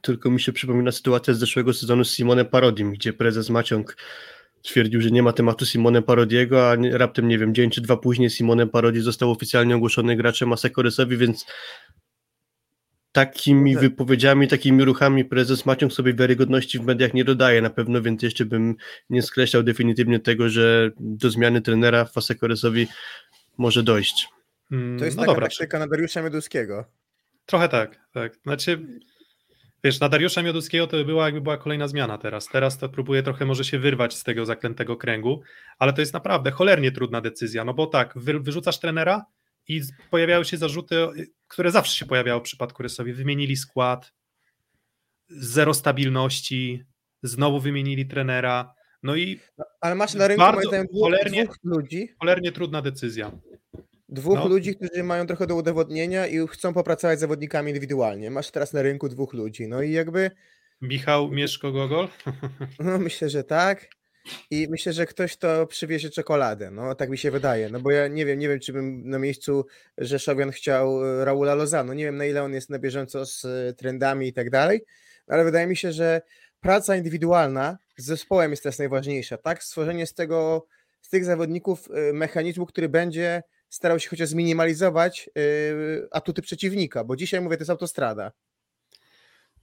tylko 0.00 0.30
mi 0.30 0.40
się 0.40 0.52
przypomina 0.52 0.92
sytuacja 0.92 1.34
z 1.34 1.38
zeszłego 1.38 1.72
sezonu 1.72 2.04
z 2.04 2.14
Simonem 2.14 2.46
Parodim, 2.46 2.92
gdzie 2.92 3.12
prezes 3.12 3.50
Maciąg 3.50 3.96
twierdził, 4.66 5.00
że 5.00 5.10
nie 5.10 5.22
ma 5.22 5.32
tematu 5.32 5.66
Simone 5.66 6.02
Parodiego, 6.02 6.70
a 6.70 6.76
raptem, 6.92 7.28
nie 7.28 7.38
wiem, 7.38 7.54
dzień 7.54 7.70
czy 7.70 7.80
dwa 7.80 7.96
później 7.96 8.30
Simone 8.30 8.66
Parodi 8.66 9.00
został 9.00 9.30
oficjalnie 9.30 9.76
ogłoszony 9.76 10.16
graczem 10.16 10.52
Asekoresowi, 10.52 11.16
więc 11.16 11.46
takimi 13.16 13.74
tak. 13.74 13.82
wypowiedziami, 13.82 14.48
takimi 14.48 14.84
ruchami 14.84 15.24
prezes 15.24 15.66
Maciąg 15.66 15.92
sobie 15.92 16.14
wiarygodności 16.14 16.78
w 16.78 16.84
mediach 16.84 17.14
nie 17.14 17.24
dodaje 17.24 17.62
na 17.62 17.70
pewno, 17.70 18.02
więc 18.02 18.22
jeszcze 18.22 18.44
bym 18.44 18.74
nie 19.10 19.22
skreślał 19.22 19.62
definitywnie 19.62 20.20
tego, 20.20 20.48
że 20.48 20.90
do 21.00 21.30
zmiany 21.30 21.62
trenera 21.62 22.04
Fasekoresowi 22.04 22.86
może 23.58 23.82
dojść. 23.82 24.28
To 24.98 25.04
jest 25.04 25.16
no 25.16 25.22
taka 25.22 25.32
dobra. 25.32 25.48
taktyka 25.48 25.78
na 25.78 25.86
Dariusza 25.86 26.22
Mioduskiego. 26.22 26.84
Trochę 27.46 27.68
tak, 27.68 28.00
tak. 28.12 28.36
Znaczy, 28.42 28.86
wiesz, 29.84 30.00
na 30.00 30.08
Dariusza 30.08 30.42
Mioduskiego 30.42 30.86
to 30.86 30.96
by 30.96 31.04
była 31.04 31.24
jakby 31.24 31.40
była 31.40 31.56
kolejna 31.56 31.88
zmiana 31.88 32.18
teraz. 32.18 32.48
Teraz 32.48 32.78
to 32.78 32.88
próbuje 32.88 33.22
trochę 33.22 33.46
może 33.46 33.64
się 33.64 33.78
wyrwać 33.78 34.14
z 34.14 34.24
tego 34.24 34.46
zaklętego 34.46 34.96
kręgu, 34.96 35.42
ale 35.78 35.92
to 35.92 36.00
jest 36.00 36.14
naprawdę 36.14 36.50
cholernie 36.50 36.92
trudna 36.92 37.20
decyzja, 37.20 37.64
no 37.64 37.74
bo 37.74 37.86
tak, 37.86 38.12
wy, 38.16 38.40
wyrzucasz 38.40 38.78
trenera, 38.78 39.26
i 39.68 39.80
pojawiały 40.10 40.44
się 40.44 40.56
zarzuty, 40.56 40.96
które 41.48 41.70
zawsze 41.70 41.96
się 41.96 42.06
pojawiały 42.06 42.40
w 42.40 42.44
przypadku 42.44 42.82
Rysowi. 42.82 43.12
Wymienili 43.12 43.56
skład, 43.56 44.12
zero 45.28 45.74
stabilności, 45.74 46.84
znowu 47.22 47.60
wymienili 47.60 48.06
trenera. 48.06 48.74
No 49.02 49.16
i. 49.16 49.40
Ale 49.80 49.94
masz 49.94 50.14
na 50.14 50.28
rynku 50.28 50.40
bardzo, 50.40 50.70
dwóch, 50.70 51.00
cholernie, 51.00 51.44
dwóch 51.44 51.58
ludzi. 51.64 52.08
Cholernie 52.20 52.52
trudna 52.52 52.82
decyzja. 52.82 53.32
Dwóch 54.08 54.38
no. 54.38 54.48
ludzi, 54.48 54.76
którzy 54.76 55.02
mają 55.02 55.26
trochę 55.26 55.46
do 55.46 55.54
udowodnienia 55.54 56.26
i 56.26 56.48
chcą 56.48 56.74
popracować 56.74 57.18
z 57.18 57.20
zawodnikami 57.20 57.70
indywidualnie. 57.70 58.30
Masz 58.30 58.50
teraz 58.50 58.72
na 58.72 58.82
rynku 58.82 59.08
dwóch 59.08 59.32
ludzi. 59.32 59.68
No 59.68 59.82
i 59.82 59.92
jakby. 59.92 60.30
Michał 60.80 61.30
Mieszko-Gogol? 61.30 62.08
No 62.78 62.98
myślę, 62.98 63.30
że 63.30 63.44
tak. 63.44 63.88
I 64.50 64.66
myślę, 64.70 64.92
że 64.92 65.06
ktoś 65.06 65.36
to 65.36 65.66
przywiezie 65.66 66.10
czekoladę, 66.10 66.70
no 66.70 66.94
tak 66.94 67.10
mi 67.10 67.18
się 67.18 67.30
wydaje, 67.30 67.68
no 67.68 67.80
bo 67.80 67.90
ja 67.90 68.08
nie 68.08 68.26
wiem, 68.26 68.38
nie 68.38 68.48
wiem, 68.48 68.60
czy 68.60 68.72
bym 68.72 69.10
na 69.10 69.18
miejscu 69.18 69.66
Rzeszowian 69.98 70.50
chciał 70.50 71.04
e, 71.04 71.24
Raula 71.24 71.54
Lozano, 71.54 71.94
nie 71.94 72.04
wiem 72.04 72.16
na 72.16 72.24
ile 72.24 72.42
on 72.42 72.52
jest 72.52 72.70
na 72.70 72.78
bieżąco 72.78 73.26
z 73.26 73.44
e, 73.44 73.72
trendami 73.72 74.28
i 74.28 74.32
tak 74.32 74.50
dalej, 74.50 74.84
ale 75.26 75.44
wydaje 75.44 75.66
mi 75.66 75.76
się, 75.76 75.92
że 75.92 76.20
praca 76.60 76.96
indywidualna 76.96 77.78
z 77.96 78.04
zespołem 78.04 78.50
jest 78.50 78.62
teraz 78.62 78.78
najważniejsza, 78.78 79.36
tak? 79.36 79.64
Stworzenie 79.64 80.06
z 80.06 80.14
tego, 80.14 80.66
z 81.02 81.08
tych 81.08 81.24
zawodników 81.24 81.88
e, 81.90 82.12
mechanizmu, 82.12 82.66
który 82.66 82.88
będzie 82.88 83.42
starał 83.68 83.98
się 83.98 84.08
chociaż 84.08 84.28
zminimalizować 84.28 85.30
atuty 86.12 86.42
przeciwnika, 86.42 87.04
bo 87.04 87.16
dzisiaj 87.16 87.40
mówię, 87.40 87.56
to 87.56 87.60
jest 87.60 87.70
autostrada. 87.70 88.32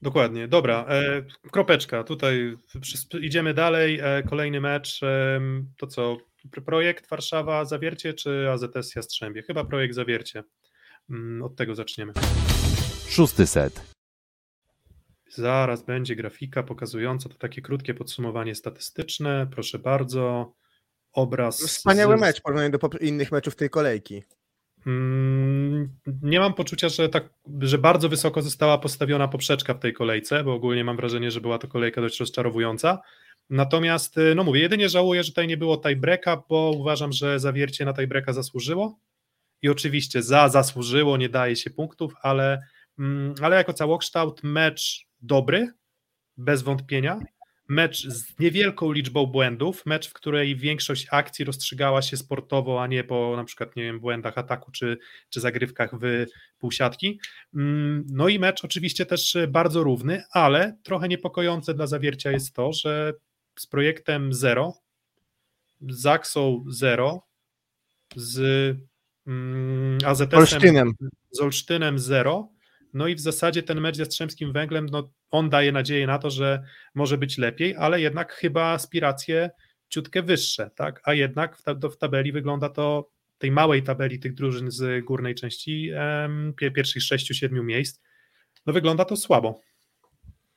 Dokładnie, 0.04 0.48
dobra. 0.48 0.86
E, 0.90 1.22
kropeczka, 1.52 2.04
tutaj 2.04 2.58
idziemy 3.22 3.54
dalej. 3.54 4.00
E, 4.04 4.24
kolejny 4.24 4.62
mecz. 4.62 5.04
E, 5.04 5.42
to 5.78 5.88
co? 5.88 6.18
Projekt 6.66 7.10
Warszawa 7.10 7.66
Zawiercie 7.66 8.14
czy 8.14 8.50
AZS 8.52 8.96
Jastrzębie? 8.96 9.44
Chyba 9.44 9.66
projekt 9.66 9.96
Zawiercie. 9.96 10.44
Mm, 11.10 11.44
od 11.44 11.56
tego 11.56 11.76
zaczniemy. 11.76 12.14
Szósty 13.10 13.48
set. 13.48 13.94
Zaraz 15.30 15.84
będzie 15.86 16.16
grafika 16.16 16.64
pokazująca 16.64 17.30
to 17.30 17.36
takie 17.36 17.62
krótkie 17.62 17.94
podsumowanie 17.94 18.56
statystyczne. 18.56 19.48
Proszę 19.52 19.80
bardzo. 19.80 20.54
Obraz. 21.14 21.62
Wspaniały 21.62 22.18
z... 22.18 22.22
mecz 22.22 22.42
porównany 22.42 22.70
do 22.70 22.80
innych 23.02 23.32
meczów 23.32 23.56
tej 23.56 23.70
kolejki. 23.70 24.24
Mm, 24.88 25.90
nie 26.22 26.40
mam 26.40 26.54
poczucia, 26.54 26.90
że, 26.90 27.10
tak, 27.10 27.30
że 27.60 27.78
bardzo 27.78 28.10
wysoko 28.10 28.42
została 28.42 28.78
postawiona 28.78 29.28
poprzeczka 29.28 29.74
w 29.74 29.80
tej 29.80 29.94
kolejce, 29.94 30.44
bo 30.44 30.54
ogólnie 30.54 30.84
mam 30.84 30.98
wrażenie, 30.98 31.32
że 31.32 31.42
była 31.42 31.58
to 31.58 31.68
kolejka 31.68 32.02
dość 32.02 32.20
rozczarowująca. 32.20 33.02
Natomiast, 33.50 34.18
y, 34.18 34.36
no 34.36 34.44
mówię, 34.44 34.62
jedynie 34.62 34.90
żałuję, 34.90 35.24
że 35.24 35.30
tutaj 35.30 35.48
nie 35.48 35.58
było 35.58 35.78
tiebreaka, 35.78 36.44
bo 36.50 36.72
uważam, 36.76 37.12
że 37.12 37.40
zawiercie 37.40 37.86
na 37.86 37.94
tiebreaka 37.94 38.34
zasłużyło. 38.34 39.00
I 39.62 39.70
oczywiście 39.70 40.24
za 40.24 40.50
zasłużyło, 40.50 41.18
nie 41.18 41.30
daje 41.30 41.56
się 41.56 41.70
punktów, 41.70 42.14
ale, 42.22 42.62
mm, 43.00 43.34
ale 43.42 43.56
jako 43.56 43.74
całokształt 43.74 44.44
mecz 44.44 45.08
dobry, 45.22 45.72
bez 46.38 46.62
wątpienia 46.62 47.20
mecz 47.68 48.08
z 48.08 48.40
niewielką 48.40 48.92
liczbą 48.92 49.26
błędów, 49.26 49.86
mecz, 49.86 50.10
w 50.10 50.14
której 50.14 50.56
większość 50.56 51.08
akcji 51.12 51.46
rozstrzygała 51.46 52.02
się 52.02 52.18
sportowo, 52.18 52.84
a 52.84 52.88
nie 52.88 53.04
po 53.04 53.34
na 53.38 53.44
przykład, 53.44 53.76
nie 53.76 53.84
wiem, 53.84 54.00
błędach 54.00 54.38
ataku 54.38 54.72
czy, 54.72 54.98
czy 55.30 55.42
zagrywkach 55.42 55.92
w 56.02 56.26
półsiatki. 56.60 57.20
Mm, 57.56 58.06
no 58.10 58.28
i 58.28 58.40
mecz 58.40 58.66
oczywiście 58.66 59.06
też 59.06 59.38
bardzo 59.48 59.84
równy, 59.84 60.24
ale 60.32 60.78
trochę 60.84 61.08
niepokojące 61.08 61.74
dla 61.74 61.88
zawiercia 61.88 62.32
jest 62.32 62.54
to, 62.54 62.74
że 62.74 63.14
z 63.60 63.68
projektem 63.68 64.34
0, 64.34 64.74
z 65.82 66.06
Axą 66.06 66.66
0, 66.68 67.28
z 68.16 68.40
mm, 69.28 69.98
AZS-em, 70.06 70.94
z 71.32 71.42
Olsztynem 71.42 72.00
0, 72.00 72.53
no 72.94 73.08
i 73.08 73.16
w 73.16 73.20
zasadzie 73.20 73.64
ten 73.64 73.82
mecz 73.82 73.96
z 73.96 74.00
Jastrzębskim 74.00 74.54
Węglem, 74.54 74.86
no 74.86 75.12
on 75.32 75.50
daje 75.50 75.72
nadzieję 75.72 76.08
na 76.08 76.20
to, 76.20 76.30
że 76.30 76.64
może 76.96 77.18
być 77.18 77.38
lepiej, 77.38 77.76
ale 77.76 78.02
jednak 78.02 78.34
chyba 78.34 78.64
aspiracje 78.64 79.50
ciutkę 79.90 80.22
wyższe, 80.22 80.70
tak? 80.76 81.02
A 81.04 81.14
jednak 81.14 81.58
w, 81.58 81.64
ta, 81.64 81.74
w 81.74 81.98
tabeli 81.98 82.32
wygląda 82.32 82.70
to, 82.70 83.10
tej 83.38 83.52
małej 83.52 83.84
tabeli 83.84 84.20
tych 84.20 84.34
drużyn 84.34 84.72
z 84.72 85.06
górnej 85.06 85.36
części, 85.36 85.90
em, 85.96 86.54
pierwszych 86.76 87.04
sześciu, 87.04 87.34
siedmiu 87.34 87.64
miejsc, 87.64 88.02
no 88.66 88.74
wygląda 88.74 89.06
to 89.06 89.18
słabo. 89.18 89.62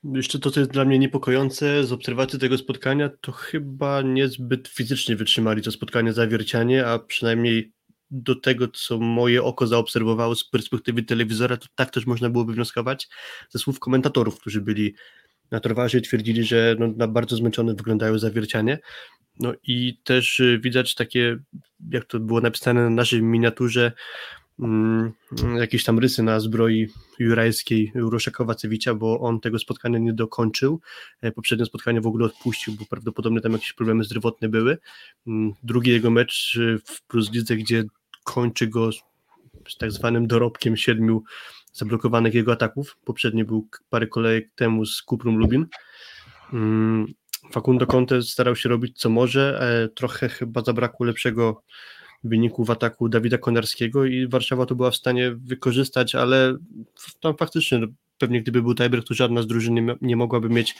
Jeszcze 0.04 0.38
to, 0.38 0.50
co 0.50 0.60
jest 0.60 0.72
dla 0.72 0.84
mnie 0.84 0.98
niepokojące 0.98 1.84
z 1.84 1.92
obserwacji 1.92 2.38
tego 2.38 2.58
spotkania, 2.58 3.10
to 3.20 3.32
chyba 3.32 4.02
niezbyt 4.02 4.68
fizycznie 4.68 5.16
wytrzymali 5.16 5.62
to 5.62 5.72
spotkanie 5.72 6.12
zawiercianie, 6.12 6.86
a 6.86 6.98
przynajmniej 6.98 7.72
do 8.10 8.34
tego, 8.34 8.68
co 8.68 8.98
moje 8.98 9.42
oko 9.42 9.66
zaobserwowało 9.66 10.34
z 10.34 10.44
perspektywy 10.44 11.02
telewizora, 11.02 11.56
to 11.56 11.66
tak 11.74 11.90
też 11.90 12.06
można 12.06 12.30
byłoby 12.30 12.52
wnioskować 12.52 13.08
ze 13.50 13.58
słów 13.58 13.78
komentatorów, 13.78 14.40
którzy 14.40 14.60
byli 14.60 14.94
na 15.50 15.60
Torwarze 15.60 16.00
twierdzili, 16.00 16.44
że 16.44 16.76
no, 16.78 16.86
na 16.96 17.08
bardzo 17.08 17.36
zmęczone 17.36 17.74
wyglądają 17.74 18.18
zawiercianie. 18.18 18.78
No 19.40 19.52
i 19.62 19.98
też 20.04 20.40
y, 20.40 20.60
widać 20.62 20.94
takie, 20.94 21.38
jak 21.90 22.04
to 22.04 22.20
było 22.20 22.40
napisane 22.40 22.82
na 22.82 22.90
naszej 22.90 23.22
miniaturze, 23.22 23.92
jakieś 25.58 25.84
tam 25.84 25.98
rysy 25.98 26.22
na 26.22 26.40
zbroi 26.40 26.88
jurajskiej 27.18 27.92
Urosza 27.94 28.30
Kowacewicza, 28.30 28.94
bo 28.94 29.20
on 29.20 29.40
tego 29.40 29.58
spotkania 29.58 29.98
nie 29.98 30.12
dokończył. 30.12 30.80
E, 31.20 31.32
poprzednie 31.32 31.66
spotkanie 31.66 32.00
w 32.00 32.06
ogóle 32.06 32.26
odpuścił, 32.26 32.74
bo 32.78 32.84
prawdopodobnie 32.90 33.40
tam 33.40 33.52
jakieś 33.52 33.72
problemy 33.72 34.04
zdrowotne 34.04 34.48
były. 34.48 34.78
Mm, 35.26 35.52
drugi 35.62 35.90
jego 35.90 36.10
mecz 36.10 36.56
y, 36.56 36.78
w 36.86 37.02
Plus 37.02 37.32
Lidze, 37.32 37.56
gdzie 37.56 37.84
kończy 38.24 38.66
go 38.66 38.92
z 39.68 39.76
tak 39.78 39.92
zwanym 39.92 40.26
dorobkiem 40.26 40.76
siedmiu 40.76 41.22
zablokowanych 41.72 42.34
jego 42.34 42.52
ataków. 42.52 42.96
Poprzedni 43.04 43.44
był 43.44 43.68
parę 43.90 44.06
kolejek 44.06 44.50
temu 44.54 44.86
z 44.86 45.02
Kuprum 45.02 45.36
Lubin. 45.36 45.66
Mm, 46.52 47.06
Facundo 47.52 47.86
Conte 47.86 48.22
starał 48.22 48.56
się 48.56 48.68
robić 48.68 48.98
co 48.98 49.10
może, 49.10 49.60
e, 49.60 49.88
trochę 49.88 50.28
chyba 50.28 50.62
zabrakło 50.62 51.06
lepszego 51.06 51.62
wyniku 52.28 52.64
w 52.64 52.70
ataku 52.70 53.08
Dawida 53.08 53.38
Konarskiego 53.38 54.04
i 54.04 54.28
Warszawa 54.28 54.66
to 54.66 54.74
była 54.74 54.90
w 54.90 54.96
stanie 54.96 55.30
wykorzystać, 55.30 56.14
ale 56.14 56.56
tam 57.20 57.36
faktycznie 57.36 57.78
no, 57.78 57.86
pewnie 58.18 58.42
gdyby 58.42 58.62
był 58.62 58.74
tiebreak, 58.74 59.04
to 59.04 59.14
żadna 59.14 59.42
z 59.42 59.46
drużyn 59.46 59.74
nie, 59.74 59.96
nie 60.00 60.16
mogłaby 60.16 60.48
mieć 60.48 60.74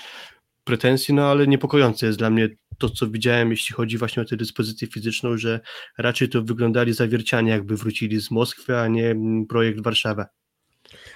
pretensji, 0.64 1.14
no 1.14 1.24
ale 1.24 1.46
niepokojące 1.46 2.06
jest 2.06 2.18
dla 2.18 2.30
mnie 2.30 2.48
to, 2.78 2.90
co 2.90 3.06
widziałem, 3.06 3.50
jeśli 3.50 3.74
chodzi 3.74 3.98
właśnie 3.98 4.22
o 4.22 4.26
tę 4.26 4.36
dyspozycję 4.36 4.88
fizyczną, 4.88 5.38
że 5.38 5.60
raczej 5.98 6.28
to 6.28 6.42
wyglądali 6.42 6.92
zawiercianie, 6.92 7.50
jakby 7.50 7.76
wrócili 7.76 8.20
z 8.20 8.30
Moskwy, 8.30 8.76
a 8.78 8.88
nie 8.88 9.16
projekt 9.48 9.82
Warszawa. 9.82 10.26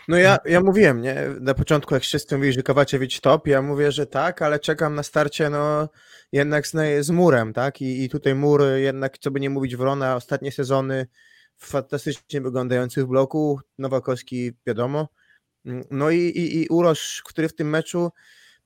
No 0.09 0.17
ja, 0.17 0.39
ja 0.45 0.61
mówiłem, 0.61 1.03
nie? 1.03 1.17
Na 1.41 1.55
początku, 1.55 1.95
jak 1.95 2.03
wszyscy 2.03 2.37
mówili, 2.37 2.53
że 2.53 2.63
Kowaczewicz 2.63 3.21
top, 3.21 3.47
ja 3.47 3.63
mówię, 3.63 3.93
że 3.93 4.07
tak, 4.07 4.43
ale 4.43 4.59
czekam 4.59 4.95
na 4.95 5.03
starcie, 5.03 5.51
no 5.51 5.89
jednak 6.33 6.67
z, 6.67 7.07
z 7.07 7.11
murem, 7.11 7.53
tak? 7.53 7.81
I, 7.81 8.05
I 8.05 8.09
tutaj 8.09 8.35
mur, 8.35 8.63
jednak, 8.77 9.19
co 9.19 9.31
by 9.31 9.41
nie 9.41 9.51
mówić, 9.51 9.77
Wrona, 9.77 10.17
ostatnie 10.17 10.53
sezony 10.53 11.07
fantastycznie 11.57 12.41
wyglądający 12.41 13.05
w 13.05 13.07
bloku, 13.07 13.61
Nowakowski, 13.79 14.53
wiadomo. 14.67 15.09
No 15.91 16.11
i, 16.11 16.19
i, 16.19 16.63
i 16.63 16.69
Urosz, 16.69 17.23
który 17.25 17.49
w 17.49 17.55
tym 17.55 17.71
meczu, 17.71 18.11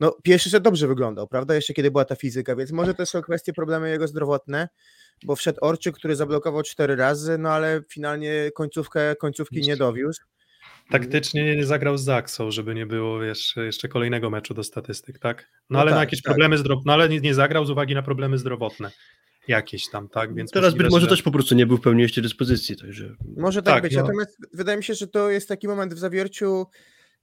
no 0.00 0.16
pierwszy 0.22 0.50
set 0.50 0.62
dobrze 0.62 0.86
wyglądał, 0.86 1.28
prawda? 1.28 1.54
Jeszcze 1.54 1.74
kiedy 1.74 1.90
była 1.90 2.04
ta 2.04 2.16
fizyka, 2.16 2.56
więc 2.56 2.72
może 2.72 2.94
to 2.94 3.06
są 3.06 3.22
kwestie, 3.22 3.52
problemy 3.52 3.90
jego 3.90 4.08
zdrowotne, 4.08 4.68
bo 5.24 5.36
wszedł 5.36 5.58
Orczyk, 5.60 5.96
który 5.96 6.16
zablokował 6.16 6.62
cztery 6.62 6.96
razy, 6.96 7.38
no 7.38 7.50
ale 7.50 7.82
finalnie 7.88 8.50
końcówkę, 8.54 9.16
końcówki 9.16 9.60
nie 9.60 9.76
dowiózł. 9.76 10.22
Taktycznie 10.90 11.56
nie 11.56 11.64
zagrał 11.64 11.98
z 11.98 12.04
Zaksą, 12.04 12.50
żeby 12.50 12.74
nie 12.74 12.86
było 12.86 13.20
wiesz, 13.20 13.54
jeszcze 13.56 13.88
kolejnego 13.88 14.30
meczu 14.30 14.54
do 14.54 14.64
statystyk, 14.64 15.18
tak? 15.18 15.50
No, 15.52 15.64
no 15.70 15.78
ale 15.78 15.90
tak, 15.90 15.96
na 15.96 16.00
jakieś 16.00 16.22
tak. 16.22 16.32
problemy 16.32 16.58
zdrowotne, 16.58 16.90
no 16.90 16.92
ale 16.92 17.08
nie, 17.08 17.20
nie 17.20 17.34
zagrał 17.34 17.64
z 17.64 17.70
uwagi 17.70 17.94
na 17.94 18.02
problemy 18.02 18.38
zdrowotne 18.38 18.90
jakieś 19.48 19.90
tam, 19.90 20.08
tak? 20.08 20.34
Więc 20.34 20.50
Teraz 20.50 20.74
być 20.74 20.90
może 20.90 21.04
że... 21.04 21.10
też 21.10 21.22
po 21.22 21.30
prostu 21.30 21.54
nie 21.54 21.66
był 21.66 21.76
w 21.76 21.80
pełni 21.80 22.02
jeszcze 22.02 22.22
dyspozycji, 22.22 22.76
także... 22.76 23.14
Może 23.36 23.62
tak, 23.62 23.74
tak 23.74 23.82
być, 23.82 23.94
no. 23.94 24.02
natomiast 24.02 24.38
wydaje 24.52 24.78
mi 24.78 24.84
się, 24.84 24.94
że 24.94 25.06
to 25.06 25.30
jest 25.30 25.48
taki 25.48 25.68
moment 25.68 25.94
w 25.94 25.98
zawierciu, 25.98 26.66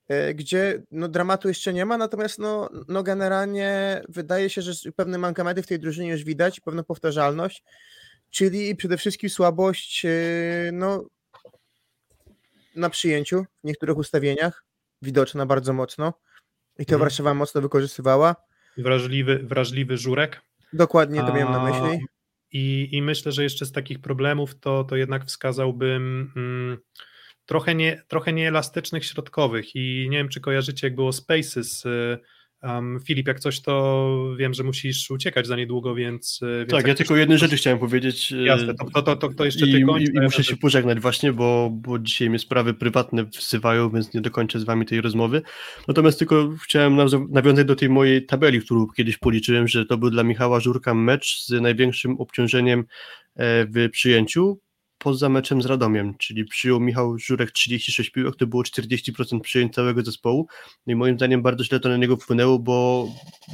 e, 0.07 0.33
gdzie 0.33 0.83
no, 0.91 1.07
dramatu 1.07 1.47
jeszcze 1.47 1.73
nie 1.73 1.85
ma, 1.85 1.97
natomiast 1.97 2.39
no, 2.39 2.69
no 2.87 3.03
generalnie 3.03 4.01
wydaje 4.09 4.49
się, 4.49 4.61
że 4.61 4.91
pewne 4.95 5.17
mankamenty 5.17 5.63
w 5.63 5.67
tej 5.67 5.79
drużynie 5.79 6.09
już 6.09 6.23
widać, 6.23 6.59
pewną 6.59 6.83
powtarzalność, 6.83 7.63
czyli 8.29 8.75
przede 8.75 8.97
wszystkim 8.97 9.29
słabość 9.29 10.05
e, 10.05 10.09
no, 10.73 11.05
na 12.75 12.89
przyjęciu 12.89 13.45
w 13.63 13.67
niektórych 13.67 13.97
ustawieniach, 13.97 14.65
widoczna 15.01 15.45
bardzo 15.45 15.73
mocno 15.73 16.13
i 16.79 16.85
to 16.85 16.93
mhm. 16.93 16.99
Warszawa 16.99 17.33
mocno 17.33 17.61
wykorzystywała. 17.61 18.35
Wrażliwy, 18.77 19.39
wrażliwy 19.43 19.97
żurek. 19.97 20.41
Dokładnie 20.73 21.21
to 21.21 21.33
miałem 21.33 21.51
na 21.51 21.63
myśli. 21.63 22.05
I, 22.51 22.89
I 22.91 23.01
myślę, 23.01 23.31
że 23.31 23.43
jeszcze 23.43 23.65
z 23.65 23.71
takich 23.71 23.99
problemów 23.99 24.59
to, 24.59 24.83
to 24.83 24.95
jednak 24.95 25.25
wskazałbym 25.25 26.33
mm, 26.35 26.77
trochę, 27.45 27.75
nie, 27.75 28.03
trochę 28.07 28.33
nieelastycznych 28.33 29.05
środkowych 29.05 29.75
i 29.75 30.07
nie 30.09 30.17
wiem, 30.17 30.29
czy 30.29 30.41
kojarzycie, 30.41 30.87
jak 30.87 30.95
było 30.95 31.13
Spaces 31.13 31.83
Um, 32.63 32.99
Filip, 33.05 33.27
jak 33.27 33.39
coś, 33.39 33.61
to 33.61 34.35
wiem, 34.37 34.53
że 34.53 34.63
musisz 34.63 35.11
uciekać 35.11 35.47
za 35.47 35.55
niedługo, 35.55 35.95
więc. 35.95 36.39
E, 36.43 36.57
więc 36.57 36.69
tak, 36.71 36.87
ja 36.87 36.95
tylko 36.95 37.15
jednej 37.15 37.37
rzeczy 37.37 37.57
chciałem 37.57 37.79
powiedzieć. 37.79 38.31
E, 38.31 38.43
Jasne, 38.43 38.73
to, 38.93 39.01
to, 39.01 39.15
to, 39.15 39.33
to 39.33 39.45
jeszcze 39.45 39.65
I, 39.67 39.85
kończ, 39.85 40.09
i, 40.09 40.17
i 40.17 40.21
muszę 40.21 40.43
się 40.43 40.57
pożegnać 40.57 40.99
właśnie, 40.99 41.33
bo, 41.33 41.69
bo 41.73 41.99
dzisiaj 41.99 42.29
mnie 42.29 42.39
sprawy 42.39 42.73
prywatne 42.73 43.23
wzywają, 43.23 43.89
więc 43.89 44.13
nie 44.13 44.21
dokończę 44.21 44.59
z 44.59 44.63
wami 44.63 44.85
tej 44.85 45.01
rozmowy. 45.01 45.41
Natomiast 45.87 46.19
tylko 46.19 46.49
chciałem 46.63 46.97
nawiązać 47.29 47.67
do 47.67 47.75
tej 47.75 47.89
mojej 47.89 48.25
tabeli, 48.25 48.61
którą 48.61 48.87
kiedyś 48.87 49.17
policzyłem, 49.17 49.67
że 49.67 49.85
to 49.85 49.97
był 49.97 50.09
dla 50.09 50.23
Michała 50.23 50.59
Żurka 50.59 50.93
mecz 50.93 51.45
z 51.45 51.49
największym 51.61 52.17
obciążeniem 52.17 52.79
e, 52.79 53.65
w 53.65 53.89
przyjęciu 53.91 54.59
poza 55.03 55.29
meczem 55.29 55.61
z 55.61 55.65
Radomiem, 55.65 56.13
czyli 56.17 56.45
przyjął 56.45 56.79
Michał 56.79 57.17
Żurek 57.17 57.51
36 57.51 58.09
piłek, 58.09 58.35
to 58.35 58.47
było 58.47 58.63
40% 58.63 59.41
przyjęć 59.41 59.73
całego 59.73 60.01
zespołu. 60.01 60.47
No 60.87 60.93
i 60.93 60.95
moim 60.95 61.15
zdaniem 61.15 61.41
bardzo 61.41 61.63
źle 61.63 61.79
to 61.79 61.89
na 61.89 61.97
niego 61.97 62.17
wpłynęło, 62.17 62.59
bo, 62.59 63.07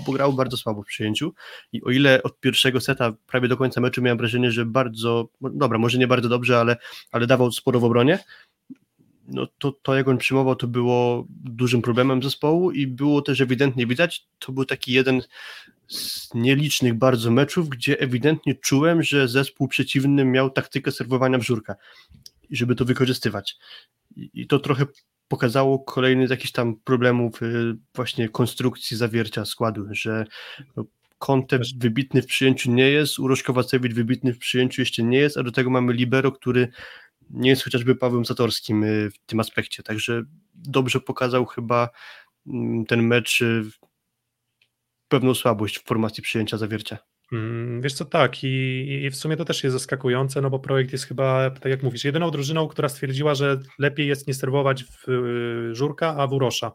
bo 0.05 0.11
grał 0.11 0.33
bardzo 0.33 0.57
słabo 0.57 0.83
w 0.83 0.85
przyjęciu. 0.85 1.33
I 1.71 1.83
o 1.83 1.89
ile 1.89 2.23
od 2.23 2.39
pierwszego 2.39 2.81
seta 2.81 3.13
prawie 3.27 3.47
do 3.47 3.57
końca 3.57 3.81
meczu 3.81 4.01
miałem 4.01 4.17
wrażenie, 4.17 4.51
że 4.51 4.65
bardzo, 4.65 5.29
dobra, 5.41 5.77
może 5.77 5.97
nie 5.97 6.07
bardzo 6.07 6.29
dobrze, 6.29 6.59
ale, 6.59 6.77
ale 7.11 7.27
dawał 7.27 7.51
sporo 7.51 7.79
w 7.79 7.83
obronie, 7.83 8.19
no 9.27 9.47
to, 9.57 9.71
to 9.71 9.95
jak 9.95 10.07
on 10.07 10.17
przyjmował, 10.17 10.55
to 10.55 10.67
było 10.67 11.25
dużym 11.29 11.81
problemem 11.81 12.23
zespołu 12.23 12.71
i 12.71 12.87
było 12.87 13.21
też 13.21 13.41
ewidentnie 13.41 13.87
widać, 13.87 14.27
to 14.39 14.51
był 14.51 14.65
taki 14.65 14.91
jeden 14.91 15.21
z 15.87 16.33
nielicznych 16.33 16.93
bardzo 16.93 17.31
meczów, 17.31 17.69
gdzie 17.69 17.99
ewidentnie 17.99 18.55
czułem, 18.55 19.03
że 19.03 19.27
zespół 19.27 19.67
przeciwny 19.67 20.25
miał 20.25 20.49
taktykę 20.49 20.91
serwowania 20.91 21.37
wzórka 21.37 21.75
i 22.49 22.55
żeby 22.55 22.75
to 22.75 22.85
wykorzystywać. 22.85 23.57
I 24.15 24.47
to 24.47 24.59
trochę 24.59 24.85
pokazało 25.27 25.79
kolejny 25.79 26.27
z 26.27 26.29
jakichś 26.29 26.51
tam 26.51 26.75
problemów 26.75 27.41
y, 27.41 27.75
właśnie 27.95 28.29
konstrukcji 28.29 28.97
zawiercia 28.97 29.45
składu, 29.45 29.87
że 29.91 30.25
no, 30.75 30.85
Konte 31.19 31.59
wybitny 31.77 32.21
w 32.21 32.25
przyjęciu 32.25 32.71
nie 32.71 32.89
jest, 32.89 33.19
Urosz 33.19 33.43
Kowacewicz 33.43 33.93
wybitny 33.93 34.33
w 34.33 34.37
przyjęciu 34.37 34.81
jeszcze 34.81 35.03
nie 35.03 35.17
jest, 35.17 35.37
a 35.37 35.43
do 35.43 35.51
tego 35.51 35.69
mamy 35.69 35.93
Libero, 35.93 36.31
który 36.31 36.67
nie 37.29 37.49
jest 37.49 37.63
chociażby 37.63 37.95
Pawłem 37.95 38.25
Zatorskim 38.25 38.83
y, 38.83 39.11
w 39.11 39.17
tym 39.25 39.39
aspekcie, 39.39 39.83
także 39.83 40.23
dobrze 40.55 40.99
pokazał 40.99 41.45
chyba 41.45 41.89
mm, 42.47 42.85
ten 42.85 43.03
mecz 43.03 43.41
y, 43.41 43.63
pewną 45.07 45.33
słabość 45.33 45.79
w 45.79 45.83
formacji 45.83 46.23
przyjęcia 46.23 46.57
zawiercia. 46.57 46.97
Mm, 47.33 47.81
wiesz 47.81 47.93
co, 47.93 48.05
tak 48.05 48.43
I, 48.43 48.47
i 49.03 49.09
w 49.09 49.15
sumie 49.15 49.37
to 49.37 49.45
też 49.45 49.63
jest 49.63 49.73
zaskakujące, 49.73 50.41
no 50.41 50.49
bo 50.49 50.59
projekt 50.59 50.91
jest 50.91 51.05
chyba, 51.05 51.49
tak 51.49 51.65
jak 51.65 51.83
mówisz, 51.83 52.05
jedyną 52.05 52.31
drużyną, 52.31 52.67
która 52.67 52.89
stwierdziła, 52.89 53.35
że 53.35 53.59
lepiej 53.79 54.07
jest 54.07 54.27
nie 54.27 54.33
serwować 54.33 54.83
w 54.83 55.09
y, 55.09 55.75
Żurka, 55.75 56.15
a 56.17 56.27
w 56.27 56.33
Urosza 56.33 56.71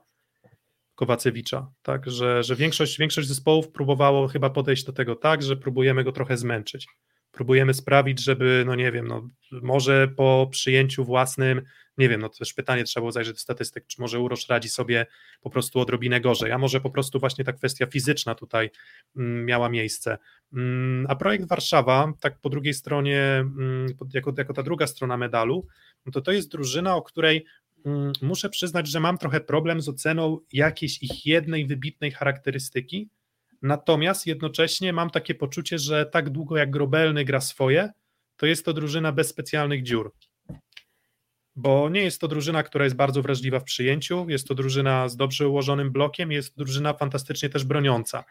Kowacewicza, 0.95 1.73
tak, 1.83 2.11
że, 2.11 2.43
że 2.43 2.57
większość, 2.57 2.99
większość 2.99 3.29
zespołów 3.29 3.69
próbowało 3.69 4.29
chyba 4.29 4.51
podejść 4.51 4.85
do 4.85 4.93
tego 4.93 5.17
tak, 5.17 5.43
że 5.43 5.57
próbujemy 5.57 6.05
go 6.05 6.13
trochę 6.13 6.37
zmęczyć 6.37 6.87
próbujemy 7.33 7.75
sprawić, 7.75 8.25
żeby, 8.25 8.63
no 8.67 8.75
nie 8.75 8.93
wiem, 8.93 9.09
no 9.09 9.29
może 9.63 10.09
po 10.09 10.49
przyjęciu 10.51 11.05
własnym, 11.05 11.63
nie 11.99 12.09
wiem, 12.09 12.21
no 12.21 12.29
to 12.29 12.39
też 12.39 12.55
pytanie, 12.55 12.85
trzeba 12.85 13.03
było 13.03 13.13
zajrzeć 13.13 13.35
do 13.35 13.41
statystyk, 13.41 13.87
czy 13.87 14.01
może 14.01 14.21
Urosz 14.21 14.49
radzi 14.49 14.69
sobie 14.69 15.07
po 15.41 15.51
prostu 15.51 15.81
odrobinę 15.81 16.21
gorzej, 16.21 16.53
a 16.53 16.59
może 16.59 16.81
po 16.81 16.91
prostu 16.91 17.21
właśnie 17.21 17.45
ta 17.45 17.53
kwestia 17.53 17.87
fizyczna 17.87 18.35
tutaj 18.35 18.71
mm, 19.17 19.45
miała 19.45 19.69
miejsce. 19.69 20.19
Mm, 20.53 21.07
a 21.09 21.17
projekt 21.17 21.49
Warszawa, 21.49 22.13
tak 22.21 22.39
po 22.41 22.49
drugiej 22.49 22.75
stronie, 22.75 23.21
mm, 23.21 23.87
jako, 24.15 24.35
jako 24.39 24.53
ta 24.53 24.63
druga 24.63 24.87
strona 24.87 25.17
medalu, 25.17 25.67
no 26.07 26.13
to 26.13 26.21
to 26.21 26.33
jest 26.33 26.51
drużyna, 26.51 26.97
o 26.97 27.03
której 27.03 27.45
muszę 28.23 28.51
przyznać, 28.51 28.89
że 28.89 29.01
mam 29.01 29.19
trochę 29.19 29.41
problem 29.41 29.81
z 29.81 29.89
oceną 29.89 30.39
jakiejś 30.53 31.03
ich 31.03 31.27
jednej 31.27 31.67
wybitnej 31.67 32.11
charakterystyki, 32.11 33.09
Natomiast 33.63 34.27
jednocześnie 34.27 34.93
mam 34.93 35.11
takie 35.11 35.35
poczucie, 35.35 35.79
że 35.79 36.07
tak 36.07 36.31
długo 36.31 36.57
jak 36.57 36.71
Grobelny 36.71 37.25
gra 37.25 37.41
swoje, 37.41 37.91
to 38.37 38.47
jest 38.47 38.65
to 38.65 38.73
drużyna 38.73 39.13
bez 39.13 39.29
specjalnych 39.29 39.83
dziur. 39.83 40.13
Bo 41.57 41.89
nie 41.89 42.03
jest 42.03 42.21
to 42.21 42.29
drużyna, 42.29 42.63
która 42.63 42.85
jest 42.85 42.97
bardzo 42.97 43.23
wrażliwa 43.23 43.61
w 43.61 43.65
przyjęciu, 43.65 44.27
jest 44.29 44.49
to 44.49 44.55
drużyna 44.55 45.09
z 45.09 45.17
dobrze 45.17 45.49
ułożonym 45.49 45.93
blokiem, 45.93 46.33
jest 46.33 46.55
to 46.55 46.65
drużyna 46.65 46.93
fantastycznie 46.93 47.49
też 47.49 47.65
broniąca. 47.65 48.25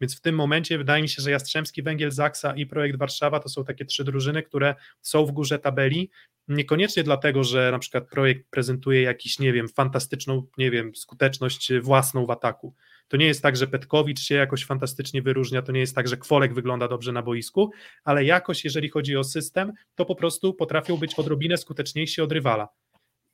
Więc 0.00 0.16
w 0.16 0.20
tym 0.20 0.34
momencie 0.34 0.78
wydaje 0.78 1.02
mi 1.02 1.08
się, 1.08 1.22
że 1.22 1.30
Jastrzębski 1.30 1.82
Węgiel 1.82 2.10
Zaksa 2.10 2.54
i 2.54 2.66
Projekt 2.66 2.98
Warszawa 2.98 3.40
to 3.40 3.48
są 3.48 3.64
takie 3.64 3.84
trzy 3.84 4.04
drużyny, 4.04 4.42
które 4.42 4.74
są 5.00 5.26
w 5.26 5.32
górze 5.32 5.58
tabeli. 5.58 6.10
Niekoniecznie 6.48 7.02
dlatego, 7.02 7.44
że 7.44 7.70
na 7.72 7.78
przykład 7.78 8.08
projekt 8.08 8.50
prezentuje 8.50 9.02
jakiś, 9.02 9.38
nie 9.38 9.52
wiem, 9.52 9.68
fantastyczną, 9.68 10.46
nie 10.58 10.70
wiem, 10.70 10.94
skuteczność 10.94 11.72
własną 11.82 12.26
w 12.26 12.30
ataku 12.30 12.74
to 13.08 13.16
nie 13.16 13.26
jest 13.26 13.42
tak, 13.42 13.56
że 13.56 13.66
Petkowicz 13.66 14.20
się 14.20 14.34
jakoś 14.34 14.64
fantastycznie 14.64 15.22
wyróżnia, 15.22 15.62
to 15.62 15.72
nie 15.72 15.80
jest 15.80 15.94
tak, 15.94 16.08
że 16.08 16.16
Kwolek 16.16 16.54
wygląda 16.54 16.88
dobrze 16.88 17.12
na 17.12 17.22
boisku, 17.22 17.70
ale 18.04 18.24
jakoś, 18.24 18.64
jeżeli 18.64 18.88
chodzi 18.88 19.16
o 19.16 19.24
system, 19.24 19.72
to 19.94 20.04
po 20.04 20.14
prostu 20.14 20.54
potrafią 20.54 20.96
być 20.96 21.14
odrobinę 21.14 21.56
skuteczniejsi 21.56 22.20
od 22.20 22.32
rywala. 22.32 22.68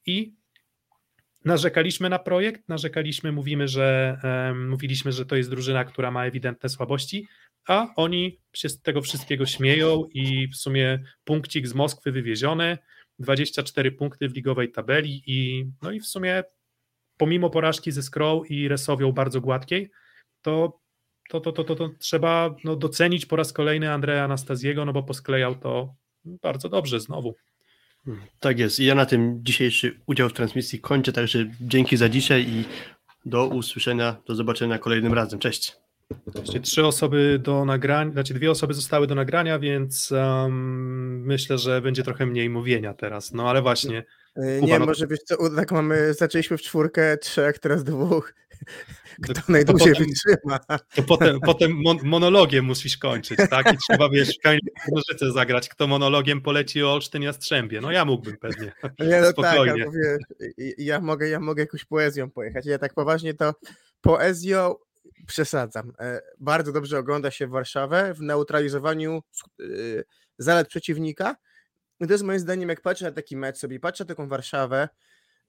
I 0.07 0.35
narzekaliśmy 1.45 2.09
na 2.09 2.19
projekt, 2.19 2.69
narzekaliśmy, 2.69 3.33
mówimy, 3.33 3.69
że 3.69 4.19
um, 4.25 4.69
mówiliśmy, 4.69 5.13
że 5.13 5.27
to 5.27 5.37
jest 5.37 5.51
drużyna, 5.51 5.85
która 5.85 6.11
ma 6.11 6.27
ewidentne 6.27 6.69
słabości, 6.69 7.27
a 7.69 7.87
oni 7.97 8.41
się 8.53 8.69
z 8.69 8.81
tego 8.81 9.03
wszystkiego 9.03 9.47
śmieją 9.47 10.05
i 10.13 10.49
w 10.49 10.57
sumie 10.57 11.05
punkcik 11.25 11.69
z 11.69 11.75
Moskwy 11.75 12.13
wywieziony, 12.13 12.79
24 13.19 13.93
punkty 13.93 14.29
w 14.29 14.35
ligowej 14.35 14.73
tabeli 14.73 15.23
i 15.27 15.67
no 15.83 15.91
i 15.91 16.01
w 16.01 16.07
sumie 16.07 16.45
pomimo 17.17 17.51
porażki 17.51 17.93
ze 17.93 18.03
Scroll 18.03 18.43
i 18.49 18.69
Resowią 18.69 19.13
bardzo 19.13 19.41
gładkiej, 19.41 19.91
to, 20.43 20.81
to, 21.31 21.41
to, 21.41 21.53
to, 21.53 21.65
to, 21.65 21.75
to 21.75 21.91
trzeba 21.99 22.55
no, 22.65 22.77
docenić 22.77 23.27
po 23.27 23.37
raz 23.37 23.53
kolejny 23.53 23.93
Andrea 23.93 24.25
Anastazjego, 24.25 24.85
no 24.85 24.93
bo 24.93 25.03
posklejał 25.03 25.55
to 25.55 25.95
bardzo 26.25 26.69
dobrze 26.69 27.01
znowu. 27.01 27.35
Tak 28.41 28.59
jest. 28.59 28.81
I 28.81 28.85
ja 28.85 28.95
na 28.95 29.07
tym 29.07 29.41
dzisiejszy 29.43 30.01
udział 30.07 30.29
w 30.29 30.33
transmisji 30.33 30.81
kończę, 30.81 31.13
także 31.13 31.51
dzięki 31.61 31.97
za 31.97 32.09
dzisiaj 32.09 32.47
i 32.49 32.65
do 33.25 33.47
usłyszenia, 33.47 34.17
do 34.27 34.35
zobaczenia 34.35 34.79
kolejnym 34.79 35.15
razem. 35.15 35.39
Cześć. 35.39 35.77
Jeszcze 36.41 36.61
trzy 36.61 36.87
osoby 36.87 37.41
do 37.43 37.65
nagrania, 37.65 38.13
znaczy 38.13 38.35
dwie 38.35 38.51
osoby 38.51 38.75
zostały 38.75 39.07
do 39.07 39.15
nagrania, 39.15 39.59
więc 39.59 40.13
um, 40.13 41.23
myślę, 41.27 41.59
że 41.59 41.81
będzie 41.81 42.03
trochę 42.03 42.27
mniej 42.27 42.51
mówienia 42.51 42.95
teraz. 42.95 43.33
No 43.33 43.51
ale 43.51 43.63
właśnie. 43.63 44.05
Kuba, 44.35 44.67
nie, 44.67 44.79
no... 44.79 44.87
może 44.87 45.07
wiesz 45.07 45.21
co, 45.25 45.51
tak 45.57 45.73
mamy, 45.73 46.15
zaczęliśmy 46.15 46.59
w 46.59 46.63
czwórkę, 46.63 47.17
trzech, 47.19 47.59
teraz 47.59 47.85
dwóch. 47.85 48.35
kto 49.23 49.33
najdłużej 49.53 49.93
potem, 49.93 50.07
wytrzyma. 50.07 50.59
To 50.95 51.03
potem, 51.03 51.41
potem 51.41 51.83
mon 51.85 51.99
monologiem 52.03 52.65
musisz 52.65 52.99
kończyć, 52.99 53.39
tak? 53.51 53.75
I 53.75 53.77
trzeba, 53.89 54.09
wiesz, 54.09 54.39
nożyce 54.93 55.33
zagrać, 55.33 55.69
kto 55.69 55.87
monologiem 55.87 56.41
poleci 56.41 56.83
o 56.83 56.93
Olsztyn 56.93 57.23
Jastrzębie. 57.23 57.81
No 57.81 57.91
ja 57.91 58.05
mógłbym 58.05 58.37
pewnie, 58.37 58.73
Nie, 59.11 59.21
no 59.21 59.31
spokojnie. 59.31 59.85
Tak, 59.85 59.95
wiesz, 59.95 60.75
ja, 60.79 61.01
mogę, 61.01 61.29
ja 61.29 61.41
mogę 61.41 61.63
jakąś 61.63 61.85
poezją 61.85 62.31
pojechać. 62.31 62.67
Ja 62.67 62.79
tak 62.79 62.95
poważnie 62.95 63.35
to 63.35 63.55
poezją 64.01 64.75
przesadzam. 65.27 65.93
E, 65.99 66.21
bardzo 66.41 66.73
dobrze 66.73 66.99
ogląda 66.99 67.31
się 67.31 67.47
Warszawę 67.47 68.15
w 68.15 68.21
neutralizowaniu 68.21 69.23
e, 69.61 69.65
zalet 70.39 70.69
przeciwnika. 70.69 71.37
I 72.01 72.07
to 72.07 72.13
jest 72.13 72.25
moim 72.25 72.39
zdaniem, 72.39 72.69
jak 72.69 72.81
patrzę 72.81 73.05
na 73.05 73.13
taki 73.13 73.37
mecz 73.37 73.57
sobie, 73.57 73.81
patrzę 73.81 74.05
na 74.05 74.09
taką 74.09 74.29
Warszawę, 74.29 74.89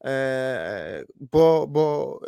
e, 0.03 1.03
bo, 1.15 1.67
bo 1.67 2.19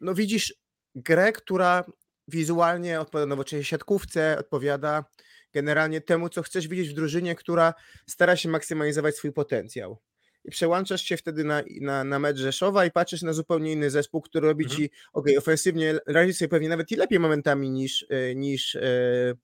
no 0.00 0.14
widzisz 0.14 0.54
grę, 0.94 1.32
która 1.32 1.84
wizualnie 2.28 3.00
odpowiada 3.00 3.26
nowoczesnej 3.26 3.64
siatkówce, 3.64 4.38
odpowiada 4.38 5.04
generalnie 5.52 6.00
temu, 6.00 6.28
co 6.28 6.42
chcesz 6.42 6.68
widzieć 6.68 6.88
w 6.88 6.94
drużynie, 6.94 7.34
która 7.34 7.74
stara 8.06 8.36
się 8.36 8.48
maksymalizować 8.48 9.16
swój 9.16 9.32
potencjał. 9.32 9.98
I 10.44 10.50
przełączasz 10.50 11.02
się 11.02 11.16
wtedy 11.16 11.44
na, 11.44 11.62
na, 11.80 12.04
na 12.04 12.18
mecz 12.18 12.38
Rzeszowa 12.38 12.86
i 12.86 12.90
patrzysz 12.90 13.22
na 13.22 13.32
zupełnie 13.32 13.72
inny 13.72 13.90
zespół, 13.90 14.20
który 14.20 14.48
robi 14.48 14.64
mhm. 14.64 14.80
ci, 14.80 14.90
ok, 15.12 15.26
ofensywnie 15.38 15.98
radzi 16.06 16.34
sobie 16.34 16.48
pewnie 16.48 16.68
nawet 16.68 16.92
i 16.92 16.96
lepiej 16.96 17.18
momentami 17.18 17.70
niż, 17.70 18.06
e, 18.10 18.34
niż, 18.34 18.76
e, 18.76 19.34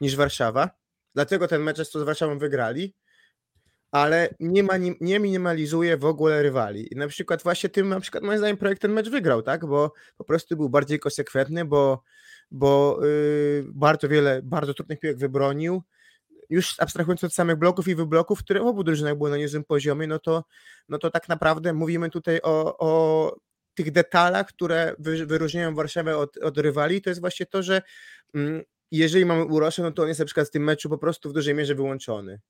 niż 0.00 0.16
Warszawa. 0.16 0.70
Dlatego 1.14 1.48
ten 1.48 1.62
mecz 1.62 1.78
z 1.78 1.96
Warszawą 1.96 2.38
wygrali 2.38 2.94
ale 3.96 4.28
nie, 4.40 4.62
ma, 4.62 4.74
nie 5.00 5.20
minimalizuje 5.20 5.96
w 5.96 6.04
ogóle 6.04 6.42
rywali. 6.42 6.92
I 6.92 6.96
na 6.96 7.08
przykład 7.08 7.42
właśnie 7.42 7.68
tym, 7.68 7.88
na 7.88 8.00
przykład 8.00 8.24
moim 8.24 8.38
zdaniem 8.38 8.56
projekt 8.56 8.82
ten 8.82 8.92
mecz 8.92 9.10
wygrał, 9.10 9.42
tak, 9.42 9.66
bo 9.66 9.92
po 10.16 10.24
prostu 10.24 10.56
był 10.56 10.68
bardziej 10.68 10.98
konsekwentny, 10.98 11.64
bo, 11.64 12.02
bo 12.50 12.98
yy, 13.02 13.64
bardzo 13.74 14.08
wiele, 14.08 14.40
bardzo 14.42 14.74
trudnych 14.74 15.00
piłek 15.00 15.18
wybronił, 15.18 15.82
już 16.50 16.80
abstrahując 16.80 17.24
od 17.24 17.34
samych 17.34 17.56
bloków 17.56 17.88
i 17.88 17.94
wybloków, 17.94 18.38
które 18.38 18.60
w 18.60 18.66
obu 18.66 18.84
drużynach 18.84 19.16
były 19.16 19.30
na 19.30 19.36
niezłym 19.36 19.64
poziomie, 19.64 20.06
no 20.06 20.18
to, 20.18 20.44
no 20.88 20.98
to 20.98 21.10
tak 21.10 21.28
naprawdę 21.28 21.72
mówimy 21.72 22.10
tutaj 22.10 22.40
o, 22.42 22.78
o 22.78 23.36
tych 23.74 23.92
detalach, 23.92 24.46
które 24.46 24.94
wyróżniają 24.98 25.74
Warszawę 25.74 26.16
od, 26.16 26.36
od 26.36 26.58
rywali, 26.58 27.02
to 27.02 27.10
jest 27.10 27.20
właśnie 27.20 27.46
to, 27.46 27.62
że 27.62 27.82
mm, 28.34 28.62
jeżeli 28.90 29.24
mamy 29.24 29.44
Uroszę, 29.44 29.82
no 29.82 29.92
to 29.92 30.02
on 30.02 30.08
jest 30.08 30.20
na 30.20 30.26
przykład 30.26 30.48
w 30.48 30.50
tym 30.50 30.64
meczu 30.64 30.88
po 30.88 30.98
prostu 30.98 31.30
w 31.30 31.32
dużej 31.32 31.54
mierze 31.54 31.74
wyłączony. 31.74 32.40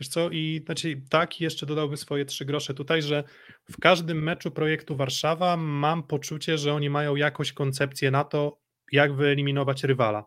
Wiesz 0.00 0.08
co, 0.08 0.30
i 0.30 0.62
znaczy 0.66 1.02
tak, 1.10 1.40
jeszcze 1.40 1.66
dodałbym 1.66 1.96
swoje 1.96 2.24
trzy 2.24 2.44
grosze 2.44 2.74
tutaj, 2.74 3.02
że 3.02 3.24
w 3.70 3.80
każdym 3.80 4.22
meczu 4.22 4.50
projektu 4.50 4.96
Warszawa 4.96 5.56
mam 5.56 6.02
poczucie, 6.02 6.58
że 6.58 6.74
oni 6.74 6.90
mają 6.90 7.16
jakąś 7.16 7.52
koncepcję 7.52 8.10
na 8.10 8.24
to, 8.24 8.58
jak 8.92 9.14
wyeliminować 9.14 9.84
rywala. 9.84 10.24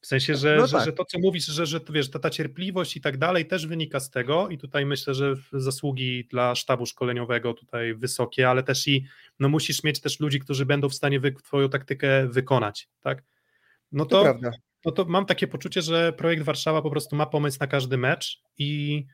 W 0.00 0.06
sensie, 0.06 0.34
że, 0.34 0.56
no 0.56 0.62
tak. 0.62 0.70
że, 0.70 0.84
że, 0.84 0.92
to, 0.92 1.04
co 1.04 1.18
mówisz, 1.18 1.46
że, 1.46 1.66
że 1.66 1.80
wiesz, 1.90 2.10
ta, 2.10 2.18
ta 2.18 2.30
cierpliwość 2.30 2.96
i 2.96 3.00
tak 3.00 3.18
dalej 3.18 3.46
też 3.46 3.66
wynika 3.66 4.00
z 4.00 4.10
tego 4.10 4.48
i 4.48 4.58
tutaj 4.58 4.86
myślę, 4.86 5.14
że 5.14 5.34
zasługi 5.52 6.24
dla 6.30 6.54
sztabu 6.54 6.86
szkoleniowego 6.86 7.54
tutaj 7.54 7.94
wysokie, 7.94 8.50
ale 8.50 8.62
też 8.62 8.88
i 8.88 9.06
no 9.38 9.48
musisz 9.48 9.84
mieć 9.84 10.00
też 10.00 10.20
ludzi, 10.20 10.40
którzy 10.40 10.66
będą 10.66 10.88
w 10.88 10.94
stanie 10.94 11.20
wy, 11.20 11.32
twoją 11.32 11.68
taktykę 11.68 12.28
wykonać, 12.28 12.88
tak? 13.00 13.22
No 13.92 14.04
to, 14.04 14.24
to 14.24 14.50
no 14.84 14.92
to 14.92 15.04
mam 15.04 15.26
takie 15.26 15.46
poczucie, 15.46 15.82
że 15.82 16.12
projekt 16.12 16.42
Warszawa 16.42 16.82
po 16.82 16.90
prostu 16.90 17.16
ma 17.16 17.26
pomysł 17.26 17.58
na 17.60 17.66
każdy 17.66 17.98
mecz 17.98 18.42
i, 18.58 19.06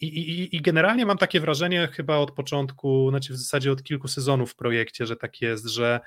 i, 0.00 0.06
i, 0.06 0.56
i 0.56 0.60
generalnie 0.60 1.06
mam 1.06 1.18
takie 1.18 1.40
wrażenie 1.40 1.88
chyba 1.92 2.16
od 2.16 2.30
początku, 2.30 3.10
znaczy 3.10 3.32
w 3.32 3.36
zasadzie 3.36 3.72
od 3.72 3.82
kilku 3.82 4.08
sezonów 4.08 4.52
w 4.52 4.56
projekcie, 4.56 5.06
że 5.06 5.16
tak 5.16 5.40
jest, 5.40 5.66
że 5.66 6.00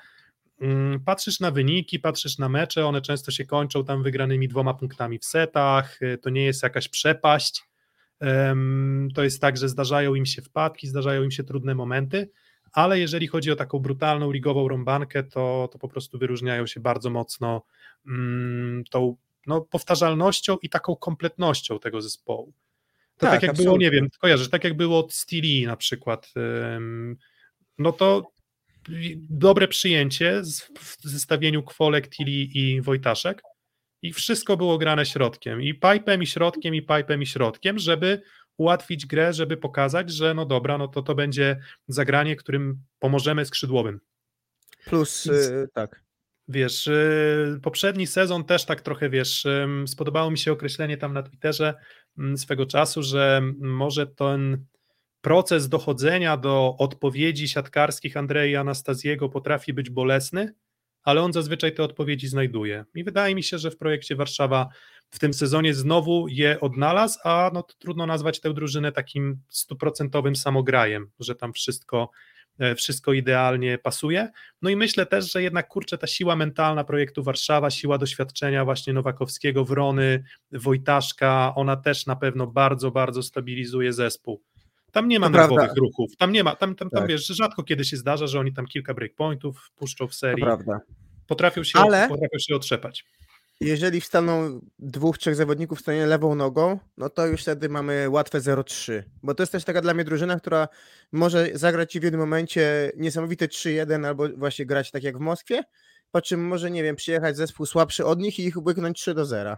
mm, 0.60 1.00
patrzysz 1.00 1.40
na 1.40 1.50
wyniki, 1.50 1.98
patrzysz 1.98 2.38
na 2.38 2.48
mecze, 2.48 2.86
one 2.86 3.00
często 3.00 3.30
się 3.30 3.44
kończą 3.44 3.84
tam 3.84 4.02
wygranymi 4.02 4.48
dwoma 4.48 4.74
punktami 4.74 5.18
w 5.18 5.24
setach, 5.24 6.02
y, 6.02 6.18
to 6.18 6.30
nie 6.30 6.44
jest 6.44 6.62
jakaś 6.62 6.88
przepaść, 6.88 7.68
to 9.14 9.24
jest 9.24 9.40
tak, 9.40 9.56
że 9.56 9.68
zdarzają 9.68 10.14
im 10.14 10.26
się 10.26 10.42
wpadki, 10.42 10.86
zdarzają 10.86 11.22
im 11.22 11.30
się 11.30 11.44
trudne 11.44 11.74
momenty, 11.74 12.30
ale 12.72 13.00
jeżeli 13.00 13.26
chodzi 13.26 13.50
o 13.50 13.56
taką 13.56 13.78
brutalną 13.78 14.32
ligową 14.32 14.68
rąbankę, 14.68 15.22
to, 15.22 15.68
to 15.72 15.78
po 15.78 15.88
prostu 15.88 16.18
wyróżniają 16.18 16.66
się 16.66 16.80
bardzo 16.80 17.10
mocno 17.10 17.62
mm, 18.06 18.84
tą 18.90 19.16
no, 19.46 19.60
powtarzalnością 19.60 20.56
i 20.62 20.68
taką 20.68 20.96
kompletnością 20.96 21.78
tego 21.78 22.02
zespołu. 22.02 22.52
To 23.16 23.26
tak, 23.26 23.30
tak 23.30 23.42
jak 23.42 23.50
absolutnie. 23.50 23.64
było, 23.64 23.78
nie 23.78 23.90
wiem, 23.90 24.08
kojarzysz, 24.20 24.50
tak 24.50 24.64
jak 24.64 24.76
było 24.76 24.98
od 24.98 25.14
Steely 25.14 25.66
na 25.66 25.76
przykład, 25.76 26.32
no 27.78 27.92
to 27.92 28.30
dobre 29.30 29.68
przyjęcie 29.68 30.42
w 30.78 30.96
zestawieniu 31.04 31.62
Kwolek, 31.62 32.08
Tilly 32.08 32.30
i 32.54 32.80
Wojtaszek 32.80 33.42
i 34.02 34.12
wszystko 34.12 34.56
było 34.56 34.78
grane 34.78 35.06
środkiem, 35.06 35.62
i 35.62 35.74
pipem, 35.74 36.22
i 36.22 36.26
środkiem, 36.26 36.74
i 36.74 36.82
pipem, 36.82 37.22
i 37.22 37.26
środkiem, 37.26 37.78
żeby 37.78 38.22
ułatwić 38.58 39.06
grę, 39.06 39.32
żeby 39.32 39.56
pokazać, 39.56 40.10
że 40.10 40.34
no 40.34 40.46
dobra, 40.46 40.78
no 40.78 40.88
to 40.88 41.02
to 41.02 41.14
będzie 41.14 41.60
zagranie, 41.88 42.36
którym 42.36 42.82
pomożemy 42.98 43.44
skrzydłowym. 43.44 44.00
Plus, 44.84 45.24
yy, 45.24 45.68
tak. 45.74 46.02
Wiesz, 46.48 46.86
yy, 46.86 47.60
poprzedni 47.62 48.06
sezon 48.06 48.44
też 48.44 48.64
tak 48.64 48.80
trochę, 48.80 49.10
wiesz, 49.10 49.44
yy, 49.44 49.88
spodobało 49.88 50.30
mi 50.30 50.38
się 50.38 50.52
określenie 50.52 50.96
tam 50.96 51.12
na 51.12 51.22
Twitterze 51.22 51.74
mm, 52.18 52.38
swego 52.38 52.66
czasu, 52.66 53.02
że 53.02 53.42
może 53.58 54.06
ten 54.06 54.64
proces 55.20 55.68
dochodzenia 55.68 56.36
do 56.36 56.76
odpowiedzi 56.78 57.48
siatkarskich 57.48 58.16
Andrei 58.16 58.56
Anastaziego 58.56 59.28
potrafi 59.28 59.72
być 59.72 59.90
bolesny, 59.90 60.54
ale 61.02 61.22
on 61.22 61.32
zazwyczaj 61.32 61.74
te 61.74 61.82
odpowiedzi 61.82 62.28
znajduje. 62.28 62.84
I 62.94 63.04
wydaje 63.04 63.34
mi 63.34 63.42
się, 63.42 63.58
że 63.58 63.70
w 63.70 63.76
projekcie 63.76 64.16
Warszawa 64.16 64.68
w 65.10 65.18
tym 65.18 65.34
sezonie 65.34 65.74
znowu 65.74 66.28
je 66.28 66.60
odnalazł, 66.60 67.18
a 67.24 67.50
no 67.54 67.62
trudno 67.62 68.06
nazwać 68.06 68.40
tę 68.40 68.54
drużynę 68.54 68.92
takim 68.92 69.40
stuprocentowym 69.48 70.36
samograjem, 70.36 71.10
że 71.20 71.34
tam 71.34 71.52
wszystko, 71.52 72.10
e, 72.58 72.74
wszystko 72.74 73.12
idealnie 73.12 73.78
pasuje. 73.78 74.28
No 74.62 74.70
i 74.70 74.76
myślę 74.76 75.06
też, 75.06 75.32
że 75.32 75.42
jednak 75.42 75.68
kurczę 75.68 75.98
ta 75.98 76.06
siła 76.06 76.36
mentalna 76.36 76.84
projektu 76.84 77.22
Warszawa, 77.22 77.70
siła 77.70 77.98
doświadczenia 77.98 78.64
właśnie 78.64 78.92
Nowakowskiego, 78.92 79.64
Wrony, 79.64 80.24
Wojtaszka, 80.52 81.52
ona 81.56 81.76
też 81.76 82.06
na 82.06 82.16
pewno 82.16 82.46
bardzo, 82.46 82.90
bardzo 82.90 83.22
stabilizuje 83.22 83.92
zespół. 83.92 84.42
Tam 84.92 85.08
nie 85.08 85.20
ma 85.20 85.28
nerwowych 85.28 85.76
ruchów, 85.76 86.16
tam 86.16 86.32
nie 86.32 86.44
ma, 86.44 86.56
tam, 86.56 86.74
tam, 86.74 86.90
tam 86.90 87.00
tak. 87.00 87.08
wiesz, 87.08 87.26
rzadko 87.26 87.62
kiedy 87.62 87.84
się 87.84 87.96
zdarza, 87.96 88.26
że 88.26 88.40
oni 88.40 88.52
tam 88.52 88.66
kilka 88.66 88.94
breakpointów 88.94 89.70
puszczą 89.76 90.08
w 90.08 90.14
serii. 90.14 90.40
To 90.40 90.46
prawda. 90.46 90.80
Potrafią 91.26 91.64
się, 91.64 91.78
Ale... 91.78 92.08
potrafią 92.08 92.38
się 92.38 92.56
otrzepać 92.56 93.04
jeżeli 93.60 94.00
wstaną 94.00 94.60
dwóch, 94.78 95.18
trzech 95.18 95.34
zawodników 95.34 95.80
stanie 95.80 96.06
lewą 96.06 96.34
nogą, 96.34 96.78
no 96.96 97.10
to 97.10 97.26
już 97.26 97.42
wtedy 97.42 97.68
mamy 97.68 98.10
łatwe 98.10 98.40
0-3. 98.40 99.02
Bo 99.22 99.34
to 99.34 99.42
jest 99.42 99.52
też 99.52 99.64
taka 99.64 99.80
dla 99.80 99.94
mnie 99.94 100.04
drużyna, 100.04 100.40
która 100.40 100.68
może 101.12 101.48
zagrać 101.54 101.92
ci 101.92 102.00
w 102.00 102.02
jednym 102.02 102.20
momencie 102.20 102.92
niesamowite 102.96 103.46
3-1 103.46 104.06
albo 104.06 104.28
właśnie 104.28 104.66
grać 104.66 104.90
tak 104.90 105.02
jak 105.02 105.18
w 105.18 105.20
Moskwie, 105.20 105.62
po 106.10 106.22
czym 106.22 106.46
może, 106.46 106.70
nie 106.70 106.82
wiem, 106.82 106.96
przyjechać 106.96 107.36
zespół 107.36 107.66
słabszy 107.66 108.04
od 108.06 108.18
nich 108.18 108.38
i 108.38 108.44
ich 108.44 108.66
łyknąć 108.66 109.00
3 109.00 109.14
0. 109.22 109.56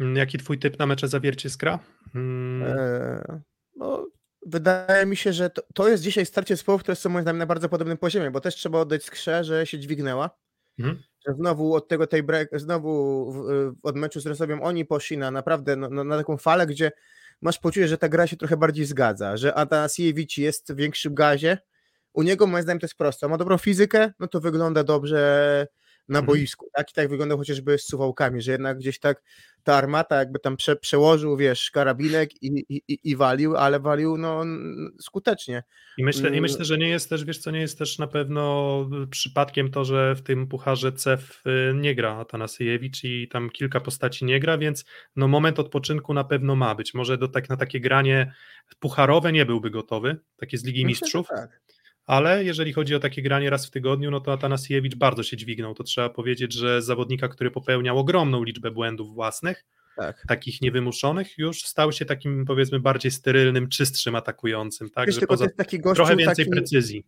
Mm, 0.00 0.16
jaki 0.16 0.38
twój 0.38 0.58
typ 0.58 0.78
na 0.78 0.86
mecze 0.86 1.08
zawiercie 1.08 1.50
skra? 1.50 1.78
Hmm. 2.12 2.62
Eee, 2.62 3.40
no, 3.76 4.06
wydaje 4.46 5.06
mi 5.06 5.16
się, 5.16 5.32
że 5.32 5.50
to, 5.50 5.62
to 5.74 5.88
jest 5.88 6.02
dzisiaj 6.02 6.26
starcie 6.26 6.56
zespołów, 6.56 6.82
które 6.82 6.96
są 6.96 7.10
moim 7.10 7.22
zdaniem 7.22 7.38
na 7.38 7.46
bardzo 7.46 7.68
podobnym 7.68 7.98
poziomie, 7.98 8.30
bo 8.30 8.40
też 8.40 8.54
trzeba 8.54 8.80
oddać 8.80 9.04
skrze, 9.04 9.44
że 9.44 9.66
się 9.66 9.78
dźwignęła. 9.78 10.30
Mhm 10.78 11.02
że 11.26 11.34
znowu 11.34 11.74
od 11.74 11.88
tego 11.88 12.06
tej 12.06 12.22
break, 12.22 12.48
znowu 12.52 13.32
od 13.82 13.96
meczu 13.96 14.20
z 14.20 14.26
Rosowią 14.26 14.62
oni 14.62 14.84
poszli 14.84 15.18
na 15.18 15.30
naprawdę 15.30 15.76
na, 15.76 16.04
na, 16.04 16.16
taką 16.16 16.36
falę, 16.36 16.66
gdzie 16.66 16.92
masz 17.42 17.58
poczucie, 17.58 17.88
że 17.88 17.98
ta 17.98 18.08
gra 18.08 18.26
się 18.26 18.36
trochę 18.36 18.56
bardziej 18.56 18.84
zgadza, 18.84 19.36
że 19.36 19.54
Atanasiewicz 19.54 20.38
jest 20.38 20.72
w 20.72 20.76
większym 20.76 21.14
gazie. 21.14 21.58
U 22.12 22.22
niego 22.22 22.46
moim 22.46 22.62
zdaniem 22.62 22.80
to 22.80 22.84
jest 22.84 22.94
proste. 22.96 23.28
Ma 23.28 23.38
dobrą 23.38 23.58
fizykę, 23.58 24.12
no 24.18 24.28
to 24.28 24.40
wygląda 24.40 24.84
dobrze 24.84 25.66
na 26.08 26.18
mhm. 26.18 26.26
boisku, 26.26 26.66
tak? 26.76 26.90
I 26.90 26.94
tak 26.94 27.08
wygląda 27.08 27.36
chociażby 27.36 27.78
z 27.78 27.86
suwałkami, 27.86 28.42
że 28.42 28.52
jednak 28.52 28.78
gdzieś 28.78 28.98
tak 28.98 29.22
ta 29.62 29.74
armata 29.74 30.16
jakby 30.16 30.38
tam 30.38 30.56
prze, 30.56 30.76
przełożył, 30.76 31.36
wiesz, 31.36 31.70
karabinek 31.70 32.42
i, 32.42 32.64
i, 32.68 32.98
i 33.04 33.16
walił, 33.16 33.56
ale 33.56 33.80
walił 33.80 34.16
no 34.16 34.44
skutecznie. 35.00 35.62
I 35.98 36.04
myślę, 36.04 36.22
I 36.22 36.26
mm. 36.26 36.42
myślę, 36.42 36.64
że 36.64 36.78
nie 36.78 36.88
jest 36.88 37.08
też, 37.08 37.24
wiesz 37.24 37.38
co, 37.38 37.50
nie 37.50 37.60
jest 37.60 37.78
też 37.78 37.98
na 37.98 38.06
pewno 38.06 38.84
przypadkiem 39.10 39.70
to, 39.70 39.84
że 39.84 40.14
w 40.14 40.22
tym 40.22 40.46
pucharze 40.46 40.92
CEF 40.92 41.42
y, 41.46 41.74
nie 41.74 41.94
gra 41.94 42.16
Atanasiewicz 42.16 43.04
i 43.04 43.28
tam 43.28 43.50
kilka 43.50 43.80
postaci 43.80 44.24
nie 44.24 44.40
gra, 44.40 44.58
więc 44.58 44.84
no 45.16 45.28
moment 45.28 45.58
odpoczynku 45.58 46.14
na 46.14 46.24
pewno 46.24 46.56
ma 46.56 46.74
być. 46.74 46.94
Może 46.94 47.18
do, 47.18 47.28
tak, 47.28 47.48
na 47.48 47.56
takie 47.56 47.80
granie 47.80 48.32
pucharowe 48.78 49.32
nie 49.32 49.46
byłby 49.46 49.70
gotowy, 49.70 50.16
takie 50.36 50.58
z 50.58 50.64
Ligi 50.64 50.84
myślę, 50.84 51.04
Mistrzów. 51.04 51.28
Tak 51.28 51.60
ale 52.08 52.44
jeżeli 52.44 52.72
chodzi 52.72 52.94
o 52.94 53.00
takie 53.00 53.22
granie 53.22 53.50
raz 53.50 53.66
w 53.66 53.70
tygodniu, 53.70 54.10
no 54.10 54.20
to 54.20 54.32
Atanasiewicz 54.32 54.94
bardzo 54.94 55.22
się 55.22 55.36
dźwignął. 55.36 55.74
To 55.74 55.84
trzeba 55.84 56.08
powiedzieć, 56.08 56.52
że 56.52 56.82
zawodnika, 56.82 57.28
który 57.28 57.50
popełniał 57.50 57.98
ogromną 57.98 58.44
liczbę 58.44 58.70
błędów 58.70 59.14
własnych, 59.14 59.64
tak. 59.96 60.24
takich 60.28 60.62
niewymuszonych, 60.62 61.38
już 61.38 61.62
stał 61.62 61.92
się 61.92 62.04
takim 62.04 62.44
powiedzmy 62.44 62.80
bardziej 62.80 63.10
sterylnym, 63.10 63.68
czystszym 63.68 64.14
atakującym, 64.14 64.90
tak? 64.90 65.06
Wiesz, 65.06 65.20
że 65.20 65.26
poza 65.26 65.46
gościu, 65.72 65.94
trochę 65.94 66.16
więcej 66.16 66.44
taki... 66.44 66.50
precyzji. 66.50 67.06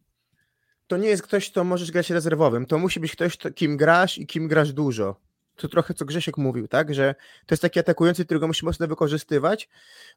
to 0.87 0.97
nie 0.97 1.09
jest 1.09 1.23
ktoś, 1.23 1.51
kto 1.51 1.65
możesz 1.65 1.91
grać 1.91 2.11
rezerwowym. 2.11 2.67
To 2.67 2.79
musi 2.79 3.01
być 3.01 3.13
ktoś, 3.13 3.37
kim 3.55 3.77
grasz 3.77 4.19
i 4.19 4.27
kim 4.27 4.49
grasz 4.49 4.73
dużo. 4.73 5.30
To 5.61 5.69
trochę 5.69 5.95
co 5.95 6.05
Grzesiek 6.05 6.37
mówił, 6.37 6.69
tak? 6.69 6.95
Że 6.95 7.15
to 7.47 7.53
jest 7.55 7.63
taki 7.63 7.81
atakujący, 7.81 8.25
którego 8.25 8.47
musi 8.47 8.65
mocno 8.65 8.87
wykorzystywać. 8.89 9.69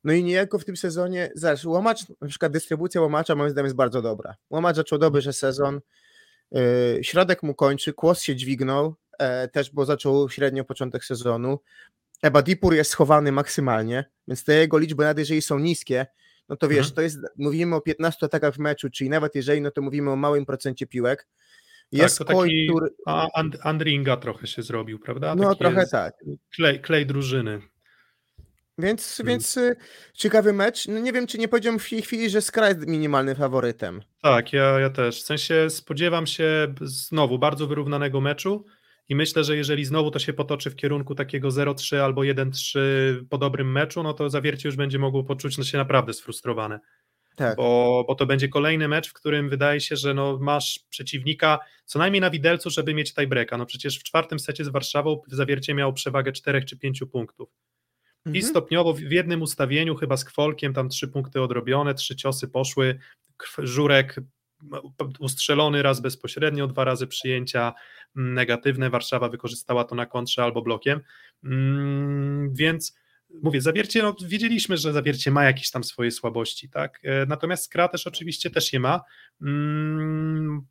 No 0.03 0.13
i 0.13 0.23
niejako 0.23 0.59
w 0.59 0.65
tym 0.65 0.77
sezonie, 0.77 1.31
zobacz, 1.35 1.65
łamacz, 1.65 1.99
na 2.21 2.27
przykład 2.27 2.51
dystrybucja 2.51 3.01
łamacza 3.01 3.35
moim 3.35 3.49
zdaniem 3.49 3.65
jest 3.65 3.75
bardzo 3.75 4.01
dobra. 4.01 4.35
Łamacz 4.49 4.75
zaczął 4.75 4.99
dobrze 4.99 5.33
sezon, 5.33 5.81
yy, 6.51 6.99
środek 7.01 7.43
mu 7.43 7.55
kończy, 7.55 7.93
kłos 7.93 8.21
się 8.21 8.35
dźwignął, 8.35 8.95
e, 9.19 9.47
też 9.47 9.71
bo 9.71 9.85
zaczął 9.85 10.29
średnio 10.29 10.63
początek 10.65 11.05
sezonu. 11.05 11.59
Eba 12.21 12.41
Dipur 12.41 12.73
jest 12.73 12.91
schowany 12.91 13.31
maksymalnie, 13.31 14.05
więc 14.27 14.43
te 14.43 14.53
jego 14.53 14.77
liczby, 14.77 15.03
nawet 15.03 15.17
jeżeli 15.19 15.41
są 15.41 15.59
niskie, 15.59 16.05
no 16.49 16.55
to 16.55 16.67
wiesz, 16.67 16.77
Mhm. 16.77 16.95
to 16.95 17.01
jest, 17.01 17.17
mówimy 17.37 17.75
o 17.75 17.81
15 17.81 18.25
atakach 18.25 18.53
w 18.53 18.59
meczu, 18.59 18.89
czyli 18.89 19.09
nawet 19.09 19.35
jeżeli, 19.35 19.61
no 19.61 19.71
to 19.71 19.81
mówimy 19.81 20.11
o 20.11 20.15
małym 20.15 20.45
procencie 20.45 20.87
piłek. 20.87 21.27
Jest 21.97 22.17
Tak, 22.17 22.27
Koi, 22.27 22.49
taki 22.49 22.67
który, 22.67 22.87
a, 23.05 23.27
and, 23.33 23.57
Andringa 23.61 24.17
trochę 24.17 24.47
się 24.47 24.61
zrobił, 24.61 24.99
prawda? 24.99 25.35
no 25.35 25.49
Taki 25.49 25.59
trochę 25.59 25.87
tak. 25.87 26.13
Klej, 26.55 26.79
klej 26.81 27.05
drużyny. 27.05 27.61
Więc, 28.77 29.19
Mm. 29.19 29.27
więc 29.33 29.57
y, 29.57 29.75
ciekawy 30.13 30.53
mecz. 30.53 30.87
No 30.87 30.99
nie 30.99 31.13
wiem, 31.13 31.27
czy 31.27 31.37
nie 31.37 31.47
powiedziałem 31.47 31.79
w 31.79 31.89
tej 31.89 32.01
chwili, 32.01 32.29
że 32.29 32.41
Skra 32.41 32.67
jest 32.69 32.87
minimalnym 32.87 33.35
faworytem. 33.35 34.01
Tak, 34.21 34.53
ja, 34.53 34.79
ja 34.79 34.89
też. 34.89 35.21
W 35.21 35.25
sensie 35.25 35.69
spodziewam 35.69 36.27
się 36.27 36.73
znowu 36.81 37.39
bardzo 37.39 37.67
wyrównanego 37.67 38.21
meczu 38.21 38.65
i 39.09 39.15
myślę, 39.15 39.43
że 39.43 39.57
jeżeli 39.57 39.85
znowu 39.85 40.11
to 40.11 40.19
się 40.19 40.33
potoczy 40.33 40.69
w 40.69 40.75
kierunku 40.75 41.15
takiego 41.15 41.47
0-3 41.51 41.97
albo 41.97 42.21
1-3 42.21 42.79
po 43.29 43.37
dobrym 43.37 43.71
meczu, 43.71 44.03
no 44.03 44.13
to 44.13 44.29
zawiercie 44.29 44.69
już 44.69 44.75
będzie 44.75 44.99
mogło 44.99 45.23
poczuć 45.23 45.57
no, 45.57 45.63
się 45.63 45.77
naprawdę 45.77 46.13
sfrustrowane. 46.13 46.79
Tak. 47.35 47.57
Bo, 47.57 48.03
bo 48.07 48.15
to 48.15 48.25
będzie 48.25 48.49
kolejny 48.49 48.87
mecz, 48.87 49.09
w 49.09 49.13
którym 49.13 49.49
wydaje 49.49 49.79
się, 49.81 49.95
że 49.95 50.13
no, 50.13 50.37
masz 50.41 50.79
przeciwnika 50.89 51.59
co 51.85 51.99
najmniej 51.99 52.21
na 52.21 52.29
widelcu, 52.29 52.69
żeby 52.69 52.93
mieć 52.93 53.13
tiebreaka. 53.13 53.57
No 53.57 53.65
przecież 53.65 53.99
w 53.99 54.03
czwartym 54.03 54.39
secie 54.39 54.65
z 54.65 54.69
Warszawą 54.69 55.21
zawiercie 55.27 55.73
miało 55.73 55.93
przewagę 55.93 56.31
4 56.31 56.65
czy 56.65 56.77
5 56.77 57.03
punktów. 57.11 57.49
I 58.25 58.29
Mhm. 58.29 58.43
stopniowo 58.45 58.93
w 58.93 58.99
w 58.99 59.11
jednym 59.11 59.41
ustawieniu, 59.41 59.95
chyba 59.95 60.17
z 60.17 60.25
kwolkiem, 60.25 60.73
tam 60.73 60.89
trzy 60.89 61.07
punkty 61.07 61.41
odrobione, 61.41 61.93
trzy 61.93 62.15
ciosy 62.15 62.47
poszły, 62.47 62.99
żurek 63.57 64.15
ustrzelony 65.19 65.83
raz 65.83 65.99
bezpośrednio, 66.01 66.67
dwa 66.67 66.83
razy 66.83 67.07
przyjęcia 67.07 67.73
mm, 68.17 68.33
negatywne, 68.33 68.89
Warszawa 68.89 69.29
wykorzystała 69.29 69.83
to 69.83 69.95
na 69.95 70.05
kontrze 70.05 70.43
albo 70.43 70.61
blokiem, 70.61 71.01
Mm, 71.43 72.53
więc 72.53 72.95
mówię, 73.41 73.61
Zawiercie, 73.61 74.03
no 74.03 74.15
wiedzieliśmy, 74.25 74.77
że 74.77 74.93
Zawiercie 74.93 75.31
ma 75.31 75.43
jakieś 75.43 75.71
tam 75.71 75.83
swoje 75.83 76.11
słabości, 76.11 76.69
tak, 76.69 76.99
E, 77.03 77.25
natomiast 77.25 77.65
Skra 77.65 77.87
też 77.87 78.07
oczywiście 78.07 78.49
też 78.49 78.73
je 78.73 78.79
ma, 78.79 79.01
Mm, 79.41 80.61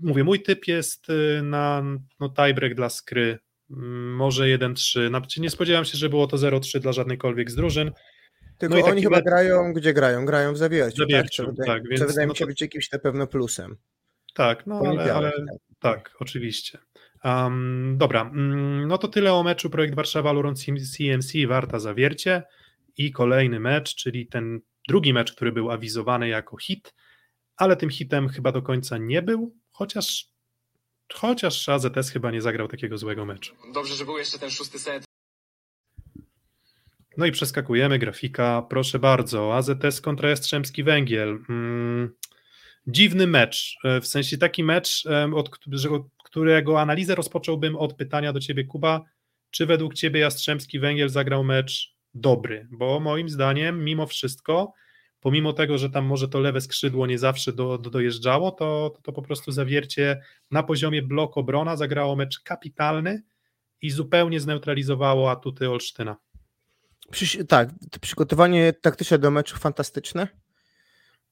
mówię, 0.00 0.24
mój 0.24 0.42
typ 0.42 0.66
jest 0.68 1.10
y, 1.10 1.42
na 1.42 1.82
no, 2.20 2.28
tiebreak 2.28 2.74
dla 2.74 2.88
Skry, 2.88 3.38
Mm, 3.70 4.14
może 4.14 4.44
1-3. 4.48 5.08
Znaczy 5.08 5.40
nie 5.40 5.50
spodziewam 5.50 5.84
się, 5.84 5.98
że 5.98 6.08
było 6.08 6.26
to 6.26 6.36
0-3 6.38 6.80
dla 6.80 6.92
żadnejkolwiek 6.92 7.50
z 7.50 7.54
drużyn. 7.54 7.92
Tylko 8.58 8.78
no 8.78 8.84
oni 8.84 9.02
chyba 9.02 9.20
grają, 9.22 9.72
gdzie 9.72 9.94
grają? 9.94 10.26
Grają 10.26 10.52
w 10.52 10.56
Zawierciu, 10.58 10.96
Zawierciu, 10.96 11.44
tak? 11.44 11.54
Co 11.54 11.62
wydaje, 11.62 11.80
tak, 11.80 11.88
więc 11.88 12.00
co 12.00 12.06
wydaje 12.06 12.26
no 12.26 12.32
mi 12.32 12.36
się 12.36 12.44
to- 12.44 12.48
być 12.48 12.60
jakimś 12.60 12.92
na 12.92 12.98
pewno 12.98 13.26
plusem. 13.26 13.76
Tak, 14.34 14.66
no 14.66 14.82
ale, 14.86 15.14
ale 15.14 15.32
tak. 15.32 15.44
tak, 15.80 16.16
oczywiście. 16.20 16.78
Um, 17.26 17.94
dobra, 17.98 18.20
mm, 18.22 18.88
no 18.88 18.98
to 18.98 19.08
tyle 19.08 19.32
o 19.32 19.42
meczu 19.42 19.70
Projekt 19.70 19.94
Warszawa 19.94 20.32
Luron 20.32 20.54
CMC 20.56 21.46
Warta 21.48 21.78
Zawiercie 21.78 22.42
i 22.96 23.12
kolejny 23.12 23.60
mecz, 23.60 23.94
czyli 23.94 24.26
ten 24.26 24.60
drugi 24.88 25.12
mecz, 25.12 25.32
który 25.32 25.52
był 25.52 25.70
awizowany 25.70 26.28
jako 26.28 26.56
hit, 26.56 26.94
ale 27.56 27.76
tym 27.76 27.90
hitem 27.90 28.28
chyba 28.28 28.52
do 28.52 28.62
końca 28.62 28.98
nie 28.98 29.22
był, 29.22 29.56
chociaż 29.70 30.28
chociaż 31.14 31.68
AZS 31.68 32.10
chyba 32.12 32.30
nie 32.30 32.42
zagrał 32.42 32.68
takiego 32.68 32.98
złego 32.98 33.24
meczu. 33.24 33.54
Dobrze, 33.74 33.94
że 33.94 34.04
był 34.04 34.18
jeszcze 34.18 34.38
ten 34.38 34.50
szósty 34.50 34.78
set. 34.78 35.04
No 37.16 37.26
i 37.26 37.32
przeskakujemy, 37.32 37.98
grafika, 37.98 38.62
proszę 38.70 38.98
bardzo, 38.98 39.56
AZS 39.56 40.00
kontra 40.00 40.30
Jastrzębski 40.30 40.84
Węgiel. 40.84 41.38
Mm, 41.48 42.14
dziwny 42.86 43.26
mecz, 43.26 43.76
e, 43.84 44.00
w 44.00 44.06
sensie 44.06 44.38
taki 44.38 44.64
mecz, 44.64 45.04
od, 45.34 45.50
od 45.90 46.15
którego 46.36 46.80
analizę 46.80 47.14
rozpocząłbym 47.14 47.76
od 47.76 47.94
pytania 47.94 48.32
do 48.32 48.40
Ciebie, 48.40 48.64
Kuba, 48.64 49.04
czy 49.50 49.66
według 49.66 49.94
Ciebie 49.94 50.20
Jastrzębski 50.20 50.78
Węgiel 50.78 51.08
zagrał 51.08 51.44
mecz 51.44 51.96
dobry? 52.14 52.68
Bo 52.70 53.00
moim 53.00 53.28
zdaniem, 53.28 53.84
mimo 53.84 54.06
wszystko, 54.06 54.72
pomimo 55.20 55.52
tego, 55.52 55.78
że 55.78 55.90
tam 55.90 56.04
może 56.04 56.28
to 56.28 56.40
lewe 56.40 56.60
skrzydło 56.60 57.06
nie 57.06 57.18
zawsze 57.18 57.52
do, 57.52 57.78
do, 57.78 57.90
dojeżdżało, 57.90 58.50
to, 58.50 58.90
to, 58.94 59.02
to 59.02 59.12
po 59.12 59.22
prostu 59.22 59.52
zawiercie 59.52 60.20
na 60.50 60.62
poziomie 60.62 61.02
blok 61.02 61.38
obrona 61.38 61.76
zagrało 61.76 62.16
mecz 62.16 62.40
kapitalny 62.40 63.22
i 63.82 63.90
zupełnie 63.90 64.40
zneutralizowało 64.40 65.30
atuty 65.30 65.70
Olsztyna. 65.70 66.16
Tak, 67.48 67.70
to 67.90 68.00
przygotowanie 68.00 68.72
taktyczne 68.72 69.18
do 69.18 69.30
meczu 69.30 69.56
fantastyczne. 69.56 70.28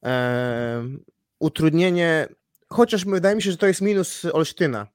Ehm, 0.01 0.99
utrudnienie, 1.39 2.27
chociaż 2.69 3.05
wydaje 3.05 3.35
mi 3.35 3.41
się, 3.41 3.51
że 3.51 3.57
to 3.57 3.67
jest 3.67 3.81
minus 3.81 4.25
Olsztyna, 4.25 4.94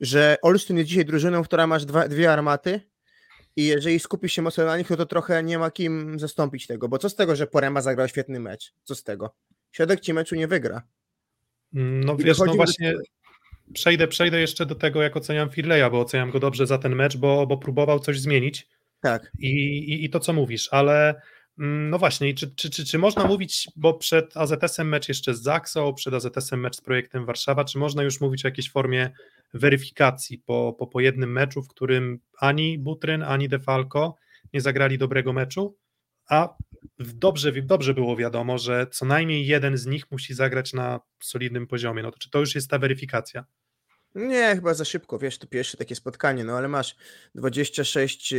że 0.00 0.36
Olsztyn 0.42 0.76
jest 0.76 0.88
dzisiaj 0.88 1.04
drużyną, 1.04 1.42
która 1.44 1.66
masz 1.66 1.84
dwa, 1.84 2.08
dwie 2.08 2.32
armaty 2.32 2.80
i 3.56 3.66
jeżeli 3.66 3.98
skupisz 3.98 4.32
się 4.32 4.42
mocno 4.42 4.64
na 4.64 4.78
nich, 4.78 4.90
no 4.90 4.96
to 4.96 5.06
trochę 5.06 5.42
nie 5.42 5.58
ma 5.58 5.70
kim 5.70 6.18
zastąpić 6.18 6.66
tego, 6.66 6.88
bo 6.88 6.98
co 6.98 7.08
z 7.08 7.14
tego, 7.14 7.36
że 7.36 7.46
Porema 7.46 7.80
zagrał 7.80 8.08
świetny 8.08 8.40
mecz? 8.40 8.72
Co 8.84 8.94
z 8.94 9.02
tego? 9.04 9.34
Środek 9.72 10.00
ci 10.00 10.12
meczu 10.14 10.34
nie 10.34 10.48
wygra. 10.48 10.82
No 11.72 12.14
I 12.18 12.24
wiesz, 12.24 12.38
no 12.38 12.44
dochodzi 12.44 12.58
do- 12.58 12.64
właśnie 12.64 12.94
przejdę, 13.72 14.08
przejdę 14.08 14.40
jeszcze 14.40 14.66
do 14.66 14.74
tego, 14.74 15.02
jak 15.02 15.16
oceniam 15.16 15.50
Firleja, 15.50 15.90
bo 15.90 16.00
oceniam 16.00 16.30
go 16.30 16.40
dobrze 16.40 16.66
za 16.66 16.78
ten 16.78 16.94
mecz, 16.94 17.16
bo, 17.16 17.46
bo 17.46 17.58
próbował 17.58 18.00
coś 18.00 18.20
zmienić 18.20 18.68
Tak. 19.00 19.32
i, 19.38 19.48
i, 19.78 20.04
i 20.04 20.10
to, 20.10 20.20
co 20.20 20.32
mówisz, 20.32 20.68
ale 20.70 21.20
no 21.58 21.98
właśnie, 21.98 22.34
czy, 22.34 22.54
czy, 22.54 22.70
czy, 22.70 22.84
czy 22.84 22.98
można 22.98 23.24
mówić, 23.24 23.68
bo 23.76 23.94
przed 23.94 24.36
AZS-em 24.36 24.88
mecz 24.88 25.08
jeszcze 25.08 25.34
z 25.34 25.42
Zaksą, 25.42 25.94
przed 25.94 26.14
AZS-em 26.14 26.60
mecz 26.60 26.76
z 26.76 26.80
projektem 26.80 27.26
Warszawa, 27.26 27.64
czy 27.64 27.78
można 27.78 28.02
już 28.02 28.20
mówić 28.20 28.44
o 28.44 28.48
jakiejś 28.48 28.70
formie 28.70 29.10
weryfikacji 29.54 30.38
po, 30.38 30.76
po, 30.78 30.86
po 30.86 31.00
jednym 31.00 31.32
meczu, 31.32 31.62
w 31.62 31.68
którym 31.68 32.20
ani 32.38 32.78
Butryn, 32.78 33.22
ani 33.22 33.48
Defalco 33.48 34.14
nie 34.52 34.60
zagrali 34.60 34.98
dobrego 34.98 35.32
meczu, 35.32 35.76
a 36.28 36.56
dobrze, 36.98 37.52
dobrze 37.52 37.94
było 37.94 38.16
wiadomo, 38.16 38.58
że 38.58 38.86
co 38.90 39.06
najmniej 39.06 39.46
jeden 39.46 39.76
z 39.76 39.86
nich 39.86 40.10
musi 40.10 40.34
zagrać 40.34 40.72
na 40.72 41.00
solidnym 41.22 41.66
poziomie. 41.66 42.02
No 42.02 42.10
to 42.10 42.18
czy 42.18 42.30
to 42.30 42.40
już 42.40 42.54
jest 42.54 42.70
ta 42.70 42.78
weryfikacja? 42.78 43.44
Nie, 44.18 44.54
chyba 44.54 44.74
za 44.74 44.84
szybko, 44.84 45.18
wiesz, 45.18 45.38
to 45.38 45.46
pierwsze 45.46 45.76
takie 45.76 45.94
spotkanie, 45.94 46.44
no 46.44 46.56
ale 46.56 46.68
masz 46.68 46.96
26, 47.34 48.32
y, 48.32 48.36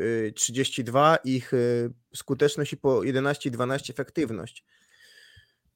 y, 0.00 0.32
32, 0.36 1.16
ich 1.24 1.54
y, 1.54 1.90
skuteczność 2.14 2.72
i 2.72 2.76
po 2.76 3.02
11, 3.04 3.50
12 3.50 3.92
efektywność. 3.92 4.64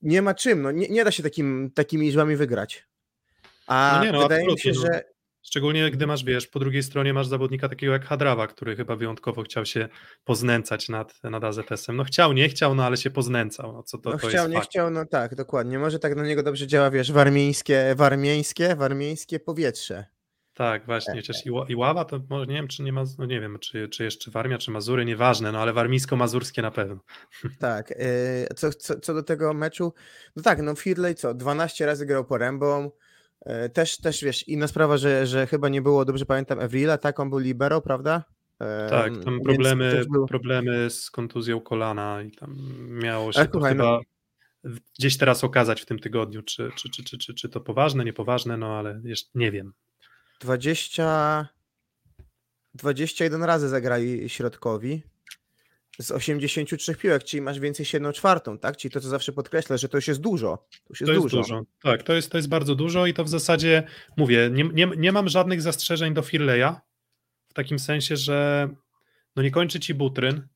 Nie 0.03 0.23
ma 0.23 0.35
czym, 0.35 0.63
no 0.63 0.71
nie, 0.71 0.89
nie 0.89 1.05
da 1.05 1.11
się 1.11 1.23
takim, 1.23 1.71
takimi 1.75 2.07
liczbami 2.07 2.37
wygrać. 2.37 2.87
A 3.67 3.95
No 3.99 4.05
nie, 4.05 4.13
no, 4.13 4.23
wydaje 4.23 4.47
mi 4.47 4.59
się, 4.59 4.73
no. 4.75 4.81
że 4.81 5.16
Szczególnie 5.47 5.91
gdy 5.91 6.07
masz, 6.07 6.25
wiesz, 6.25 6.47
po 6.47 6.59
drugiej 6.59 6.83
stronie 6.83 7.15
masz 7.15 7.27
zawodnika 7.27 7.69
takiego 7.69 7.93
jak 7.93 8.05
Hadrawa, 8.05 8.47
który 8.47 8.77
chyba 8.77 8.97
wyjątkowo 8.97 9.43
chciał 9.43 9.67
się 9.67 9.89
poznęcać 10.25 10.89
nad, 10.89 11.23
nad 11.25 11.45
AZS-em. 11.45 11.97
No 11.97 12.05
chciał, 12.05 12.33
nie 12.33 12.49
chciał, 12.49 12.75
no 12.75 12.85
ale 12.85 12.97
się 12.97 13.11
poznęcał. 13.11 13.73
No, 13.73 13.83
co 13.83 13.99
to, 13.99 14.11
no 14.11 14.19
to 14.19 14.29
chciał, 14.29 14.49
nie 14.49 14.55
fakt. 14.57 14.69
chciał, 14.69 14.91
no 14.91 15.05
tak, 15.05 15.35
dokładnie. 15.35 15.79
Może 15.79 15.99
tak 15.99 16.17
na 16.17 16.27
niego 16.27 16.43
dobrze 16.43 16.67
działa, 16.67 16.91
wiesz, 16.91 17.13
warmieńskie, 17.13 17.95
warmieńskie, 17.97 18.77
warmieńskie 18.77 19.41
powietrze. 19.41 20.05
Tak, 20.55 20.87
właśnie. 20.87 21.15
Chociaż 21.15 21.47
i, 21.47 21.51
Ła- 21.51 21.67
i 21.69 21.77
Ława 21.77 22.05
to 22.05 22.21
może 22.31 22.47
nie 22.47 22.55
wiem, 22.55 22.69
czy 22.69 22.83
nie 22.83 22.93
ma, 22.93 23.05
no 23.19 23.27
nie 23.27 23.41
wiem, 23.41 23.59
czy, 23.59 23.89
czy 23.89 24.05
jeszcze 24.05 24.31
Warmia, 24.31 24.59
czy 24.59 24.71
Mazury, 24.71 25.05
nieważne, 25.05 25.53
no 25.53 25.59
ale 25.59 25.73
warmińsko-mazurskie 25.73 26.63
na 26.63 26.71
pewno. 26.71 26.99
Tak, 27.59 27.91
yy, 27.91 28.55
co, 28.57 28.73
co, 28.73 29.01
co 29.01 29.15
do 29.15 29.23
tego 29.23 29.55
meczu, 29.55 29.93
no 30.37 30.43
tak, 30.43 30.63
no 30.63 30.75
Firley 30.75 31.15
co, 31.15 31.35
12 31.35 31.87
razy 31.87 32.07
grał 32.07 32.25
porębą, 32.25 32.91
też, 33.73 33.99
też 33.99 34.25
wiesz, 34.25 34.49
inna 34.49 34.69
sprawa, 34.69 34.97
że, 34.97 35.27
że 35.27 35.47
chyba 35.47 35.69
nie 35.69 35.83
było, 35.83 36.05
dobrze 36.05 36.27
pamiętam, 36.27 36.61
Evrila, 36.61 36.99
tak, 36.99 37.21
on 37.21 37.31
był 37.31 37.39
libero, 37.39 37.81
prawda? 37.81 38.25
Tak, 38.91 39.13
tam 39.25 39.41
problemy, 39.41 40.05
był- 40.11 40.27
problemy 40.27 40.91
z 40.91 41.11
kontuzją 41.11 41.61
kolana 41.61 42.23
i 42.23 42.31
tam 42.31 42.57
miało 42.89 43.33
się 43.33 43.45
to 43.45 43.51
słuchaj, 43.53 43.75
no- 43.77 43.85
chyba 43.85 44.01
gdzieś 44.99 45.17
teraz 45.19 45.45
okazać 45.45 45.81
w 45.83 45.87
tym 45.87 45.99
tygodniu, 45.99 46.43
czy, 46.43 46.71
czy, 46.77 46.91
czy, 46.91 47.05
czy, 47.05 47.19
czy, 47.19 47.35
czy 47.35 47.49
to 47.49 47.61
poważne, 47.61 48.05
niepoważne, 48.05 48.57
no 48.57 48.79
ale 48.79 49.01
jeszcze 49.05 49.31
nie 49.35 49.51
wiem. 49.51 49.73
20, 50.41 51.49
21 52.75 53.45
razy 53.45 53.69
zagrali 53.69 54.29
środkowi 54.29 55.03
z 55.99 56.11
83 56.11 56.95
piłek, 56.95 57.25
czyli 57.25 57.41
masz 57.41 57.61
więcej 57.61 57.85
niż 57.85 57.93
1 57.93 58.13
czwartą, 58.13 58.59
tak? 58.59 58.77
Czyli 58.77 58.93
to, 58.93 59.01
co 59.01 59.09
zawsze 59.09 59.33
podkreślę, 59.33 59.79
że 59.79 59.89
to 59.89 59.99
już 59.99 60.09
jest 60.09 60.21
dużo. 60.21 60.57
To 60.57 60.91
już 60.91 61.01
jest 61.01 61.09
To 61.09 61.13
jest 61.13 61.23
dużo. 61.23 61.37
dużo. 61.37 61.63
Tak, 61.83 62.03
to 62.03 62.13
jest, 62.15 62.31
to 62.31 62.39
jest 62.39 62.49
bardzo 62.49 62.75
dużo 62.75 63.07
i 63.07 63.15
to 63.15 63.25
w 63.25 63.29
zasadzie, 63.29 63.83
mówię, 64.17 64.51
nie, 64.53 64.65
nie, 64.65 64.87
nie 64.97 65.13
mam 65.13 65.29
żadnych 65.29 65.63
zastrzeżeń 65.63 66.15
do 66.15 66.23
Firleja, 66.23 66.81
w 67.49 67.55
takim 67.55 67.79
sensie, 67.79 68.17
że 68.17 68.69
no 69.37 69.43
nie 69.43 69.51
kończy 69.51 69.81
ci 69.81 69.95
Butryn, 69.95 70.49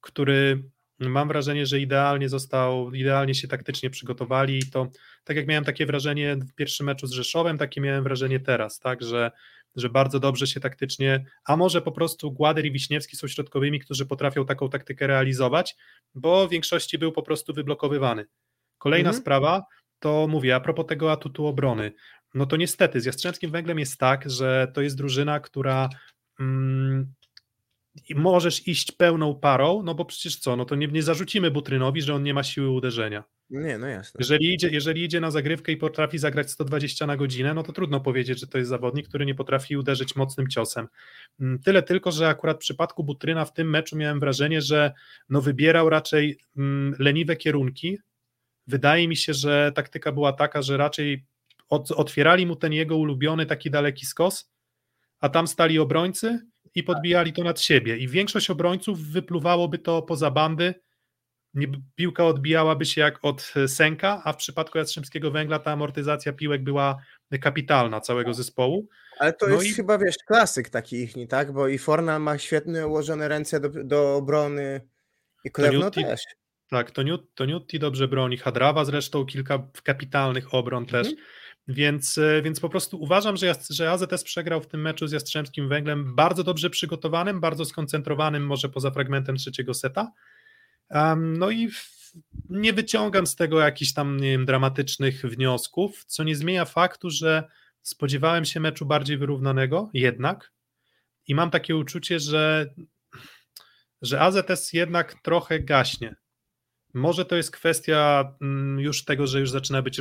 który 0.00 0.62
mam 0.98 1.28
wrażenie, 1.28 1.66
że 1.66 1.80
idealnie 1.80 2.28
został, 2.28 2.92
idealnie 2.92 3.34
się 3.34 3.48
taktycznie 3.48 3.90
przygotowali 3.90 4.58
i 4.58 4.70
to, 4.70 4.88
tak 5.24 5.36
jak 5.36 5.46
miałem 5.46 5.64
takie 5.64 5.86
wrażenie 5.86 6.36
w 6.36 6.54
pierwszym 6.54 6.86
meczu 6.86 7.06
z 7.06 7.12
Rzeszowem, 7.12 7.58
takie 7.58 7.80
miałem 7.80 8.04
wrażenie 8.04 8.40
teraz, 8.40 8.78
tak, 8.78 9.02
że, 9.02 9.30
że 9.76 9.88
bardzo 9.88 10.20
dobrze 10.20 10.46
się 10.46 10.60
taktycznie, 10.60 11.24
a 11.44 11.56
może 11.56 11.82
po 11.82 11.92
prostu 11.92 12.32
Głader 12.32 12.66
i 12.66 12.72
Wiśniewski 12.72 13.16
są 13.16 13.28
środkowymi, 13.28 13.80
którzy 13.80 14.06
potrafią 14.06 14.46
taką 14.46 14.68
taktykę 14.68 15.06
realizować, 15.06 15.76
bo 16.14 16.48
w 16.48 16.50
większości 16.50 16.98
był 16.98 17.12
po 17.12 17.22
prostu 17.22 17.54
wyblokowywany. 17.54 18.26
Kolejna 18.78 19.08
Mhm. 19.08 19.22
sprawa, 19.22 19.64
to 19.98 20.26
mówię, 20.28 20.54
a 20.56 20.60
propos 20.60 20.86
tego 20.86 21.12
atutu 21.12 21.46
obrony, 21.46 21.92
no 22.34 22.46
to 22.46 22.56
niestety 22.56 23.00
z 23.00 23.04
Jastrzębskim 23.04 23.50
Węglem 23.50 23.78
jest 23.78 23.98
tak, 23.98 24.30
że 24.30 24.72
to 24.74 24.82
jest 24.82 24.96
drużyna, 24.96 25.40
która 25.40 25.88
mm, 26.40 27.14
i 28.08 28.14
możesz 28.14 28.68
iść 28.68 28.92
pełną 28.92 29.34
parą, 29.34 29.82
no 29.82 29.94
bo 29.94 30.04
przecież 30.04 30.36
co, 30.36 30.56
no 30.56 30.64
to 30.64 30.74
nie, 30.74 30.86
nie 30.86 31.02
zarzucimy 31.02 31.50
Butrynowi, 31.50 32.02
że 32.02 32.14
on 32.14 32.22
nie 32.22 32.34
ma 32.34 32.42
siły 32.42 32.68
uderzenia. 32.70 33.24
Nie, 33.50 33.78
no 33.78 33.86
jasne. 33.86 34.18
Jeżeli 34.18 34.54
idzie, 34.54 34.68
jeżeli 34.68 35.04
idzie 35.04 35.20
na 35.20 35.30
zagrywkę 35.30 35.72
i 35.72 35.76
potrafi 35.76 36.18
zagrać 36.18 36.50
120 36.50 37.06
na 37.06 37.16
godzinę, 37.16 37.54
no 37.54 37.62
to 37.62 37.72
trudno 37.72 38.00
powiedzieć, 38.00 38.40
że 38.40 38.46
to 38.46 38.58
jest 38.58 38.70
zawodnik, 38.70 39.08
który 39.08 39.26
nie 39.26 39.34
potrafi 39.34 39.76
uderzyć 39.76 40.16
mocnym 40.16 40.48
ciosem. 40.48 40.88
Mm, 41.40 41.58
Tyle 41.58 41.82
tylko, 41.82 42.12
że 42.12 42.28
akurat 42.28 42.56
w 42.56 42.60
przypadku 42.60 43.04
Butryna 43.04 43.44
w 43.44 43.52
tym 43.52 43.70
meczu 43.70 43.96
miałem 43.96 44.20
wrażenie, 44.20 44.62
że 44.62 44.92
no 45.28 45.40
wybierał 45.40 45.90
raczej 45.90 46.38
mm, 46.56 46.94
leniwe 46.98 47.36
kierunki. 47.36 47.98
Wydaje 48.66 49.08
mi 49.08 49.16
się, 49.16 49.34
że 49.34 49.72
taktyka 49.74 50.12
była 50.12 50.32
taka, 50.32 50.62
że 50.62 50.76
raczej 50.76 51.24
otwierali 51.96 52.46
mu 52.46 52.56
ten 52.56 52.72
jego 52.72 52.96
ulubiony 52.96 53.46
taki 53.46 53.70
daleki 53.70 54.06
skos, 54.06 54.50
a 55.20 55.28
tam 55.28 55.46
stali 55.46 55.78
obrońcy 55.78 56.46
i 56.74 56.82
podbijali 56.82 57.32
to 57.32 57.42
nad 57.44 57.60
siebie. 57.60 57.96
I 57.98 58.08
większość 58.08 58.50
obrońców 58.50 59.00
wypluwałoby 59.00 59.78
to 59.78 60.02
poza 60.02 60.30
bandy, 60.30 60.74
piłka 61.94 62.24
odbijałaby 62.26 62.84
się 62.86 63.00
jak 63.00 63.18
od 63.24 63.52
e, 63.56 63.68
sęka, 63.68 64.22
a 64.24 64.32
w 64.32 64.36
przypadku 64.36 64.78
Jastrzębskiego 64.78 65.30
Węgla 65.30 65.58
ta 65.58 65.72
amortyzacja 65.72 66.32
piłek 66.32 66.62
była 66.62 66.96
kapitalna 67.40 68.00
całego 68.00 68.34
zespołu. 68.34 68.88
Ale 69.18 69.32
to 69.32 69.46
No 69.46 69.54
jest 69.54 69.66
i- 69.66 69.72
chyba, 69.74 69.98
wiesz, 69.98 70.14
klasyk 70.26 70.68
taki 70.68 70.96
ich, 70.96 71.28
tak? 71.28 71.52
Bo 71.52 71.68
i 71.68 71.78
Forna 71.78 72.18
ma 72.18 72.38
świetnie 72.38 72.86
ułożone 72.86 73.28
ręce 73.28 73.60
do, 73.60 73.68
do 73.84 74.16
obrony 74.16 74.80
i 75.44 75.50
Klewno 75.50 75.90
też. 75.90 76.20
Tak, 76.70 76.90
to, 76.90 77.02
Niut, 77.02 77.34
to 77.34 77.44
dobrze 77.78 78.08
broni, 78.08 78.36
Hadrawa 78.36 78.84
zresztą 78.84 79.26
kilka 79.26 79.68
kapitalnych 79.82 80.54
obron 80.54 80.86
też, 80.86 81.08
więc, 81.68 82.18
e, 82.18 82.42
więc 82.42 82.60
po 82.60 82.68
prostu 82.68 83.00
uważam, 83.00 83.36
że, 83.36 83.54
że 83.70 83.90
AZS 83.90 84.24
przegrał 84.24 84.60
w 84.60 84.66
tym 84.66 84.80
meczu 84.80 85.06
z 85.06 85.12
Jastrzębskim 85.12 85.68
Węglem 85.68 86.14
bardzo 86.14 86.44
dobrze 86.44 86.70
przygotowanym, 86.70 87.40
bardzo 87.40 87.64
skoncentrowanym, 87.64 88.46
może 88.46 88.68
poza 88.68 88.90
fragmentem 88.90 89.36
trzeciego 89.36 89.74
seta. 89.74 90.12
Em, 90.90 91.36
no 91.36 91.50
i 91.50 91.70
w, 91.70 92.12
nie 92.50 92.72
wyciągam 92.72 93.26
z 93.26 93.36
tego 93.36 93.60
jakichś 93.60 93.92
tam, 93.92 94.16
nie 94.16 94.30
wiem, 94.30 94.44
dramatycznych 94.44 95.22
wniosków, 95.22 96.04
co 96.04 96.24
nie 96.24 96.36
zmienia 96.36 96.64
faktu, 96.64 97.10
że 97.10 97.44
spodziewałem 97.82 98.44
się 98.44 98.60
meczu 98.60 98.86
bardziej 98.86 99.18
wyrównanego 99.18 99.90
jednak 99.94 100.52
i 101.26 101.34
mam 101.34 101.50
takie 101.50 101.76
uczucie, 101.76 102.20
że, 102.20 102.74
że 104.02 104.20
AZS 104.20 104.72
jednak 104.72 105.14
trochę 105.22 105.60
gaśnie. 105.60 106.16
Może 106.94 107.24
to 107.24 107.36
jest 107.36 107.50
kwestia 107.50 108.32
mm, 108.40 108.80
już 108.80 109.04
tego, 109.04 109.26
że 109.26 109.40
już 109.40 109.50
zaczyna 109.50 109.82
być 109.82 110.00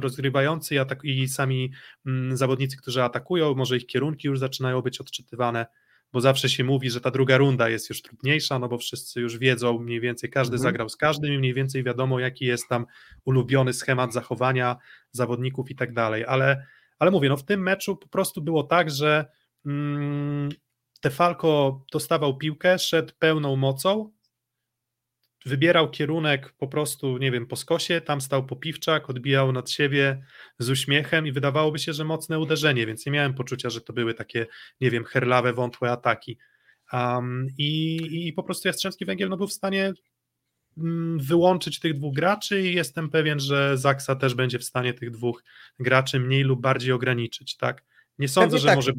rozgrywający 0.00 0.74
i, 0.74 0.78
atak- 0.78 1.04
i 1.04 1.28
sami 1.28 1.72
mm, 2.06 2.36
zawodnicy, 2.36 2.76
którzy 2.76 3.02
atakują, 3.02 3.54
może 3.54 3.76
ich 3.76 3.86
kierunki 3.86 4.28
już 4.28 4.38
zaczynają 4.38 4.82
być 4.82 5.00
odczytywane, 5.00 5.66
bo 6.12 6.20
zawsze 6.20 6.48
się 6.48 6.64
mówi, 6.64 6.90
że 6.90 7.00
ta 7.00 7.10
druga 7.10 7.36
runda 7.38 7.68
jest 7.68 7.88
już 7.88 8.02
trudniejsza, 8.02 8.58
no 8.58 8.68
bo 8.68 8.78
wszyscy 8.78 9.20
już 9.20 9.38
wiedzą 9.38 9.78
mniej 9.78 10.00
więcej, 10.00 10.30
każdy 10.30 10.54
Mhm. 10.54 10.62
zagrał 10.62 10.88
z 10.88 10.96
każdym 10.96 11.32
i 11.32 11.38
mniej 11.38 11.54
więcej 11.54 11.84
wiadomo, 11.84 12.18
jaki 12.20 12.44
jest 12.44 12.68
tam 12.68 12.86
ulubiony 13.24 13.72
schemat 13.72 14.12
zachowania 14.12 14.76
zawodników 15.12 15.70
i 15.70 15.74
tak 15.74 15.92
dalej, 15.92 16.24
ale, 16.24 16.66
ale 16.98 17.10
mówię, 17.10 17.28
no 17.28 17.36
w 17.36 17.44
tym 17.44 17.62
meczu 17.62 17.96
po 17.96 18.08
prostu 18.08 18.42
było 18.42 18.62
tak, 18.62 18.90
że 18.90 19.24
mm, 19.66 20.48
Tefalco 21.00 21.84
dostawał 21.92 22.38
piłkę, 22.38 22.78
szedł 22.78 23.12
pełną 23.18 23.56
mocą, 23.56 24.12
wybierał 25.46 25.90
kierunek 25.90 26.52
po 26.52 26.68
prostu, 26.68 27.18
nie 27.18 27.30
wiem, 27.30 27.46
po 27.46 27.56
skosie, 27.56 28.00
tam 28.00 28.20
stał 28.20 28.46
Popiwczak, 28.46 29.10
odbijał 29.10 29.52
nad 29.52 29.70
siebie 29.70 30.22
z 30.58 30.70
uśmiechem 30.70 31.26
i 31.26 31.32
wydawałoby 31.32 31.78
się, 31.78 31.92
że 31.92 32.04
mocne 32.04 32.38
uderzenie, 32.38 32.86
więc 32.86 33.06
nie 33.06 33.12
miałem 33.12 33.34
poczucia, 33.34 33.70
że 33.70 33.80
to 33.80 33.92
były 33.92 34.14
takie, 34.14 34.46
nie 34.80 34.90
wiem, 34.90 35.04
herlawe, 35.04 35.52
wątłe 35.52 35.90
ataki. 35.90 36.38
Um, 36.92 37.46
i, 37.58 37.98
I 38.28 38.32
po 38.32 38.42
prostu 38.42 38.68
Jastrzębski 38.68 39.04
Węgiel 39.04 39.28
no, 39.28 39.36
był 39.36 39.46
w 39.46 39.52
stanie 39.52 39.92
mm, 40.78 41.18
wyłączyć 41.18 41.80
tych 41.80 41.94
dwóch 41.94 42.14
graczy 42.14 42.62
i 42.62 42.74
jestem 42.74 43.10
pewien, 43.10 43.40
że 43.40 43.78
Zaksa 43.78 44.16
też 44.16 44.34
będzie 44.34 44.58
w 44.58 44.64
stanie 44.64 44.94
tych 44.94 45.10
dwóch 45.10 45.44
graczy 45.78 46.20
mniej 46.20 46.42
lub 46.42 46.60
bardziej 46.60 46.92
ograniczyć, 46.92 47.56
tak? 47.56 47.84
Nie 48.18 48.28
sądzę, 48.28 48.56
Pewnie 48.56 48.60
że 48.60 48.68
tak. 48.68 48.76
może... 48.76 48.92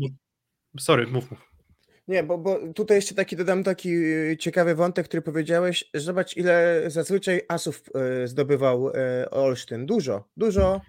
Sorry, 0.80 1.08
mów, 1.08 1.32
mów. 1.32 1.51
Nie, 2.12 2.24
bo, 2.24 2.38
bo 2.38 2.74
tutaj 2.74 2.98
jeszcze 2.98 3.16
taki 3.16 3.36
dodam 3.36 3.64
taki 3.64 3.90
y, 3.90 4.38
ciekawy 4.40 4.76
wątek, 4.76 5.08
który 5.08 5.22
powiedziałeś. 5.22 5.90
Zobacz, 5.94 6.38
ile 6.38 6.84
zazwyczaj 6.88 7.42
asów 7.48 7.84
y, 8.24 8.28
zdobywał 8.28 8.90
y, 8.90 9.30
Olsztyn. 9.30 9.86
Dużo, 9.86 10.30
dużo. 10.38 10.82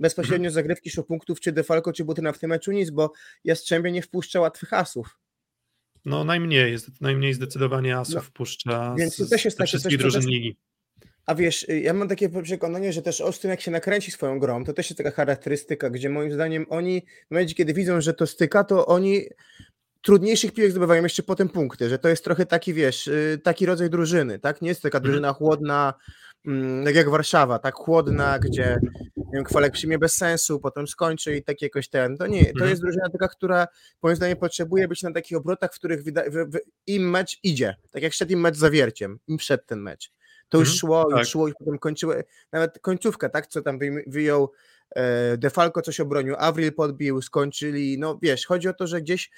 Bezpośrednio 0.00 0.50
z 0.50 0.52
zagrywki 0.52 0.90
punktów, 1.08 1.40
czy 1.40 1.52
Defalco, 1.52 1.92
czy 1.92 2.04
Butyna 2.04 2.32
w 2.32 2.38
tym 2.38 2.50
meczu 2.50 2.72
nic, 2.72 2.90
bo 2.90 3.12
Jastrzębie 3.44 3.92
nie 3.92 4.02
wpuszcza 4.02 4.40
łatwych 4.40 4.72
asów. 4.72 5.18
No 6.04 6.24
najmniej, 6.24 6.72
jest, 6.72 7.00
najmniej 7.00 7.34
zdecydowanie 7.34 7.96
asów 7.96 8.14
No, 8.14 8.20
wpuszcza 8.20 8.94
więc 8.98 9.16
to 9.16 9.24
z, 9.24 9.28
też 9.28 9.44
jest 9.44 9.56
ze 9.56 9.58
takie 9.58 9.68
wszystkich 9.68 9.98
drużyn 9.98 10.22
też- 10.22 10.30
ligi. 10.30 10.56
A 11.26 11.34
wiesz, 11.34 11.66
ja 11.68 11.92
mam 11.92 12.08
takie 12.08 12.28
przekonanie, 12.42 12.92
że 12.92 13.02
też 13.02 13.20
Olsztyn 13.20 13.50
jak 13.50 13.60
się 13.60 13.70
nakręci 13.70 14.10
swoją 14.10 14.38
grą, 14.38 14.64
to 14.64 14.72
też 14.72 14.90
jest 14.90 14.98
taka 14.98 15.10
charakterystyka, 15.10 15.90
gdzie 15.90 16.10
moim 16.10 16.32
zdaniem 16.32 16.66
oni 16.68 17.02
w 17.28 17.30
momencie, 17.30 17.54
kiedy 17.54 17.74
widzą, 17.74 18.00
że 18.00 18.14
to 18.14 18.26
styka, 18.26 18.64
to 18.64 18.86
oni 18.86 19.24
trudniejszych 20.02 20.52
piłek 20.52 20.70
zdobywają 20.70 21.02
jeszcze 21.02 21.22
potem 21.22 21.48
punkty, 21.48 21.88
że 21.88 21.98
to 21.98 22.08
jest 22.08 22.24
trochę 22.24 22.46
taki, 22.46 22.74
wiesz, 22.74 23.06
y, 23.06 23.40
taki 23.44 23.66
rodzaj 23.66 23.90
drużyny, 23.90 24.38
tak? 24.38 24.62
Nie 24.62 24.68
jest 24.68 24.82
to 24.82 24.88
taka 24.88 25.00
drużyna 25.00 25.32
chłodna, 25.32 25.94
mm, 26.46 26.84
tak 26.84 26.94
jak 26.94 27.08
Warszawa, 27.08 27.58
tak 27.58 27.74
chłodna, 27.74 28.38
gdzie 28.38 28.78
nie 29.16 29.24
wiem, 29.34 29.44
Kwalek 29.44 29.72
przyjmie 29.72 29.98
bez 29.98 30.16
sensu, 30.16 30.60
potem 30.60 30.88
skończy 30.88 31.36
i 31.36 31.42
tak 31.44 31.62
jakoś 31.62 31.88
ten. 31.88 32.16
To 32.16 32.26
nie, 32.26 32.44
to 32.44 32.50
Mhm. 32.50 32.70
jest 32.70 32.82
drużyna 32.82 33.08
taka, 33.10 33.28
która 33.28 33.66
moim 34.02 34.16
zdaniem 34.16 34.36
potrzebuje 34.36 34.88
być 34.88 35.02
na 35.02 35.12
takich 35.12 35.38
obrotach, 35.38 35.70
w 35.74 35.78
których 35.78 36.00
im 36.86 37.10
mecz 37.10 37.38
idzie, 37.42 37.76
tak 37.90 38.02
jak 38.02 38.12
szedł 38.12 38.32
im 38.32 38.40
mecz 38.40 38.56
zawierciem, 38.56 39.18
im 39.26 39.36
przed 39.36 39.66
ten 39.66 39.80
mecz. 39.80 40.10
To 40.48 40.58
już 40.58 40.68
Mhm, 40.68 40.78
szło, 40.78 41.06
tak. 41.10 41.18
już 41.18 41.28
szło 41.28 41.48
i 41.48 41.52
potem 41.58 41.78
kończyło, 41.78 42.14
nawet 42.52 42.78
końcówka, 42.78 43.28
tak, 43.28 43.46
co 43.46 43.62
tam 43.62 43.78
wyjął 44.06 44.52
e, 44.96 45.36
Defalco 45.36 45.82
coś 45.82 46.00
obronił, 46.00 46.34
Avril 46.38 46.72
podbił, 46.72 47.22
skończyli, 47.22 47.98
no 47.98 48.18
wiesz, 48.22 48.46
chodzi 48.46 48.68
o 48.68 48.74
to, 48.74 48.86
że 48.86 49.00
gdzieś 49.02 49.30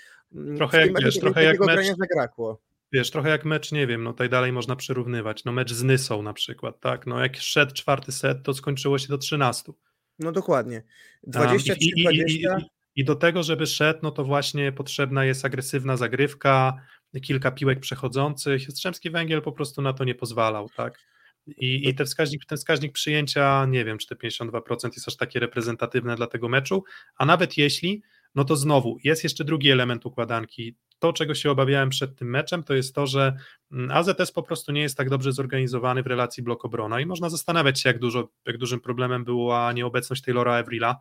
Trochę 0.56 0.80
w 0.80 0.84
tym 0.84 0.94
jak, 0.94 1.04
wiesz, 1.04 1.18
trochę 1.18 1.44
jak 1.44 1.58
mecz- 1.60 1.96
zabrakło. 1.96 2.62
Wiesz, 2.92 3.10
trochę 3.10 3.28
jak 3.28 3.44
mecz, 3.44 3.72
nie 3.72 3.86
wiem, 3.86 4.04
no 4.04 4.12
tutaj 4.12 4.28
dalej 4.28 4.52
można 4.52 4.76
przyrównywać, 4.76 5.44
no 5.44 5.52
mecz 5.52 5.72
z 5.72 5.82
Nysą 5.82 6.22
na 6.22 6.32
przykład, 6.32 6.80
tak, 6.80 7.06
no 7.06 7.20
jak 7.20 7.36
szedł 7.36 7.74
czwarty 7.74 8.12
set, 8.12 8.42
to 8.42 8.54
skończyło 8.54 8.98
się 8.98 9.08
do 9.08 9.18
13. 9.18 9.72
No 10.18 10.32
dokładnie. 10.32 10.82
Um, 11.22 11.32
23, 11.32 11.74
i, 11.80 11.84
i, 11.84 11.88
i, 11.88 12.00
i, 12.00 12.02
20. 12.02 12.58
i, 12.58 13.00
I 13.00 13.04
do 13.04 13.14
tego, 13.14 13.42
żeby 13.42 13.66
szedł, 13.66 14.00
no 14.02 14.10
to 14.10 14.24
właśnie 14.24 14.72
potrzebna 14.72 15.24
jest 15.24 15.44
agresywna 15.44 15.96
zagrywka, 15.96 16.80
kilka 17.22 17.50
piłek 17.50 17.80
przechodzących. 17.80 18.64
Jastrzębski 18.68 19.10
Węgiel 19.10 19.42
po 19.42 19.52
prostu 19.52 19.82
na 19.82 19.92
to 19.92 20.04
nie 20.04 20.14
pozwalał, 20.14 20.68
tak? 20.76 20.98
I, 21.46 21.88
i 21.88 21.94
ten, 21.94 22.06
wskaźnik, 22.06 22.44
ten 22.44 22.58
wskaźnik 22.58 22.92
przyjęcia, 22.92 23.66
nie 23.66 23.84
wiem, 23.84 23.98
czy 23.98 24.06
te 24.06 24.14
52% 24.14 24.90
jest 24.94 25.08
aż 25.08 25.16
takie 25.16 25.40
reprezentatywne 25.40 26.16
dla 26.16 26.26
tego 26.26 26.48
meczu, 26.48 26.84
a 27.16 27.26
nawet 27.26 27.58
jeśli, 27.58 28.02
no 28.34 28.44
to 28.44 28.56
znowu 28.56 28.96
jest 29.04 29.24
jeszcze 29.24 29.44
drugi 29.44 29.70
element 29.70 30.06
układanki. 30.06 30.76
To, 30.98 31.12
czego 31.12 31.34
się 31.34 31.50
obawiałem 31.50 31.88
przed 31.88 32.16
tym 32.16 32.30
meczem, 32.30 32.62
to 32.62 32.74
jest 32.74 32.94
to, 32.94 33.06
że 33.06 33.36
mm, 33.72 33.90
AZS 33.90 34.32
po 34.32 34.42
prostu 34.42 34.72
nie 34.72 34.80
jest 34.80 34.96
tak 34.96 35.10
dobrze 35.10 35.32
zorganizowany 35.32 36.02
w 36.02 36.06
relacji 36.06 36.42
blok-obrona 36.42 37.00
i 37.00 37.06
można 37.06 37.30
zastanawiać 37.30 37.80
się, 37.80 37.88
jak, 37.88 37.98
dużo, 37.98 38.28
jak 38.46 38.58
dużym 38.58 38.80
problemem 38.80 39.24
była 39.24 39.72
nieobecność 39.72 40.22
Taylora 40.22 40.58
Evrila, 40.58 40.96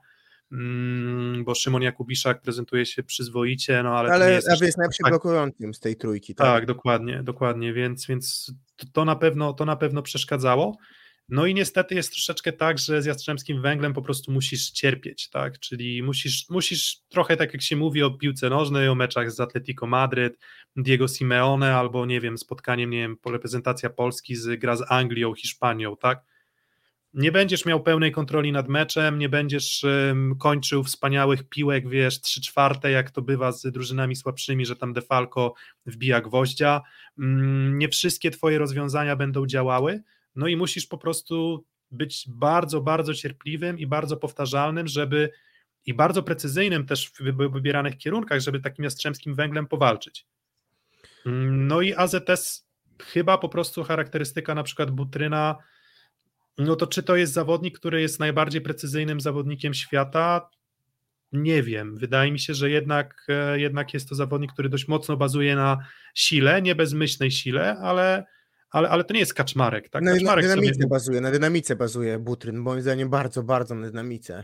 mm, 0.51 1.43
bo 1.43 1.55
Szymon 1.55 1.81
Jakubiszak 1.81 2.41
prezentuje 2.41 2.85
się 2.85 3.03
przyzwoicie, 3.03 3.83
no 3.83 3.89
ale, 3.89 4.09
to 4.09 4.15
nie 4.17 4.23
Ale 4.23 4.33
jest 4.33 4.61
jest 4.61 4.77
najlepszym 4.77 5.03
tak- 5.03 5.11
blokującym 5.11 5.73
z 5.73 5.79
tej 5.79 5.95
trójki, 5.95 6.35
tak? 6.35 6.47
tak, 6.47 6.65
dokładnie, 6.65 7.23
dokładnie, 7.23 7.73
więc, 7.73 8.07
więc 8.07 8.53
to, 8.93 9.05
na 9.05 9.15
pewno, 9.15 9.53
to 9.53 9.65
na 9.65 9.75
pewno 9.75 10.01
przeszkadzało. 10.01 10.77
No 11.29 11.45
i 11.45 11.53
niestety 11.53 11.95
jest 11.95 12.11
troszeczkę 12.11 12.53
tak, 12.53 12.77
że 12.77 13.01
z 13.01 13.05
Jastrzębskim 13.05 13.61
Węglem 13.61 13.93
po 13.93 14.01
prostu 14.01 14.31
musisz 14.31 14.71
cierpieć, 14.71 15.29
tak, 15.29 15.59
czyli 15.59 16.03
musisz, 16.03 16.49
musisz 16.49 16.97
trochę 17.09 17.37
tak 17.37 17.53
jak 17.53 17.61
się 17.61 17.75
mówi 17.75 18.03
o 18.03 18.11
piłce 18.11 18.49
nożnej, 18.49 18.87
o 18.87 18.95
meczach 18.95 19.31
z 19.31 19.39
Atletico 19.39 19.87
Madryt, 19.87 20.37
Diego 20.75 21.07
Simeone 21.07 21.75
albo 21.75 22.05
nie 22.05 22.21
wiem, 22.21 22.37
spotkaniem, 22.37 22.89
nie 22.89 22.97
wiem, 22.97 23.17
reprezentacja 23.25 23.89
Polski 23.89 24.35
z 24.35 24.59
gra 24.59 24.75
z 24.75 24.91
Anglią, 24.91 25.33
Hiszpanią, 25.33 25.97
tak, 25.97 26.23
nie 27.13 27.31
będziesz 27.31 27.65
miał 27.65 27.83
pełnej 27.83 28.11
kontroli 28.11 28.51
nad 28.51 28.67
meczem, 28.67 29.19
nie 29.19 29.29
będziesz 29.29 29.83
um, 29.83 30.35
kończył 30.39 30.83
wspaniałych 30.83 31.49
piłek, 31.49 31.89
wiesz, 31.89 32.21
trzy 32.21 32.41
czwarte, 32.41 32.91
jak 32.91 33.11
to 33.11 33.21
bywa 33.21 33.51
z 33.51 33.71
drużynami 33.71 34.15
słabszymi, 34.15 34.65
że 34.65 34.75
tam 34.75 34.93
Defalco 34.93 35.53
wbija 35.85 36.21
gwoździa. 36.21 36.81
Um, 37.17 37.77
nie 37.77 37.89
wszystkie 37.89 38.31
twoje 38.31 38.57
rozwiązania 38.57 39.15
będą 39.15 39.45
działały, 39.45 40.03
no 40.39 40.47
i 40.47 40.55
musisz 40.55 40.87
po 40.87 40.97
prostu 40.97 41.65
być 41.91 42.25
bardzo, 42.27 42.81
bardzo 42.81 43.13
cierpliwym 43.13 43.79
i 43.79 43.87
bardzo 43.87 44.17
powtarzalnym, 44.17 44.87
żeby 44.87 45.29
i 45.85 45.93
bardzo 45.93 46.23
precyzyjnym 46.23 46.85
też 46.85 47.11
w 47.11 47.21
wybieranych 47.51 47.97
kierunkach, 47.97 48.39
żeby 48.39 48.59
takim 48.59 48.83
jastrzębskim 48.83 49.35
węglem 49.35 49.67
powalczyć. 49.67 50.25
No 51.51 51.81
i 51.81 51.93
AZS 51.93 52.67
chyba 53.03 53.37
po 53.37 53.49
prostu 53.49 53.83
charakterystyka 53.83 54.55
na 54.55 54.63
przykład 54.63 54.91
Butryna, 54.91 55.55
no 56.57 56.75
to 56.75 56.87
czy 56.87 57.03
to 57.03 57.15
jest 57.15 57.33
zawodnik, 57.33 57.79
który 57.79 58.01
jest 58.01 58.19
najbardziej 58.19 58.61
precyzyjnym 58.61 59.21
zawodnikiem 59.21 59.73
świata? 59.73 60.49
Nie 61.31 61.63
wiem. 61.63 61.97
Wydaje 61.97 62.31
mi 62.31 62.39
się, 62.39 62.53
że 62.53 62.69
jednak, 62.69 63.25
e, 63.29 63.59
jednak 63.59 63.93
jest 63.93 64.09
to 64.09 64.15
zawodnik, 64.15 64.53
który 64.53 64.69
dość 64.69 64.87
mocno 64.87 65.17
bazuje 65.17 65.55
na 65.55 65.77
sile, 66.15 66.61
nie 66.61 66.75
bezmyślnej 66.75 67.31
sile, 67.31 67.77
ale, 67.77 68.25
ale, 68.71 68.89
ale 68.89 69.03
to 69.03 69.13
nie 69.13 69.19
jest 69.19 69.33
kaczmarek. 69.33 69.89
Tak? 69.89 70.03
Na, 70.03 70.11
kaczmarek 70.11 70.45
na 70.45 70.49
dynamice 70.49 70.73
sobie... 70.73 70.87
bazuje, 70.87 71.21
na 71.21 71.31
dynamice 71.31 71.75
bazuje 71.75 72.19
Butryn, 72.19 72.57
moim 72.57 72.81
zdaniem 72.81 73.09
bardzo, 73.09 73.43
bardzo 73.43 73.75
na 73.75 73.87
dynamice. 73.87 74.43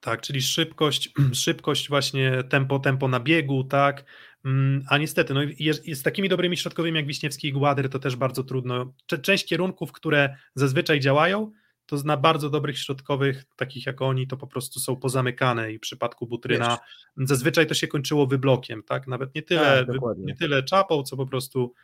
Tak, 0.00 0.20
czyli 0.20 0.42
szybkość, 0.42 1.12
szybkość 1.44 1.88
właśnie 1.88 2.44
tempo, 2.48 2.78
tempo 2.78 3.08
na 3.08 3.20
biegu, 3.20 3.64
tak, 3.64 4.04
mm, 4.44 4.84
a 4.88 4.98
niestety, 4.98 5.34
no 5.34 5.40
jest, 5.58 5.84
z 5.86 6.02
takimi 6.02 6.28
dobrymi 6.28 6.56
środkowymi 6.56 6.96
jak 6.96 7.06
Wiśniewski 7.06 7.48
i 7.48 7.52
Gładyr 7.52 7.90
to 7.90 7.98
też 7.98 8.16
bardzo 8.16 8.44
trudno. 8.44 8.92
Część 9.22 9.46
kierunków, 9.46 9.92
które 9.92 10.36
zazwyczaj 10.54 11.00
działają, 11.00 11.52
to 11.86 11.96
na 12.04 12.16
bardzo 12.16 12.50
dobrych 12.50 12.78
środkowych, 12.78 13.44
takich 13.56 13.86
jak 13.86 14.02
oni, 14.02 14.26
to 14.26 14.36
po 14.36 14.46
prostu 14.46 14.80
są 14.80 14.96
pozamykane 14.96 15.72
i 15.72 15.78
w 15.78 15.80
przypadku 15.80 16.26
Butryna 16.26 16.78
Wiesz. 17.16 17.28
zazwyczaj 17.28 17.66
to 17.66 17.74
się 17.74 17.88
kończyło 17.88 18.26
wyblokiem, 18.26 18.82
tak, 18.82 19.06
nawet 19.06 19.34
nie 19.34 19.42
tyle, 19.42 19.86
tak, 19.86 19.96
nie 20.18 20.36
tyle 20.36 20.62
czapą, 20.62 21.02
co 21.02 21.16
po 21.16 21.26
prostu, 21.26 21.74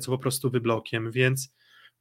co 0.00 0.10
po 0.10 0.18
prostu 0.18 0.50
wyblokiem, 0.50 1.10
więc 1.10 1.52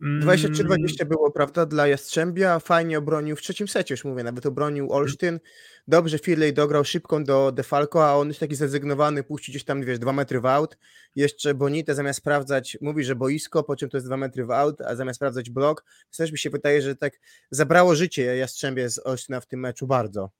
23-20 0.01 0.65
mm. 0.65 1.07
było, 1.09 1.31
prawda, 1.31 1.65
dla 1.65 1.87
Jastrzębia, 1.87 2.59
fajnie 2.59 2.97
obronił 2.97 3.35
w 3.35 3.41
trzecim 3.41 3.67
secie, 3.67 3.93
już 3.93 4.05
mówię, 4.05 4.23
nawet 4.23 4.45
obronił 4.45 4.93
Olsztyn, 4.93 5.39
dobrze 5.87 6.19
Firley 6.19 6.53
dograł 6.53 6.85
szybką 6.85 7.23
do 7.23 7.51
Defalco, 7.51 8.07
a 8.07 8.15
on 8.15 8.27
jest 8.27 8.39
taki 8.39 8.55
zrezygnowany, 8.55 9.23
puścić 9.23 9.49
gdzieś 9.55 9.63
tam, 9.63 9.83
wiesz, 9.83 9.99
dwa 9.99 10.13
metry 10.13 10.41
w 10.41 10.45
aut, 10.45 10.77
jeszcze 11.15 11.53
Bonite 11.53 11.95
zamiast 11.95 12.19
sprawdzać, 12.19 12.77
mówi, 12.81 13.03
że 13.03 13.15
boisko, 13.15 13.63
po 13.63 13.75
czym 13.75 13.89
to 13.89 13.97
jest 13.97 14.07
dwa 14.07 14.17
metry 14.17 14.45
w 14.45 14.51
aut, 14.51 14.81
a 14.81 14.95
zamiast 14.95 15.17
sprawdzać 15.17 15.49
blok, 15.49 15.85
też 16.17 16.31
mi 16.31 16.37
się 16.37 16.49
wydaje, 16.49 16.81
że 16.81 16.95
tak 16.95 17.19
zabrało 17.51 17.95
życie 17.95 18.23
Jastrzębie 18.23 18.89
z 18.89 19.05
Olsztyna 19.05 19.39
w 19.39 19.47
tym 19.47 19.59
meczu 19.59 19.87
bardzo. 19.87 20.31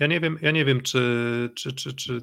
Ja 0.00 0.06
nie 0.06 0.20
wiem, 0.20 0.38
ja 0.42 0.50
nie 0.50 0.64
wiem, 0.64 0.80
czy, 0.80 1.50
czy, 1.54 1.72
czy, 1.72 1.94
czy 1.94 2.20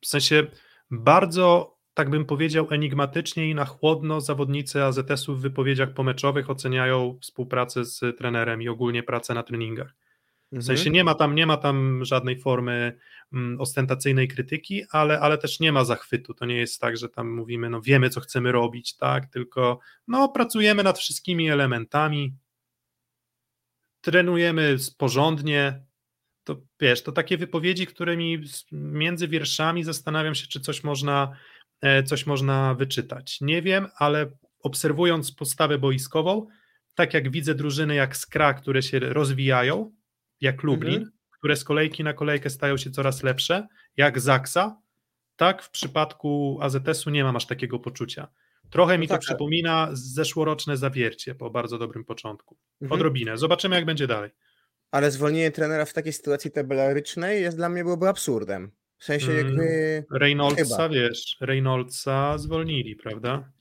w 0.00 0.06
sensie 0.06 0.46
bardzo 0.90 1.73
tak 1.94 2.10
bym 2.10 2.24
powiedział, 2.24 2.66
enigmatycznie 2.70 3.50
i 3.50 3.54
na 3.54 3.64
chłodno 3.64 4.20
zawodnicy 4.20 4.82
AZS-u 4.82 5.34
w 5.34 5.40
wypowiedziach 5.40 5.94
pomeczowych 5.94 6.50
oceniają 6.50 7.18
współpracę 7.22 7.84
z 7.84 8.18
trenerem 8.18 8.62
i 8.62 8.68
ogólnie 8.68 9.02
pracę 9.02 9.34
na 9.34 9.42
treningach. 9.42 9.94
W 10.52 10.64
sensie 10.64 10.80
mhm. 10.80 10.94
nie 10.94 11.04
ma 11.04 11.14
tam, 11.14 11.34
nie 11.34 11.46
ma 11.46 11.56
tam 11.56 12.04
żadnej 12.04 12.40
formy 12.40 12.98
mm, 13.32 13.60
ostentacyjnej 13.60 14.28
krytyki, 14.28 14.84
ale, 14.90 15.20
ale 15.20 15.38
też 15.38 15.60
nie 15.60 15.72
ma 15.72 15.84
zachwytu. 15.84 16.34
To 16.34 16.46
nie 16.46 16.56
jest 16.56 16.80
tak, 16.80 16.96
że 16.96 17.08
tam 17.08 17.30
mówimy, 17.30 17.70
no 17.70 17.80
wiemy, 17.80 18.10
co 18.10 18.20
chcemy 18.20 18.52
robić, 18.52 18.96
tak, 18.96 19.26
tylko 19.26 19.78
no 20.08 20.28
pracujemy 20.28 20.82
nad 20.82 20.98
wszystkimi 20.98 21.50
elementami, 21.50 22.34
trenujemy 24.00 24.76
porządnie. 24.98 25.84
To 26.44 26.56
wiesz, 26.80 27.02
to 27.02 27.12
takie 27.12 27.38
wypowiedzi, 27.38 27.86
którymi 27.86 28.38
między 28.72 29.28
wierszami 29.28 29.84
zastanawiam 29.84 30.34
się, 30.34 30.46
czy 30.46 30.60
coś 30.60 30.84
można 30.84 31.36
coś 32.04 32.26
można 32.26 32.74
wyczytać. 32.74 33.40
Nie 33.40 33.62
wiem, 33.62 33.86
ale 33.98 34.30
obserwując 34.60 35.32
postawę 35.32 35.78
boiskową, 35.78 36.46
tak 36.94 37.14
jak 37.14 37.30
widzę 37.30 37.54
drużyny 37.54 37.94
jak 37.94 38.16
Skra, 38.16 38.54
które 38.54 38.82
się 38.82 38.98
rozwijają, 38.98 39.92
jak 40.40 40.62
Lublin, 40.62 40.94
mhm. 40.94 41.12
które 41.30 41.56
z 41.56 41.64
kolejki 41.64 42.04
na 42.04 42.12
kolejkę 42.12 42.50
stają 42.50 42.76
się 42.76 42.90
coraz 42.90 43.22
lepsze, 43.22 43.68
jak 43.96 44.20
Zaksa, 44.20 44.80
tak 45.36 45.62
w 45.62 45.70
przypadku 45.70 46.58
AZS-u 46.60 47.10
nie 47.10 47.24
mam 47.24 47.36
aż 47.36 47.46
takiego 47.46 47.78
poczucia. 47.78 48.28
Trochę 48.70 48.98
mi 48.98 49.08
to 49.08 49.14
tak, 49.14 49.20
tak. 49.20 49.26
przypomina 49.26 49.88
zeszłoroczne 49.92 50.76
zawiercie 50.76 51.34
po 51.34 51.50
bardzo 51.50 51.78
dobrym 51.78 52.04
początku. 52.04 52.58
Mhm. 52.80 53.00
Odrobinę. 53.00 53.38
Zobaczymy, 53.38 53.76
jak 53.76 53.84
będzie 53.84 54.06
dalej. 54.06 54.30
Ale 54.90 55.10
zwolnienie 55.10 55.50
trenera 55.50 55.84
w 55.84 55.92
takiej 55.92 56.12
sytuacji 56.12 56.50
tabelarycznej 56.50 57.42
jest 57.42 57.56
dla 57.56 57.68
mnie 57.68 57.84
byłoby 57.84 58.08
absurdem. 58.08 58.72
W 58.98 59.04
sensie 59.04 59.32
mm, 59.32 59.46
jakby... 59.46 60.04
Reynoldsa, 60.10 60.64
chyba. 60.64 60.88
wiesz, 60.88 61.36
Reynoldsa 61.40 62.38
zwolnili, 62.38 62.96
prawda? 62.96 63.52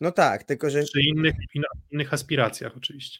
No 0.00 0.12
tak, 0.12 0.44
tylko 0.44 0.70
że... 0.70 0.82
Przy 0.82 1.00
innych, 1.00 1.34
innych 1.90 2.14
aspiracjach 2.14 2.76
oczywiście. 2.76 3.18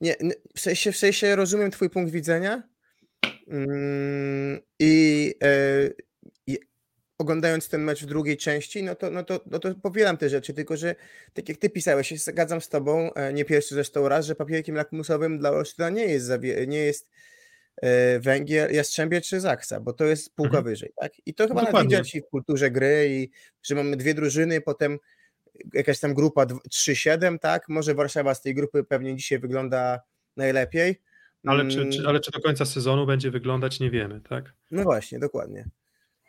Nie, 0.00 0.16
w 0.56 0.60
sensie, 0.60 0.92
w 0.92 0.96
sensie 0.96 1.36
rozumiem 1.36 1.70
twój 1.70 1.90
punkt 1.90 2.12
widzenia 2.12 2.62
mm, 3.48 4.60
i, 4.78 5.34
e, 5.42 5.90
i 6.46 6.58
oglądając 7.18 7.68
ten 7.68 7.82
mecz 7.82 8.02
w 8.02 8.06
drugiej 8.06 8.36
części, 8.36 8.82
no 8.82 8.94
to, 8.94 9.10
no, 9.10 9.22
to, 9.22 9.40
no 9.46 9.58
to 9.58 9.74
popieram 9.74 10.16
te 10.16 10.28
rzeczy, 10.28 10.54
tylko 10.54 10.76
że 10.76 10.94
tak 11.32 11.48
jak 11.48 11.58
ty 11.58 11.70
pisałeś, 11.70 12.08
się 12.08 12.16
zgadzam 12.16 12.60
z 12.60 12.68
tobą, 12.68 13.14
e, 13.14 13.32
nie 13.32 13.44
pierwszy 13.44 13.74
zresztą 13.74 14.08
raz, 14.08 14.26
że 14.26 14.34
papierkiem 14.34 14.74
lakmusowym 14.74 15.38
dla 15.38 15.50
Olsztyna 15.50 15.90
nie 15.90 16.04
jest, 16.04 16.30
nie 16.66 16.78
jest 16.78 17.10
Węgier, 18.20 18.72
Jastrzębie 18.72 19.20
czy 19.20 19.40
Zaksa, 19.40 19.80
bo 19.80 19.92
to 19.92 20.04
jest 20.04 20.34
półka 20.34 20.58
mhm. 20.58 20.64
wyżej, 20.64 20.92
tak? 21.00 21.12
I 21.26 21.34
to 21.34 21.48
chyba 21.48 21.64
Dokładnie. 21.64 21.88
widać 21.88 22.16
w 22.26 22.30
kulturze 22.30 22.70
gry 22.70 23.06
i 23.10 23.30
że 23.62 23.74
mamy 23.74 23.96
dwie 23.96 24.14
drużyny, 24.14 24.60
potem 24.60 24.98
jakaś 25.72 26.00
tam 26.00 26.14
grupa 26.14 26.46
3-7, 26.46 27.38
tak? 27.38 27.68
Może 27.68 27.94
Warszawa 27.94 28.34
z 28.34 28.42
tej 28.42 28.54
grupy 28.54 28.84
pewnie 28.84 29.16
dzisiaj 29.16 29.38
wygląda 29.38 30.00
najlepiej. 30.36 31.00
Ale 31.46 31.68
czy, 31.68 31.86
czy, 31.90 31.98
mm. 31.98 32.08
ale 32.08 32.20
czy 32.20 32.30
do 32.30 32.40
końca 32.40 32.64
sezonu 32.64 33.06
będzie 33.06 33.30
wyglądać, 33.30 33.80
nie 33.80 33.90
wiemy, 33.90 34.20
tak? 34.20 34.54
No 34.70 34.82
właśnie, 34.82 35.18
dokładnie. 35.18 35.68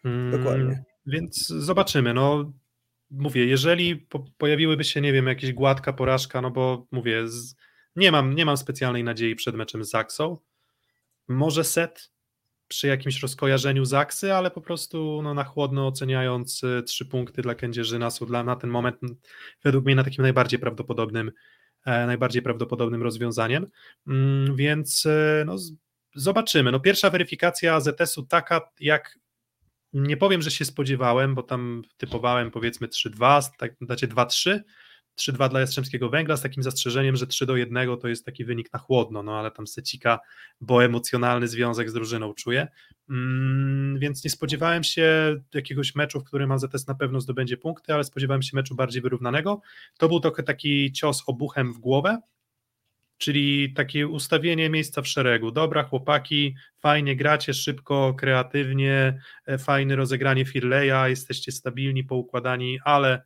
Hmm, 0.03 0.31
dokładnie. 0.31 0.83
Więc 1.05 1.47
zobaczymy. 1.47 2.13
No, 2.13 2.53
mówię, 3.09 3.45
jeżeli 3.45 3.95
po, 3.95 4.25
pojawiłyby 4.37 4.83
się, 4.83 5.01
nie 5.01 5.13
wiem, 5.13 5.27
jakieś 5.27 5.53
gładka 5.53 5.93
porażka, 5.93 6.41
no 6.41 6.51
bo 6.51 6.87
mówię, 6.91 7.27
z, 7.27 7.55
nie, 7.95 8.11
mam, 8.11 8.35
nie 8.35 8.45
mam 8.45 8.57
specjalnej 8.57 9.03
nadziei 9.03 9.35
przed 9.35 9.55
meczem 9.55 9.83
z 9.83 9.89
Zaksą, 9.89 10.37
może 11.27 11.63
set 11.63 12.11
przy 12.67 12.87
jakimś 12.87 13.21
rozkojarzeniu 13.21 13.85
Zaksy, 13.85 14.33
ale 14.33 14.51
po 14.51 14.61
prostu 14.61 15.21
no, 15.23 15.33
na 15.33 15.43
chłodno 15.43 15.87
oceniając 15.87 16.63
y, 16.63 16.83
trzy 16.83 17.05
punkty 17.05 17.41
dla 17.41 17.55
Kędzierzyna 17.55 18.09
są 18.09 18.25
dla, 18.25 18.43
na 18.43 18.55
ten 18.55 18.69
moment 18.69 18.97
według 19.63 19.85
mnie 19.85 19.95
na 19.95 20.03
takim 20.03 20.21
najbardziej 20.21 20.59
prawdopodobnym 20.59 21.31
e, 21.85 22.05
najbardziej 22.05 22.41
prawdopodobnym 22.41 23.03
rozwiązaniem, 23.03 23.67
mm, 24.07 24.55
więc 24.55 25.05
e, 25.05 25.43
no, 25.45 25.55
zobaczymy. 26.15 26.71
No, 26.71 26.79
pierwsza 26.79 27.09
weryfikacja 27.09 27.75
AZS-u 27.75 28.23
taka, 28.23 28.61
jak 28.79 29.19
nie 29.93 30.17
powiem, 30.17 30.41
że 30.41 30.51
się 30.51 30.65
spodziewałem, 30.65 31.35
bo 31.35 31.43
tam 31.43 31.81
typowałem 31.97 32.51
powiedzmy 32.51 32.87
3-2, 32.87 33.49
tak, 33.57 33.71
dacie 33.81 34.07
2-3, 34.07 34.59
3-2 35.17 35.49
dla 35.49 35.59
Jastrzębskiego 35.59 36.09
Węgla 36.09 36.37
z 36.37 36.41
takim 36.41 36.63
zastrzeżeniem, 36.63 37.15
że 37.15 37.27
3 37.27 37.45
do 37.45 37.55
1 37.55 37.97
to 37.97 38.07
jest 38.07 38.25
taki 38.25 38.45
wynik 38.45 38.73
na 38.73 38.79
chłodno, 38.79 39.23
no 39.23 39.39
ale 39.39 39.51
tam 39.51 39.67
Secika, 39.67 40.19
bo 40.61 40.83
emocjonalny 40.83 41.47
związek 41.47 41.89
z 41.89 41.93
drużyną 41.93 42.33
czuje, 42.33 42.67
mm, 43.09 43.99
więc 43.99 44.23
nie 44.23 44.29
spodziewałem 44.29 44.83
się 44.83 45.35
jakiegoś 45.53 45.95
meczu, 45.95 46.19
w 46.19 46.23
którym 46.23 46.51
AZS 46.51 46.87
na 46.87 46.95
pewno 46.95 47.21
zdobędzie 47.21 47.57
punkty, 47.57 47.93
ale 47.93 48.03
spodziewałem 48.03 48.41
się 48.41 48.55
meczu 48.55 48.75
bardziej 48.75 49.01
wyrównanego. 49.01 49.61
To 49.97 50.07
był 50.07 50.19
trochę 50.19 50.43
taki 50.43 50.91
cios 50.91 51.23
obuchem 51.27 51.73
w 51.73 51.77
głowę, 51.77 52.21
czyli 53.17 53.73
takie 53.73 54.07
ustawienie 54.07 54.69
miejsca 54.69 55.01
w 55.01 55.07
szeregu. 55.07 55.51
Dobra, 55.51 55.83
chłopaki, 55.83 56.55
fajnie 56.79 57.15
gracie, 57.15 57.53
szybko, 57.53 58.13
kreatywnie, 58.13 59.19
e, 59.45 59.57
fajne 59.57 59.95
rozegranie 59.95 60.45
Firleja, 60.45 61.09
jesteście 61.09 61.51
stabilni, 61.51 62.03
poukładani, 62.03 62.79
ale 62.83 63.21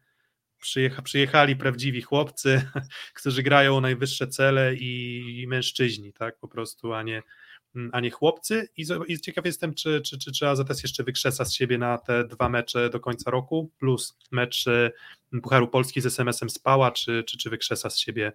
przyjecha, 0.62 1.02
przyjechali 1.02 1.56
prawdziwi 1.56 2.02
chłopcy, 2.02 2.62
którzy 3.20 3.44
grają 3.44 3.78
o 3.78 3.82
najwyższe 3.82 4.28
cele 4.28 4.76
i, 4.76 5.24
i 5.42 5.48
mężczyźni, 5.48 6.14
tak, 6.14 6.38
po 6.38 6.48
prostu, 6.48 6.94
a 6.94 7.04
nie, 7.04 7.24
a 7.92 8.00
nie 8.00 8.12
chłopcy. 8.12 8.70
I, 8.78 8.86
i 9.08 9.20
ciekaw 9.20 9.46
jestem, 9.46 9.74
czy, 9.74 10.02
czy, 10.02 10.18
czy, 10.18 10.32
czy 10.32 10.48
AZS 10.48 10.84
jeszcze 10.84 11.04
wykrzesa 11.04 11.46
z 11.46 11.54
siebie 11.54 11.78
na 11.78 11.98
te 11.98 12.28
dwa 12.28 12.50
mecze 12.50 12.90
do 12.90 13.00
końca 13.00 13.32
roku, 13.32 13.72
plus 13.80 14.18
mecz 14.32 14.68
e, 14.68 14.92
Pucharu 15.44 15.68
Polski 15.68 16.02
z 16.02 16.06
SMS-em 16.06 16.50
Spała, 16.50 16.92
czy, 16.92 17.24
czy, 17.24 17.38
czy 17.38 17.50
wykrzesa 17.50 17.90
z 17.90 17.98
siebie 17.98 18.32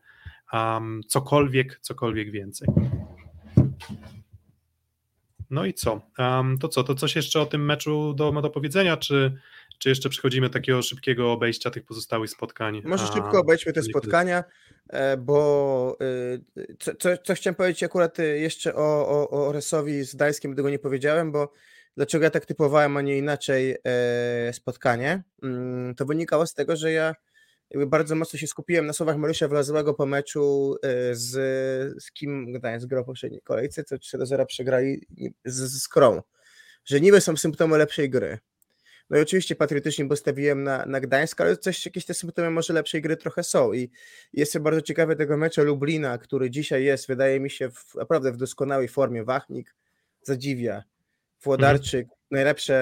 um, 0.52 1.00
cokolwiek, 1.08 1.78
cokolwiek 1.80 2.30
więcej. 2.30 2.68
No 5.50 5.64
i 5.64 5.74
co? 5.74 6.00
Um, 6.18 6.58
to 6.58 6.68
co? 6.68 6.84
To 6.84 6.94
coś 6.94 7.16
jeszcze 7.16 7.40
o 7.40 7.46
tym 7.46 7.64
meczu 7.64 8.14
do, 8.14 8.32
do 8.32 8.50
powiedzenia, 8.50 8.96
czy, 8.96 9.38
czy 9.78 9.88
jeszcze 9.88 10.08
przechodzimy 10.08 10.50
takiego 10.50 10.82
szybkiego 10.82 11.32
obejścia 11.32 11.70
tych 11.70 11.84
pozostałych 11.84 12.30
spotkań? 12.30 12.82
Może 12.84 13.06
szybko 13.06 13.40
obejdźmy 13.40 13.72
te 13.72 13.82
spotkania. 13.82 14.44
e, 14.88 15.16
bo 15.16 15.96
y, 16.56 16.76
co, 16.78 16.94
co, 16.94 17.16
co 17.24 17.34
chciałem 17.34 17.54
powiedzieć 17.54 17.82
akurat 17.82 18.18
y, 18.18 18.38
jeszcze 18.38 18.74
o, 18.74 19.08
o, 19.08 19.30
o 19.30 19.52
Resowi 19.52 20.04
z 20.04 20.14
Gdańskiem, 20.14 20.56
tego 20.56 20.70
nie 20.70 20.78
powiedziałem, 20.78 21.32
bo 21.32 21.52
dlaczego 21.96 22.24
ja 22.24 22.30
tak 22.30 22.46
typowałem, 22.46 22.96
a 22.96 23.02
nie 23.02 23.18
inaczej 23.18 23.76
e, 23.84 24.52
spotkanie, 24.52 25.22
mm, 25.42 25.94
to 25.94 26.06
wynikało 26.06 26.46
z 26.46 26.54
tego, 26.54 26.76
że 26.76 26.92
ja 26.92 27.14
bardzo 27.86 28.14
mocno 28.14 28.38
się 28.38 28.46
skupiłem 28.46 28.86
na 28.86 28.92
słowach 28.92 29.16
Mariusza 29.16 29.48
Wlazłego 29.48 29.94
po 29.94 30.06
meczu 30.06 30.76
e, 30.82 31.14
z, 31.14 31.32
z 32.02 32.12
kim 32.12 32.52
Gdańsk 32.52 32.86
grał 32.86 33.02
w 33.02 33.06
poprzedniej 33.06 33.42
kolejce, 33.42 33.84
co 33.84 33.98
3 33.98 34.18
do 34.18 34.26
0 34.26 34.46
przegrali 34.46 35.06
z, 35.44 35.54
z 35.54 35.82
Skrą, 35.82 36.22
że 36.84 37.00
niby 37.00 37.20
są 37.20 37.36
symptomy 37.36 37.78
lepszej 37.78 38.10
gry. 38.10 38.38
No 39.10 39.18
i 39.18 39.20
oczywiście 39.20 39.56
patriotycznie 39.56 40.08
postawiłem 40.08 40.62
na, 40.62 40.86
na 40.86 41.00
Gdańsk, 41.00 41.40
ale 41.40 41.56
coś, 41.56 41.86
jakieś 41.86 42.04
te 42.04 42.14
symptomy 42.14 42.50
może 42.50 42.72
lepszej 42.72 43.02
gry 43.02 43.16
trochę 43.16 43.42
są 43.42 43.72
i 43.72 43.90
jestem 44.32 44.62
bardzo 44.62 44.82
ciekawy 44.82 45.16
tego 45.16 45.36
meczu 45.36 45.64
Lublina, 45.64 46.18
który 46.18 46.50
dzisiaj 46.50 46.84
jest, 46.84 47.08
wydaje 47.08 47.40
mi 47.40 47.50
się, 47.50 47.70
w, 47.70 47.94
naprawdę 47.94 48.32
w 48.32 48.36
doskonałej 48.36 48.88
formie. 48.88 49.24
Wachnik 49.24 49.74
zadziwia, 50.22 50.84
Włodarczyk, 51.42 52.02
mhm. 52.02 52.18
najlepsze 52.30 52.76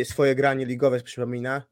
e, 0.00 0.04
swoje 0.04 0.34
granie 0.34 0.66
ligowe 0.66 1.00
przypomina, 1.00 1.62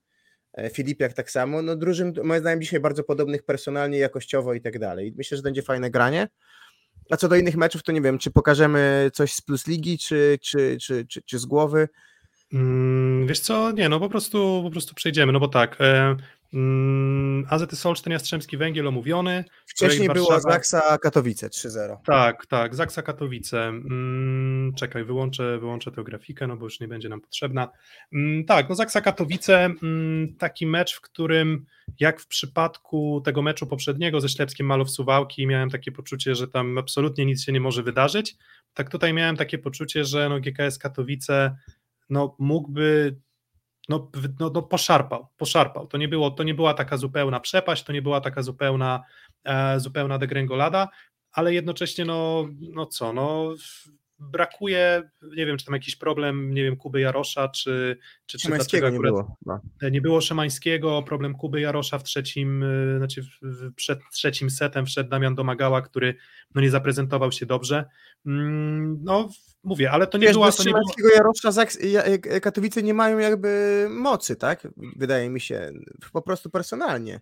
e, 0.55 0.70
Filipiak 0.70 1.12
tak 1.12 1.31
samo, 1.31 1.62
no 1.62 1.77
drużyn 1.77 2.12
moim 2.24 2.40
zdaniem 2.40 2.60
dzisiaj 2.60 2.81
bardzo 2.81 3.05
podobnych 3.05 3.43
personalnie, 3.43 3.98
jakościowo 3.98 4.55
i 4.55 4.60
tak 4.60 4.78
dalej. 4.78 5.15
Myślę, 5.16 5.36
że 5.36 5.43
będzie 5.43 5.62
fajne 5.62 5.90
granie. 5.90 6.28
A 7.10 7.16
co 7.16 7.28
do 7.28 7.36
innych 7.36 7.56
meczów, 7.56 7.82
to 7.82 7.93
nie 7.93 8.01
wiem, 8.01 8.19
czy 8.19 8.31
pokażemy 8.31 9.10
coś 9.15 9.35
z 9.35 9.40
Plus 9.40 9.66
Ligi, 9.66 9.98
czy, 9.98 10.39
czy, 10.43 10.77
czy, 10.81 11.06
czy 11.06 11.39
z 11.39 11.47
głowy. 11.47 11.89
Mm, 12.52 13.26
wiesz 13.26 13.40
co, 13.40 13.72
nie, 13.72 13.88
no 13.88 14.00
po 14.00 14.08
prostu, 14.08 14.60
po 14.64 14.70
prostu 14.70 14.94
przejdziemy, 14.94 15.32
no 15.32 15.40
bo 15.40 15.48
tak, 15.48 15.80
e, 15.80 16.16
mm, 16.54 17.46
AZT 17.50 17.76
Solsztyn, 17.76 18.12
Jastrzębski 18.12 18.56
Węgiel 18.56 18.86
omówiony. 18.86 19.44
Wcześniej 19.66 20.08
było 20.08 20.40
Zaksa 20.40 20.98
Katowice 20.98 21.48
3-0. 21.48 21.96
Tak, 22.06 22.46
tak, 22.46 22.74
Zaksa 22.74 23.02
Katowice. 23.02 23.64
Mm, 23.68 24.72
czekaj, 24.74 25.04
wyłączę, 25.04 25.58
wyłączę 25.58 25.92
tę 25.92 26.04
grafikę, 26.04 26.46
no 26.46 26.56
bo 26.56 26.64
już 26.64 26.80
nie 26.80 26.88
będzie 26.88 27.08
nam 27.08 27.20
potrzebna. 27.20 27.68
Mm, 28.12 28.44
tak, 28.44 28.68
no 28.68 28.74
Zaksa 28.74 29.00
Katowice, 29.00 29.64
mm, 29.64 30.34
taki 30.38 30.66
mecz, 30.66 30.96
w 30.96 31.00
którym 31.00 31.66
jak 32.00 32.20
w 32.20 32.26
przypadku 32.26 33.22
tego 33.24 33.42
meczu 33.42 33.66
poprzedniego 33.66 34.20
ze 34.20 34.28
Ślepskim 34.28 34.66
Malow 34.66 34.90
Suwałki 34.90 35.46
miałem 35.46 35.70
takie 35.70 35.92
poczucie, 35.92 36.34
że 36.34 36.48
tam 36.48 36.78
absolutnie 36.78 37.26
nic 37.26 37.44
się 37.44 37.52
nie 37.52 37.60
może 37.60 37.82
wydarzyć, 37.82 38.36
tak 38.74 38.90
tutaj 38.90 39.14
miałem 39.14 39.36
takie 39.36 39.58
poczucie, 39.58 40.04
że 40.04 40.28
no 40.28 40.40
GKS 40.40 40.78
Katowice 40.78 41.56
no 42.10 42.36
mógłby 42.39 43.16
no, 43.89 44.10
no, 44.40 44.51
no 44.55 44.62
poszarpał, 44.62 45.26
poszarpał. 45.36 45.86
To 45.86 45.98
nie, 45.98 46.09
było, 46.09 46.30
to 46.30 46.43
nie 46.43 46.55
była 46.55 46.74
taka 46.74 46.97
zupełna 46.97 47.40
przepaść, 47.40 47.85
to 47.85 47.93
nie 47.93 48.02
była 48.02 48.20
taka 48.20 48.43
zupełna, 48.43 49.02
e, 49.44 49.80
zupełna 49.80 50.18
degrengolada, 50.18 50.89
ale 51.32 51.55
jednocześnie 51.55 52.05
no, 52.05 52.48
no 52.60 52.86
co, 52.86 53.12
no 53.12 53.55
brakuje, 54.19 55.11
nie 55.36 55.47
wiem, 55.47 55.57
czy 55.57 55.65
tam 55.65 55.74
jakiś 55.74 55.97
problem, 55.97 56.55
nie 56.55 56.62
wiem, 56.62 56.77
Kuby 56.77 57.01
Jarosza, 57.01 57.49
czy... 57.49 57.99
czy, 58.27 58.39
czy 58.39 58.43
Szymańskiego 58.43 58.90
nie 58.90 59.01
było. 59.01 59.36
No. 59.47 59.61
Nie 59.90 60.01
było 60.01 60.20
Szymańskiego, 60.20 61.03
problem 61.03 61.35
Kuby 61.35 61.61
Jarosza 61.61 61.99
w 61.99 62.05
trzecim, 62.05 62.62
e, 62.62 62.99
znaczy 62.99 63.23
przed 63.77 63.99
trzecim 64.12 64.51
setem 64.51 64.86
wszedł 64.86 65.11
Damian 65.11 65.35
Domagała, 65.35 65.82
który 65.82 66.15
no 66.55 66.61
nie 66.61 66.70
zaprezentował 66.70 67.32
się 67.32 67.47
dobrze. 67.47 67.85
Mm, 68.27 68.99
no 69.05 69.28
mówię, 69.65 69.90
ale 69.90 70.07
to 70.07 70.19
nie 70.19 70.27
Wiesz, 70.27 70.36
była... 70.36 70.53
To 70.53 70.65
nie 70.65 70.73
było... 70.73 71.15
Jarosza 71.15 71.65
Katowice 72.43 72.82
nie 72.82 72.95
mają 72.95 73.19
jakby 73.19 73.86
mocy, 73.90 74.36
tak? 74.36 74.69
Wydaje 74.97 75.31
mi 75.31 75.40
się, 75.40 75.73
po 76.12 76.23
prostu 76.23 76.51
personalnie. 76.51 77.20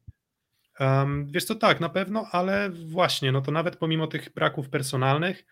Um, 0.80 1.26
wiesz 1.30 1.44
co, 1.44 1.54
tak, 1.54 1.80
na 1.80 1.88
pewno, 1.88 2.26
ale 2.32 2.70
właśnie, 2.70 3.32
no 3.32 3.40
to 3.40 3.52
nawet 3.52 3.76
pomimo 3.76 4.06
tych 4.06 4.32
braków 4.34 4.68
personalnych, 4.68 5.44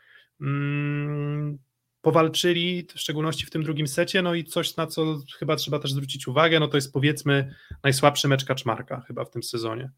powalczyli, 2.03 2.87
w 2.95 3.01
szczególności 3.01 3.47
w 3.47 3.51
tym 3.51 3.63
drugim 3.63 3.87
secie, 3.87 4.23
no 4.23 4.35
i 4.35 4.45
coś, 4.45 4.77
na 4.77 4.87
co 4.87 5.19
chyba 5.39 5.57
trzeba 5.57 5.79
też 5.79 5.93
zwrócić 5.93 6.29
uwagę, 6.29 6.61
no 6.61 6.69
to 6.69 6.77
jest 6.77 6.93
powiedzmy 6.93 7.55
najsłabszy 7.83 8.29
mecz 8.29 8.45
Kaczmarka 8.45 9.01
chyba 9.01 9.25
w 9.25 9.31
tym 9.31 9.43
sezonie. 9.43 9.91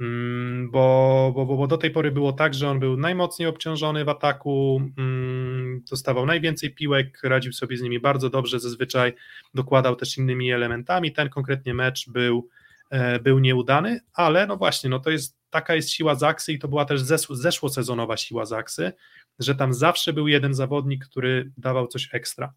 Mm, 0.00 0.70
bo, 0.70 1.32
bo, 1.34 1.46
bo 1.46 1.66
do 1.66 1.78
tej 1.78 1.90
pory 1.90 2.12
było 2.12 2.32
tak, 2.32 2.54
że 2.54 2.70
on 2.70 2.80
był 2.80 2.96
najmocniej 2.96 3.48
obciążony 3.48 4.04
w 4.04 4.08
ataku, 4.08 4.82
mm, 4.98 5.82
dostawał 5.90 6.26
najwięcej 6.26 6.74
piłek, 6.74 7.20
radził 7.24 7.52
sobie 7.52 7.76
z 7.76 7.82
nimi 7.82 8.00
bardzo 8.00 8.30
dobrze, 8.30 8.60
zazwyczaj 8.60 9.12
dokładał 9.54 9.96
też 9.96 10.18
innymi 10.18 10.52
elementami. 10.52 11.12
Ten 11.12 11.28
konkretnie 11.28 11.74
mecz 11.74 12.10
był, 12.10 12.48
e, 12.90 13.20
był 13.20 13.38
nieudany, 13.38 14.00
ale 14.12 14.46
no 14.46 14.56
właśnie, 14.56 14.90
no 14.90 15.00
to 15.00 15.10
jest 15.10 15.35
taka 15.50 15.74
jest 15.74 15.90
siła 15.90 16.14
Zaksy 16.14 16.52
i 16.52 16.58
to 16.58 16.68
była 16.68 16.84
też 16.84 17.02
zeszłosezonowa 17.30 18.16
siła 18.16 18.44
Zaksy, 18.44 18.92
że 19.38 19.54
tam 19.54 19.74
zawsze 19.74 20.12
był 20.12 20.28
jeden 20.28 20.54
zawodnik, 20.54 21.04
który 21.04 21.52
dawał 21.56 21.86
coś 21.86 22.08
ekstra. 22.12 22.54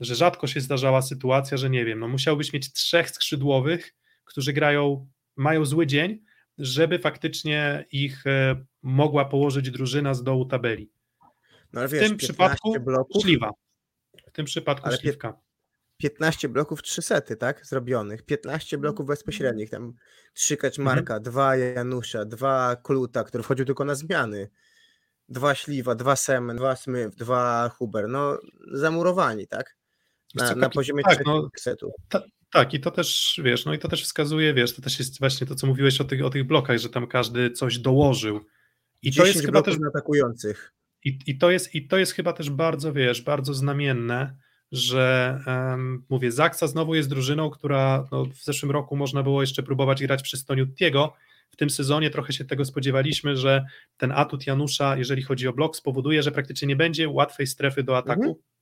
Że 0.00 0.14
rzadko 0.14 0.46
się 0.46 0.60
zdarzała 0.60 1.02
sytuacja, 1.02 1.56
że 1.56 1.70
nie 1.70 1.84
wiem, 1.84 2.00
no 2.00 2.08
musiałbyś 2.08 2.52
mieć 2.52 2.72
trzech 2.72 3.10
skrzydłowych, 3.10 3.94
którzy 4.24 4.52
grają, 4.52 5.08
mają 5.36 5.64
zły 5.64 5.86
dzień, 5.86 6.22
żeby 6.58 6.98
faktycznie 6.98 7.84
ich 7.90 8.26
e, 8.26 8.64
mogła 8.82 9.24
położyć 9.24 9.70
drużyna 9.70 10.14
z 10.14 10.22
dołu 10.22 10.44
tabeli. 10.44 10.90
No, 11.72 11.88
w 11.88 11.90
tym 11.90 12.16
przypadku 12.16 12.80
bloków. 12.80 13.22
W 14.26 14.32
tym 14.32 14.44
przypadku 14.44 14.86
ale 14.86 14.96
szliwka. 14.96 15.43
15 15.96 16.48
bloków, 16.48 16.82
3 16.82 17.02
sety, 17.02 17.36
tak? 17.36 17.66
Zrobionych. 17.66 18.22
15 18.22 18.78
bloków 18.78 19.06
bezpośrednich. 19.06 19.70
Tam 19.70 19.94
3 20.34 20.56
Kaczmarka, 20.56 21.16
mhm. 21.16 21.22
2 21.22 21.56
Janusza, 21.56 22.24
2 22.24 22.76
Kluta, 22.76 23.24
który 23.24 23.44
wchodził 23.44 23.66
tylko 23.66 23.84
na 23.84 23.94
zmiany. 23.94 24.50
Dwa 25.28 25.54
Śliwa, 25.54 25.94
dwa 25.94 26.16
Semen, 26.16 26.56
dwa 26.56 26.76
Smith, 26.76 27.16
dwa 27.16 27.68
Huber. 27.68 28.08
No, 28.08 28.38
zamurowani, 28.72 29.46
tak? 29.46 29.76
Na, 30.34 30.54
na 30.54 30.70
poziomie 30.70 31.02
tak, 31.04 31.26
no, 31.26 31.48
setu. 31.56 31.92
Ta, 32.08 32.22
tak, 32.52 32.74
i 32.74 32.80
to 32.80 32.90
też, 32.90 33.40
wiesz, 33.44 33.64
no 33.64 33.74
i 33.74 33.78
to 33.78 33.88
też 33.88 34.04
wskazuje, 34.04 34.54
wiesz, 34.54 34.76
to 34.76 34.82
też 34.82 34.98
jest 34.98 35.18
właśnie 35.20 35.46
to, 35.46 35.54
co 35.54 35.66
mówiłeś 35.66 36.00
o 36.00 36.04
tych, 36.04 36.24
o 36.24 36.30
tych 36.30 36.44
blokach, 36.44 36.78
że 36.78 36.88
tam 36.88 37.06
każdy 37.06 37.50
coś 37.50 37.78
dołożył. 37.78 38.40
I 39.02 39.14
to 39.14 39.26
jest 39.26 39.44
chyba 39.44 39.62
też 39.62 39.76
atakujących. 39.88 40.74
I, 41.04 41.18
i, 41.26 41.38
to 41.38 41.50
jest, 41.50 41.74
I 41.74 41.86
to 41.88 41.98
jest 41.98 42.12
chyba 42.12 42.32
też 42.32 42.50
bardzo, 42.50 42.92
wiesz, 42.92 43.22
bardzo 43.22 43.54
znamienne, 43.54 44.36
że 44.72 45.38
um, 45.46 46.04
mówię, 46.08 46.32
Zaksa 46.32 46.66
znowu 46.66 46.94
jest 46.94 47.08
drużyną, 47.08 47.50
która 47.50 48.08
no, 48.12 48.24
w 48.24 48.44
zeszłym 48.44 48.72
roku 48.72 48.96
można 48.96 49.22
było 49.22 49.40
jeszcze 49.40 49.62
próbować 49.62 50.02
grać 50.02 50.22
przy 50.22 50.36
Stoniutiego. 50.36 51.12
W 51.50 51.56
tym 51.56 51.70
sezonie 51.70 52.10
trochę 52.10 52.32
się 52.32 52.44
tego 52.44 52.64
spodziewaliśmy, 52.64 53.36
że 53.36 53.64
ten 53.96 54.12
atut 54.12 54.46
Janusza, 54.46 54.96
jeżeli 54.96 55.22
chodzi 55.22 55.48
o 55.48 55.52
blok, 55.52 55.76
spowoduje, 55.76 56.22
że 56.22 56.32
praktycznie 56.32 56.68
nie 56.68 56.76
będzie 56.76 57.08
łatwej 57.08 57.46
strefy 57.46 57.82
do 57.82 57.96
ataku. 57.96 58.22
Mhm. 58.22 58.53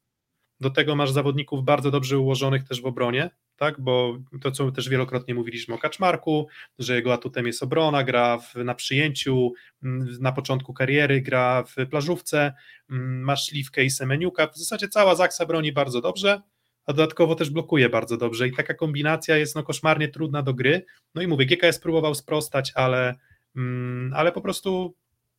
Do 0.62 0.70
tego 0.70 0.96
masz 0.96 1.10
zawodników 1.10 1.64
bardzo 1.64 1.90
dobrze 1.90 2.18
ułożonych 2.18 2.64
też 2.64 2.82
w 2.82 2.86
obronie, 2.86 3.30
tak? 3.56 3.80
bo 3.80 4.18
to, 4.42 4.50
co 4.50 4.72
też 4.72 4.88
wielokrotnie 4.88 5.34
mówiliśmy 5.34 5.74
o 5.74 5.78
Kaczmarku, 5.78 6.48
że 6.78 6.94
jego 6.94 7.12
atutem 7.12 7.46
jest 7.46 7.62
obrona, 7.62 8.04
gra 8.04 8.38
w, 8.38 8.54
na 8.54 8.74
przyjęciu, 8.74 9.52
mm, 9.82 10.08
na 10.20 10.32
początku 10.32 10.74
kariery 10.74 11.20
gra 11.20 11.64
w 11.64 11.88
plażówce, 11.90 12.52
mm, 12.90 13.20
masz 13.20 13.46
Śliwkę 13.46 13.84
i 13.84 13.90
Semeniuka, 13.90 14.46
w 14.46 14.56
zasadzie 14.56 14.88
cała 14.88 15.14
Zaksa 15.14 15.46
broni 15.46 15.72
bardzo 15.72 16.00
dobrze, 16.00 16.42
a 16.86 16.92
dodatkowo 16.92 17.34
też 17.34 17.50
blokuje 17.50 17.88
bardzo 17.88 18.16
dobrze. 18.16 18.48
I 18.48 18.52
taka 18.52 18.74
kombinacja 18.74 19.36
jest 19.36 19.56
no 19.56 19.62
koszmarnie 19.62 20.08
trudna 20.08 20.42
do 20.42 20.54
gry, 20.54 20.84
no 21.14 21.22
i 21.22 21.26
mówię, 21.26 21.46
GKS 21.46 21.78
próbował 21.78 22.14
sprostać, 22.14 22.72
ale, 22.74 23.14
mm, 23.56 24.12
ale 24.16 24.32
po 24.32 24.40
prostu 24.40 24.94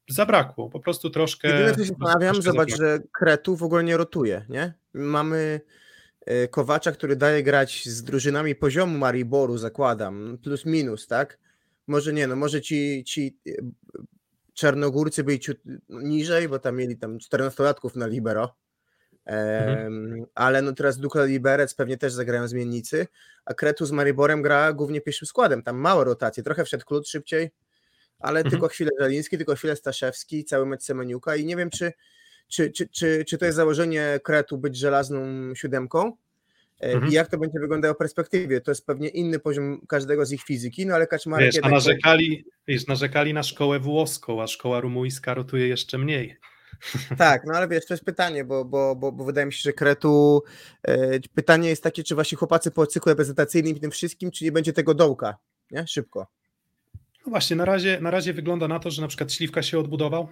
zabrakło, 0.09 0.69
po 0.69 0.79
prostu 0.79 1.09
troszkę... 1.09 1.47
Jedyne, 1.47 1.75
co 1.75 1.85
się 1.85 1.85
zastanawiam, 1.85 2.41
zobacz, 2.41 2.71
zabrakło. 2.71 2.77
że 2.77 2.99
Kretu 3.19 3.55
w 3.55 3.63
ogóle 3.63 3.83
nie 3.83 3.97
rotuje, 3.97 4.45
nie? 4.49 4.73
Mamy 4.93 5.61
E, 6.25 6.47
Kowacza, 6.47 6.91
który 6.91 7.15
daje 7.15 7.43
grać 7.43 7.85
z 7.85 8.03
drużynami 8.03 8.55
poziomu 8.55 8.97
Mariboru, 8.97 9.57
zakładam, 9.57 10.37
plus 10.43 10.65
minus, 10.65 11.07
tak? 11.07 11.39
Może 11.87 12.13
nie, 12.13 12.27
no 12.27 12.35
może 12.35 12.61
ci, 12.61 13.03
ci 13.03 13.39
e, 13.47 13.51
czarnogórcy 14.53 15.23
byli 15.23 15.39
ciut 15.39 15.57
niżej, 15.89 16.49
bo 16.49 16.59
tam 16.59 16.75
mieli 16.75 16.97
tam 16.97 17.17
14-latków 17.17 17.95
na 17.95 18.07
libero, 18.07 18.55
mhm. 19.25 20.25
ale 20.35 20.61
no 20.61 20.73
teraz 20.73 20.97
Dukla 20.97 21.25
Liberec 21.25 21.75
pewnie 21.75 21.97
też 21.97 22.13
zagrają 22.13 22.47
zmiennicy, 22.47 23.07
a 23.45 23.53
Kretu 23.53 23.85
z 23.85 23.91
Mariborem 23.91 24.41
gra 24.41 24.73
głównie 24.73 25.01
pierwszym 25.01 25.27
składem, 25.27 25.63
tam 25.63 25.77
małe 25.77 26.03
rotacje, 26.03 26.43
trochę 26.43 26.65
wszedł 26.65 26.85
Klut 26.85 27.07
szybciej, 27.07 27.51
ale 28.23 28.39
mhm. 28.39 28.51
tylko 28.51 28.67
chwilę 28.67 28.91
Żaliński, 28.99 29.37
tylko 29.37 29.55
chwilę 29.55 29.75
Staszewski, 29.75 30.45
cały 30.45 30.65
mecz 30.65 30.83
Semeniuka 30.83 31.35
i 31.35 31.45
nie 31.45 31.55
wiem, 31.55 31.69
czy 31.69 31.93
czy, 32.47 32.71
czy, 32.71 32.87
czy, 32.87 33.25
czy 33.25 33.37
to 33.37 33.45
jest 33.45 33.55
założenie 33.55 34.19
Kretu 34.23 34.57
być 34.57 34.77
żelazną 34.77 35.21
siódemką 35.55 36.17
e, 36.81 36.93
mhm. 36.93 37.11
i 37.11 37.15
jak 37.15 37.27
to 37.27 37.37
będzie 37.37 37.59
wyglądało 37.59 37.93
w 37.93 37.97
perspektywie. 37.97 38.61
To 38.61 38.71
jest 38.71 38.85
pewnie 38.85 39.07
inny 39.07 39.39
poziom 39.39 39.81
każdego 39.87 40.25
z 40.25 40.31
ich 40.31 40.43
fizyki, 40.43 40.85
no 40.85 40.95
ale 40.95 41.07
Kaczmarek... 41.07 41.53
Wiesz, 41.53 41.63
a 41.63 41.69
narzekali, 41.69 42.45
wiesz, 42.67 42.87
narzekali 42.87 43.33
na 43.33 43.43
szkołę 43.43 43.79
włoską, 43.79 44.41
a 44.41 44.47
szkoła 44.47 44.79
rumuńska 44.79 45.33
rotuje 45.33 45.67
jeszcze 45.67 45.97
mniej. 45.97 46.37
Tak, 47.17 47.41
no 47.45 47.53
ale 47.53 47.67
wiesz, 47.67 47.85
to 47.85 47.93
jest 47.93 48.05
pytanie, 48.05 48.43
bo, 48.43 48.65
bo, 48.65 48.95
bo, 48.95 49.11
bo 49.11 49.23
wydaje 49.23 49.45
mi 49.45 49.53
się, 49.53 49.61
że 49.63 49.73
Kretu 49.73 50.43
e, 50.87 51.19
pytanie 51.35 51.69
jest 51.69 51.83
takie, 51.83 52.03
czy 52.03 52.15
wasi 52.15 52.35
chłopacy 52.35 52.71
po 52.71 52.87
cyklu 52.87 53.09
reprezentacyjnym 53.09 53.75
i 53.75 53.79
tym 53.79 53.91
wszystkim, 53.91 54.31
czy 54.31 54.45
nie 54.45 54.51
będzie 54.51 54.73
tego 54.73 54.93
dołka, 54.93 55.37
nie? 55.71 55.87
Szybko. 55.87 56.27
No 57.25 57.29
właśnie, 57.29 57.55
na 57.55 57.65
razie, 57.65 57.99
na 58.01 58.11
razie 58.11 58.33
wygląda 58.33 58.67
na 58.67 58.79
to, 58.79 58.91
że 58.91 59.01
na 59.01 59.07
przykład 59.07 59.33
Śliwka 59.33 59.61
się 59.61 59.79
odbudował. 59.79 60.27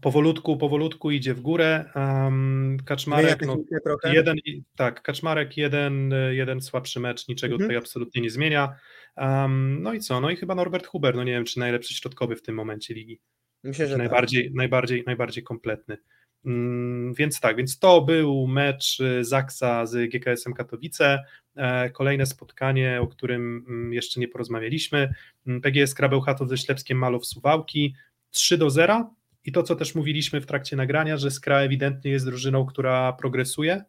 Powolutku, 0.00 0.56
powolutku 0.56 1.10
idzie 1.10 1.34
w 1.34 1.40
górę. 1.40 1.84
Um, 1.94 2.76
Kaczmarek, 2.84 3.46
no, 3.46 3.56
jeden, 4.04 4.36
tak, 4.76 5.02
Kaczmarek 5.02 5.56
jeden, 5.56 6.14
jeden 6.30 6.60
słabszy 6.60 7.00
mecz, 7.00 7.28
niczego 7.28 7.54
Mhm. 7.54 7.68
tutaj 7.68 7.76
absolutnie 7.76 8.22
nie 8.22 8.30
zmienia. 8.30 8.76
Um, 9.16 9.82
no 9.82 9.92
i 9.92 10.00
co? 10.00 10.20
No 10.20 10.30
i 10.30 10.36
chyba 10.36 10.54
Norbert 10.54 10.86
Huber, 10.86 11.14
no 11.14 11.24
nie 11.24 11.32
wiem, 11.32 11.44
czy 11.44 11.58
najlepszy 11.58 11.94
środkowy 11.94 12.36
w 12.36 12.42
tym 12.42 12.54
momencie 12.54 12.94
ligi. 12.94 13.20
Myślę, 13.64 13.86
że 13.86 13.92
tak. 13.92 13.98
najbardziej, 13.98 14.52
najbardziej, 14.54 15.04
najbardziej 15.06 15.44
kompletny. 15.44 15.98
Mm, 16.46 17.14
Więc 17.14 17.40
tak, 17.40 17.56
więc 17.56 17.78
to 17.78 18.00
był 18.00 18.46
mecz 18.46 19.00
y, 19.00 19.24
Zaksa 19.24 19.86
z 19.86 20.10
GKS-em 20.10 20.54
Katowice. 20.54 21.24
E, 21.56 21.90
Kolejne 21.90 22.26
spotkanie, 22.26 23.00
o 23.00 23.06
którym 23.06 23.64
mm, 23.68 23.92
jeszcze 23.92 24.20
nie 24.20 24.28
porozmawialiśmy. 24.28 25.14
Mm, 25.46 25.60
PGS 25.60 25.94
Krabełchatów 25.94 26.48
ze 26.48 26.58
Ślepskiem 26.58 26.98
Malow 26.98 27.26
Suwałki 27.26 27.94
3 28.30 28.58
do 28.58 28.70
0. 28.70 29.14
I 29.44 29.52
to, 29.52 29.62
co 29.62 29.76
też 29.76 29.94
mówiliśmy 29.94 30.40
w 30.40 30.46
trakcie 30.46 30.76
nagrania, 30.76 31.16
że 31.16 31.30
Skra 31.30 31.58
ewidentnie 31.58 32.10
jest 32.10 32.24
drużyną, 32.24 32.66
która 32.66 33.12
progresuje. 33.12 33.84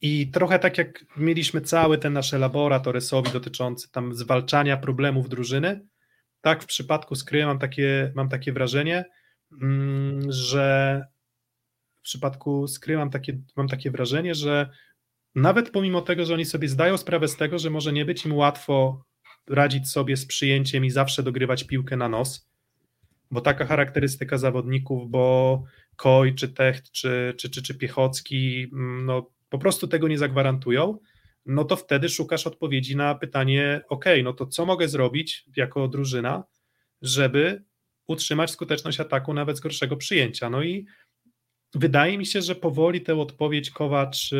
I 0.00 0.30
trochę 0.30 0.58
tak 0.58 0.78
jak 0.78 1.04
mieliśmy 1.16 1.60
cały 1.60 1.98
ten 1.98 2.12
nasz 2.12 2.34
elaborat 2.34 2.84
dotyczący 3.32 3.92
tam 3.92 4.14
zwalczania 4.14 4.76
problemów 4.76 5.28
drużyny, 5.28 5.86
tak 6.40 6.62
w 6.62 6.66
przypadku 6.66 7.14
Skry 7.14 7.46
mam 7.46 7.58
takie, 7.58 8.12
mam 8.14 8.28
takie 8.28 8.52
wrażenie, 8.52 9.04
że 10.28 11.00
w 11.94 12.00
przypadku 12.00 12.68
Skry 12.68 12.96
mam 12.96 13.10
takie, 13.10 13.38
mam 13.56 13.68
takie 13.68 13.90
wrażenie, 13.90 14.34
że 14.34 14.68
nawet 15.34 15.70
pomimo 15.70 16.00
tego, 16.00 16.24
że 16.24 16.34
oni 16.34 16.44
sobie 16.44 16.68
zdają 16.68 16.96
sprawę 16.96 17.28
z 17.28 17.36
tego, 17.36 17.58
że 17.58 17.70
może 17.70 17.92
nie 17.92 18.04
być 18.04 18.24
im 18.24 18.32
łatwo 18.32 19.04
radzić 19.48 19.90
sobie 19.90 20.16
z 20.16 20.26
przyjęciem 20.26 20.84
i 20.84 20.90
zawsze 20.90 21.22
dogrywać 21.22 21.64
piłkę 21.64 21.96
na 21.96 22.08
nos, 22.08 22.48
bo 23.30 23.40
taka 23.40 23.66
charakterystyka 23.66 24.38
zawodników, 24.38 25.10
bo 25.10 25.64
Koj, 25.96 26.34
czy 26.34 26.48
Techt, 26.48 26.90
czy, 26.90 27.34
czy, 27.36 27.50
czy, 27.50 27.62
czy 27.62 27.74
Piechocki, 27.74 28.68
mm, 28.72 29.06
no 29.06 29.30
po 29.48 29.58
prostu 29.58 29.88
tego 29.88 30.08
nie 30.08 30.18
zagwarantują, 30.18 30.98
no 31.46 31.64
to 31.64 31.76
wtedy 31.76 32.08
szukasz 32.08 32.46
odpowiedzi 32.46 32.96
na 32.96 33.14
pytanie, 33.14 33.80
ok, 33.88 34.04
no 34.24 34.32
to 34.32 34.46
co 34.46 34.66
mogę 34.66 34.88
zrobić 34.88 35.44
jako 35.56 35.88
drużyna, 35.88 36.44
żeby 37.02 37.64
utrzymać 38.08 38.50
skuteczność 38.50 39.00
ataku 39.00 39.34
nawet 39.34 39.56
z 39.56 39.60
gorszego 39.60 39.96
przyjęcia. 39.96 40.50
No 40.50 40.62
i 40.62 40.86
wydaje 41.74 42.18
mi 42.18 42.26
się, 42.26 42.42
że 42.42 42.54
powoli 42.54 43.00
tę 43.00 43.20
odpowiedź 43.20 43.70
Kowacz, 43.70 44.30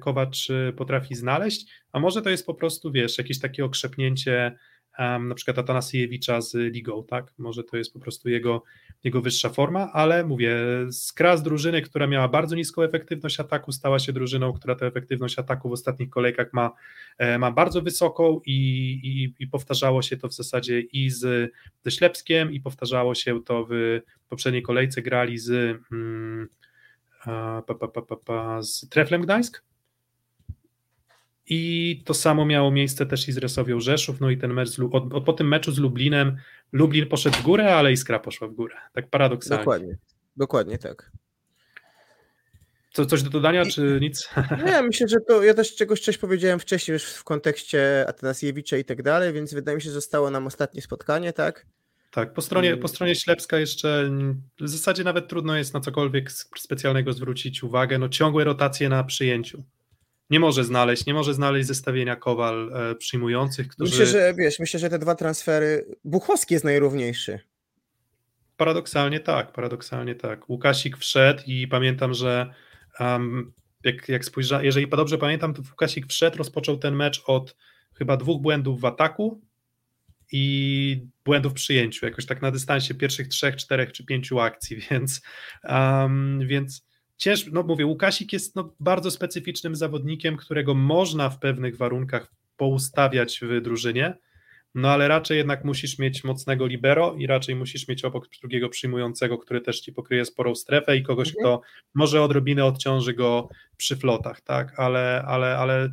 Kowacz 0.00 0.48
potrafi 0.76 1.14
znaleźć, 1.14 1.66
a 1.92 2.00
może 2.00 2.22
to 2.22 2.30
jest 2.30 2.46
po 2.46 2.54
prostu, 2.54 2.92
wiesz, 2.92 3.18
jakieś 3.18 3.40
takie 3.40 3.64
okrzepnięcie 3.64 4.58
um, 4.98 5.28
na 5.28 5.34
przykład 5.34 5.58
Atanasiewicza 5.58 6.40
z 6.40 6.54
ligą, 6.74 7.04
tak? 7.04 7.32
Może 7.38 7.64
to 7.64 7.76
jest 7.76 7.92
po 7.92 8.00
prostu 8.00 8.28
jego, 8.28 8.62
jego 9.04 9.22
wyższa 9.22 9.48
forma, 9.48 9.92
ale 9.92 10.24
mówię, 10.24 10.56
skra 10.90 11.36
z 11.36 11.42
drużyny, 11.42 11.82
która 11.82 12.06
miała 12.06 12.28
bardzo 12.28 12.56
niską 12.56 12.82
efektywność 12.82 13.40
ataku, 13.40 13.72
stała 13.72 13.98
się 13.98 14.12
drużyną, 14.12 14.52
która 14.52 14.74
tę 14.74 14.86
efektywność 14.86 15.38
ataku 15.38 15.68
w 15.68 15.72
ostatnich 15.72 16.10
kolejkach 16.10 16.52
ma, 16.52 16.72
e, 17.18 17.38
ma 17.38 17.50
bardzo 17.50 17.82
wysoką 17.82 18.40
i, 18.46 18.52
i, 19.02 19.42
i 19.42 19.46
powtarzało 19.46 20.02
się 20.02 20.16
to 20.16 20.28
w 20.28 20.34
zasadzie 20.34 20.80
i 20.80 21.10
z, 21.10 21.52
ze 21.82 21.90
Ślepskiem 21.90 22.52
i 22.52 22.60
powtarzało 22.60 23.14
się 23.14 23.42
to 23.42 23.66
w 23.70 24.00
poprzedniej 24.28 24.62
kolejce 24.62 25.02
grali 25.02 25.38
z 25.38 25.78
mm, 25.92 26.48
pa, 27.66 27.74
pa, 27.74 28.16
pa, 28.16 28.62
z 28.62 28.88
Treflem 28.88 29.22
Gdańsk 29.22 29.62
i 31.46 32.02
to 32.04 32.14
samo 32.14 32.46
miało 32.46 32.70
miejsce 32.70 33.06
też 33.06 33.28
i 33.28 33.32
z 33.32 33.38
Resowią 33.38 33.80
Rzeszów, 33.80 34.20
no 34.20 34.30
i 34.30 34.38
ten 34.38 34.52
mecz 34.52 34.68
z, 34.68 34.80
od, 34.80 35.14
od, 35.14 35.24
po 35.24 35.32
tym 35.32 35.48
meczu 35.48 35.72
z 35.72 35.78
Lublinem, 35.78 36.36
Lublin 36.72 37.06
poszedł 37.06 37.36
w 37.36 37.42
górę, 37.42 37.76
ale 37.76 37.92
Iskra 37.92 38.18
poszła 38.18 38.48
w 38.48 38.52
górę, 38.52 38.74
tak 38.92 39.10
paradoksalnie. 39.10 39.58
Dokładnie. 39.58 39.96
Dokładnie 40.36 40.78
tak. 40.78 41.12
Co, 42.92 43.06
coś 43.06 43.22
do 43.22 43.30
dodania, 43.30 43.66
czy 43.66 43.98
nic? 44.00 44.30
Nie, 44.66 44.82
myślę, 44.82 45.08
że 45.08 45.16
to 45.28 45.42
ja 45.42 45.54
też 45.54 45.74
czegoś 45.74 46.00
coś 46.00 46.18
powiedziałem 46.18 46.58
wcześniej 46.58 46.92
już 46.92 47.04
w 47.04 47.24
kontekście 47.24 48.04
Atanasiewicza 48.08 48.76
i 48.76 48.84
tak 48.84 49.02
dalej, 49.02 49.32
więc 49.32 49.54
wydaje 49.54 49.76
mi 49.76 49.82
się, 49.82 49.88
że 49.88 49.94
zostało 49.94 50.30
nam 50.30 50.46
ostatnie 50.46 50.82
spotkanie, 50.82 51.32
tak? 51.32 51.66
Tak, 52.10 52.32
po 52.32 52.42
stronie, 52.42 52.76
po 52.76 52.88
stronie 52.88 53.14
Ślepska 53.14 53.58
jeszcze 53.58 54.10
w 54.60 54.68
zasadzie 54.68 55.04
nawet 55.04 55.28
trudno 55.28 55.56
jest 55.56 55.74
na 55.74 55.80
cokolwiek 55.80 56.32
specjalnego 56.56 57.12
zwrócić 57.12 57.62
uwagę. 57.62 57.98
No 57.98 58.08
ciągłe 58.08 58.44
rotacje 58.44 58.88
na 58.88 59.04
przyjęciu. 59.04 59.62
Nie 60.30 60.40
może 60.40 60.64
znaleźć, 60.64 61.06
nie 61.06 61.14
może 61.14 61.34
znaleźć 61.34 61.68
zestawienia 61.68 62.16
Kowal 62.16 62.72
e, 62.74 62.94
przyjmujących, 62.94 63.68
którzy 63.68 63.90
Myślę, 63.90 64.06
że 64.06 64.34
wiesz, 64.38 64.58
myślę, 64.58 64.80
że 64.80 64.90
te 64.90 64.98
dwa 64.98 65.14
transfery. 65.14 65.86
Buchowski 66.04 66.54
jest 66.54 66.64
najrówniejszy. 66.64 67.40
paradoksalnie 68.56 69.20
tak, 69.20 69.52
paradoksalnie 69.52 70.14
tak. 70.14 70.48
Łukasik 70.48 70.96
wszedł 70.96 71.42
i 71.46 71.68
pamiętam, 71.68 72.14
że 72.14 72.54
um, 73.00 73.52
jak, 73.84 74.08
jak 74.08 74.24
spojrzałem, 74.24 74.64
jeżeli 74.64 74.88
dobrze 74.88 75.18
pamiętam, 75.18 75.54
to 75.54 75.62
Łukasik 75.70 76.06
wszedł, 76.06 76.38
rozpoczął 76.38 76.76
ten 76.78 76.96
mecz 76.96 77.22
od 77.26 77.56
chyba 77.94 78.16
dwóch 78.16 78.42
błędów 78.42 78.80
w 78.80 78.84
ataku 78.84 79.40
i 80.32 81.06
błędów 81.24 81.52
w 81.52 81.54
przyjęciu, 81.54 82.06
jakoś 82.06 82.26
tak 82.26 82.42
na 82.42 82.50
dystansie 82.50 82.94
pierwszych 82.94 83.28
trzech, 83.28 83.56
czterech 83.56 83.92
czy 83.92 84.04
pięciu 84.04 84.40
akcji, 84.40 84.76
więc, 84.90 85.22
um, 85.64 86.40
więc 86.46 86.86
ciężko, 87.16 87.50
no 87.52 87.62
mówię, 87.62 87.86
Łukasik 87.86 88.32
jest 88.32 88.56
no, 88.56 88.74
bardzo 88.80 89.10
specyficznym 89.10 89.76
zawodnikiem, 89.76 90.36
którego 90.36 90.74
można 90.74 91.30
w 91.30 91.38
pewnych 91.38 91.76
warunkach 91.76 92.32
poustawiać 92.56 93.40
w 93.42 93.60
drużynie, 93.60 94.14
no 94.74 94.90
ale 94.90 95.08
raczej 95.08 95.38
jednak 95.38 95.64
musisz 95.64 95.98
mieć 95.98 96.24
mocnego 96.24 96.66
libero 96.66 97.14
i 97.18 97.26
raczej 97.26 97.54
musisz 97.54 97.88
mieć 97.88 98.04
obok 98.04 98.28
drugiego 98.40 98.68
przyjmującego, 98.68 99.38
który 99.38 99.60
też 99.60 99.80
ci 99.80 99.92
pokryje 99.92 100.24
sporą 100.24 100.54
strefę 100.54 100.96
i 100.96 101.02
kogoś, 101.02 101.28
Mhm. 101.28 101.42
kto 101.42 101.60
może 101.94 102.22
odrobinę 102.22 102.64
odciąży 102.64 103.14
go 103.14 103.48
przy 103.76 103.96
flotach, 103.96 104.40
tak, 104.40 104.80
ale, 104.80 105.22
ale, 105.26 105.58
ale 105.58 105.90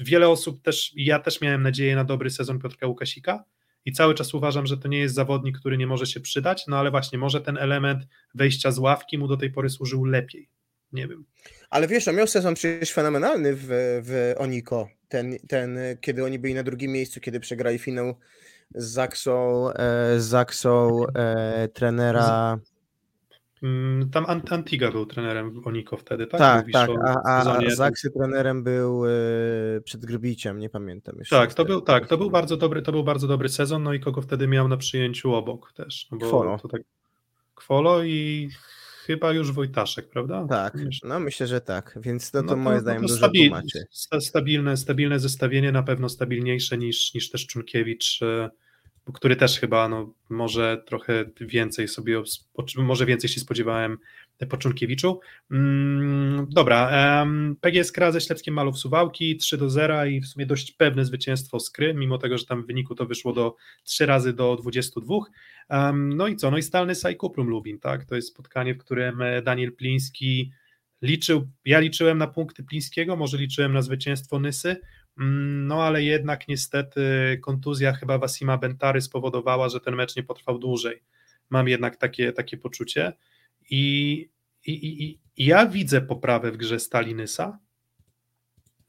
wiele 0.00 0.28
osób 0.28 0.62
też, 0.62 0.92
ja 0.96 1.18
też 1.18 1.40
miałem 1.40 1.62
nadzieję 1.62 1.96
na 1.96 2.04
dobry 2.04 2.30
sezon 2.30 2.58
Piotrka 2.58 2.86
Łukasika 2.86 3.44
i 3.88 3.92
cały 3.92 4.14
czas 4.14 4.34
uważam, 4.34 4.66
że 4.66 4.78
to 4.78 4.88
nie 4.88 4.98
jest 4.98 5.14
zawodnik, 5.14 5.58
który 5.58 5.78
nie 5.78 5.86
może 5.86 6.06
się 6.06 6.20
przydać, 6.20 6.66
no 6.66 6.78
ale 6.78 6.90
właśnie 6.90 7.18
może 7.18 7.40
ten 7.40 7.56
element 7.56 8.06
wejścia 8.34 8.70
z 8.70 8.78
ławki 8.78 9.18
mu 9.18 9.28
do 9.28 9.36
tej 9.36 9.50
pory 9.50 9.70
służył 9.70 10.04
lepiej, 10.04 10.48
nie 10.92 11.08
wiem. 11.08 11.24
Ale 11.70 11.88
wiesz, 11.88 12.08
on 12.08 12.16
miał 12.16 12.26
sezon 12.26 12.54
przecież 12.54 12.92
fenomenalny 12.92 13.54
w, 13.54 13.66
w 14.02 14.34
Oniko. 14.38 14.88
Ten, 15.08 15.36
ten, 15.48 15.78
kiedy 16.00 16.24
oni 16.24 16.38
byli 16.38 16.54
na 16.54 16.62
drugim 16.62 16.92
miejscu, 16.92 17.20
kiedy 17.20 17.40
przegrali 17.40 17.78
finał 17.78 18.14
z 18.74 18.84
Zaksą, 18.84 19.68
e, 19.72 20.20
z 20.20 20.24
Zaksą 20.24 21.06
e, 21.14 21.68
trenera. 21.68 22.52
Mm, 22.52 22.77
Tam 24.12 24.24
Ant- 24.24 24.52
Antiga 24.54 24.90
był 24.92 25.06
trenerem 25.06 25.62
Oniko 25.64 25.96
wtedy, 25.96 26.26
tak? 26.26 26.38
Tak, 26.40 26.60
Mówisz 26.60 26.72
tak. 26.72 26.90
A, 27.24 27.42
a, 27.56 27.70
Zaksy 27.70 28.10
trenerem 28.10 28.62
był 28.64 29.06
e, 29.06 29.10
przed 29.84 30.04
Grybiciem, 30.04 30.58
nie 30.58 30.70
pamiętam 30.70 31.16
już. 31.18 31.28
Tak, 31.28 31.54
to 31.54 31.64
był, 31.64 31.80
tak, 31.80 32.06
to 32.06 32.18
był 32.18 32.30
bardzo 32.30 32.56
dobry, 32.56 32.82
to 32.82 32.92
był 32.92 33.04
bardzo 33.04 33.26
dobry 33.26 33.48
sezon, 33.48 33.82
no 33.82 33.92
i 33.92 34.00
kogo 34.00 34.22
wtedy 34.22 34.48
miał 34.48 34.68
na 34.68 34.76
przyjęciu 34.76 35.34
obok 35.34 35.72
też. 35.72 36.06
No 36.12 36.18
bo 36.18 36.26
Kwolo. 36.26 36.58
To 36.58 36.68
tak, 36.68 36.82
Kwolo 37.54 38.02
i 38.02 38.50
chyba 39.06 39.32
już 39.32 39.52
Wojtaszek, 39.52 40.08
prawda? 40.08 40.46
Tak, 40.48 40.74
Myślę. 40.74 41.08
no 41.08 41.20
myślę, 41.20 41.46
że 41.46 41.60
tak. 41.60 41.98
Więc 42.02 42.30
to, 42.30 42.38
to, 42.42 42.46
No 42.46 42.56
moim 42.56 42.80
zdaniem 42.80 43.02
dużo 43.02 43.14
stabil- 43.16 43.48
tłumaczy. 43.50 43.84
sta- 43.90 44.20
stabilne, 44.20 44.76
stabilne 44.76 45.18
zestawienie, 45.18 45.72
na 45.72 45.82
pewno 45.82 46.08
stabilniejsze 46.08 46.78
niż, 46.78 47.14
niż 47.14 47.30
też 47.30 47.46
Czunkiewicz, 47.46 48.22
e, 48.22 48.50
który 49.12 49.36
też 49.36 49.60
chyba 49.60 49.88
no, 49.88 50.14
może 50.28 50.82
trochę 50.86 51.24
więcej 51.40 51.88
sobie, 51.88 52.22
może 52.76 53.06
więcej 53.06 53.30
się 53.30 53.40
spodziewałem 53.40 53.98
po 54.48 54.56
Czunkiewiczu. 54.56 55.20
Mm, 55.50 56.46
dobra, 56.50 56.90
em, 57.22 57.56
PGS 57.60 57.92
Kra 57.92 58.12
ze 58.12 58.20
Ślepskim 58.20 58.54
Malów 58.54 58.78
Suwałki 58.78 59.36
3 59.36 59.58
do 59.58 59.70
0 59.70 60.04
i 60.04 60.20
w 60.20 60.26
sumie 60.26 60.46
dość 60.46 60.72
pewne 60.72 61.04
zwycięstwo 61.04 61.60
Skry, 61.60 61.94
mimo 61.94 62.18
tego, 62.18 62.38
że 62.38 62.46
tam 62.46 62.62
w 62.62 62.66
wyniku 62.66 62.94
to 62.94 63.06
wyszło 63.06 63.32
do 63.32 63.56
3 63.84 64.06
razy 64.06 64.32
do 64.32 64.56
22. 64.56 65.14
Em, 65.68 66.08
no 66.12 66.26
i 66.26 66.36
co, 66.36 66.50
no 66.50 66.58
i 66.58 66.62
Stalny 66.62 66.94
Saj 66.94 67.16
Kuplum 67.16 67.48
Lubin, 67.48 67.80
tak, 67.80 68.04
to 68.04 68.16
jest 68.16 68.28
spotkanie, 68.28 68.74
w 68.74 68.78
którym 68.78 69.22
e, 69.22 69.42
Daniel 69.42 69.72
Pliński 69.72 70.52
liczył, 71.02 71.48
ja 71.64 71.80
liczyłem 71.80 72.18
na 72.18 72.26
punkty 72.26 72.64
Plińskiego, 72.64 73.16
może 73.16 73.38
liczyłem 73.38 73.72
na 73.72 73.82
zwycięstwo 73.82 74.40
Nysy, 74.40 74.76
no 75.18 75.82
ale 75.82 76.02
jednak 76.02 76.48
niestety 76.48 77.00
kontuzja 77.42 77.92
chyba 77.92 78.18
Wasima 78.18 78.58
Bentary 78.58 79.00
spowodowała, 79.00 79.68
że 79.68 79.80
ten 79.80 79.94
mecz 79.94 80.16
nie 80.16 80.22
potrwał 80.22 80.58
dłużej. 80.58 81.02
Mam 81.50 81.68
jednak 81.68 81.96
takie, 81.96 82.32
takie 82.32 82.56
poczucie. 82.56 83.12
I, 83.70 84.12
i, 84.66 84.72
i, 84.72 85.18
i 85.36 85.46
ja 85.46 85.66
widzę 85.66 86.00
poprawę 86.00 86.52
w 86.52 86.56
grze 86.56 86.80
Stali 86.80 87.14
Nysa, 87.14 87.58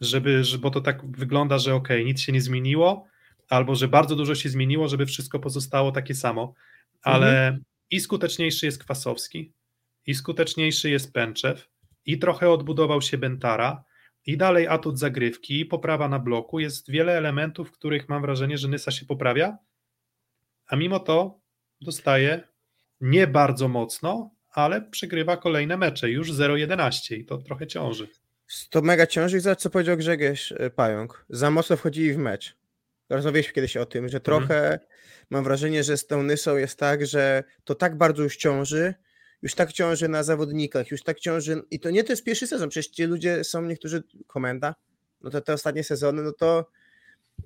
żeby, 0.01 0.43
że- 0.43 0.57
bo 0.57 0.71
to 0.71 0.81
tak 0.81 1.11
wygląda, 1.11 1.57
że 1.57 1.75
ok, 1.75 1.89
nic 2.05 2.21
się 2.21 2.31
nie 2.31 2.41
zmieniło, 2.41 3.05
albo 3.49 3.75
że 3.75 3.87
bardzo 3.87 4.15
dużo 4.15 4.35
się 4.35 4.49
zmieniło, 4.49 4.87
żeby 4.87 5.05
wszystko 5.05 5.39
pozostało 5.39 5.91
takie 5.91 6.15
samo, 6.15 6.53
ale 7.01 7.59
i 7.91 7.99
skuteczniejszy 7.99 8.65
jest 8.65 8.83
Kwasowski, 8.83 9.53
i 10.05 10.15
skuteczniejszy 10.15 10.89
jest 10.89 11.13
Pęczew, 11.13 11.69
i 12.05 12.19
trochę 12.19 12.49
odbudował 12.49 13.01
się 13.01 13.17
Bentara, 13.17 13.83
i 14.29 14.37
dalej 14.37 14.67
atut 14.67 14.99
zagrywki, 14.99 15.65
poprawa 15.65 16.09
na 16.09 16.19
bloku. 16.19 16.59
Jest 16.59 16.91
wiele 16.91 17.17
elementów, 17.17 17.69
w 17.69 17.71
których 17.71 18.09
mam 18.09 18.21
wrażenie, 18.21 18.57
że 18.57 18.67
Nysa 18.67 18.91
się 18.91 19.05
poprawia, 19.05 19.57
a 20.67 20.75
mimo 20.75 20.99
to 20.99 21.39
dostaje 21.81 22.41
nie 23.01 23.27
bardzo 23.27 23.67
mocno, 23.67 24.31
ale 24.51 24.81
przegrywa 24.81 25.37
kolejne 25.37 25.77
mecze, 25.77 26.09
już 26.09 26.31
0-11 26.31 27.15
i 27.15 27.25
to 27.25 27.37
trochę 27.37 27.67
ciąży. 27.67 28.07
To 28.69 28.81
mega 28.81 29.07
ciąży 29.07 29.39
zobacz, 29.39 29.59
co 29.59 29.69
powiedział 29.69 29.97
Grzegorz 29.97 30.51
y, 30.51 30.71
Pająk. 30.75 31.25
Za 31.29 31.51
mocno 31.51 31.77
wchodzili 31.77 32.13
w 32.13 32.17
mecz. 32.17 32.57
Rozmawialiśmy 33.09 33.53
kiedyś 33.53 33.77
o 33.77 33.85
tym, 33.85 34.09
że 34.09 34.17
Mhm. 34.17 34.23
trochę 34.23 34.79
mam 35.29 35.43
wrażenie, 35.43 35.83
że 35.83 35.97
z 35.97 36.07
tą 36.07 36.23
Nysą 36.23 36.57
jest 36.57 36.79
tak, 36.79 37.05
że 37.05 37.43
to 37.63 37.75
tak 37.75 37.97
bardzo 37.97 38.23
już 38.23 38.37
ciąży, 38.37 38.93
już 39.41 39.55
tak 39.55 39.73
ciąży 39.73 40.07
na 40.07 40.23
zawodnikach, 40.23 40.91
już 40.91 41.03
tak 41.03 41.19
ciąży 41.19 41.61
i 41.71 41.79
to 41.79 41.89
nie 41.89 42.03
to 42.03 42.13
jest 42.13 42.23
pierwszy 42.23 42.47
sezon, 42.47 42.69
przecież 42.69 42.91
ci 42.91 43.03
ludzie 43.03 43.43
są 43.43 43.61
niektórzy, 43.61 44.03
komenda, 44.27 44.75
no 45.21 45.29
to 45.29 45.41
te 45.41 45.53
ostatnie 45.53 45.83
sezony, 45.83 46.23
no 46.23 46.31
to 46.31 46.65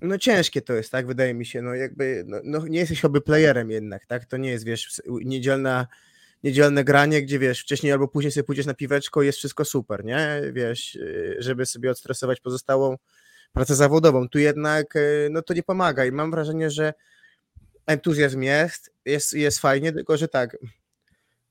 no 0.01 0.17
ciężkie 0.17 0.61
to 0.61 0.73
jest, 0.73 0.91
tak, 0.91 1.07
wydaje 1.07 1.33
mi 1.33 1.45
się, 1.45 1.61
no 1.61 1.75
jakby, 1.75 2.23
no, 2.27 2.37
no 2.43 2.67
nie 2.67 2.79
jesteś 2.79 3.05
oby 3.05 3.21
playerem 3.21 3.71
jednak, 3.71 4.05
tak, 4.05 4.25
to 4.25 4.37
nie 4.37 4.49
jest, 4.49 4.65
wiesz, 4.65 5.01
niedzielna, 5.07 5.87
niedzielne 6.43 6.83
granie, 6.83 7.21
gdzie 7.21 7.39
wiesz, 7.39 7.61
wcześniej 7.61 7.91
albo 7.91 8.07
później 8.07 8.31
sobie 8.31 8.43
pójdziesz 8.43 8.65
na 8.65 8.73
piweczko 8.73 9.23
i 9.23 9.25
jest 9.25 9.37
wszystko 9.37 9.65
super, 9.65 10.05
nie, 10.05 10.41
wiesz, 10.53 10.95
y, 10.95 11.35
żeby 11.39 11.65
sobie 11.65 11.91
odstresować 11.91 12.39
pozostałą 12.39 12.95
pracę 13.53 13.75
zawodową, 13.75 14.29
tu 14.29 14.39
jednak, 14.39 14.95
y, 14.95 15.27
no 15.31 15.41
to 15.41 15.53
nie 15.53 15.63
pomaga 15.63 16.05
i 16.05 16.11
mam 16.11 16.31
wrażenie, 16.31 16.69
że 16.69 16.93
entuzjazm 17.85 18.41
jest, 18.41 18.93
jest, 19.05 19.33
jest 19.33 19.59
fajnie, 19.59 19.91
tylko 19.91 20.17
że 20.17 20.27
tak, 20.27 20.57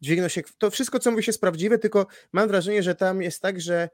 dźwignął 0.03 0.29
się, 0.29 0.43
to 0.59 0.70
wszystko, 0.70 0.99
co 0.99 1.11
mówi 1.11 1.23
się 1.23 1.31
jest 1.31 1.41
prawdziwe, 1.41 1.79
tylko 1.79 2.07
mam 2.33 2.49
wrażenie, 2.49 2.83
że 2.83 2.95
tam 2.95 3.23
jest 3.23 3.43
tak, 3.43 3.61
że 3.61 3.89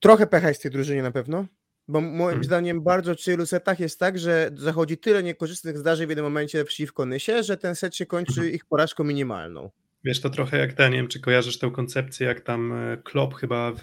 trochę 0.00 0.26
pecha 0.26 0.48
jest 0.48 0.60
w 0.60 0.62
tej 0.62 0.70
drużynie 0.72 1.02
na 1.02 1.10
pewno, 1.10 1.46
bo 1.88 2.00
moim 2.00 2.18
Hmm. 2.18 2.44
zdaniem 2.44 2.82
bardzo 2.82 3.14
w 3.14 3.26
wielu 3.26 3.46
setach 3.46 3.80
jest 3.80 3.98
tak, 3.98 4.18
że 4.18 4.50
zachodzi 4.54 4.98
tyle 4.98 5.22
niekorzystnych 5.22 5.78
zdarzeń 5.78 6.06
w 6.06 6.10
jednym 6.10 6.24
momencie 6.24 6.64
przeciwko 6.64 7.06
Nysie, 7.06 7.42
że 7.42 7.56
ten 7.56 7.74
set 7.74 7.96
się 7.96 8.06
kończy 8.06 8.50
ich 8.50 8.64
porażką 8.64 9.04
minimalną. 9.04 9.70
Wiesz, 10.04 10.20
to 10.20 10.30
trochę 10.30 10.58
jak 10.58 10.72
ten, 10.72 10.92
nie 10.92 10.98
wiem, 10.98 11.08
czy 11.08 11.20
kojarzysz 11.20 11.58
tę 11.58 11.70
koncepcję, 11.70 12.26
jak 12.26 12.40
tam 12.40 12.72
e, 12.72 12.96
Klopp 12.96 13.34
chyba 13.34 13.72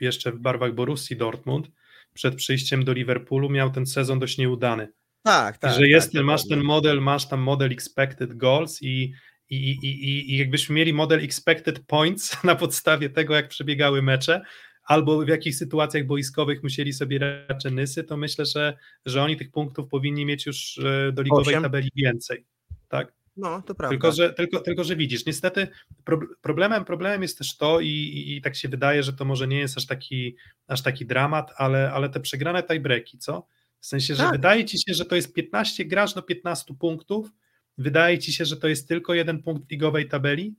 jeszcze 0.00 0.32
w 0.32 0.38
barwach 0.38 0.74
Borussii 0.74 1.16
Dortmund 1.16 1.66
przed 2.14 2.34
przyjściem 2.34 2.84
do 2.84 2.92
Liverpoolu 2.92 3.50
miał 3.50 3.70
ten 3.70 3.86
sezon 3.86 4.18
dość 4.18 4.38
nieudany. 4.38 4.88
Tak, 5.22 5.58
tak. 5.58 5.74
że 5.74 5.88
jest 5.88 6.12
tak, 6.12 6.24
masz 6.24 6.42
dokładnie. 6.42 6.56
ten 6.56 6.66
model, 6.66 7.00
masz 7.00 7.28
tam 7.28 7.40
model 7.40 7.72
expected 7.72 8.34
goals 8.36 8.82
i, 8.82 9.12
i, 9.54 9.86
i, 9.86 10.34
i, 10.34 10.38
jakbyśmy 10.38 10.74
mieli 10.74 10.92
model 10.92 11.20
expected 11.24 11.86
points 11.86 12.36
na 12.44 12.56
podstawie 12.56 13.10
tego, 13.10 13.34
jak 13.34 13.48
przebiegały 13.48 14.02
mecze, 14.02 14.42
albo 14.84 15.24
w 15.24 15.28
jakich 15.28 15.56
sytuacjach 15.56 16.06
boiskowych 16.06 16.62
musieli 16.62 16.92
sobie 16.92 17.44
raczej 17.48 17.72
nysy, 17.72 18.04
to 18.04 18.16
myślę, 18.16 18.46
że, 18.46 18.76
że 19.06 19.22
oni 19.22 19.36
tych 19.36 19.50
punktów 19.50 19.88
powinni 19.88 20.26
mieć 20.26 20.46
już 20.46 20.78
e, 20.78 21.12
do 21.12 21.22
ligowej 21.22 21.54
Osiem. 21.54 21.62
tabeli 21.62 21.90
więcej. 21.96 22.46
Tak? 22.88 23.12
No, 23.36 23.62
to 23.62 23.74
prawda. 23.74 23.90
Tylko 23.90 24.12
że, 24.12 24.32
tylko, 24.32 24.60
tylko, 24.60 24.84
że 24.84 24.96
widzisz, 24.96 25.26
niestety 25.26 25.68
pro, 26.04 26.18
problemem, 26.40 26.84
problemem 26.84 27.22
jest 27.22 27.38
też 27.38 27.56
to 27.56 27.80
i, 27.80 27.88
i, 27.88 28.36
i 28.36 28.42
tak 28.42 28.56
się 28.56 28.68
wydaje, 28.68 29.02
że 29.02 29.12
to 29.12 29.24
może 29.24 29.48
nie 29.48 29.58
jest 29.58 29.76
aż 29.76 29.86
taki, 29.86 30.36
aż 30.66 30.82
taki 30.82 31.06
dramat, 31.06 31.52
ale, 31.56 31.92
ale 31.92 32.08
te 32.08 32.20
przegrane 32.20 32.62
tiebreaki, 32.62 33.18
co? 33.18 33.46
W 33.80 33.86
sensie, 33.86 34.14
że 34.14 34.22
Tak. 34.22 34.32
wydaje 34.32 34.64
ci 34.64 34.78
się, 34.78 34.94
że 34.94 35.04
to 35.04 35.16
jest 35.16 35.32
15, 35.32 35.84
grasz 35.84 36.14
do 36.14 36.22
15 36.22 36.74
punktów, 36.74 37.30
wydaje 37.78 38.18
ci 38.18 38.32
się, 38.32 38.44
że 38.44 38.56
to 38.56 38.68
jest 38.68 38.88
tylko 38.88 39.14
jeden 39.14 39.42
punkt 39.42 39.70
ligowej 39.70 40.08
tabeli, 40.08 40.54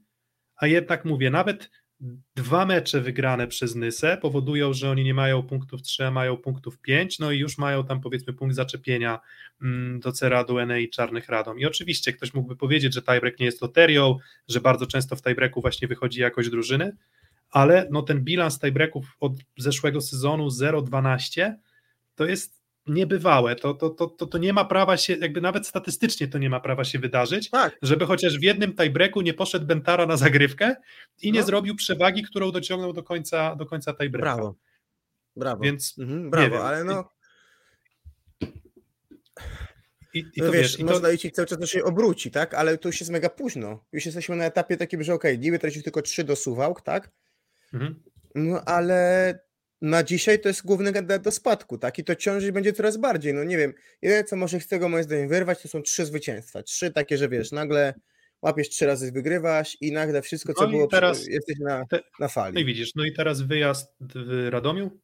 a 0.55 0.67
jednak 0.67 1.05
mówię, 1.05 1.29
nawet 1.29 1.69
dwa 2.35 2.65
mecze 2.65 3.01
wygrane 3.01 3.47
przez 3.47 3.75
Nysę 3.75 4.17
powodują, 4.21 4.73
że 4.73 4.89
oni 4.89 5.03
nie 5.03 5.13
mają 5.13 5.43
punktów 5.43 5.81
3, 5.81 6.05
a 6.05 6.11
mają 6.11 6.37
punktów 6.37 6.79
5, 6.79 7.19
no 7.19 7.31
i 7.31 7.39
już 7.39 7.57
mają 7.57 7.85
tam 7.85 8.01
powiedzmy 8.01 8.33
punkt 8.33 8.55
zaczepienia 8.55 9.19
mm, 9.61 9.99
do 9.99 10.11
Ceradu, 10.11 10.59
Ene 10.59 10.81
i 10.81 10.89
Czarnych 10.89 11.29
Radom. 11.29 11.59
I 11.59 11.65
oczywiście 11.65 12.13
ktoś 12.13 12.33
mógłby 12.33 12.55
powiedzieć, 12.55 12.93
że 12.93 13.01
tiebreak 13.01 13.39
nie 13.39 13.45
jest 13.45 13.61
loterią, 13.61 14.17
że 14.47 14.61
bardzo 14.61 14.87
często 14.87 15.15
w 15.15 15.21
tiebreaku 15.21 15.61
właśnie 15.61 15.87
wychodzi 15.87 16.21
jakość 16.21 16.49
drużyny, 16.49 16.95
ale 17.49 17.87
no 17.91 18.01
ten 18.01 18.23
bilans 18.23 18.59
tiebreaków 18.59 19.17
od 19.19 19.33
zeszłego 19.57 20.01
sezonu 20.01 20.47
0-12 20.47 21.53
to 22.15 22.25
jest 22.25 22.54
niebywałe, 22.87 23.55
to, 23.55 23.73
to, 23.73 23.89
to, 23.89 24.07
to, 24.07 24.25
to 24.25 24.37
nie 24.37 24.53
ma 24.53 24.65
prawa 24.65 24.97
się, 24.97 25.13
jakby 25.13 25.41
nawet 25.41 25.67
statystycznie 25.67 26.27
to 26.27 26.37
nie 26.37 26.49
ma 26.49 26.59
prawa 26.59 26.83
się 26.83 26.99
wydarzyć, 26.99 27.49
Tak. 27.49 27.77
żeby 27.81 28.05
chociaż 28.05 28.39
w 28.39 28.43
jednym 28.43 28.75
tiebreaku 28.75 29.21
nie 29.21 29.33
poszedł 29.33 29.65
Bentara 29.65 30.05
na 30.05 30.17
zagrywkę 30.17 30.75
i 31.21 31.31
nie 31.31 31.39
No. 31.39 31.45
zrobił 31.45 31.75
przewagi, 31.75 32.23
którą 32.23 32.51
dociągnął 32.51 32.93
do 32.93 33.03
końca, 33.03 33.55
do 33.55 33.65
końca 33.65 33.93
tiebreaka. 33.93 34.35
Brawo. 34.35 34.55
Brawo. 35.35 35.63
Więc 35.63 35.95
Mhm, 35.99 36.29
brawo, 36.29 36.67
ale 36.67 36.83
no, 36.83 37.11
i, 40.13 40.19
i 40.19 40.41
no 40.41 40.45
to 40.45 40.51
wiesz, 40.51 40.61
wiesz, 40.61 40.79
i 40.79 40.83
to, 40.85 40.91
można 40.91 41.09
liczyć 41.09 41.35
cały 41.35 41.45
czas, 41.47 41.59
to 41.59 41.65
się 41.65 41.83
obróci, 41.83 42.31
tak? 42.31 42.53
Ale 42.53 42.77
to 42.77 42.89
już 42.89 42.99
jest 42.99 43.11
mega 43.11 43.29
późno. 43.29 43.85
Już 43.91 44.05
jesteśmy 44.05 44.35
na 44.35 44.45
etapie 44.45 44.77
takim, 44.77 45.03
że 45.03 45.13
okej, 45.13 45.31
okay, 45.31 45.43
Niby 45.43 45.59
tracił 45.59 45.81
tylko 45.81 46.01
trzy 46.01 46.23
do 46.23 46.35
Suwałk, 46.35 46.81
tak? 46.81 47.11
mhm. 47.73 48.03
No 48.35 48.61
ale 48.65 49.39
na 49.85 50.03
dzisiaj 50.03 50.39
to 50.39 50.47
jest 50.49 50.65
główny 50.65 50.93
kandydat 50.93 51.21
do 51.21 51.31
spadku, 51.31 51.77
tak? 51.77 51.99
I 51.99 52.03
to 52.03 52.15
ciążyć 52.15 52.51
będzie 52.51 52.73
coraz 52.73 52.97
bardziej. 52.97 53.33
No 53.33 53.43
nie 53.43 53.57
wiem, 53.57 53.73
jedyne 54.01 54.23
co 54.23 54.35
może 54.35 54.59
z 54.59 54.67
tego 54.67 54.89
moim 54.89 55.03
zdaniem 55.03 55.29
wyrwać, 55.29 55.61
to 55.61 55.67
są 55.67 55.81
trzy 55.81 56.05
zwycięstwa. 56.05 56.63
Trzy 56.63 56.91
takie, 56.91 57.17
że 57.17 57.29
wiesz, 57.29 57.51
nagle 57.51 57.93
łapiesz 58.41 58.69
trzy 58.69 58.85
razy, 58.85 59.11
wygrywasz 59.11 59.77
i 59.81 59.91
nagle 59.91 60.21
wszystko, 60.21 60.53
co 60.53 60.63
No 60.63 60.69
było, 60.69 60.87
teraz 60.87 61.27
jesteś 61.27 61.59
na, 61.59 61.85
te- 61.85 62.03
na 62.19 62.27
fali. 62.27 62.53
No 62.53 62.59
i 62.59 62.65
widzisz, 62.65 62.95
no 62.95 63.05
i 63.05 63.13
teraz 63.13 63.41
wyjazd 63.41 63.95
w 63.99 64.47
Radomiu 64.49 64.99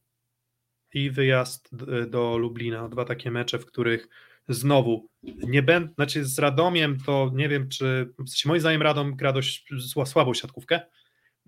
i 0.94 1.12
wyjazd 1.12 1.70
do 2.10 2.38
Lublina. 2.38 2.90
Dwa 2.90 3.06
takie 3.06 3.32
mecze, 3.32 3.60
w 3.60 3.66
których 3.66 4.08
znowu 4.50 5.08
nie 5.24 5.64
będę, 5.64 5.94
znaczy 5.96 6.26
z 6.26 6.40
Radomiem 6.40 6.98
to 7.06 7.32
nie 7.36 7.50
wiem, 7.50 7.70
czy 7.70 8.14
w 8.20 8.30
sensie 8.30 8.50
moim 8.50 8.62
zdaniem 8.62 8.82
Radom 8.82 9.16
gra 9.16 9.34
dość 9.34 9.66
sła- 9.96 10.06
słabą 10.06 10.34
siatkówkę. 10.34 10.80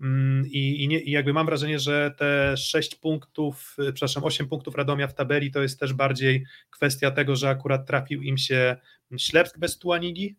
Mm, 0.00 0.46
I, 0.46 0.84
i, 0.84 0.88
nie, 0.88 1.00
I 1.00 1.10
jakby 1.10 1.32
mam 1.32 1.46
wrażenie, 1.46 1.78
że 1.78 2.14
te 2.18 2.56
6 2.56 2.94
punktów, 2.94 3.76
y, 3.78 3.92
przepraszam, 3.92 4.24
8 4.24 4.48
punktów 4.48 4.74
Radomia 4.74 5.08
w 5.08 5.14
tabeli 5.14 5.50
to 5.50 5.62
jest 5.62 5.80
też 5.80 5.92
bardziej 5.92 6.44
kwestia 6.70 7.10
tego, 7.10 7.36
że 7.36 7.48
akurat 7.48 7.86
trafił 7.86 8.22
im 8.22 8.38
się 8.38 8.76
Ślepsk 9.16 9.58
bez 9.58 9.78
Tuanigi, 9.78 10.36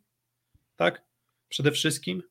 tak? 0.75 1.03
Przede 1.49 1.71
wszystkim. 1.71 2.23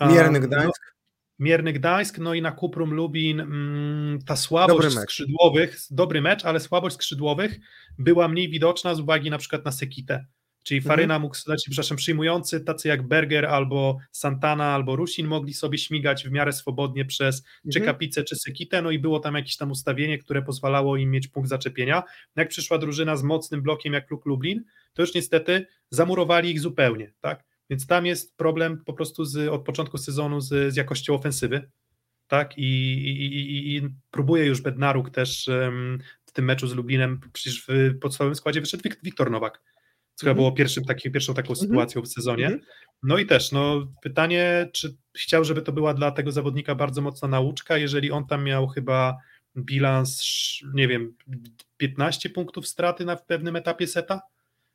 Mierny 0.00 0.38
Um, 0.38 0.48
Gdańsk. 0.48 0.94
Mierny 1.38 1.72
Gdańsk, 1.72 2.18
no 2.18 2.34
i 2.34 2.42
na 2.42 2.52
Kuprum 2.52 2.94
Lubin 2.94 3.40
mm, 3.40 4.18
ta 4.26 4.36
słabość 4.36 4.88
Dobry 4.88 5.02
skrzydłowych, 5.02 5.76
dobry 5.90 6.20
mecz, 6.20 6.44
ale 6.44 6.60
słabość 6.60 6.96
skrzydłowych 6.96 7.60
była 7.98 8.28
mniej 8.28 8.48
widoczna 8.48 8.94
z 8.94 9.00
uwagi 9.00 9.30
na 9.30 9.38
przykład 9.38 9.64
na 9.64 9.72
Sekitę. 9.72 10.26
Czyli 10.62 10.78
Mhm. 10.78 10.88
Faryna 10.96 11.18
mógł, 11.18 11.34
znaczy, 11.36 11.70
przepraszam, 11.70 11.96
przyjmujący, 11.96 12.60
tacy 12.60 12.88
jak 12.88 13.08
Berger 13.08 13.46
albo 13.46 13.98
Santana 14.12 14.64
albo 14.64 14.96
Rusin 14.96 15.26
mogli 15.26 15.54
sobie 15.54 15.78
śmigać 15.78 16.24
w 16.24 16.30
miarę 16.30 16.52
swobodnie 16.52 17.04
przez 17.04 17.42
czy 17.72 17.78
Mhm. 17.78 17.84
Kapicę, 17.86 18.24
czy 18.24 18.36
Sekitę, 18.36 18.82
no 18.82 18.90
i 18.90 18.98
było 18.98 19.20
tam 19.20 19.34
jakieś 19.34 19.56
tam 19.56 19.70
ustawienie, 19.70 20.18
które 20.18 20.42
pozwalało 20.42 20.96
im 20.96 21.10
mieć 21.10 21.28
punkt 21.28 21.48
zaczepienia. 21.50 22.02
Jak 22.36 22.48
przyszła 22.48 22.78
drużyna 22.78 23.16
z 23.16 23.22
mocnym 23.22 23.62
blokiem 23.62 23.92
jak 23.92 24.06
Kluk 24.06 24.26
Lublin, 24.26 24.64
to 24.94 25.02
już 25.02 25.14
niestety 25.14 25.66
zamurowali 25.90 26.50
ich 26.50 26.60
zupełnie, 26.60 27.12
tak? 27.20 27.44
Więc 27.70 27.86
tam 27.86 28.06
jest 28.06 28.36
problem 28.36 28.84
po 28.84 28.92
prostu 28.92 29.24
z, 29.24 29.48
od 29.48 29.64
początku 29.64 29.98
sezonu 29.98 30.40
z, 30.40 30.72
z 30.72 30.76
jakością 30.76 31.14
ofensywy, 31.14 31.70
tak? 32.28 32.58
I, 32.58 32.62
i, 32.62 33.24
i, 33.36 33.76
i 33.76 33.88
próbuje 34.10 34.46
już 34.46 34.60
Bednaruk 34.60 35.10
też 35.10 35.48
em, 35.48 35.98
w 36.26 36.32
tym 36.32 36.44
meczu 36.44 36.66
z 36.66 36.74
Lublinem, 36.74 37.20
przecież 37.32 37.64
w 37.68 37.98
podstawowym 37.98 38.34
składzie 38.34 38.60
wyszedł 38.60 38.82
Wik- 38.82 38.96
Wiktor 39.02 39.30
Nowak, 39.30 39.62
co 40.20 40.26
Mhm. 40.26 40.36
było 40.36 40.52
pierwszym 40.52 40.84
taki, 40.84 41.10
pierwszą 41.10 41.34
taką 41.34 41.48
Mhm. 41.52 41.68
sytuacją 41.68 42.02
w 42.02 42.08
sezonie. 42.08 42.44
Mhm. 42.44 42.62
No 43.02 43.18
i 43.18 43.26
też, 43.26 43.52
no 43.52 43.86
pytanie, 44.02 44.68
czy 44.72 44.96
chciał, 45.18 45.44
żeby 45.44 45.62
to 45.62 45.72
była 45.72 45.94
dla 45.94 46.10
tego 46.10 46.32
zawodnika 46.32 46.74
bardzo 46.74 47.02
mocna 47.02 47.28
nauczka, 47.28 47.78
jeżeli 47.78 48.10
on 48.10 48.26
tam 48.26 48.44
miał 48.44 48.68
chyba 48.68 49.16
bilans, 49.56 50.22
nie 50.74 50.88
wiem, 50.88 51.14
15 51.76 52.30
punktów 52.30 52.68
straty 52.68 53.04
na 53.04 53.16
w 53.16 53.26
pewnym 53.26 53.56
etapie 53.56 53.86
seta? 53.86 54.20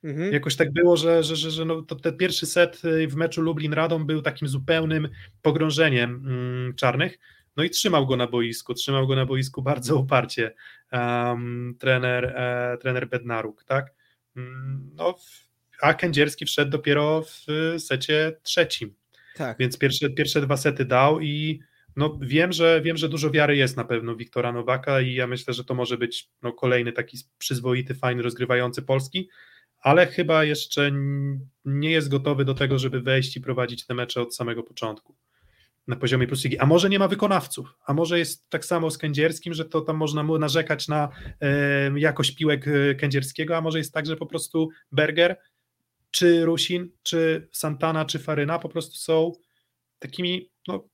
Mhm. 0.04 0.34
Jakoś 0.34 0.56
tak 0.56 0.74
było, 0.74 0.98
że, 0.98 1.24
że, 1.24 1.36
że, 1.36 1.52
że 1.52 1.66
no, 1.66 1.82
to 1.82 1.96
ten 1.96 2.18
pierwszy 2.18 2.46
set 2.46 2.86
y, 2.86 3.08
w 3.08 3.16
meczu 3.16 3.42
Lublin-Radom 3.42 4.06
był 4.06 4.22
takim 4.22 4.48
zupełnym 4.48 5.10
pogrążeniem 5.42 6.24
mm, 6.28 6.76
czarnych. 6.76 7.20
No 7.58 7.64
i 7.64 7.70
trzymał 7.70 8.08
go 8.08 8.16
na 8.18 8.28
boisku, 8.28 8.74
trzymał 8.74 9.08
go 9.08 9.16
na 9.16 9.26
boisku 9.26 9.62
bardzo 9.62 9.96
uparcie 9.98 10.54
um, 10.92 11.76
trener, 11.80 12.26
e, 12.26 12.78
trener 12.82 13.10
Bednaruk, 13.10 13.64
tak? 13.64 13.94
Mm, 14.36 14.92
No, 14.96 15.16
a 15.82 15.94
Kędzierski 15.94 16.46
wszedł 16.46 16.72
dopiero 16.72 17.22
w 17.22 17.50
y, 17.76 17.80
secie 17.80 18.38
trzecim, 18.44 18.96
Tak. 19.36 19.58
więc 19.58 19.78
pierwsze, 19.78 20.10
pierwsze 20.10 20.42
dwa 20.42 20.58
sety 20.58 20.86
dał 20.86 21.20
i 21.22 21.60
no 21.96 22.20
wiem, 22.22 22.52
że 22.52 22.82
wiem, 22.82 22.98
że 22.98 23.10
dużo 23.10 23.32
wiary 23.32 23.58
jest 23.58 23.78
na 23.78 23.84
pewno 23.86 24.16
Wiktora 24.16 24.52
Nowaka 24.52 25.02
i 25.02 25.14
ja 25.14 25.28
myślę, 25.28 25.54
że 25.54 25.64
to 25.64 25.74
może 25.74 25.98
być 25.98 26.30
no, 26.42 26.54
kolejny 26.54 26.92
taki 26.92 27.18
przyzwoity, 27.38 27.96
fajny, 27.96 28.22
rozgrywający 28.24 28.82
Polski, 28.82 29.30
ale 29.82 30.08
chyba 30.08 30.44
jeszcze 30.44 30.92
nie 31.66 31.92
jest 31.92 32.10
gotowy 32.10 32.46
do 32.46 32.54
tego, 32.54 32.80
żeby 32.80 33.02
wejść 33.02 33.38
i 33.38 33.42
prowadzić 33.42 33.86
te 33.86 33.94
mecze 33.94 34.22
od 34.22 34.36
samego 34.36 34.64
początku 34.64 35.16
na 35.88 35.96
poziomie 35.96 36.28
plus 36.28 36.44
ligi. 36.44 36.58
A 36.58 36.66
może 36.66 36.90
nie 36.90 37.00
ma 37.00 37.08
wykonawców, 37.08 37.74
a 37.86 37.94
może 37.94 38.20
jest 38.20 38.50
tak 38.50 38.66
samo 38.66 38.92
z 38.92 38.98
Kędzierskim, 38.98 39.54
że 39.54 39.66
to 39.66 39.82
tam 39.82 39.98
można 39.98 40.24
narzekać 40.24 40.88
na 40.88 41.10
e, 41.42 42.00
jakość 42.00 42.36
piłek 42.36 42.68
e, 42.68 42.96
Kędzierskiego, 42.96 43.58
a 43.58 43.62
może 43.62 43.78
jest 43.78 43.94
tak, 43.94 44.06
że 44.06 44.16
po 44.16 44.26
prostu 44.26 44.70
Berger 44.92 45.38
czy 46.12 46.46
Rusin, 46.46 46.90
czy 47.04 47.48
Santana, 47.52 48.06
czy 48.06 48.20
Faryna 48.20 48.60
po 48.60 48.70
prostu 48.70 48.96
są 48.96 49.32
takimi, 50.00 50.50
no, 50.68 50.88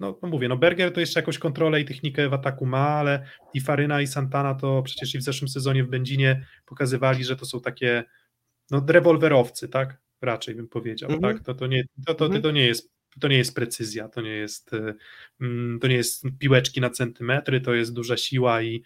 no, 0.00 0.18
no 0.22 0.28
mówię, 0.28 0.48
no 0.48 0.56
Berger 0.56 0.92
to 0.92 1.00
jeszcze 1.00 1.20
jakąś 1.20 1.38
kontrolę 1.38 1.80
i 1.80 1.84
technikę 1.84 2.28
w 2.28 2.34
ataku 2.34 2.66
ma, 2.66 2.88
ale 2.88 3.26
i 3.54 3.60
Faryna 3.60 4.00
i 4.00 4.06
Santana 4.06 4.54
to 4.54 4.82
przecież 4.82 5.14
i 5.14 5.18
w 5.18 5.22
zeszłym 5.22 5.48
sezonie 5.48 5.84
w 5.84 5.88
Będzinie 5.88 6.46
pokazywali, 6.66 7.24
że 7.24 7.36
to 7.36 7.44
są 7.44 7.60
takie 7.60 8.04
no 8.70 8.84
rewolwerowcy, 8.88 9.68
tak? 9.68 9.98
Raczej 10.22 10.54
bym 10.54 10.68
powiedział, 10.68 11.10
Mhm. 11.10 11.34
tak? 11.34 11.44
To, 11.44 11.54
to, 11.54 11.66
nie, 11.66 11.84
to, 12.06 12.14
to, 12.14 12.24
Mhm. 12.24 12.42
to 12.42 12.50
nie 12.50 12.66
jest 12.66 12.90
to 13.20 13.28
nie 13.28 13.38
jest 13.38 13.54
precyzja, 13.54 14.08
to 14.08 14.20
nie 14.20 14.30
jest 14.30 14.72
y, 14.72 14.94
mm, 15.40 15.80
to 15.80 15.88
nie 15.88 15.96
jest 15.96 16.24
piłeczki 16.38 16.80
na 16.80 16.90
centymetry, 16.90 17.60
to 17.60 17.74
jest 17.74 17.92
duża 17.92 18.16
siła 18.16 18.62
i, 18.62 18.82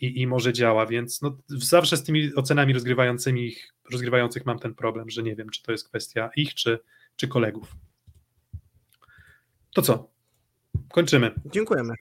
i, 0.00 0.20
i 0.20 0.26
może 0.26 0.52
działa, 0.52 0.86
więc 0.86 1.22
no, 1.22 1.38
zawsze 1.48 1.96
z 1.96 2.04
tymi 2.04 2.34
ocenami 2.34 2.72
rozgrywającymi 2.72 3.46
ich, 3.46 3.74
rozgrywających 3.92 4.46
mam 4.46 4.58
ten 4.58 4.74
problem, 4.74 5.10
że 5.10 5.22
nie 5.22 5.36
wiem, 5.36 5.50
czy 5.50 5.62
to 5.62 5.72
jest 5.72 5.88
kwestia 5.88 6.30
ich, 6.36 6.54
czy, 6.54 6.78
czy 7.16 7.28
kolegów. 7.28 7.72
To 9.74 9.82
co? 9.82 10.10
Kończymy. 10.92 11.34
Dziękujemy. 11.52 11.94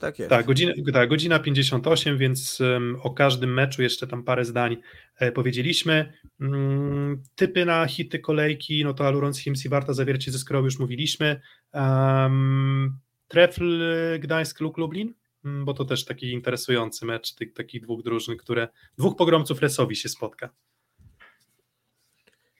Tak 0.00 0.18
jest. 0.18 0.30
Tak, 0.30 0.46
godzina, 0.46 0.72
tak, 0.92 1.08
godzina 1.08 1.38
58, 1.38 2.18
więc 2.18 2.60
um, 2.60 2.96
o 3.02 3.10
każdym 3.10 3.54
meczu 3.54 3.82
jeszcze 3.82 4.06
tam 4.06 4.24
parę 4.24 4.44
zdań 4.44 4.76
e, 5.16 5.32
powiedzieliśmy. 5.32 6.12
Mm, 6.40 7.22
typy 7.34 7.64
na 7.64 7.86
hity 7.86 8.18
kolejki, 8.18 8.84
no 8.84 8.94
to 8.94 9.06
Aluron 9.06 9.34
Sims 9.34 9.64
i 9.64 9.68
Warta 9.68 9.92
Zawiercie 9.92 10.30
ze 10.30 10.38
Skroł 10.38 10.64
już 10.64 10.78
mówiliśmy. 10.78 11.40
Um, 11.72 12.98
Trefl 13.28 13.82
Gdańsk 14.20 14.60
Luk 14.60 14.78
Lublin, 14.78 15.14
Mm, 15.44 15.64
bo 15.64 15.74
to 15.74 15.84
też 15.84 16.04
taki 16.04 16.32
interesujący 16.32 17.06
mecz 17.06 17.34
tych 17.34 17.52
takich 17.52 17.82
dwóch 17.82 18.02
drużyn, 18.02 18.36
które 18.36 18.68
dwóch 18.98 19.16
pogromców 19.16 19.60
Resowi 19.60 19.96
się 19.96 20.08
spotka. 20.08 20.50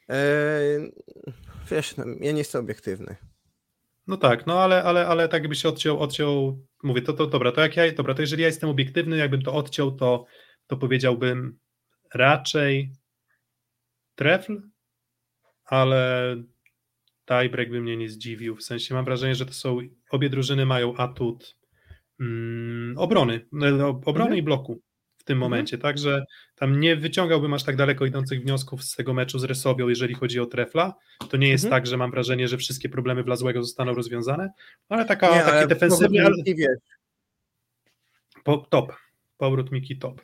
Eee, 0.08 0.92
wiesz, 1.70 1.96
no, 1.96 2.04
ja 2.20 2.32
nie 2.32 2.38
jestem 2.38 2.64
obiektywny. 2.64 3.16
No 4.10 4.16
tak, 4.16 4.46
no 4.46 4.60
ale, 4.60 4.82
ale, 4.82 5.06
ale 5.06 5.28
tak 5.28 5.42
jakby 5.42 5.54
się 5.54 5.68
odciął, 5.68 6.00
odciął, 6.00 6.66
mówię, 6.82 7.02
to, 7.02 7.12
to 7.12 7.26
dobra, 7.26 7.52
to 7.52 7.60
jak 7.60 7.76
ja, 7.76 7.92
dobra, 7.92 8.14
to 8.14 8.22
jeżeli 8.22 8.42
ja 8.42 8.48
jestem 8.48 8.70
obiektywny, 8.70 9.16
jakbym 9.16 9.42
to 9.42 9.52
odciął, 9.52 9.92
to, 9.92 10.24
to 10.66 10.76
powiedziałbym 10.76 11.58
raczej 12.14 12.92
trefl, 14.14 14.62
ale 15.64 16.36
tiebreak 17.26 17.70
by 17.70 17.80
mnie 17.80 17.96
nie 17.96 18.08
zdziwił, 18.08 18.56
w 18.56 18.62
sensie 18.62 18.94
mam 18.94 19.04
wrażenie, 19.04 19.34
że 19.34 19.46
to 19.46 19.52
są, 19.52 19.78
obie 20.10 20.30
drużyny 20.30 20.66
mają 20.66 20.96
atut 20.96 21.56
mm, 22.20 22.98
obrony, 22.98 23.46
no, 23.52 23.88
obrony 23.88 24.30
Mhm. 24.30 24.38
i 24.38 24.42
bloku 24.42 24.82
tym 25.30 25.36
Mhm. 25.38 25.50
momencie, 25.50 25.78
także 25.78 26.24
tam 26.54 26.80
nie 26.80 26.96
wyciągałbym 26.96 27.54
aż 27.54 27.64
tak 27.64 27.76
daleko 27.76 28.06
idących 28.06 28.42
wniosków 28.42 28.84
z 28.84 28.96
tego 28.96 29.14
meczu 29.14 29.38
z 29.38 29.44
Resowią, 29.44 29.88
jeżeli 29.88 30.14
chodzi 30.14 30.40
o 30.40 30.46
trefla, 30.46 30.94
to 31.30 31.36
nie 31.36 31.48
jest 31.48 31.64
Mhm. 31.64 31.80
tak, 31.82 31.86
że 31.86 31.96
mam 31.96 32.10
wrażenie, 32.10 32.48
że 32.48 32.56
wszystkie 32.56 32.88
problemy 32.88 33.22
Wlazłego 33.24 33.62
zostaną 33.62 33.94
rozwiązane, 33.94 34.50
ale 34.88 35.04
taka, 35.04 35.26
Nie, 35.36 35.42
takie 35.42 35.52
ale 35.52 35.66
defensywnie, 35.66 36.24
ale 36.26 36.34
po, 38.44 38.56
top, 38.58 38.92
powrót 39.36 39.72
Miki 39.72 39.98
top. 39.98 40.20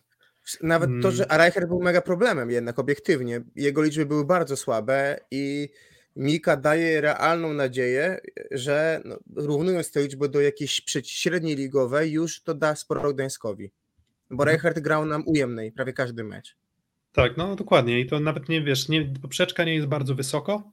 Nawet 0.63 0.91
to, 0.91 1.09
Mm. 1.09 1.13
że 1.13 1.27
Reicher 1.31 1.69
był 1.69 1.81
mega 1.83 2.01
problemem 2.03 2.51
jednak 2.51 2.79
obiektywnie. 2.79 3.41
Jego 3.57 3.83
liczby 3.83 4.07
były 4.07 4.25
bardzo 4.25 4.57
słabe 4.57 5.21
i 5.31 5.69
Mika 6.17 6.57
daje 6.57 7.01
realną 7.01 7.53
nadzieję, 7.53 8.21
że 8.51 9.01
no, 9.05 9.19
równując 9.37 9.93
te 9.93 10.03
liczby 10.03 10.29
do 10.29 10.41
jakiejś 10.41 10.83
średniej 11.05 11.57
ligowej, 11.57 12.13
już 12.13 12.43
to 12.43 12.55
da 12.55 12.77
sporo 12.77 13.15
Gdańskowi. 13.15 13.71
Bo 14.31 14.43
Mhm. 14.43 14.49
Reichert 14.49 14.79
grał 14.81 15.07
nam 15.07 15.23
ujemnej 15.27 15.73
prawie 15.73 15.93
każdy 15.93 16.25
mecz. 16.25 16.57
Tak, 17.13 17.37
no 17.37 17.57
dokładnie 17.57 18.01
i 18.01 18.07
to 18.07 18.21
nawet 18.21 18.49
nie, 18.49 18.63
wiesz, 18.63 18.89
nie, 18.89 19.05
poprzeczka 19.23 19.65
nie 19.65 19.75
jest 19.75 19.87
bardzo 19.87 20.15
wysoko, 20.15 20.73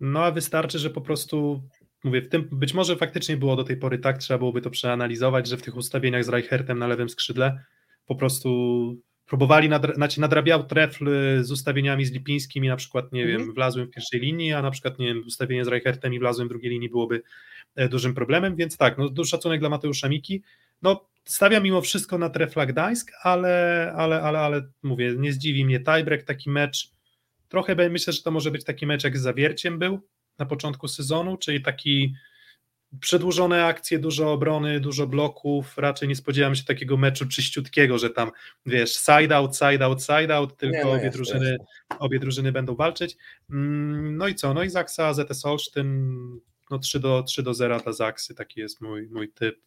no 0.00 0.24
a 0.24 0.30
wystarczy, 0.30 0.78
że 0.78 0.90
po 0.90 1.00
prostu, 1.00 1.62
mówię, 2.04 2.22
w 2.22 2.28
tym, 2.28 2.48
być 2.52 2.74
może 2.74 2.96
faktycznie 2.96 3.36
było 3.36 3.56
do 3.56 3.64
tej 3.64 3.76
pory 3.76 3.98
tak, 3.98 4.18
trzeba 4.18 4.38
byłoby 4.38 4.60
to 4.60 4.70
przeanalizować, 4.70 5.48
że 5.48 5.56
w 5.56 5.62
tych 5.62 5.76
ustawieniach 5.76 6.24
z 6.24 6.28
Reichertem 6.28 6.78
na 6.78 6.86
lewym 6.86 7.08
skrzydle 7.08 7.60
po 8.06 8.14
prostu 8.14 8.96
próbowali, 9.26 9.68
nadra, 9.68 9.94
znaczy 9.94 10.20
nadrabiał 10.20 10.64
trefl 10.66 11.08
z 11.42 11.50
ustawieniami 11.50 12.04
z 12.04 12.12
Lipińskim 12.12 12.64
i 12.64 12.68
na 12.68 12.76
przykład, 12.76 13.12
nie 13.12 13.22
Mhm. 13.22 13.38
wiem, 13.40 13.54
wlazłem 13.54 13.86
w 13.86 13.90
pierwszej 13.90 14.20
linii, 14.20 14.52
a 14.52 14.62
na 14.62 14.70
przykład, 14.70 14.98
nie 14.98 15.06
wiem, 15.06 15.22
ustawienie 15.26 15.64
z 15.64 15.68
Reichertem 15.68 16.14
i 16.14 16.18
wlazłem 16.18 16.48
w 16.48 16.50
drugiej 16.50 16.70
linii 16.70 16.88
byłoby 16.88 17.22
e, 17.76 17.88
dużym 17.88 18.14
problemem, 18.14 18.56
więc 18.56 18.76
tak, 18.76 18.98
no 18.98 19.08
duży 19.08 19.30
szacunek 19.30 19.60
dla 19.60 19.68
Mateusza 19.68 20.08
Miki, 20.08 20.42
no 20.82 21.08
stawiam 21.24 21.62
mimo 21.62 21.80
wszystko 21.80 22.18
na 22.18 22.30
Trefla 22.30 22.66
Gdańsk, 22.66 23.12
ale, 23.22 23.92
ale, 23.96 24.22
ale, 24.22 24.38
ale 24.38 24.62
mówię, 24.82 25.14
nie 25.18 25.32
zdziwi 25.32 25.64
mnie 25.64 25.80
tiebreak, 25.80 26.22
taki 26.22 26.50
mecz, 26.50 26.90
trochę 27.48 27.90
myślę, 27.90 28.12
że 28.12 28.22
to 28.22 28.30
może 28.30 28.50
być 28.50 28.64
taki 28.64 28.86
mecz 28.86 29.04
jak 29.04 29.18
z 29.18 29.22
Zawierciem 29.22 29.78
był 29.78 30.00
na 30.38 30.46
początku 30.46 30.88
sezonu, 30.88 31.36
czyli 31.36 31.62
taki 31.62 32.14
przedłużone 33.00 33.64
akcje, 33.64 33.98
dużo 33.98 34.32
obrony, 34.32 34.80
dużo 34.80 35.06
bloków, 35.06 35.78
raczej 35.78 36.08
nie 36.08 36.16
spodziewam 36.16 36.54
się 36.54 36.64
takiego 36.64 36.96
meczu 36.96 37.28
czyściutkiego, 37.28 37.98
że 37.98 38.10
tam 38.10 38.30
wiesz, 38.66 38.96
side 38.96 39.36
out, 39.36 39.56
side 39.56 39.84
out, 39.84 40.02
side 40.02 40.34
out, 40.34 40.56
tylko 40.56 40.76
Nie, 40.76 40.84
no 40.84 40.90
obie, 40.90 41.04
jasne, 41.04 41.10
drużyny, 41.10 41.56
obie 41.98 42.18
drużyny 42.18 42.52
będą 42.52 42.74
walczyć. 42.74 43.16
Mm, 43.50 44.16
No 44.16 44.28
i 44.28 44.34
co, 44.34 44.54
no 44.54 44.62
i 44.62 44.70
Zaksa, 44.70 45.14
ZS 45.14 45.44
Olsztyn, 45.44 46.40
no 46.70 46.78
3 46.78 47.00
do, 47.00 47.22
3 47.22 47.42
do 47.42 47.54
0 47.54 47.80
dla 47.80 47.92
Zaksy, 47.92 48.34
taki 48.34 48.60
jest 48.60 48.80
mój, 48.80 49.08
mój 49.08 49.32
typ. 49.32 49.60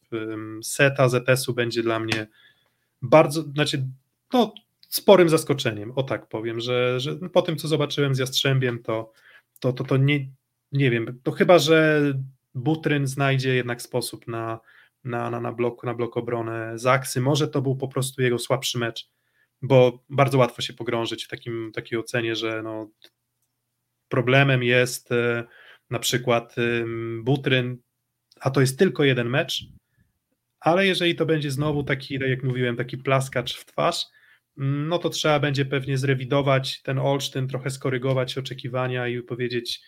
Seta 0.63 1.09
ZS-u 1.09 1.53
będzie 1.53 1.83
dla 1.83 1.99
mnie 1.99 2.27
bardzo, 3.01 3.41
znaczy 3.41 3.85
no, 4.33 4.53
sporym 4.89 5.29
zaskoczeniem, 5.29 5.91
o 5.95 6.03
tak 6.03 6.27
powiem, 6.27 6.59
że, 6.59 6.99
że 6.99 7.15
po 7.15 7.41
tym, 7.41 7.57
co 7.57 7.67
zobaczyłem 7.67 8.15
z 8.15 8.19
Jastrzębiem, 8.19 8.83
to, 8.83 9.11
to, 9.59 9.73
to, 9.73 9.83
to 9.83 9.97
nie, 9.97 10.27
nie 10.71 10.91
wiem, 10.91 11.19
to 11.23 11.31
chyba, 11.31 11.59
że 11.59 12.01
Butryn 12.55 13.07
znajdzie 13.07 13.55
jednak 13.55 13.81
sposób 13.81 14.27
na, 14.27 14.59
na, 15.03 15.29
na, 15.29 15.39
na, 15.39 15.51
blok, 15.51 15.83
na 15.83 15.93
blok 15.93 16.17
obronę 16.17 16.71
Zaksy, 16.75 17.21
może 17.21 17.47
to 17.47 17.61
był 17.61 17.75
po 17.75 17.87
prostu 17.87 18.21
jego 18.21 18.39
słabszy 18.39 18.77
mecz, 18.77 19.09
bo 19.61 20.03
bardzo 20.09 20.37
łatwo 20.37 20.61
się 20.61 20.73
pogrążyć 20.73 21.25
w 21.25 21.27
takim, 21.27 21.71
takiej 21.73 21.99
ocenie, 21.99 22.35
że 22.35 22.63
no, 22.63 22.89
problemem 24.09 24.63
jest 24.63 25.11
e, 25.11 25.43
na 25.89 25.99
przykład 25.99 26.55
Butryn, 27.23 27.77
a 28.39 28.49
to 28.49 28.61
jest 28.61 28.79
tylko 28.79 29.03
jeden 29.03 29.29
mecz, 29.29 29.65
ale 30.59 30.87
jeżeli 30.87 31.15
to 31.15 31.25
będzie 31.25 31.51
znowu 31.51 31.83
taki, 31.83 32.19
tak 32.19 32.29
jak 32.29 32.43
mówiłem, 32.43 32.75
taki 32.75 32.97
plaskacz 32.97 33.57
w 33.57 33.65
twarz, 33.65 34.05
mm, 34.57 34.87
no 34.87 34.99
to 34.99 35.09
trzeba 35.09 35.39
będzie 35.39 35.65
pewnie 35.65 35.97
zrewidować 35.97 36.81
ten 36.81 36.99
Olsztyn, 36.99 37.47
trochę 37.47 37.69
skorygować 37.69 38.37
oczekiwania 38.37 39.07
i 39.07 39.23
powiedzieć, 39.23 39.81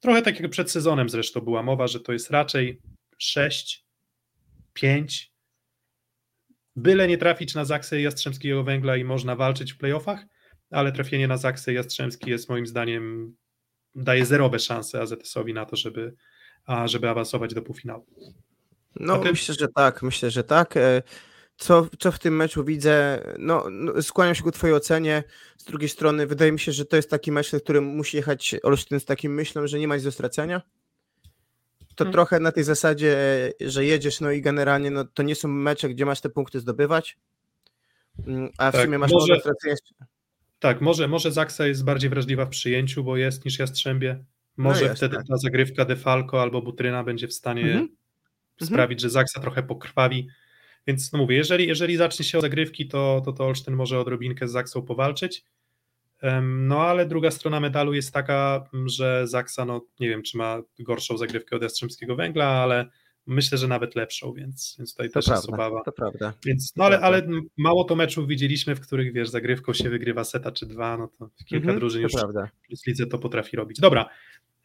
trochę 0.00 0.22
tak 0.22 0.40
jak 0.40 0.50
przed 0.50 0.70
sezonem 0.70 1.08
zresztą 1.08 1.40
była 1.40 1.62
mowa, 1.62 1.86
że 1.86 2.00
to 2.00 2.12
jest 2.12 2.30
raczej 2.30 2.80
6, 3.18 3.86
5, 4.72 5.32
byle 6.76 7.08
nie 7.08 7.18
trafić 7.18 7.54
na 7.54 7.64
Zaksę 7.64 8.00
Jastrzębskiego 8.00 8.64
Węgla 8.64 8.96
i 8.96 9.04
można 9.04 9.36
walczyć 9.36 9.72
w 9.72 9.78
playoffach, 9.78 10.26
ale 10.70 10.92
trafienie 10.92 11.28
na 11.28 11.36
Zaksę 11.36 11.72
Jastrzębski 11.72 12.30
jest 12.30 12.48
moim 12.48 12.66
zdaniem, 12.66 13.36
daje 13.96 14.26
zerowe 14.26 14.58
szanse 14.58 15.00
AZS-owi 15.00 15.54
na 15.54 15.64
to, 15.64 15.76
żeby, 15.76 16.14
a, 16.66 16.88
żeby 16.88 17.08
awansować 17.08 17.54
do 17.54 17.62
półfinału. 17.62 18.06
No 19.00 19.20
myślę, 19.22 19.54
że 19.54 19.68
tak, 19.68 20.02
myślę, 20.02 20.30
że 20.30 20.44
tak. 20.44 20.76
E, 20.76 21.02
Co, 21.58 21.86
co 21.98 22.12
w 22.12 22.18
tym 22.18 22.36
meczu 22.36 22.64
widzę? 22.64 23.22
No, 23.38 23.64
no, 23.70 24.02
skłaniam 24.02 24.34
się 24.34 24.42
ku 24.42 24.50
twojej 24.52 24.76
ocenie. 24.76 25.24
Z 25.56 25.64
drugiej 25.64 25.88
strony 25.88 26.26
wydaje 26.26 26.52
mi 26.52 26.60
się, 26.60 26.72
że 26.72 26.84
to 26.84 26.96
jest 26.96 27.10
taki 27.10 27.32
mecz, 27.32 27.52
na 27.52 27.60
którym 27.60 27.84
musi 27.84 28.16
jechać 28.16 28.54
Olsztyn 28.62 29.00
z 29.00 29.04
takim 29.04 29.34
myślą, 29.34 29.66
że 29.66 29.78
nie 29.78 29.88
ma 29.88 29.94
nic 29.94 30.04
do 30.04 30.12
stracenia. 30.12 30.62
To 31.94 32.04
Hmm. 32.04 32.12
trochę 32.12 32.40
na 32.40 32.52
tej 32.52 32.64
zasadzie, 32.64 33.16
że 33.60 33.84
jedziesz, 33.84 34.20
no 34.20 34.30
i 34.30 34.42
generalnie 34.42 34.90
no, 34.90 35.04
to 35.04 35.22
nie 35.22 35.34
są 35.34 35.48
mecze, 35.48 35.88
gdzie 35.88 36.06
masz 36.06 36.20
te 36.20 36.28
punkty 36.28 36.60
zdobywać. 36.60 37.18
Mm, 38.26 38.50
A 38.58 38.70
w 38.70 38.74
Tak, 38.74 38.84
sumie 38.84 38.98
masz 38.98 39.12
może- 39.12 39.40
stracenia. 39.40 39.74
Tak, 40.58 40.80
może, 40.80 41.08
może 41.08 41.32
Zaksa 41.32 41.66
jest 41.66 41.84
bardziej 41.84 42.10
wrażliwa 42.10 42.44
w 42.46 42.48
przyjęciu, 42.48 43.04
bo 43.04 43.16
jest 43.16 43.44
niż 43.44 43.58
Jastrzębie. 43.58 44.24
Może 44.56 44.84
jest, 44.84 44.96
wtedy 44.96 45.16
tak. 45.16 45.26
ta 45.26 45.36
zagrywka 45.36 45.84
Defalco 45.84 46.42
albo 46.42 46.62
Butryna 46.62 47.04
będzie 47.04 47.28
w 47.28 47.32
stanie 47.32 47.62
Mhm. 47.62 47.88
sprawić, 48.62 49.00
że 49.00 49.10
Zaksa 49.10 49.40
trochę 49.40 49.62
pokrwawi. 49.62 50.28
Więc 50.86 51.12
no 51.12 51.18
mówię, 51.18 51.36
jeżeli, 51.36 51.66
jeżeli 51.66 51.96
zacznie 51.96 52.24
się 52.24 52.38
od 52.38 52.42
zagrywki, 52.42 52.88
to, 52.88 53.22
to, 53.24 53.32
to 53.32 53.44
Olsztyn 53.44 53.74
może 53.74 54.00
odrobinkę 54.00 54.48
z 54.48 54.52
Zaksą 54.52 54.82
powalczyć. 54.82 55.44
No 56.42 56.82
ale 56.82 57.06
druga 57.06 57.30
strona 57.30 57.60
medalu 57.60 57.94
jest 57.94 58.12
taka, 58.14 58.68
że 58.86 59.26
Zaksa, 59.26 59.64
no 59.64 59.86
nie 60.00 60.08
wiem, 60.08 60.22
czy 60.22 60.36
ma 60.38 60.62
gorszą 60.78 61.18
zagrywkę 61.18 61.56
od 61.56 61.62
Jastrzębskiego 61.62 62.16
Węgla, 62.16 62.46
ale 62.46 62.90
myślę, 63.26 63.58
że 63.58 63.68
nawet 63.68 63.94
lepszą, 63.94 64.32
więc, 64.32 64.74
więc 64.78 64.90
tutaj 64.92 65.08
To 65.08 65.12
też 65.12 65.26
jest 65.28 65.46
prawda, 65.46 65.66
obawa. 65.66 65.84
to 65.84 65.92
prawda. 65.92 66.32
Więc, 66.46 66.72
no 66.76 66.84
ale, 66.84 67.00
ale 67.00 67.22
mało 67.56 67.84
to 67.84 67.96
meczów 67.96 68.28
widzieliśmy, 68.28 68.74
w 68.74 68.80
których 68.80 69.12
wiesz, 69.12 69.28
zagrywką 69.28 69.72
się 69.72 69.90
wygrywa 69.90 70.24
seta 70.24 70.52
czy 70.52 70.66
dwa, 70.66 70.96
no 70.98 71.08
to 71.18 71.30
kilka 71.44 71.56
Mhm, 71.62 71.78
drużyn 71.78 72.02
już 72.02 72.12
prawda. 72.12 72.48
w 72.84 72.86
lidze 72.86 73.06
to 73.06 73.18
potrafi 73.18 73.56
robić. 73.56 73.80
Dobra, 73.80 74.08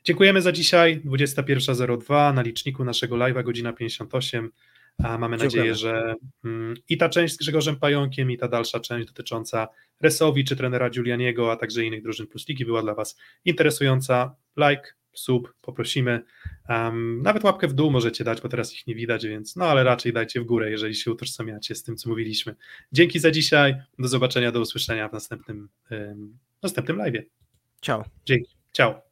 dziękujemy 0.03 0.41
za 0.41 0.51
dzisiaj, 0.51 1.01
21.02 1.05 2.33
na 2.33 2.41
liczniku 2.41 2.83
naszego 2.83 3.15
live'a, 3.15 3.43
godzina 3.43 3.73
58. 3.73 4.51
A 5.03 5.17
mamy 5.17 5.37
Dziękujemy. 5.37 5.69
nadzieję, 5.69 5.75
że 5.75 6.15
mm, 6.45 6.75
i 6.89 6.97
ta 6.97 7.09
część 7.09 7.33
z 7.33 7.37
Grzegorzem 7.37 7.75
Pająkiem, 7.75 8.31
i 8.31 8.37
ta 8.37 8.47
dalsza 8.47 8.79
część 8.79 9.07
dotycząca 9.07 9.67
Resowi 10.01 10.43
czy 10.45 10.55
trenera 10.55 10.89
Giulianiego, 10.89 11.51
a 11.51 11.55
także 11.55 11.83
innych 11.85 12.03
drużyn 12.03 12.27
plus 12.27 12.47
ligi 12.47 12.65
była 12.65 12.81
dla 12.81 12.93
Was 12.95 13.17
interesująca. 13.45 14.35
Like, 14.57 14.83
sub, 15.13 15.53
poprosimy. 15.61 16.23
Um, 16.69 17.21
nawet 17.21 17.43
łapkę 17.43 17.67
w 17.67 17.73
dół 17.73 17.91
możecie 17.91 18.23
dać, 18.23 18.41
bo 18.41 18.49
teraz 18.49 18.73
ich 18.73 18.87
nie 18.87 18.95
widać, 18.95 19.27
więc 19.27 19.55
no 19.55 19.65
ale 19.65 19.83
raczej 19.83 20.13
dajcie 20.13 20.41
w 20.41 20.45
górę, 20.45 20.71
jeżeli 20.71 20.95
się 20.95 21.11
utożsamiacie 21.11 21.75
z 21.75 21.83
tym, 21.83 21.97
co 21.97 22.09
mówiliśmy. 22.09 22.55
Dzięki 22.91 23.19
za 23.19 23.31
dzisiaj. 23.31 23.75
Do 23.99 24.07
zobaczenia, 24.07 24.51
do 24.51 24.61
usłyszenia 24.61 25.09
w 25.09 25.13
następnym, 25.13 25.69
um, 25.91 26.37
następnym 26.63 26.97
live. 26.97 27.23
Ciao. 27.81 28.05
Dzięki. 28.25 28.55
Ciao. 28.71 29.10